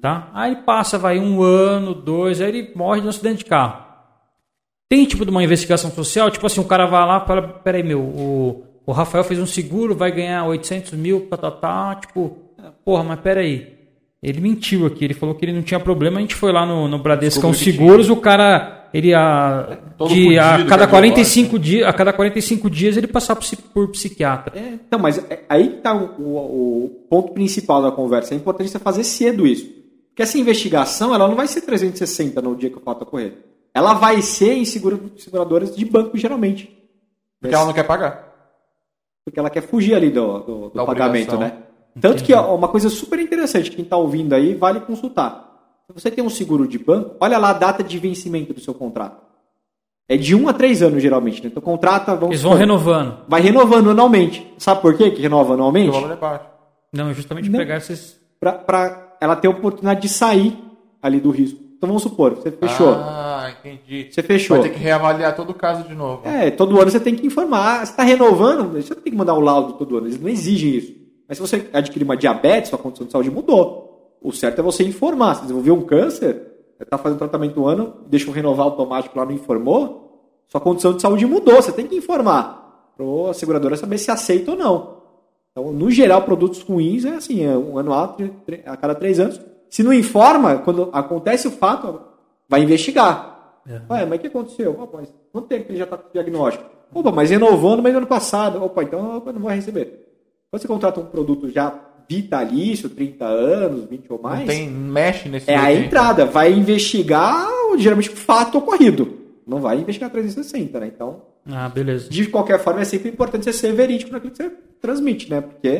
[0.00, 0.30] Tá?
[0.32, 3.84] Aí ele passa, vai um ano, dois, aí ele morre de um acidente de carro.
[4.88, 7.82] Tem tipo de uma investigação social, tipo assim, o cara vai lá e fala, peraí,
[7.82, 12.36] meu, o, o Rafael fez um seguro, vai ganhar 800 mil, tá, tá, tá, tipo,
[12.84, 13.72] porra, mas peraí.
[14.22, 16.88] Ele mentiu aqui, ele falou que ele não tinha problema, a gente foi lá no,
[16.88, 21.92] no Bradescão Seguros, o cara, ele a, Todo de, a cada cardiológico, 45 dias, a
[21.92, 24.58] cada 45 dias ele passava por, por psiquiatra.
[24.58, 28.32] É, então, mas é- aí que tá o, o- o ponto principal da conversa.
[28.32, 29.66] É importante você fazer cedo isso.
[30.08, 33.34] Porque essa investigação, ela não vai ser 360 no dia que o fato ocorrer.
[33.74, 36.70] Ela vai ser em segura- seguradoras de banco, geralmente.
[37.40, 38.32] Porque ela não quer pagar.
[39.24, 41.40] Porque ela quer fugir ali do, do- do pagamento, obrigação.
[41.40, 41.64] né?
[42.00, 45.42] Tanto que ó, uma coisa super interessante, quem está ouvindo aí, vale consultar.
[45.86, 48.74] Se você tem um seguro de banco, olha lá a data de vencimento do seu
[48.74, 49.22] contrato.
[50.08, 51.42] É de um a três anos, geralmente.
[51.42, 51.48] Né?
[51.50, 53.18] Então, contrata, vamos Eles vão supor, renovando.
[53.28, 54.46] vai renovando anualmente.
[54.58, 55.88] Sabe por quê que renova Porque anualmente?
[55.88, 56.44] o valor é baixo.
[56.92, 57.58] Não, justamente Não.
[57.58, 58.20] pegar esses.
[58.38, 60.58] Para ela ter a oportunidade de sair
[61.02, 61.58] ali do risco.
[61.84, 62.94] Então, vamos supor, você fechou.
[62.94, 64.08] Ah, entendi.
[64.10, 64.56] Você fechou.
[64.56, 66.26] Vai ter que reavaliar todo o caso de novo.
[66.26, 67.84] É, todo ano você tem que informar.
[67.84, 70.06] Você está renovando, você não tem que mandar o laudo todo ano.
[70.06, 70.94] Eles não exigem isso.
[71.28, 74.16] Mas se você adquirir uma diabetes, sua condição de saúde mudou.
[74.22, 75.34] O certo é você informar.
[75.34, 76.40] Se desenvolveu um câncer,
[76.80, 81.02] está fazendo tratamento um ano, deixa eu renovar automático lá, não informou, sua condição de
[81.02, 81.56] saúde mudou.
[81.56, 84.94] Você tem que informar para a seguradora saber se aceita ou não.
[85.52, 88.16] Então, no geral, produtos ruins é assim, é um anual
[88.64, 89.38] a cada três anos.
[89.70, 92.00] Se não informa, quando acontece o fato,
[92.48, 93.32] vai investigar.
[93.90, 94.72] Ué, mas o que aconteceu?
[94.80, 96.64] Opa, mas quanto tempo que ele já está com o diagnóstico?
[96.92, 98.62] Opa, mas renovou no mês do ano passado.
[98.62, 100.06] Opa, então eu não vou receber.
[100.50, 101.74] Quando você contrata um produto já
[102.08, 105.86] vitalício, 30 anos, 20 ou mais, Não tem mexe nesse é a meio tempo.
[105.86, 106.24] entrada.
[106.26, 109.18] Vai investigar geralmente o fato ocorrido.
[109.46, 110.90] Não vai investigar 360, né?
[110.94, 112.08] Então, Ah, beleza.
[112.10, 114.50] de qualquer forma, é sempre importante você ser verídico naquilo que você
[114.80, 115.40] transmite, né?
[115.40, 115.70] Porque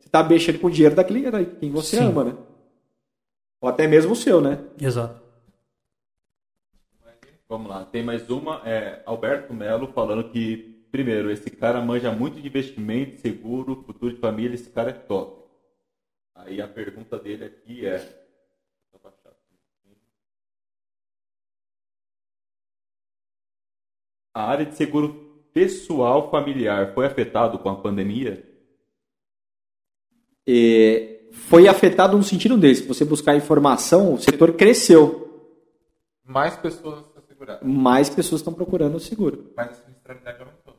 [0.00, 2.04] você está mexendo com o dinheiro daquele da quem você Sim.
[2.06, 2.32] ama, né?
[3.64, 4.62] Ou até mesmo o seu, né?
[4.78, 5.22] Exato.
[7.48, 8.60] Vamos lá, tem mais uma.
[8.68, 14.20] É Alberto Melo falando que, primeiro, esse cara manja muito de investimento, seguro, futuro de
[14.20, 15.48] família, esse cara é top.
[16.34, 17.96] Aí a pergunta dele aqui é.
[17.96, 18.18] deixa
[18.92, 19.96] eu baixar aqui.
[24.34, 28.46] A área de seguro pessoal familiar foi afetado com a pandemia?
[30.46, 32.82] É, foi afetado no sentido desse.
[32.82, 35.20] Se você buscar informação, o setor cresceu.
[36.26, 37.62] Mais pessoas asseguradas.
[37.68, 39.50] Mais pessoas estão procurando o seguro.
[39.56, 40.74] Mas a sinistralidade aumentou.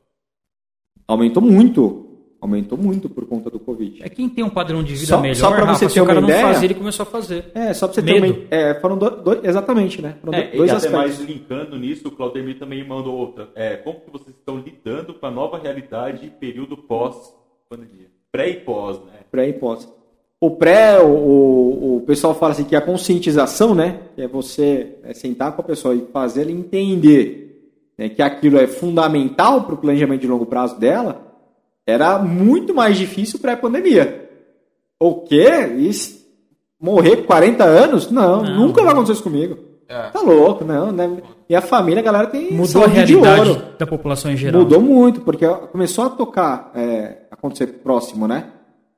[1.07, 2.01] Aumentou muito.
[2.41, 4.03] Aumentou muito por conta do Covid.
[4.03, 6.13] É quem tem um padrão de vida Só- melhor, só pra Rafa, você ter uma
[6.13, 7.51] não ideia- fazia, ele começou a fazer.
[7.55, 8.33] É, só pra você Medo.
[8.33, 8.47] ter uma.
[8.51, 9.43] É, foram do- dois.
[9.43, 10.17] Exatamente, né?
[10.23, 11.17] Foram É, do- dois e até aspectos.
[11.17, 13.49] mais linkando nisso, o Claudemir também mandou outra.
[13.55, 18.11] É, como que vocês estão lidando com a nova realidade período pós-pandemia?
[18.31, 19.21] Pré e pós, né?
[19.31, 19.91] Pré e pós.
[20.45, 23.99] O pré, o, o, o pessoal fala assim que a conscientização, né?
[24.15, 27.45] Que é você é, sentar com a pessoa e fazer ela entender
[27.97, 31.21] né, que aquilo é fundamental para o planejamento de longo prazo dela,
[31.87, 34.29] era muito mais difícil pré-pandemia.
[34.99, 35.49] O quê?
[35.77, 36.25] Isso,
[36.79, 38.11] morrer com 40 anos?
[38.11, 38.55] Não, Não.
[38.67, 39.57] nunca vai acontecer isso comigo.
[39.87, 40.09] É.
[40.09, 41.17] Tá louco, não, né?
[41.47, 43.61] E a família, a galera tem Mudou a realidade ouro.
[43.77, 44.61] da população em geral.
[44.61, 48.47] Mudou muito, porque começou a tocar, é, acontecer próximo, né?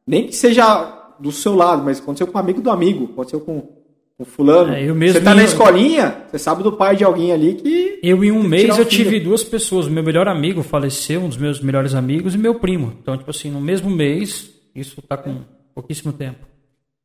[0.06, 3.78] Nem que seja do seu lado, mas aconteceu com um amigo do amigo, aconteceu com,
[4.20, 4.74] o fulano.
[4.74, 8.00] É, eu mesmo você tá na escolinha, você sabe do pai de alguém ali que.
[8.02, 9.86] Eu, em um mês, eu tive duas pessoas.
[9.86, 12.94] O meu melhor amigo faleceu, um dos meus melhores amigos, e meu primo.
[13.00, 15.42] Então, tipo assim, no mesmo mês, isso tá com
[15.76, 16.40] pouquíssimo tempo.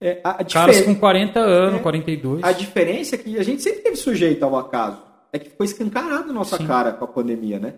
[0.00, 1.82] É, a, a Caras difer- com 40 anos, É.
[1.82, 2.42] 42.
[2.42, 4.98] A diferença é que a gente sempre teve sujeito ao acaso.
[5.32, 6.66] É que ficou escancarado nossa Sim.
[6.66, 7.74] cara com a pandemia, né?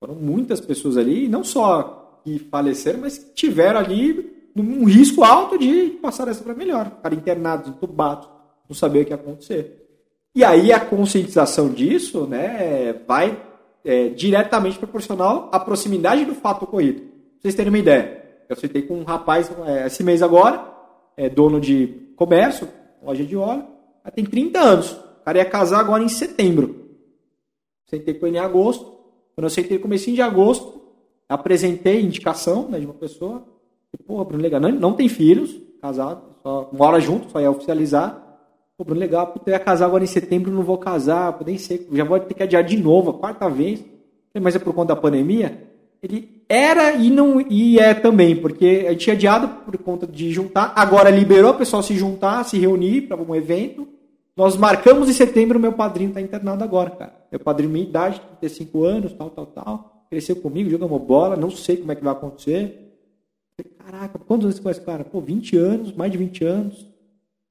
[0.00, 5.24] Foram muitas pessoas ali, e não só que faleceram, mas que tiveram ali um risco
[5.24, 6.90] alto de passar essa para melhor.
[6.96, 8.28] Ficaram internados, entubados,
[8.68, 9.84] não saber o que ia acontecer.
[10.34, 13.40] E aí a conscientização disso né, vai
[13.84, 17.00] é, diretamente proporcional à proximidade do fato ocorrido.
[17.00, 17.10] Pra
[17.42, 20.72] vocês terem uma ideia, eu citei com um rapaz é, esse mês agora,
[21.16, 22.68] é dono de comércio,
[23.02, 23.64] loja de óleo,
[24.14, 24.92] tem 30 anos.
[24.92, 26.84] O cara ia casar agora em setembro.
[27.86, 28.84] Sentei com ele em agosto.
[29.34, 30.82] Quando eu sentei no comecinho de agosto,
[31.28, 33.46] apresentei indicação né, de uma pessoa.
[33.98, 34.60] Porra, Bruno, legal.
[34.60, 38.20] Não, não tem filhos, casado, só mora junto, só ia oficializar.
[38.76, 41.86] Pô, Bruno, legal, puta, eu ia casar agora em setembro, não vou casar, nem sei,
[41.92, 43.84] já vou ter que adiar de novo, a quarta vez.
[44.40, 45.62] Mas é por conta da pandemia?
[46.02, 50.30] Ele era e não e é também, porque a gente tinha adiado por conta de
[50.32, 53.86] juntar, agora liberou o pessoal se juntar, se reunir para um evento.
[54.36, 57.14] Nós marcamos em setembro, meu padrinho está internado agora, cara.
[57.30, 60.06] Meu padrinho, minha idade, 35 anos, tal, tal, tal.
[60.10, 62.83] Cresceu comigo, jogamos bola, não sei como é que vai acontecer.
[63.56, 65.04] Falei, Caraca, quantos anos você conhece esse cara?
[65.04, 66.86] Pô, 20 anos, mais de 20 anos.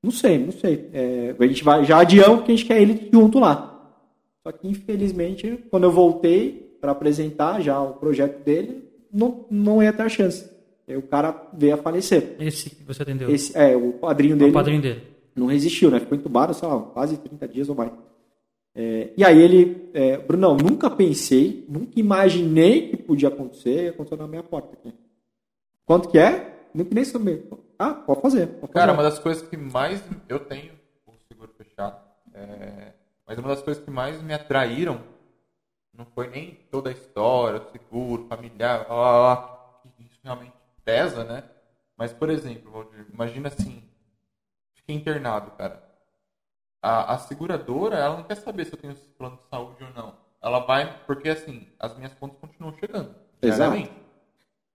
[0.02, 0.90] Não sei, não sei.
[0.94, 3.70] É, a gente vai, já adiamos porque a gente quer ele junto lá.
[4.46, 9.94] Só que, infelizmente, quando eu voltei para apresentar já o projeto dele, não, não ia
[9.94, 10.50] ter a chance.
[10.86, 12.36] Aí o cara veio a falecer.
[12.40, 13.30] Esse que você atendeu.
[13.30, 15.02] Esse, é, o padrinho é dele o padrinho dele.
[15.34, 16.02] não resistiu, né?
[16.02, 17.92] Ficou entubado, sei lá, quase 30 dias ou mais.
[18.76, 24.18] É, e aí ele, é, Brunão, nunca pensei, nunca imaginei que podia acontecer, e aconteceu
[24.18, 24.94] na minha porta aqui.
[25.86, 26.68] Quanto que é?
[26.74, 27.48] Nem, nem saber.
[27.78, 28.48] Ah, pode fazer.
[28.48, 28.98] Pode Cara, fazer.
[28.98, 30.74] uma das coisas que mais eu tenho
[31.06, 32.00] o seguro fechado,
[32.34, 32.94] é,
[33.28, 35.02] mas uma das coisas que mais me atraíram
[35.94, 40.54] não foi nem toda a história, o seguro, familiar, blá, blá, blá, que isso realmente
[40.84, 41.44] pesa, né?
[41.96, 43.84] Mas, por exemplo, Valdir, imagina assim,
[44.74, 45.84] fiquei internado, cara.
[46.82, 50.18] A, a seguradora, ela não quer saber se eu tenho plano de saúde ou não.
[50.42, 53.16] Ela vai, porque assim, as minhas contas continuam chegando.
[53.42, 54.03] Exato.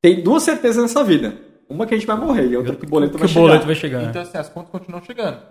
[0.03, 1.37] Tem duas certezas nessa vida.
[1.69, 3.47] Uma que a gente vai morrer e outra que o boleto que vai o chegar.
[3.47, 4.03] boleto vai chegar.
[4.05, 5.43] Então, assim, as contas continuam chegando.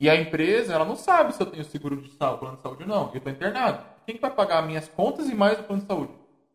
[0.00, 2.82] E a empresa, ela não sabe se eu tenho seguro de saúde, plano de saúde
[2.82, 3.10] ou não.
[3.12, 3.84] Eu estou internado.
[4.06, 6.12] Quem que vai pagar minhas contas e mais o plano de saúde?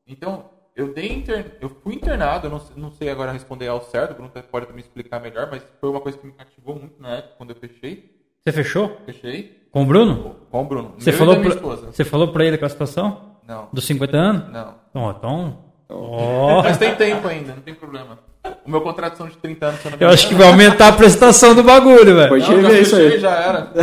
[0.07, 1.57] Então, eu dei inter...
[1.61, 4.71] eu fui internado, eu não, sei- não sei agora responder ao certo, o Bruno pode
[4.73, 7.55] me explicar melhor, mas foi uma coisa que me cativou muito na época quando eu
[7.55, 8.17] fechei.
[8.43, 8.97] Você fechou?
[9.05, 10.35] Fechei Com o Bruno?
[10.49, 10.93] com o Bruno.
[10.97, 11.91] Você Meu falou, pra, esposa.
[11.91, 13.35] você falou pra ele a classificação?
[13.47, 14.51] Não, Dos 50 anos?
[14.51, 14.75] não.
[14.95, 15.68] Ó, Então.
[15.89, 16.61] Ó.
[16.61, 18.19] Mas tem tempo ainda, não tem problema.
[18.65, 21.55] O meu contrato são de 30 anos, eu Eu acho que vai aumentar a prestação
[21.55, 22.29] do bagulho, velho.
[22.29, 23.19] Pode Não, já ver isso fechei, aí.
[23.19, 23.73] já era.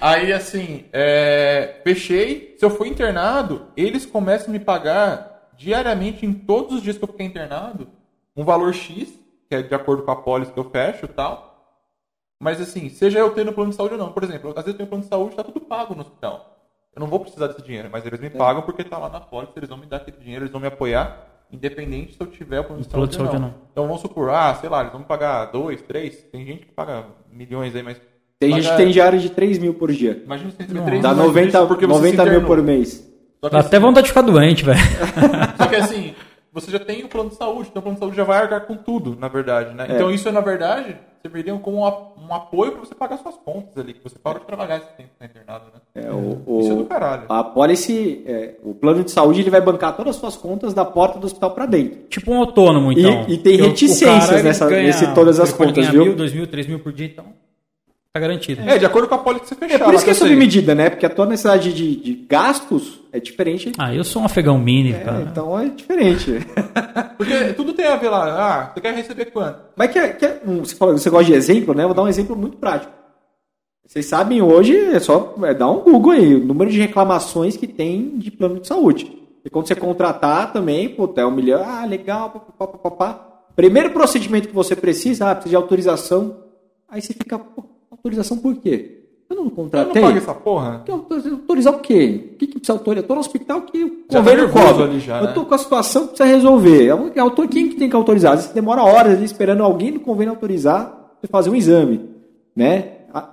[0.00, 2.54] aí, assim, é, fechei.
[2.58, 7.04] Se eu for internado, eles começam a me pagar diariamente, em todos os dias que
[7.04, 7.88] eu fiquei internado,
[8.36, 9.08] um valor X,
[9.48, 11.50] que é de acordo com a pólice que eu fecho e tal.
[12.42, 14.12] Mas, assim, seja eu tendo plano de saúde ou não.
[14.12, 16.59] Por exemplo, às vezes eu tenho plano de saúde tá tudo pago no hospital.
[16.94, 19.52] Eu não vou precisar desse dinheiro, mas eles me pagam porque tá lá na pólice,
[19.56, 22.64] eles vão me dar aquele dinheiro, eles vão me apoiar, independente se eu tiver o
[22.64, 23.48] plano de Plano saúde, de saúde ou não.
[23.48, 23.54] não.
[23.70, 26.72] Então vamos supor, ah, sei lá, eles vão me pagar dois, três, tem gente que
[26.72, 28.00] paga milhões aí, mas.
[28.40, 30.20] Tem paga- gente que tem diário de 3 mil por dia.
[30.24, 30.86] Imagina se você receber Não.
[30.86, 33.08] três Dá milhões 90, disso porque você se 90 mil por mês.
[33.42, 34.78] Dá até assim, vontade de ficar doente, velho.
[35.56, 36.14] só que assim,
[36.52, 38.62] você já tem o plano de saúde, então o plano de saúde já vai arcar
[38.62, 39.86] com tudo, na verdade, né?
[39.90, 43.76] Então isso, na verdade, serviria como um, a- um apoio para você pagar suas contas
[43.76, 45.80] ali, que você parou de trabalhar esse tempo que tá internado, né?
[45.94, 47.24] É, o, o- Isso é do caralho.
[47.28, 50.84] A policy, é, o plano de saúde, ele vai bancar todas as suas contas da
[50.84, 52.00] porta do hospital para dentro.
[52.08, 53.24] Tipo um autônomo, E- então.
[53.28, 56.04] e tem o- o reticências nessa- ganha- nesse todas as contas, viu?
[56.04, 57.24] Mil, dois mil, três mil por dia, então.
[58.12, 58.60] Tá garantido.
[58.68, 59.80] É, de acordo com a pólice que você fechar.
[59.82, 60.90] É por isso que é sob medida, né?
[60.90, 63.70] Porque a tua necessidade de, de gastos é diferente.
[63.78, 65.28] Ah, eu sou um afegão mini, É, cara.
[65.30, 66.32] então é diferente.
[67.16, 68.24] Porque tudo tem a ver lá.
[68.24, 69.60] Ah, você quer receber quanto?
[69.76, 71.84] Mas que, que, um, você, falou, você gosta de exemplo, né?
[71.84, 72.92] Vou dar um exemplo muito prático.
[73.86, 77.66] Vocês sabem, hoje é só é, dar um Google aí, o número de reclamações que
[77.68, 79.16] tem de plano de saúde.
[79.44, 83.26] E quando você contratar também, puta, é um milhão, ah, legal, papapá, papapá.
[83.54, 86.36] Primeiro procedimento que você precisa, ah, precisa de autorização.
[86.88, 87.64] Aí você fica, pô,
[88.00, 88.96] autorização por quê?
[89.28, 90.02] Eu não Eu não contratei.
[90.16, 90.82] essa porra.
[90.84, 92.30] Que autoriza- Autorizar o quê?
[92.32, 93.04] O que, que precisa autorizar?
[93.04, 94.84] Eu tô no hospital que o tá nervoso cobra.
[94.86, 95.32] ali já, eu né?
[95.32, 96.86] tô com a situação que precisa resolver.
[97.14, 98.32] É autor- Quem que tem que autorizar?
[98.32, 102.00] Às vezes você demora horas ali esperando alguém do convênio autorizar você fazer um exame.
[102.56, 102.88] Né?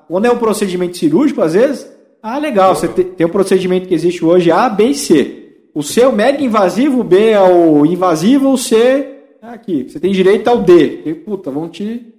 [0.08, 1.92] Quando é um procedimento cirúrgico, às vezes,
[2.22, 5.44] ah, legal, você te- tem um procedimento que existe hoje A, B e C.
[5.74, 8.76] O C é o mega invasivo, o B é o invasivo, o C
[9.42, 9.88] é aqui.
[9.90, 11.02] Você tem direito ao D.
[11.06, 12.14] E, puta, vão te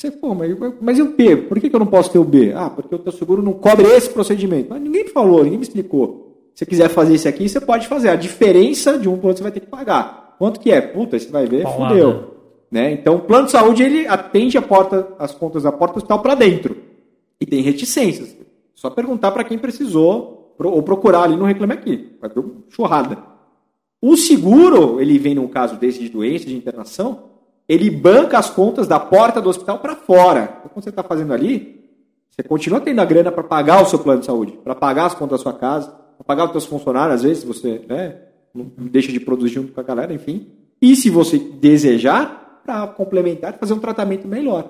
[0.00, 1.36] Você, pô, mas, mas e o B?
[1.36, 2.54] Por que, que eu não posso ter o B?
[2.56, 4.68] Ah, porque o teu seguro não cobre esse procedimento.
[4.70, 6.48] Mas ninguém me falou, ninguém me explicou.
[6.54, 8.08] Se você quiser fazer esse aqui, você pode fazer.
[8.08, 10.36] A diferença de um para outro você vai ter que pagar.
[10.38, 10.80] Quanto que é?
[10.80, 11.94] Puta, você vai ver, Paulada.
[11.94, 12.34] fudeu.
[12.70, 12.92] Né?
[12.92, 16.22] Então, o plano de saúde, ele atende a porta, as contas da porta do hospital
[16.22, 16.78] para dentro.
[17.38, 18.34] E tem reticências.
[18.74, 22.16] Só perguntar para quem precisou ou procurar ali no Reclame Aqui.
[22.18, 23.18] Vai ter uma churrada.
[24.00, 27.29] O seguro, ele vem num caso desse de doença, de internação,
[27.70, 30.56] ele banca as contas da porta do hospital para fora.
[30.58, 31.88] Então, quando você está fazendo ali,
[32.28, 35.14] você continua tendo a grana para pagar o seu plano de saúde, para pagar as
[35.14, 38.16] contas da sua casa, para pagar os seus funcionários, às vezes você né,
[38.52, 40.48] não deixa de produzir junto com a galera, enfim.
[40.82, 44.68] E se você desejar, para complementar, fazer um tratamento melhor.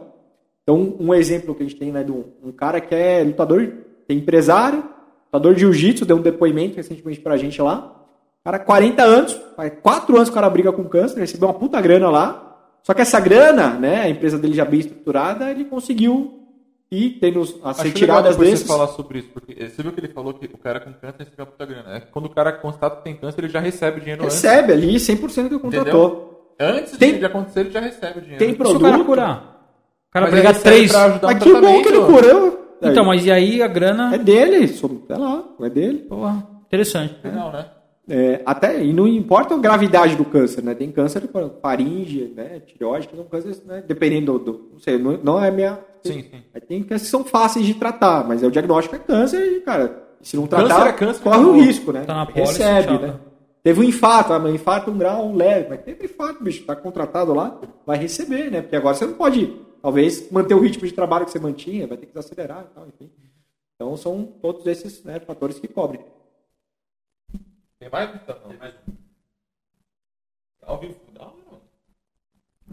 [0.63, 3.67] Então, um exemplo que a gente tem né, de um, cara que é lutador,
[4.07, 4.85] tem empresário,
[5.25, 7.97] lutador de jiu-jitsu, deu um depoimento recentemente pra gente lá.
[8.45, 11.81] Cara, 40 anos, faz 4 anos que o cara briga com câncer, recebeu uma puta
[11.81, 12.50] grana lá.
[12.83, 16.39] Só que essa grana, né, a empresa dele já bem estruturada, ele conseguiu
[16.91, 18.61] ir tendo as Acho legal retiradas desses.
[18.61, 21.19] você falar sobre isso, porque você viu que ele falou que o cara com câncer
[21.21, 21.97] recebe uma puta grana.
[21.97, 24.73] É que quando o cara constata que tem câncer, ele já recebe o dinheiro Recebe
[24.73, 26.53] ali 100% que contratou.
[26.59, 26.79] antes.
[26.79, 28.39] Antes Tem- de acontecer, ele já recebe o dinheiro.
[28.39, 29.05] Tem Se o cara produto.
[29.07, 29.37] curar.
[30.09, 30.93] O cara Mas recebe três.
[30.93, 32.77] Mas no que bom que ele curou.
[32.83, 34.15] Então, mas e aí a grana.
[34.15, 35.99] É dele, sei lá, é dele.
[36.01, 37.17] Porra, interessante.
[37.25, 37.67] Não, né?
[38.09, 40.75] É, até, e não importa a gravidade do câncer, né?
[40.75, 41.29] Tem câncer de
[41.63, 42.61] faringe, né?
[42.61, 43.85] Tireoide, que são cânceres, né?
[43.87, 44.53] Dependendo do.
[44.53, 45.79] do- não sei, não, não é minha.
[46.03, 46.43] Sim, sim.
[46.53, 49.61] Aí tem cânceres que são fáceis de tratar, mas é o diagnóstico é câncer e,
[49.61, 51.55] cara, se não Câncer tratar, é câncer, corre acabou.
[51.55, 52.05] o risco, né?
[52.05, 53.09] Tá na pólice, Recebe, né?
[53.13, 53.21] tá.
[53.63, 57.35] Teve um infarto, ah, mas infarto um grau leve, mas teve infarto, bicho, tá contratado
[57.35, 58.63] lá, vai receber, né?
[58.63, 61.99] Porque agora você não pode, talvez, manter o ritmo de trabalho que você mantinha, vai
[61.99, 63.11] ter que desacelerar e tal, enfim.
[63.77, 66.01] Então são todos esses né, fatores que cobrem.
[67.81, 68.11] Tem mais?
[68.29, 68.35] Não.
[68.51, 68.93] Tem mais um.
[70.67, 70.95] Ao vivo.
[71.19, 71.61] Não, não.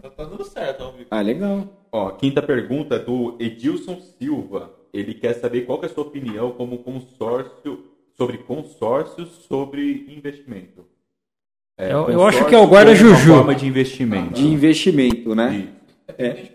[0.02, 1.06] Tá, tá dando certo ao vivo.
[1.10, 1.66] Ah, legal.
[1.90, 4.70] Ó, quinta pergunta é do Edilson Silva.
[4.92, 7.84] Ele quer saber qual que é a sua opinião como consórcio
[8.16, 10.84] sobre consórcios sobre investimento.
[11.78, 13.34] É, Eu- eu acho que é o guarda como uma Juju.
[13.34, 14.34] forma de investimento.
[14.34, 15.72] De investimento, né?
[16.18, 16.40] É.
[16.42, 16.52] Isso.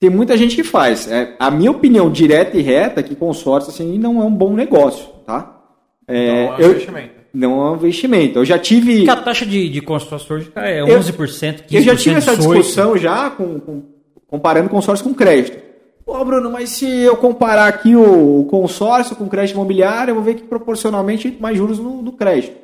[0.00, 1.10] Tem muita gente que faz.
[1.10, 4.54] É, a minha opinião direta e reta é que consórcio assim, não é um bom
[4.54, 5.60] negócio, tá?
[6.06, 7.17] É, Então, é um eu- investimento.
[7.32, 8.38] Não é um investimento.
[8.38, 11.64] Eu já tive, Porque a taxa de, de consórcio hoje cara, é Eu- 11%, 15%,
[11.72, 12.36] eu já tive essa 18%.
[12.36, 13.82] discussão já com, com-
[14.26, 15.68] comparando consórcio com crédito.
[16.04, 20.24] Pô, Bruno, mas se eu comparar aqui o, o consórcio com crédito imobiliário, eu vou
[20.24, 22.56] ver que proporcionalmente mais juros no, no crédito.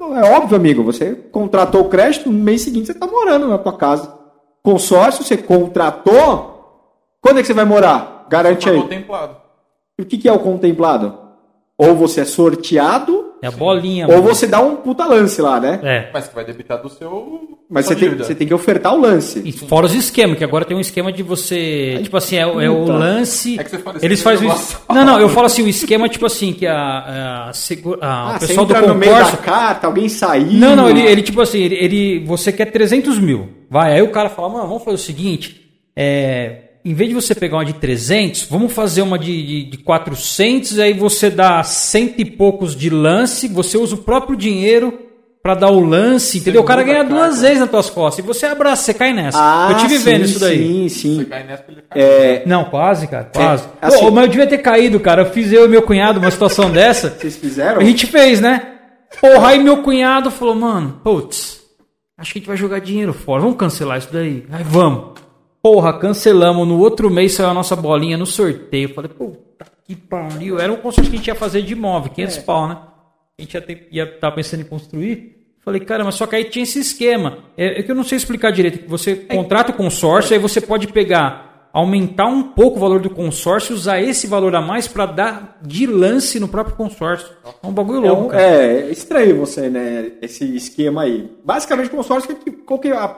[0.00, 3.72] É óbvio, amigo, você contratou o crédito, no mês seguinte você está morando na tua
[3.76, 4.14] casa.
[4.62, 6.54] Consórcio, você contratou,
[7.20, 8.26] quando é que você vai morar?
[8.28, 8.82] Garante Foi aí.
[8.82, 9.36] contemplado.
[9.98, 11.18] E o que, que é o contemplado?
[11.78, 14.06] Ou você é sorteado, É a bolinha.
[14.06, 14.22] ou mano.
[14.22, 15.78] você dá um puta lance lá, né?
[15.82, 16.10] É.
[16.12, 17.58] Mas que vai debitar do seu.
[17.68, 19.42] Mas você tem, você tem que ofertar o lance.
[19.44, 22.00] E fora os esquemas, que agora tem um esquema de você.
[22.02, 23.58] tipo assim, é, o- é o lance.
[23.58, 24.48] É que você fala eles fazem.
[24.88, 28.36] Não, não, eu falo assim, o esquema, tipo assim, que a, a, segu- a- Ah,
[28.36, 29.42] o você pessoal do entra no meio da concurso.
[29.42, 30.52] carta, alguém saiu.
[30.52, 33.48] Não, não, ele, ele tipo assim, ele, ele- você quer 300 mil.
[33.68, 35.60] Vai, aí o cara fala, mano, vamos fazer o seguinte,
[35.94, 39.78] é, em vez de você pegar uma de 300, vamos fazer uma de, de, de
[39.78, 45.00] 400, aí você dá cento e poucos de lance, você usa o próprio dinheiro
[45.42, 46.60] pra dar o lance, entendeu?
[46.62, 49.38] O cara ganha a duas vezes nas tuas costas, e você abraça, você cai nessa.
[49.40, 50.58] Ah, eu tive vendo isso daí.
[50.58, 51.24] Sim, Você sim.
[51.24, 51.98] cai nessa pra ele ficar.
[51.98, 53.64] É, Não, quase, cara, quase.
[53.80, 55.22] É, assim- Pô, mas eu devia ter caído, cara.
[55.22, 57.10] Eu fiz eu e meu cunhado uma situação dessa.
[57.10, 57.80] vocês fizeram?
[57.80, 58.60] A gente fez, né?
[59.20, 61.60] Porra, aí meu cunhado falou, mano, putz,
[62.18, 63.40] acho que a gente vai jogar dinheiro fora.
[63.42, 64.44] Vamos cancelar isso daí?
[64.50, 65.14] Aí vamos.
[65.66, 66.66] Porra, cancelamos.
[66.68, 68.94] No outro mês saiu a nossa bolinha no sorteio.
[68.94, 70.60] Falei, puta que pariu.
[70.60, 72.78] Era um consórcio que a gente ia fazer de imóvel, 500 pau, né?
[73.36, 75.34] A gente ia, ter, ia tava pensando em construir.
[75.64, 77.38] Falei, cara, mas só que aí tinha esse esquema.
[77.56, 78.78] É, é que eu não sei explicar direito.
[78.78, 83.10] que Você contrata o consórcio, aí você pode pegar, aumentar um pouco o valor do
[83.10, 87.28] consórcio, usar esse valor a mais para dar de lance no próprio consórcio.
[87.60, 88.40] É um bagulho É, louco, um- cara.
[88.40, 90.12] é estranho você, né?
[90.22, 91.28] Esse esquema aí.
[91.44, 93.08] Basicamente, consórcio, que, qual que é a-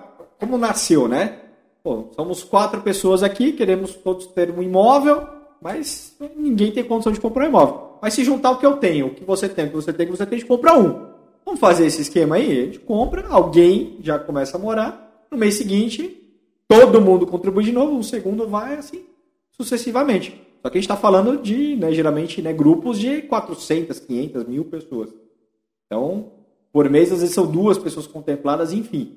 [0.41, 1.41] como nasceu, né?
[1.83, 5.27] Pô, somos quatro pessoas aqui, queremos todos ter um imóvel,
[5.61, 7.99] mas ninguém tem condição de comprar um imóvel.
[8.03, 10.07] Mas se juntar o que eu tenho, o que você tem, o que você tem,
[10.07, 11.09] o que você tem, a gente compra um.
[11.45, 12.51] Vamos fazer esse esquema aí?
[12.51, 16.23] A gente compra, alguém já começa a morar, no mês seguinte,
[16.69, 19.05] todo mundo contribui de novo, o segundo vai assim,
[19.51, 20.41] sucessivamente.
[20.63, 24.65] Só que a gente está falando de, né, geralmente, né, grupos de 400, 500 mil
[24.65, 25.11] pessoas.
[25.87, 26.33] Então,
[26.73, 29.17] por mês, às vezes são duas pessoas contempladas, enfim.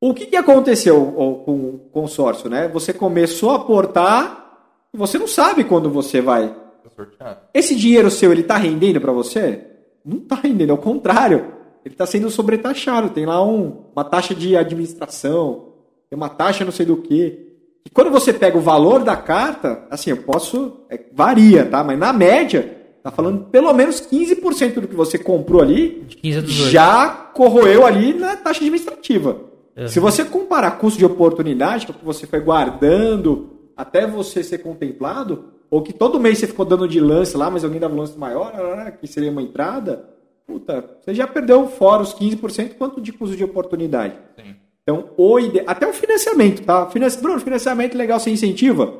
[0.00, 2.48] O que, que aconteceu com o consórcio?
[2.48, 2.68] Né?
[2.68, 4.60] Você começou a aportar
[4.94, 6.48] e você não sabe quando você vai.
[6.48, 7.40] Tá sorteado.
[7.52, 9.64] Esse dinheiro seu, ele está rendendo para você?
[10.04, 11.54] Não está rendendo, ao contrário.
[11.84, 13.10] Ele está sendo sobretaxado.
[13.10, 15.72] Tem lá um, uma taxa de administração,
[16.08, 17.46] tem uma taxa não sei do que,
[17.84, 20.80] que quando você pega o valor da carta, assim, eu posso.
[20.88, 21.82] É, varia, tá?
[21.82, 26.38] Mas na média, tá falando pelo menos 15% do que você comprou ali De 15
[26.38, 26.70] a 18.
[26.70, 29.47] já corroeu ali na taxa administrativa.
[29.78, 29.88] Uhum.
[29.88, 34.42] Se você comparar custo de oportunidade, que é o que você foi guardando até você
[34.42, 37.94] ser contemplado, ou que todo mês você ficou dando de lance lá, mas alguém dava
[37.94, 38.52] um lance maior,
[39.00, 40.08] que seria uma entrada,
[40.46, 44.14] puta, você já perdeu fora os 15% quanto de custo de oportunidade.
[44.36, 44.56] Sim.
[44.82, 45.62] Então, o ide...
[45.66, 46.88] até o financiamento, tá?
[47.20, 48.94] Bruno, financiamento legal, você incentiva?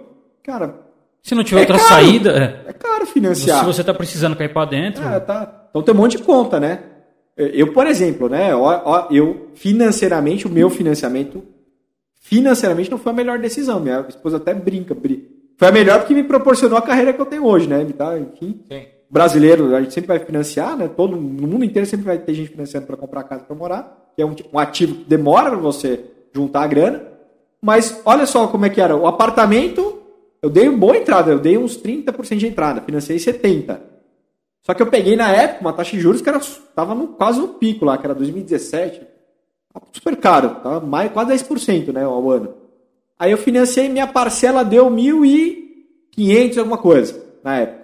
[0.45, 0.81] Cara,
[1.23, 1.89] Se não tiver É outra caro.
[1.89, 2.31] saída,
[2.67, 2.71] é.
[2.71, 3.65] é caro se financiar.
[3.65, 5.67] você tá precisando cair pra dentro, É, tá.
[5.71, 6.81] Então tem um monte de conta, né?
[7.39, 8.51] Eu, por exemplo, né?
[9.11, 11.43] eu financeiramente, o meu financiamento
[12.21, 13.81] financeiramente não foi a melhor decisão.
[13.81, 14.95] Minha esposa até brinca.
[14.95, 17.85] bri- Foi a melhor porque me proporcionou a carreira que eu tenho hoje, né?
[17.97, 18.19] Tá?
[18.19, 18.83] Enfim, Sim.
[19.11, 20.89] brasileiro, a gente sempre vai financiar, né?
[20.89, 24.23] Todo no mundo inteiro sempre vai ter gente financiando para comprar casa para morar, que
[24.23, 26.01] é um, um ativo que demora para você
[26.35, 27.03] juntar a grana.
[27.63, 28.97] Mas olha só como é que era.
[28.97, 29.99] O apartamento,
[30.43, 33.81] eu dei uma boa entrada, eu dei uns 30% de entrada, financiei 70.
[34.69, 36.39] Só que eu peguei na época uma taxa de juros que era
[36.75, 39.01] tava no, quase no pico lá, que era 2017.
[39.73, 42.53] Tava super caro, tava mais, quase 10%, né, ao ano.
[43.19, 47.79] Aí eu financei, minha parcela deu 1.500 alguma coisa na época.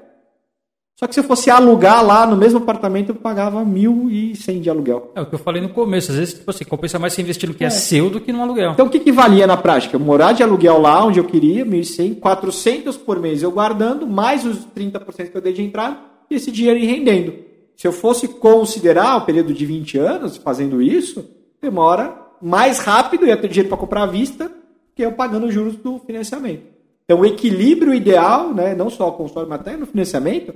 [0.96, 5.10] Só que se eu fosse alugar lá no mesmo apartamento, eu pagava 1.100 de aluguel.
[5.14, 6.12] é o que eu falei no começo.
[6.12, 8.42] Às vezes, tipo assim, compensa mais você investir no que é, seu do que no
[8.42, 8.72] aluguel.
[8.72, 9.96] Então o que, que valia na prática?
[9.96, 14.44] Eu morar de aluguel lá onde eu queria, 1.100, 400 por mês eu guardando, mais
[14.44, 17.34] os 30% que eu dei de entrada, e esse dinheiro ir rendendo.
[17.76, 21.28] Se eu fosse considerar o período de 20 anos fazendo isso,
[21.60, 24.50] demora mais rápido, ia ter dinheiro para comprar à vista,
[24.94, 26.62] que eu pagando os juros do financiamento.
[27.04, 30.54] Então o equilíbrio ideal, né, não só consórcio, mas até no financiamento,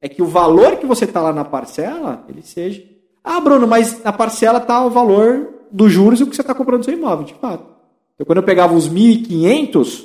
[0.00, 2.82] é que o valor que você está lá na parcela, ele seja.
[3.24, 6.54] Ah, Bruno, mas na parcela está o valor dos juros e o que você está
[6.54, 7.64] comprando seu imóvel, de fato.
[8.14, 10.04] Então, quando eu pegava os 1.500,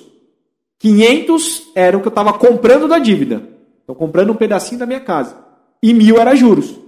[0.80, 3.53] 500 era o que eu estava comprando da dívida.
[3.84, 5.36] Estou comprando um pedacinho da minha casa.
[5.82, 6.80] E mil era juros.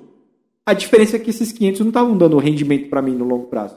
[0.65, 3.75] A diferença é que esses 500 não estavam dando rendimento para mim no longo prazo.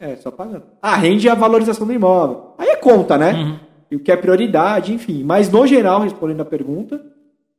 [0.00, 0.62] É, só pagando.
[0.82, 2.54] Ah, rende a valorização do imóvel.
[2.58, 3.60] Aí é conta, né?
[3.90, 5.22] E o que é prioridade, enfim.
[5.22, 7.00] Mas, no geral, respondendo a pergunta,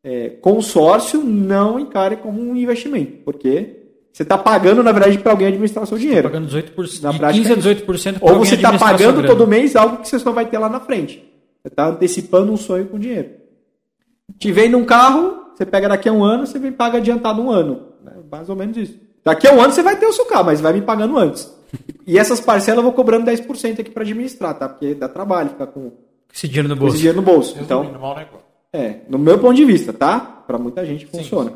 [0.04, 5.48] é, consórcio não encare como um investimento, porque você está pagando, na verdade, para alguém
[5.48, 6.30] administrar o seu dinheiro.
[6.30, 7.86] Pagando 18%, Na prática, 15 a é isso.
[7.86, 10.70] 18% pra Ou você está pagando todo mês algo que você só vai ter lá
[10.70, 11.24] na frente.
[11.62, 13.30] Você está antecipando um sonho com dinheiro.
[14.38, 17.50] Te vende um carro, você pega daqui a um ano, você vem paga adiantado um
[17.52, 17.88] ano.
[18.04, 18.14] né?
[18.32, 19.00] Mais ou menos isso.
[19.24, 21.54] Daqui a um ano você vai ter o seu carro, mas vai me pagando antes.
[22.06, 24.70] E essas parcelas eu vou cobrando 10% aqui para administrar, tá?
[24.70, 25.92] Porque dá trabalho ficar com
[26.34, 26.98] Esse dinheiro no esse bolso.
[26.98, 27.56] dinheiro no bolso.
[27.56, 28.46] Resumindo, Então, negócio.
[28.72, 30.20] é, no meu ponto de vista, tá?
[30.20, 31.54] Para muita gente funciona.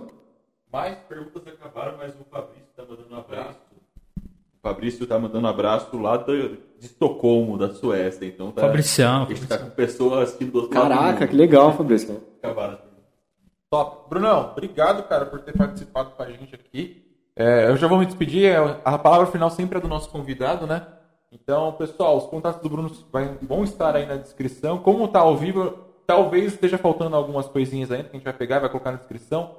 [0.72, 3.60] Mais perguntas acabaram, mas o Fabrício tá mandando um abraço.
[4.18, 8.26] O Fabrício tá mandando um abraço lá do- de Estocolmo, da Suécia.
[8.26, 8.62] Então tá.
[8.62, 9.24] Fabricião.
[9.24, 11.30] A gente tá com pessoas assistindo do outro lado do Caraca, mundo.
[11.30, 12.22] que legal, Fabrício.
[12.42, 12.80] Acabaram.
[13.70, 14.10] Top.
[14.10, 17.06] Brunão, obrigado, cara, por ter participado com a gente aqui.
[17.36, 18.46] É, eu já vou me despedir.
[18.52, 20.86] é, A palavra final sempre é do nosso convidado, né?
[21.32, 22.92] Então, pessoal, os contatos do Bruno
[23.44, 24.80] vão estar aí na descrição.
[24.80, 25.78] Como tá ao vivo,
[26.08, 28.98] talvez esteja faltando algumas coisinhas ainda que a gente vai pegar e vai colocar na
[28.98, 29.56] descrição.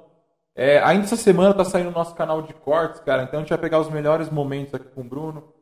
[0.53, 3.23] É, ainda essa semana tá saindo o nosso canal de cortes, cara.
[3.23, 5.53] Então a gente vai pegar os melhores momentos aqui com o Bruno.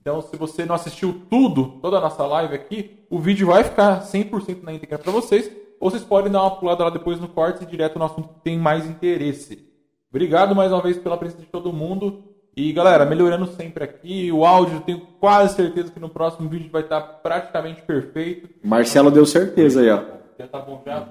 [0.00, 4.00] Então, se você não assistiu tudo, toda a nossa live aqui, o vídeo vai ficar
[4.00, 5.50] 100% na íntegra para vocês.
[5.80, 8.40] Ou vocês podem dar uma pulada lá depois no corte e direto no assunto que
[8.44, 9.66] tem mais interesse.
[10.10, 12.22] Obrigado mais uma vez pela presença de todo mundo.
[12.54, 14.30] E galera, melhorando sempre aqui.
[14.30, 18.50] O áudio, eu tenho quase certeza que no próximo vídeo vai estar praticamente perfeito.
[18.62, 20.02] Marcelo deu certeza aí, ó.
[20.38, 21.08] Já tá bom já?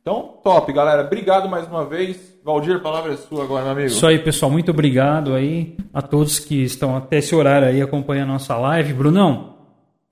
[0.00, 1.02] Então, top, galera.
[1.02, 2.40] Obrigado mais uma vez.
[2.42, 3.88] Valdir, a palavra é sua agora, meu amigo.
[3.88, 4.50] Isso aí, pessoal.
[4.50, 8.94] Muito obrigado aí a todos que estão até esse horário aí acompanhando a nossa live.
[8.94, 9.57] Brunão,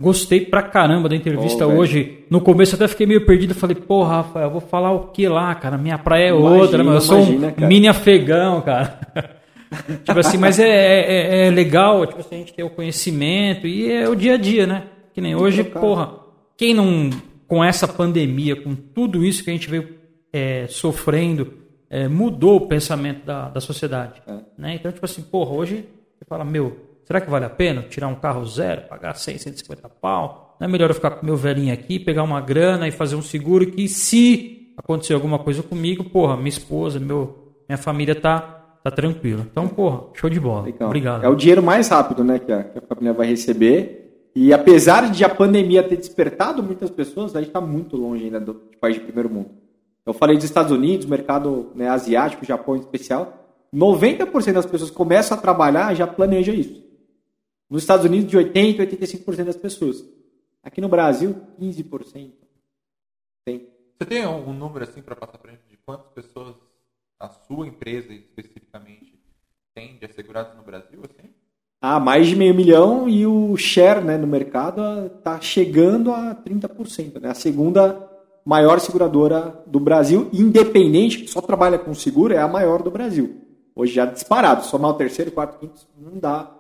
[0.00, 1.78] gostei pra caramba da entrevista velho.
[1.78, 2.24] hoje.
[2.30, 3.54] No começo até fiquei meio perdido.
[3.54, 5.78] Falei, porra, Rafael, eu vou falar o que lá, cara?
[5.78, 7.66] Minha praia é Imagina, outra, mas eu sou imagina, um cara.
[7.66, 9.00] mini afegão, cara.
[10.04, 13.90] tipo assim, mas é, é, é legal tipo assim, a gente ter o conhecimento e
[13.90, 14.84] é o dia a dia, né?
[15.12, 16.12] Que nem hoje, porra,
[16.56, 17.10] quem não,
[17.48, 19.96] com essa pandemia, com tudo isso que a gente veio
[20.32, 21.54] é, sofrendo,
[21.88, 24.20] é, mudou o pensamento da, da sociedade.
[24.58, 24.74] Né?
[24.74, 25.84] Então, tipo assim, porra, hoje
[26.18, 29.88] você fala, meu, será que vale a pena tirar um carro zero, pagar 100, 150
[29.88, 30.56] pau?
[30.60, 33.22] Não é melhor eu ficar com meu velhinho aqui, pegar uma grana e fazer um
[33.22, 38.38] seguro que se acontecer alguma coisa comigo, porra, minha esposa, meu, minha família tá,
[38.84, 39.46] tá tranquila.
[39.50, 40.64] Então, porra, show de bola.
[40.64, 40.88] Legal.
[40.88, 41.24] Obrigado.
[41.24, 44.30] É o dinheiro mais rápido, né, que a, que a família vai receber.
[44.34, 48.38] E apesar de a pandemia ter despertado muitas pessoas, a gente está muito longe ainda
[48.38, 49.50] do de país de primeiro mundo.
[50.04, 53.46] Eu falei dos Estados Unidos, mercado né, asiático, Japão em especial.
[53.74, 56.85] 90% das pessoas começam a trabalhar já planeja isso.
[57.68, 60.04] Nos Estados Unidos, de 80% a 85% das pessoas.
[60.62, 62.32] Aqui no Brasil, 15%.
[63.44, 63.68] Tem.
[63.98, 66.54] Você tem um número assim para passar para gente de quantas pessoas
[67.18, 69.18] a sua empresa especificamente
[69.74, 71.00] tem de assegurados no Brasil?
[71.04, 71.30] Assim?
[71.80, 77.20] Ah, mais de meio milhão e o share né, no mercado está chegando a 30%.
[77.20, 77.30] Né?
[77.30, 78.10] A segunda
[78.44, 83.42] maior seguradora do Brasil, independente, que só trabalha com seguro, é a maior do Brasil.
[83.74, 86.55] Hoje já disparado, somar o terceiro, quarto, quinto, não dá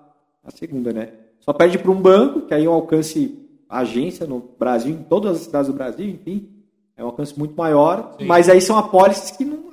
[0.46, 1.10] a segunda, né?
[1.40, 5.36] Só pede para um banco, que aí é um alcance agência no Brasil, em todas
[5.36, 6.48] as cidades do Brasil, enfim,
[6.96, 8.26] é um alcance muito maior, Sim.
[8.26, 9.65] mas aí são apólices que não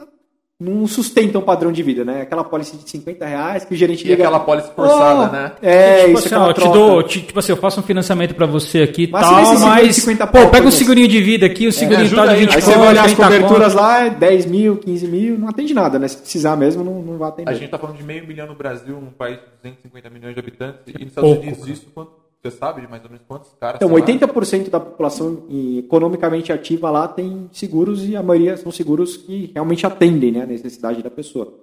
[0.63, 2.21] não sustenta um padrão de vida, né?
[2.21, 4.23] Aquela pólice de 50 reais que o gerente e liga...
[4.23, 5.51] aquela pólice forçada, oh, né?
[5.61, 8.45] É, tipo isso assim, ó, te dou, te, tipo assim, eu faço um financiamento para
[8.45, 9.95] você aqui e tal, mas...
[9.95, 12.61] 50 pô, pega um segurinho de vida aqui, o segurinho é, tal de 20 Aí
[12.61, 16.07] você vai olhar as coberturas lá, 10 mil, 15 mil, não atende nada, né?
[16.07, 17.51] Se precisar mesmo, não, não vai atender.
[17.51, 20.39] A gente tá falando de meio milhão no Brasil, um país de 250 milhões de
[20.39, 23.77] habitantes, e nos Estados Unidos isso quanto você sabe de mais ou menos quantos caras?
[23.77, 25.45] Então, 80% da população
[25.77, 30.45] economicamente ativa lá tem seguros e a maioria são seguros que realmente atendem né, a
[30.45, 31.53] necessidade da pessoa.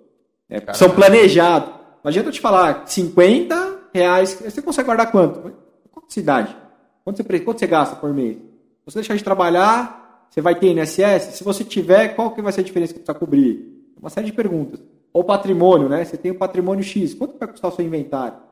[0.49, 1.68] É, são planejados.
[2.02, 5.52] Não adianta eu te falar, 50 reais, você consegue guardar quanto?
[5.91, 6.57] Quanto cidade?
[7.05, 8.36] Quanto você, quanto você gasta por mês?
[8.36, 11.34] Se você deixar de trabalhar, você vai ter INSS?
[11.34, 13.92] Se você tiver, qual que vai ser a diferença que você precisa cobrir?
[14.00, 14.81] Uma série de perguntas.
[15.12, 16.07] Ou patrimônio, né?
[16.07, 18.49] Você tem o um patrimônio X, quanto vai custar o seu inventário?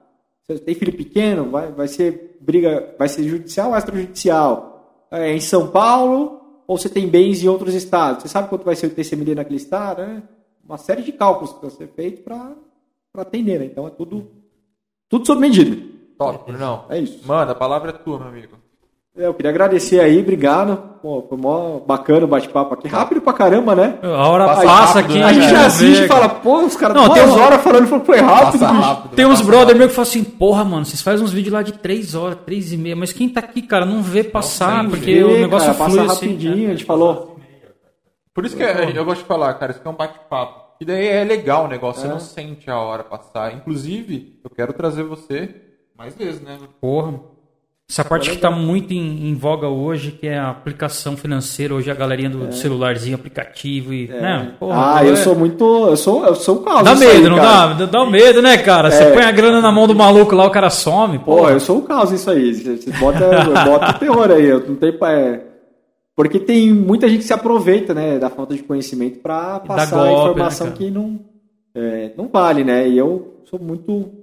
[0.48, 5.06] Você tem filho pequeno, vai, vai ser briga, vai ser judicial ou extrajudicial?
[5.10, 8.22] É em São Paulo ou você tem bens em outros estados?
[8.22, 10.00] Você sabe quanto vai ser o TCMD naquele estado?
[10.00, 10.22] É
[10.64, 12.54] uma série de cálculos que vai ser feito para
[13.18, 13.66] atender, né?
[13.66, 14.30] Então é tudo,
[15.06, 15.76] tudo sob medida.
[16.16, 16.86] Top, não.
[16.88, 17.26] É isso.
[17.26, 18.56] Manda, a palavra é tua, meu amigo.
[19.18, 20.76] É, eu queria agradecer aí, obrigado.
[21.02, 22.86] Pô, foi mó bacana o bate-papo aqui.
[22.86, 23.98] Rápido pra caramba, né?
[24.00, 25.20] A hora passa, passa aqui.
[25.20, 28.20] A gente assiste e fala, pô, os caras não, tem duas horas falando que foi
[28.20, 28.64] rápido.
[28.64, 31.62] rápido tem uns brother meu que falam assim, porra, mano, vocês fazem uns vídeos lá
[31.62, 34.90] de três horas, três e meia, mas quem tá aqui, cara, não vê passar, não,
[34.90, 37.40] porque vê, o negócio cara, flui passa assim, rapidinho, a gente falou.
[38.32, 40.68] Por isso que é, eu gosto de falar, cara, isso aqui é um bate-papo.
[40.80, 42.02] E daí é legal o negócio, é.
[42.02, 43.52] você não sente a hora passar.
[43.52, 45.56] Inclusive, eu quero trazer você
[45.96, 46.56] mais vezes, né?
[46.80, 47.14] Porra.
[47.90, 51.90] Essa parte que está muito em, em, voga hoje, que é a aplicação financeira, hoje
[51.90, 52.52] a galerinha do é.
[52.52, 54.10] celularzinho, aplicativo e.
[54.10, 54.20] É.
[54.20, 54.52] Né?
[54.60, 55.16] Porra, ah, eu é...
[55.16, 55.64] sou muito.
[55.88, 56.84] Eu sou, eu sou o caso.
[56.84, 57.74] Dá medo, aí, não cara.
[57.74, 57.86] dá?
[57.86, 58.90] Dá medo, né, cara?
[58.90, 59.10] Você é.
[59.10, 61.18] põe a grana na mão do maluco lá, o cara some.
[61.18, 62.52] Pô, pô eu sou o caso isso aí.
[62.52, 63.20] Você bota,
[63.64, 64.44] bota o terror aí.
[64.44, 65.02] Eu não tenho.
[65.06, 65.40] É...
[66.14, 70.12] Porque tem muita gente que se aproveita, né, da falta de conhecimento para passar golpe,
[70.12, 71.20] né, informação né, que não,
[71.74, 72.86] é, não vale, né?
[72.86, 74.17] E eu sou muito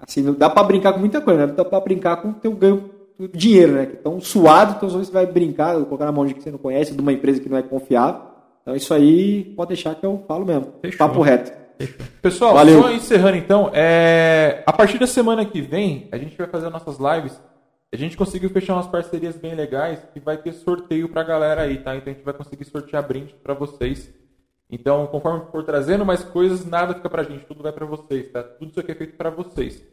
[0.00, 1.52] Assim, não dá para brincar com muita coisa, né?
[1.52, 2.90] Dá para brincar com o teu ganho
[3.34, 3.88] dinheiro, né?
[3.92, 7.00] Então, suado, então você vai brincar, colocar na mão de que você não conhece, de
[7.00, 8.22] uma empresa que não é confiável.
[8.62, 10.74] Então, isso aí pode deixar que eu falo mesmo.
[10.80, 10.98] Fechou.
[10.98, 11.52] Papo reto.
[11.78, 12.06] Fechou.
[12.22, 12.82] Pessoal, Valeu.
[12.82, 14.62] só encerrando então, é...
[14.66, 17.40] a partir da semana que vem, a gente vai fazer nossas lives.
[17.92, 21.78] A gente conseguiu fechar umas parcerias bem legais e vai ter sorteio pra galera aí,
[21.78, 21.96] tá?
[21.96, 24.08] Então a gente vai conseguir sortear brinde para vocês.
[24.70, 28.42] Então, conforme for trazendo mais coisas, nada fica pra gente, tudo vai para vocês, tá?
[28.42, 29.84] Tudo isso aqui é feito para vocês.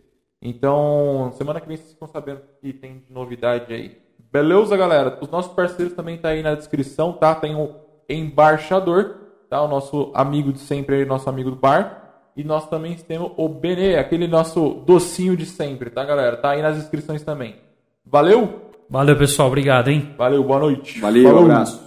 [0.42, 3.98] Então, semana que vem vocês ficam sabendo que tem de novidade aí.
[4.32, 5.18] Beleza, galera?
[5.20, 7.34] Os nossos parceiros também tá aí na descrição, tá?
[7.34, 7.76] Tem o
[8.08, 9.16] Embaixador,
[9.50, 9.62] tá?
[9.64, 12.04] O nosso amigo de sempre, nosso amigo do bar.
[12.36, 16.38] E nós também temos o Benê, aquele nosso docinho de sempre, tá, galera?
[16.38, 17.56] Tá aí nas descrições também.
[18.06, 18.72] Valeu?
[18.88, 19.48] Valeu, pessoal.
[19.48, 20.14] Obrigado, hein?
[20.16, 21.00] Valeu, boa noite.
[21.00, 21.87] Valeu, um abraço.